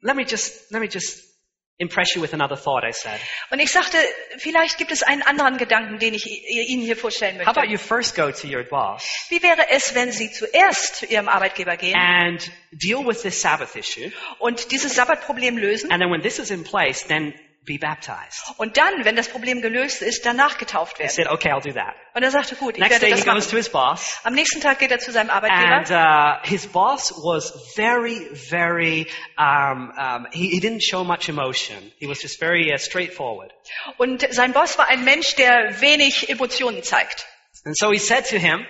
let 0.01 0.15
me 0.15 0.23
just, 0.23 0.69
let 0.69 0.81
me 0.81 0.87
just 0.87 1.32
impress 1.77 2.15
you 2.15 2.21
with 2.21 2.33
another 2.33 2.55
thought, 2.55 2.83
I 2.83 2.91
said. 2.91 3.19
Und 3.51 3.59
ich 3.59 3.71
sagte, 3.71 3.97
vielleicht 4.37 4.77
gibt 4.77 4.91
es 4.91 5.03
einen 5.03 5.21
anderen 5.21 5.57
Gedanken, 5.57 5.99
den 5.99 6.13
ich 6.13 6.25
Ihnen 6.27 6.83
hier 6.83 6.95
vorstellen 6.97 7.39
How 7.39 7.47
about 7.47 7.61
möchte. 7.61 7.71
you 7.73 7.77
first 7.79 8.15
go 8.15 8.31
to 8.31 8.47
your 8.47 8.63
boss 8.63 9.03
Wie 9.29 9.41
wäre 9.41 9.69
es, 9.69 9.95
wenn 9.95 10.11
Sie 10.11 10.31
zuerst 10.31 10.97
zu 10.97 11.05
Ihrem 11.05 11.27
Arbeitgeber 11.27 11.77
gehen 11.77 11.95
and 11.95 12.51
deal 12.71 13.05
with 13.05 13.21
this 13.21 13.41
Sabbath 13.41 13.75
issue, 13.75 14.11
und 14.39 14.71
dieses 14.71 14.95
Sabbatproblem 14.95 15.57
lösen 15.57 15.91
and 15.91 16.01
then 16.01 16.11
when 16.11 16.21
this 16.21 16.39
is 16.39 16.51
in 16.51 16.63
place, 16.63 17.05
then 17.07 17.33
be 17.65 17.77
baptized. 17.79 18.53
und 18.57 18.77
dann, 18.77 19.05
wenn 19.05 19.15
das 19.15 19.29
Problem 19.29 19.61
gelöst 19.61 20.01
ist, 20.01 20.25
danach 20.25 20.57
getauft 20.57 20.99
werden? 20.99 21.09
said, 21.11 21.27
okay, 21.27 21.49
I'll 21.51 21.61
do 21.61 21.73
that. 21.73 21.95
Und 22.13 22.23
er 22.23 22.31
sagte, 22.31 22.55
gut, 22.55 22.75
ich 22.75 22.79
Next 22.79 22.91
werde 22.91 23.05
day 23.05 23.11
das 23.11 23.19
he 23.21 23.25
goes 23.25 23.35
machen. 23.45 23.49
to 23.51 23.57
his 23.57 23.69
boss, 23.69 24.19
Am 24.23 24.33
nächsten 24.33 24.61
Tag 24.61 24.79
geht 24.79 24.91
er 24.91 24.99
zu 24.99 25.11
seinem 25.11 25.29
and 25.29 25.43
Arbeitgeber 25.43 26.41
uh, 26.43 26.47
his 26.47 26.67
boss 26.67 27.11
was 27.23 27.51
very, 27.75 28.27
very. 28.33 29.07
Um, 29.37 29.91
um, 29.97 30.27
he, 30.31 30.49
he 30.49 30.59
didn't 30.59 30.81
show 30.81 31.03
much 31.03 31.29
emotion. 31.29 31.91
He 31.99 32.07
was 32.07 32.21
just 32.21 32.39
very 32.39 32.71
uh, 32.73 32.77
straightforward. 32.77 33.51
und 33.97 34.27
sein 34.33 34.53
Boss 34.53 34.77
war 34.77 34.89
ein 34.89 35.03
Mensch, 35.03 35.35
der 35.35 35.81
wenig 35.81 36.29
Emotionen 36.29 36.83
zeigt. 36.83 37.25
And 37.65 37.77
so 37.77 37.91
he 37.91 37.97
said 37.99 38.27
to 38.29 38.37
him, 38.37 38.65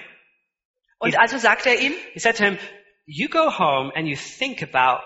Und 1.00 1.18
also 1.20 1.38
sagt 1.38 1.66
er 1.66 1.80
ihm, 1.80 1.94
he 2.14 2.20
said 2.20 2.38
to 2.38 2.44
him, 2.46 2.58
"You 3.06 3.28
go 3.28 3.50
home 3.50 3.92
and 3.96 4.08
you 4.08 4.16
think 4.16 4.62
about 4.62 5.04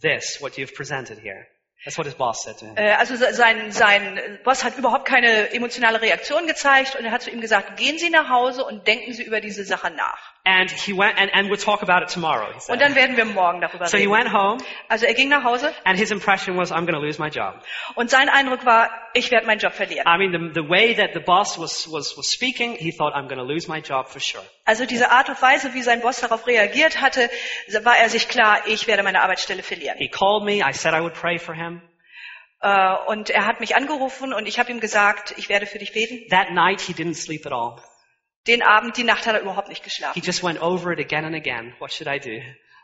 this, 0.00 0.40
what 0.40 0.56
you've 0.58 0.74
presented 0.74 1.18
here." 1.18 1.46
That's 1.84 1.96
what 1.96 2.06
his 2.06 2.14
boss 2.14 2.42
said 2.44 2.58
to 2.58 2.66
him. 2.66 2.76
äh, 2.76 2.92
also 2.92 3.16
sein, 3.16 3.72
sein 3.72 4.38
Boss 4.44 4.64
hat 4.64 4.76
überhaupt 4.76 5.06
keine 5.06 5.50
emotionale 5.52 6.02
Reaktion 6.02 6.46
gezeigt 6.46 6.94
und 6.96 7.04
er 7.06 7.10
hat 7.10 7.22
zu 7.22 7.30
ihm 7.30 7.40
gesagt, 7.40 7.78
gehen 7.78 7.98
Sie 7.98 8.10
nach 8.10 8.28
Hause 8.28 8.64
und 8.64 8.86
denken 8.86 9.14
Sie 9.14 9.22
über 9.22 9.40
diese 9.40 9.64
Sache 9.64 9.90
nach. 9.90 10.34
And 10.42 10.70
he 10.70 10.94
went, 10.94 11.18
and, 11.18 11.30
and 11.34 11.50
we'll 11.50 11.58
talk 11.62 11.82
about 11.82 12.02
it 12.02 12.08
tomorrow. 12.08 12.50
He 12.54 12.60
said. 12.60 12.72
Und 12.72 12.80
dann 12.80 12.94
werden 12.94 13.14
wir 13.16 13.26
morgen 13.26 13.60
darüber 13.60 13.86
So 13.86 13.98
he 13.98 14.04
reden. 14.04 14.12
went 14.12 14.32
home, 14.32 14.58
Also 14.88 15.04
er 15.04 15.12
ging 15.12 15.28
nach 15.28 15.44
Hause 15.44 15.70
and 15.84 15.98
his 15.98 16.10
impression 16.10 16.56
was, 16.56 16.72
"I'm 16.72 16.86
going 16.86 16.94
to 16.94 16.98
lose 17.00 17.20
my 17.20 17.28
job." 17.28 17.60
und 17.94 18.08
sein 18.10 18.30
Eindruck 18.30 18.64
war, 18.64 18.88
ich 19.12 19.30
werde 19.30 19.46
meinen 19.46 19.58
Job 19.58 19.74
verlieren. 19.74 20.06
I 20.08 20.16
mean, 20.16 20.32
the, 20.32 20.60
the 20.62 20.66
way 20.66 20.94
that 20.94 21.10
the 21.12 21.20
boss 21.20 21.58
was 21.58 21.86
was 21.92 22.16
was 22.16 22.30
speaking, 22.30 22.74
he 22.74 22.90
thought, 22.90 23.14
"I'm 23.14 23.28
going 23.28 23.36
to 23.38 23.44
lose 23.44 23.68
my 23.70 23.80
job 23.80 24.08
for 24.08 24.18
sure." 24.20 24.42
Also 24.64 24.86
diese 24.86 25.10
Art 25.10 25.28
und 25.28 25.40
Weise, 25.42 25.74
wie 25.74 25.82
sein 25.82 26.00
Boss 26.00 26.20
darauf 26.20 26.46
reagiert 26.46 27.02
hatte, 27.02 27.28
war 27.82 27.98
er 27.98 28.08
sich 28.08 28.26
klar, 28.28 28.60
ich 28.66 28.86
werde 28.86 29.02
meine 29.02 29.22
Arbeitsstelle 29.22 29.62
verlieren. 29.62 29.98
He 29.98 30.08
called 30.08 30.44
me. 30.44 30.62
I 30.66 30.72
said 30.72 30.94
I 30.94 31.00
would 31.02 31.12
pray 31.14 31.38
for 31.38 31.54
him. 31.54 31.82
Äh, 32.62 32.94
Und 33.06 33.28
er 33.30 33.46
hat 33.46 33.60
mich 33.60 33.76
angerufen 33.76 34.32
und 34.32 34.46
ich 34.46 34.58
habe 34.58 34.70
ihm 34.70 34.80
gesagt, 34.80 35.34
ich 35.36 35.48
werde 35.50 35.66
für 35.66 35.78
dich 35.78 35.92
beten. 35.92 36.28
That 36.30 36.50
night, 36.52 36.80
he 36.80 36.92
didn't 36.94 37.14
sleep 37.16 37.44
at 37.46 37.52
all. 37.52 37.76
Den 38.46 38.62
Abend, 38.62 38.96
die 38.96 39.04
Nacht 39.04 39.26
hat 39.26 39.34
er 39.34 39.40
überhaupt 39.42 39.68
nicht 39.68 39.82
He 39.82 39.90
geschlafen. 39.90 40.22
just 40.24 40.42
went 40.42 40.60
over 40.62 40.92
it 40.92 40.98
again 40.98 41.24
and 41.24 41.34
again. 41.36 41.74
What 41.78 41.92
should 41.92 42.08
I 42.08 42.18
do? 42.18 42.40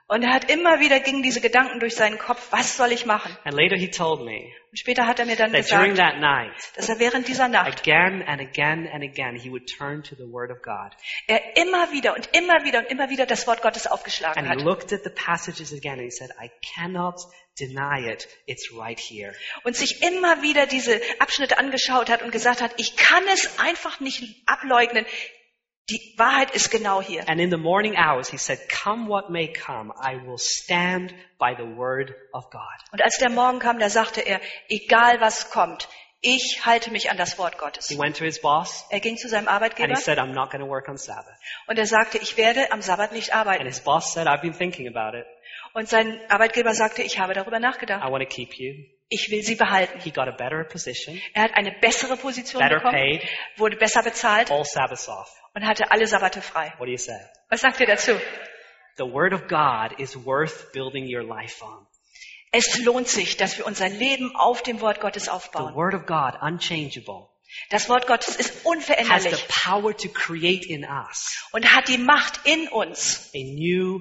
Und 0.09 0.23
er 0.23 0.33
hat 0.33 0.49
immer 0.53 0.79
wieder 0.79 1.01
gingen 1.01 1.25
diese 1.25 1.41
Gedanken 1.41 1.81
durch 1.81 1.97
seinen 1.97 2.17
Kopf, 2.17 2.53
was 2.53 2.77
soll 2.77 2.93
ich 2.93 3.07
machen? 3.07 3.37
And 3.43 3.55
later 3.57 3.75
he 3.77 3.91
told 3.91 4.21
me 4.25 4.53
Und 4.71 4.79
später 4.79 5.05
hat 5.05 5.19
er 5.19 5.27
mir 5.27 5.35
dann 5.35 5.51
that 5.53 5.69
during 5.69 5.91
gesagt, 5.97 6.13
that 6.13 6.21
night, 6.21 6.53
dass 6.77 6.89
er 6.89 7.01
während 7.01 7.27
dieser 7.27 7.49
Nacht 7.49 7.81
again 7.81 8.23
and 8.23 8.41
again 8.41 8.87
and 8.93 9.03
again, 9.03 9.35
he 9.35 9.51
would 9.51 9.67
turn 9.67 10.05
to 10.05 10.15
the 10.15 10.31
Word 10.31 10.53
of 10.53 10.63
God. 10.63 10.93
er 11.27 11.57
immer 11.57 11.91
wieder 11.91 12.15
und 12.15 12.29
immer 12.37 12.63
wieder 12.65 12.79
und 12.81 12.87
immer 12.87 13.09
wieder 13.11 13.27
das 13.27 13.49
Wort 13.49 13.63
Gottes 13.63 13.89
aufgeschlagen 13.89 14.39
And 14.39 14.47
he 14.47 14.55
hat. 14.55 14.63
looked 14.65 14.93
at 14.93 15.03
the 15.03 15.11
passages 15.11 15.73
again 15.73 15.95
and 15.95 16.03
he 16.03 16.11
said, 16.13 16.31
I 16.41 16.51
cannot 16.77 17.17
deny 17.59 18.09
it. 18.09 18.29
It's 18.47 18.71
right 18.79 19.01
here. 19.01 19.33
Und 19.65 19.75
sich 19.75 20.03
immer 20.03 20.41
wieder 20.41 20.67
diese 20.67 21.01
Abschnitte 21.19 21.59
angeschaut 21.59 22.11
hat 22.11 22.23
und 22.23 22.31
gesagt 22.31 22.61
hat, 22.61 22.71
ich 22.77 22.97
kann 22.97 23.25
es 23.33 23.59
einfach 23.59 23.99
nicht 23.99 24.23
ableugnen. 24.47 25.05
Die 25.89 26.15
Wahrheit 26.17 26.51
ist 26.51 26.71
genau 26.71 27.01
hier. 27.01 27.29
And 27.29 27.41
in 27.41 27.51
the 27.51 27.57
morning 27.57 27.95
hours, 27.97 28.29
he 28.29 28.39
said, 28.39 28.59
come 28.69 29.09
what 29.09 29.31
may 29.31 29.53
come, 29.53 29.93
I 30.03 30.17
will 30.17 30.39
stand 30.39 31.15
by 31.39 31.55
the 31.57 31.77
Word 31.77 32.13
of 32.33 32.51
God. 32.51 32.63
Und 32.91 33.03
als 33.03 33.19
der 33.19 33.31
Morgen 33.31 33.61
kam, 33.61 33.79
da 33.79 33.89
sagte 33.89 34.21
er, 34.23 34.41
egal 34.69 35.21
was 35.21 35.51
kommt, 35.51 35.89
ich 36.23 36.63
halte 36.65 36.91
mich 36.91 37.09
an 37.11 37.17
das 37.17 37.39
Wort 37.39 37.57
Gottes. 37.59 37.87
He 37.89 37.97
went 37.99 38.17
to 38.17 38.25
his 38.25 38.41
boss 38.41 38.85
Er 38.91 38.99
ging 38.99 39.17
zu 39.17 39.29
seinem 39.29 39.47
and 39.47 39.57
Arbeitgeber 39.63 39.95
he 39.95 40.01
said, 40.03 40.19
I'm 40.19 40.33
not 40.33 40.51
going 40.51 40.61
to 40.65 40.69
work 40.69 40.89
on 40.89 40.97
Sabbath. 40.97 41.37
und 41.69 41.79
er 41.79 41.87
sagte, 41.87 42.19
ich 42.19 42.37
werde 42.37 42.73
am 42.73 42.83
Sabbat 42.83 43.13
nicht 43.13 43.33
And 43.33 43.41
arbeiten. 43.47 43.67
his 43.67 43.79
boss 43.81 44.13
said, 44.13 44.27
I've 44.27 44.41
been 44.43 44.55
thinking 44.59 44.89
about 44.89 45.17
it. 45.17 45.27
Und 45.73 45.89
sein 45.89 46.19
Arbeitgeber 46.29 46.75
sagte, 46.75 47.03
ich 47.03 47.21
habe 47.21 47.33
darüber 47.35 47.59
I 47.59 47.61
nachgedacht. 47.61 48.11
want 48.11 48.25
to 48.25 48.29
keep 48.29 48.55
you. 48.55 48.75
Ich 49.09 49.31
will 49.31 49.43
sie 49.43 49.55
behalten. 49.55 50.01
He 50.01 50.11
got 50.11 50.27
a 50.29 50.33
better 50.33 50.65
position, 50.65 51.21
Er 51.35 51.43
hat 51.45 51.55
eine 51.55 51.73
bessere 51.81 52.17
Position 52.17 52.61
better 52.61 52.77
bekommen, 52.77 52.95
paid, 52.95 53.23
wurde 53.57 53.77
besser 53.77 54.03
bezahlt 54.03 54.51
all 54.51 54.65
Sabbaths 54.65 55.09
off. 55.09 55.31
und 55.55 55.65
hatte 55.67 55.91
alle 55.91 56.07
Sabbate 56.07 56.43
frei. 56.43 56.73
What 56.79 56.87
do 56.87 56.91
you 56.93 56.99
say? 56.99 57.19
Was 57.49 57.61
sagt 57.61 57.79
ihr 57.81 57.87
dazu? 57.87 58.13
The 58.99 59.05
Word 59.05 59.33
of 59.33 59.47
God 59.49 59.99
is 60.01 60.17
worth 60.25 60.73
building 60.73 61.05
your 61.07 61.23
life 61.23 61.63
on. 61.65 61.87
Es 62.51 62.79
lohnt 62.79 63.09
sich, 63.09 63.37
dass 63.37 63.59
wir 63.59 63.67
unser 63.67 63.89
Leben 63.89 64.35
auf 64.35 64.63
dem 64.63 64.81
Wort 64.81 65.01
Gottes 65.01 65.25
The 65.25 65.31
aufbauen. 65.31 65.75
Word 65.75 65.95
of 65.95 66.07
God, 66.07 66.41
unchangeable, 66.41 67.29
Das 67.71 67.89
Wort 67.89 68.07
Gottes 68.07 68.35
ist 68.37 68.51
has 68.55 68.63
the 68.63 68.69
unveränderlich 68.69 69.47
power 69.49 69.97
to 69.97 70.09
create 70.09 70.65
in 70.67 70.85
us 70.85 71.47
und 71.53 71.75
hat 71.75 71.89
die 71.89 71.99
Macht 71.99 72.41
in 72.45 72.67
uns, 72.69 73.31
a 73.35 73.39
new 73.39 74.01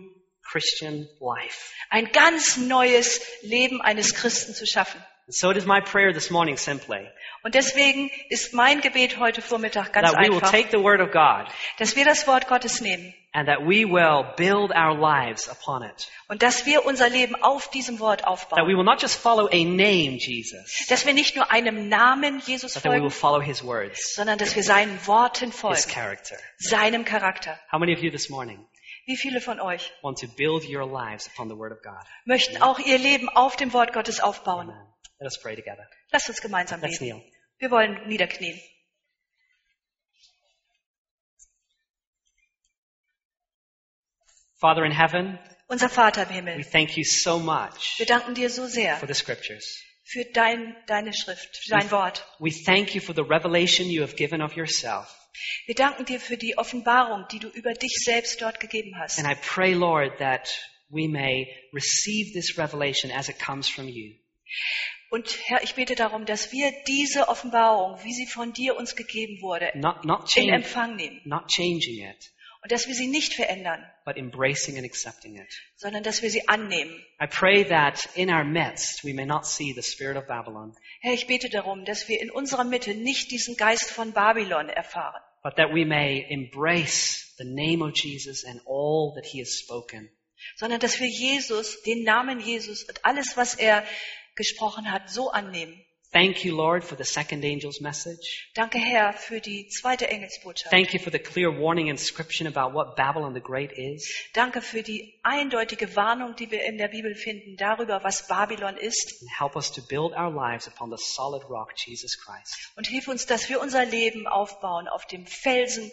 Christian 0.49 1.07
life. 1.19 1.71
ein 1.89 2.11
ganz 2.11 2.57
neues 2.57 3.21
Leben 3.41 3.81
eines 3.81 4.13
Christen 4.13 4.53
zu 4.53 4.65
schaffen. 4.65 5.03
So 5.27 5.49
it 5.49 5.57
is 5.57 5.65
my 5.65 5.81
prayer 5.81 6.13
this 6.13 6.29
morning 6.29 6.55
simply 6.55 7.07
Und 7.43 7.55
deswegen 7.55 8.11
ist 8.29 8.53
mein 8.53 8.81
Gebet 8.81 9.17
heute 9.19 9.41
Vormittag 9.41 9.91
ganz 9.91 10.11
that 10.11 10.19
we 10.19 10.27
will 10.27 10.35
einfach, 10.35 10.51
take 10.51 10.69
the 10.71 10.77
word 10.83 11.01
of 11.01 11.11
God 11.11 11.51
dass 11.79 11.95
wir 11.95 12.05
das 12.05 12.27
Wort 12.27 12.47
Gottes 12.47 12.79
nehmen 12.79 13.11
and 13.33 13.47
that 13.47 13.59
we 13.61 13.85
will 13.85 14.23
build 14.37 14.69
our 14.71 14.95
lives 14.95 15.49
upon 15.49 15.81
it. 15.81 16.07
und 16.27 16.43
dass 16.43 16.67
wir 16.67 16.85
unser 16.85 17.09
Leben 17.09 17.35
auf 17.41 17.71
diesem 17.71 17.99
Wort 17.99 18.19
That 18.19 18.27
we 18.27 18.31
aufbauen. 18.33 18.67
will 18.67 18.83
not 18.83 19.01
just 19.01 19.17
follow 19.19 19.47
a 19.51 19.63
name, 19.65 20.17
Jesus, 20.19 20.85
Dass 20.89 21.07
wir 21.07 21.13
nicht 21.15 21.35
nur 21.35 21.51
einem 21.51 21.89
Namen 21.89 22.39
Jesus 22.45 22.75
but 22.75 22.83
that 22.83 22.91
we 22.91 23.01
will 23.01 23.09
folgen, 23.09 23.41
follow 23.41 23.41
his 23.41 23.63
words, 23.63 24.13
sondern 24.13 24.37
dass 24.37 24.55
wir 24.55 24.63
seinen 24.63 24.99
Worten 25.07 25.49
his 25.49 25.59
folgen, 25.59 25.89
character. 25.89 26.35
seinem 26.59 27.03
Charakter. 27.03 27.59
How 27.71 27.79
many 27.79 27.95
of 27.95 28.03
you 28.03 28.11
this 28.11 28.29
morning 28.29 28.63
Wie 29.05 29.17
viele 29.17 29.39
von 29.39 29.59
euch 29.59 29.91
want 30.01 30.19
to 30.19 30.27
build 30.27 30.63
your 30.67 30.85
lives 30.85 31.27
upon 31.27 31.47
the 31.49 31.55
word 31.55 31.71
of 31.71 31.81
God? 31.83 32.03
möchten 32.25 32.61
auch 32.61 32.79
ihr 32.79 32.97
Leben 32.97 33.29
auf 33.29 33.55
dem 33.55 33.71
Wort 33.73 33.93
Gottes 33.93 34.19
aufbauen? 34.19 34.69
Amen. 34.69 34.93
Let 35.19 35.27
us 35.31 35.39
pray 35.41 35.55
together. 35.55 35.87
Lasst 36.11 36.27
uns 36.29 36.41
gemeinsam 36.41 36.81
Let's 36.81 36.99
beten. 36.99 37.19
kneel. 37.21 37.31
Wir 37.59 37.71
wollen 37.71 38.07
niederknien. 38.07 38.59
Father 44.59 44.85
in 44.85 44.91
heaven, 44.91 45.37
Unser 45.67 45.89
Vater 45.89 46.23
im 46.23 46.29
we 46.29 46.33
Himmel, 46.35 46.63
thank 46.63 46.95
you 46.97 47.03
so 47.03 47.39
much 47.39 47.97
wir 47.97 48.05
danken 48.05 48.35
dir 48.35 48.49
so 48.49 48.67
sehr 48.67 48.97
for 48.97 49.07
the 49.07 49.13
scriptures. 49.13 49.81
für 50.03 50.23
dein, 50.25 50.75
deine 50.87 51.13
Schrift, 51.13 51.57
für 51.57 51.69
dein 51.71 51.89
Wort. 51.91 52.23
We 52.39 52.51
thank 52.51 52.93
you 52.93 53.01
for 53.01 53.13
the 53.15 53.23
revelation 53.23 53.89
you 53.89 54.01
have 54.03 54.15
given 54.15 54.41
of 54.41 54.55
yourself. 54.55 55.07
Wir 55.65 55.75
danken 55.75 56.05
dir 56.05 56.19
für 56.19 56.37
die 56.37 56.57
Offenbarung, 56.57 57.25
die 57.31 57.39
du 57.39 57.47
über 57.49 57.73
dich 57.73 57.93
selbst 58.03 58.41
dort 58.41 58.59
gegeben 58.59 58.97
hast. 58.99 59.19
And 59.19 59.27
I 59.27 59.35
pray, 59.41 59.73
Lord, 59.73 60.17
that 60.19 60.47
we 60.89 61.07
may 61.07 61.47
receive 61.73 62.33
this 62.33 62.57
revelation 62.57 63.11
as 63.11 63.29
it 63.29 63.39
comes 63.39 63.67
from 63.67 63.87
you. 63.87 64.13
Und 65.09 65.37
Herr, 65.47 65.63
ich 65.63 65.75
bete 65.75 65.95
darum, 65.95 66.25
dass 66.25 66.51
wir 66.51 66.71
diese 66.87 67.27
Offenbarung, 67.29 67.97
wie 68.03 68.13
sie 68.13 68.25
von 68.27 68.53
dir 68.53 68.75
uns 68.75 68.95
gegeben 68.95 69.41
wurde, 69.41 69.71
Not, 69.75 70.03
not, 70.05 70.21
in 70.21 70.27
change, 70.27 70.53
Empfang 70.53 70.95
nehmen. 70.95 71.21
not 71.25 71.47
changing 71.47 72.03
it, 72.09 72.31
Und 72.63 72.71
dass 72.71 72.87
wir 72.87 72.95
sie 72.95 73.07
nicht 73.07 73.33
verändern, 73.33 73.85
but 74.05 74.17
embracing 74.17 74.75
and 74.77 74.85
accepting 74.85 75.35
it. 75.35 75.47
sondern 75.75 76.03
dass 76.03 76.21
wir 76.23 76.31
sie 76.31 76.47
annehmen. 76.47 76.91
I 77.21 77.27
pray 77.27 77.63
that 77.65 78.09
in 78.15 78.29
our 78.31 78.43
midst 78.43 79.03
we 79.05 79.13
may 79.13 79.25
not 79.25 79.45
see 79.45 79.73
the 79.73 79.83
spirit 79.83 80.17
of 80.17 80.25
Babylon, 80.27 80.75
Herr, 81.01 81.13
ich 81.13 81.27
bete 81.27 81.49
darum, 81.49 81.85
dass 81.85 82.07
wir 82.09 82.19
in 82.19 82.31
unserer 82.31 82.63
Mitte 82.63 82.95
nicht 82.95 83.29
diesen 83.31 83.55
Geist 83.57 83.91
von 83.91 84.11
Babylon 84.13 84.69
erfahren, 84.69 85.21
but 85.45 85.57
that 85.57 85.71
we 85.71 85.85
may 85.85 86.25
embrace 86.27 87.31
the 87.37 87.43
name 87.45 87.83
of 87.83 87.93
Jesus 87.93 88.43
and 88.43 88.59
all 88.65 89.13
that 89.13 89.27
he 89.27 89.37
has 89.37 89.59
spoken. 89.59 90.09
sondern 90.55 90.79
dass 90.79 90.99
wir 90.99 91.07
Jesus, 91.07 91.83
den 91.83 92.03
Namen 92.03 92.39
Jesus 92.39 92.83
und 92.83 93.05
alles, 93.05 93.37
was 93.37 93.53
er 93.53 93.85
gesprochen 94.35 94.91
hat, 94.91 95.11
so 95.11 95.29
annehmen. 95.29 95.84
Thank 96.15 96.45
you, 96.45 96.55
Lord, 96.55 96.85
for 96.85 96.95
the 96.95 97.03
second 97.03 97.43
angel's 97.43 97.81
message. 97.81 98.49
Danke, 98.53 98.77
Herr, 98.79 99.11
für 99.11 99.41
die 99.41 99.67
zweite 99.67 100.07
Engelsbotschaft. 100.07 100.71
Thank 100.71 100.93
you 100.93 100.99
for 101.01 101.11
the 101.11 101.19
clear 101.19 101.51
warning 101.51 101.87
inscription 101.87 102.47
about 102.47 102.73
what 102.73 102.95
Babylon 102.95 103.33
the 103.33 103.41
Great 103.41 103.73
is. 103.73 104.09
Danke 104.31 104.61
für 104.61 104.81
die 104.81 105.19
eindeutige 105.23 105.93
Warnung, 105.97 106.33
die 106.37 106.49
wir 106.51 106.63
in 106.63 106.77
der 106.77 106.87
Bibel 106.87 107.15
finden, 107.15 107.57
darüber, 107.57 108.01
was 108.05 108.29
Babylon 108.29 108.77
ist. 108.77 109.21
And 109.23 109.29
help 109.37 109.57
us 109.57 109.69
to 109.73 109.81
build 109.81 110.13
our 110.13 110.31
lives 110.31 110.69
upon 110.69 110.89
the 110.89 110.97
solid 110.97 111.43
rock, 111.49 111.73
Jesus 111.75 112.17
Christ. 112.17 112.71
Und 112.77 112.87
hilf 112.87 113.09
uns, 113.09 113.25
dass 113.25 113.49
wir 113.49 113.59
unser 113.59 113.83
Leben 113.83 114.25
aufbauen 114.25 114.87
auf 114.87 115.05
dem 115.07 115.27
Felsen 115.27 115.91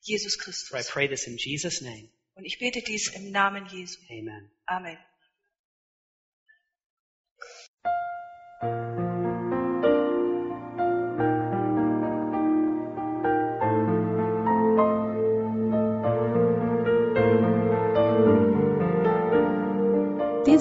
Jesus 0.00 0.36
For 0.36 0.40
I 0.40 0.52
Christus. 0.52 0.90
pray 0.90 1.06
this 1.06 1.26
in 1.26 1.36
Jesus' 1.36 1.82
name. 1.82 2.08
Und 2.34 2.46
ich 2.46 2.58
bete 2.58 2.80
dies 2.80 3.14
im 3.14 3.30
Namen 3.30 3.66
Jesu. 3.66 3.98
Amen. 4.08 4.50
Amen. 4.64 4.96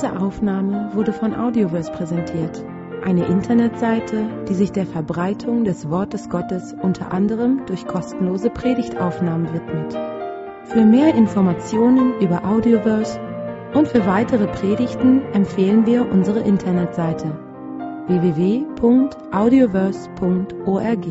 Diese 0.02 0.18
Aufnahme 0.18 0.92
wurde 0.94 1.12
von 1.12 1.36
Audioverse 1.36 1.92
präsentiert, 1.92 2.64
eine 3.04 3.26
Internetseite, 3.26 4.28
die 4.48 4.54
sich 4.54 4.72
der 4.72 4.86
Verbreitung 4.86 5.66
des 5.66 5.90
Wortes 5.90 6.30
Gottes 6.30 6.74
unter 6.82 7.12
anderem 7.12 7.66
durch 7.66 7.86
kostenlose 7.86 8.50
Predigtaufnahmen 8.50 9.54
widmet. 9.54 10.00
Für 10.64 10.86
mehr 10.86 11.14
Informationen 11.16 12.18
über 12.22 12.46
Audioverse 12.46 13.20
und 13.74 13.90
für 13.90 14.08
weitere 14.08 14.48
Predigten 14.48 15.22
empfehlen 15.34 15.86
wir 15.86 16.10
unsere 16.10 16.40
Internetseite 16.40 17.38
www.audioverse.org. 18.08 21.08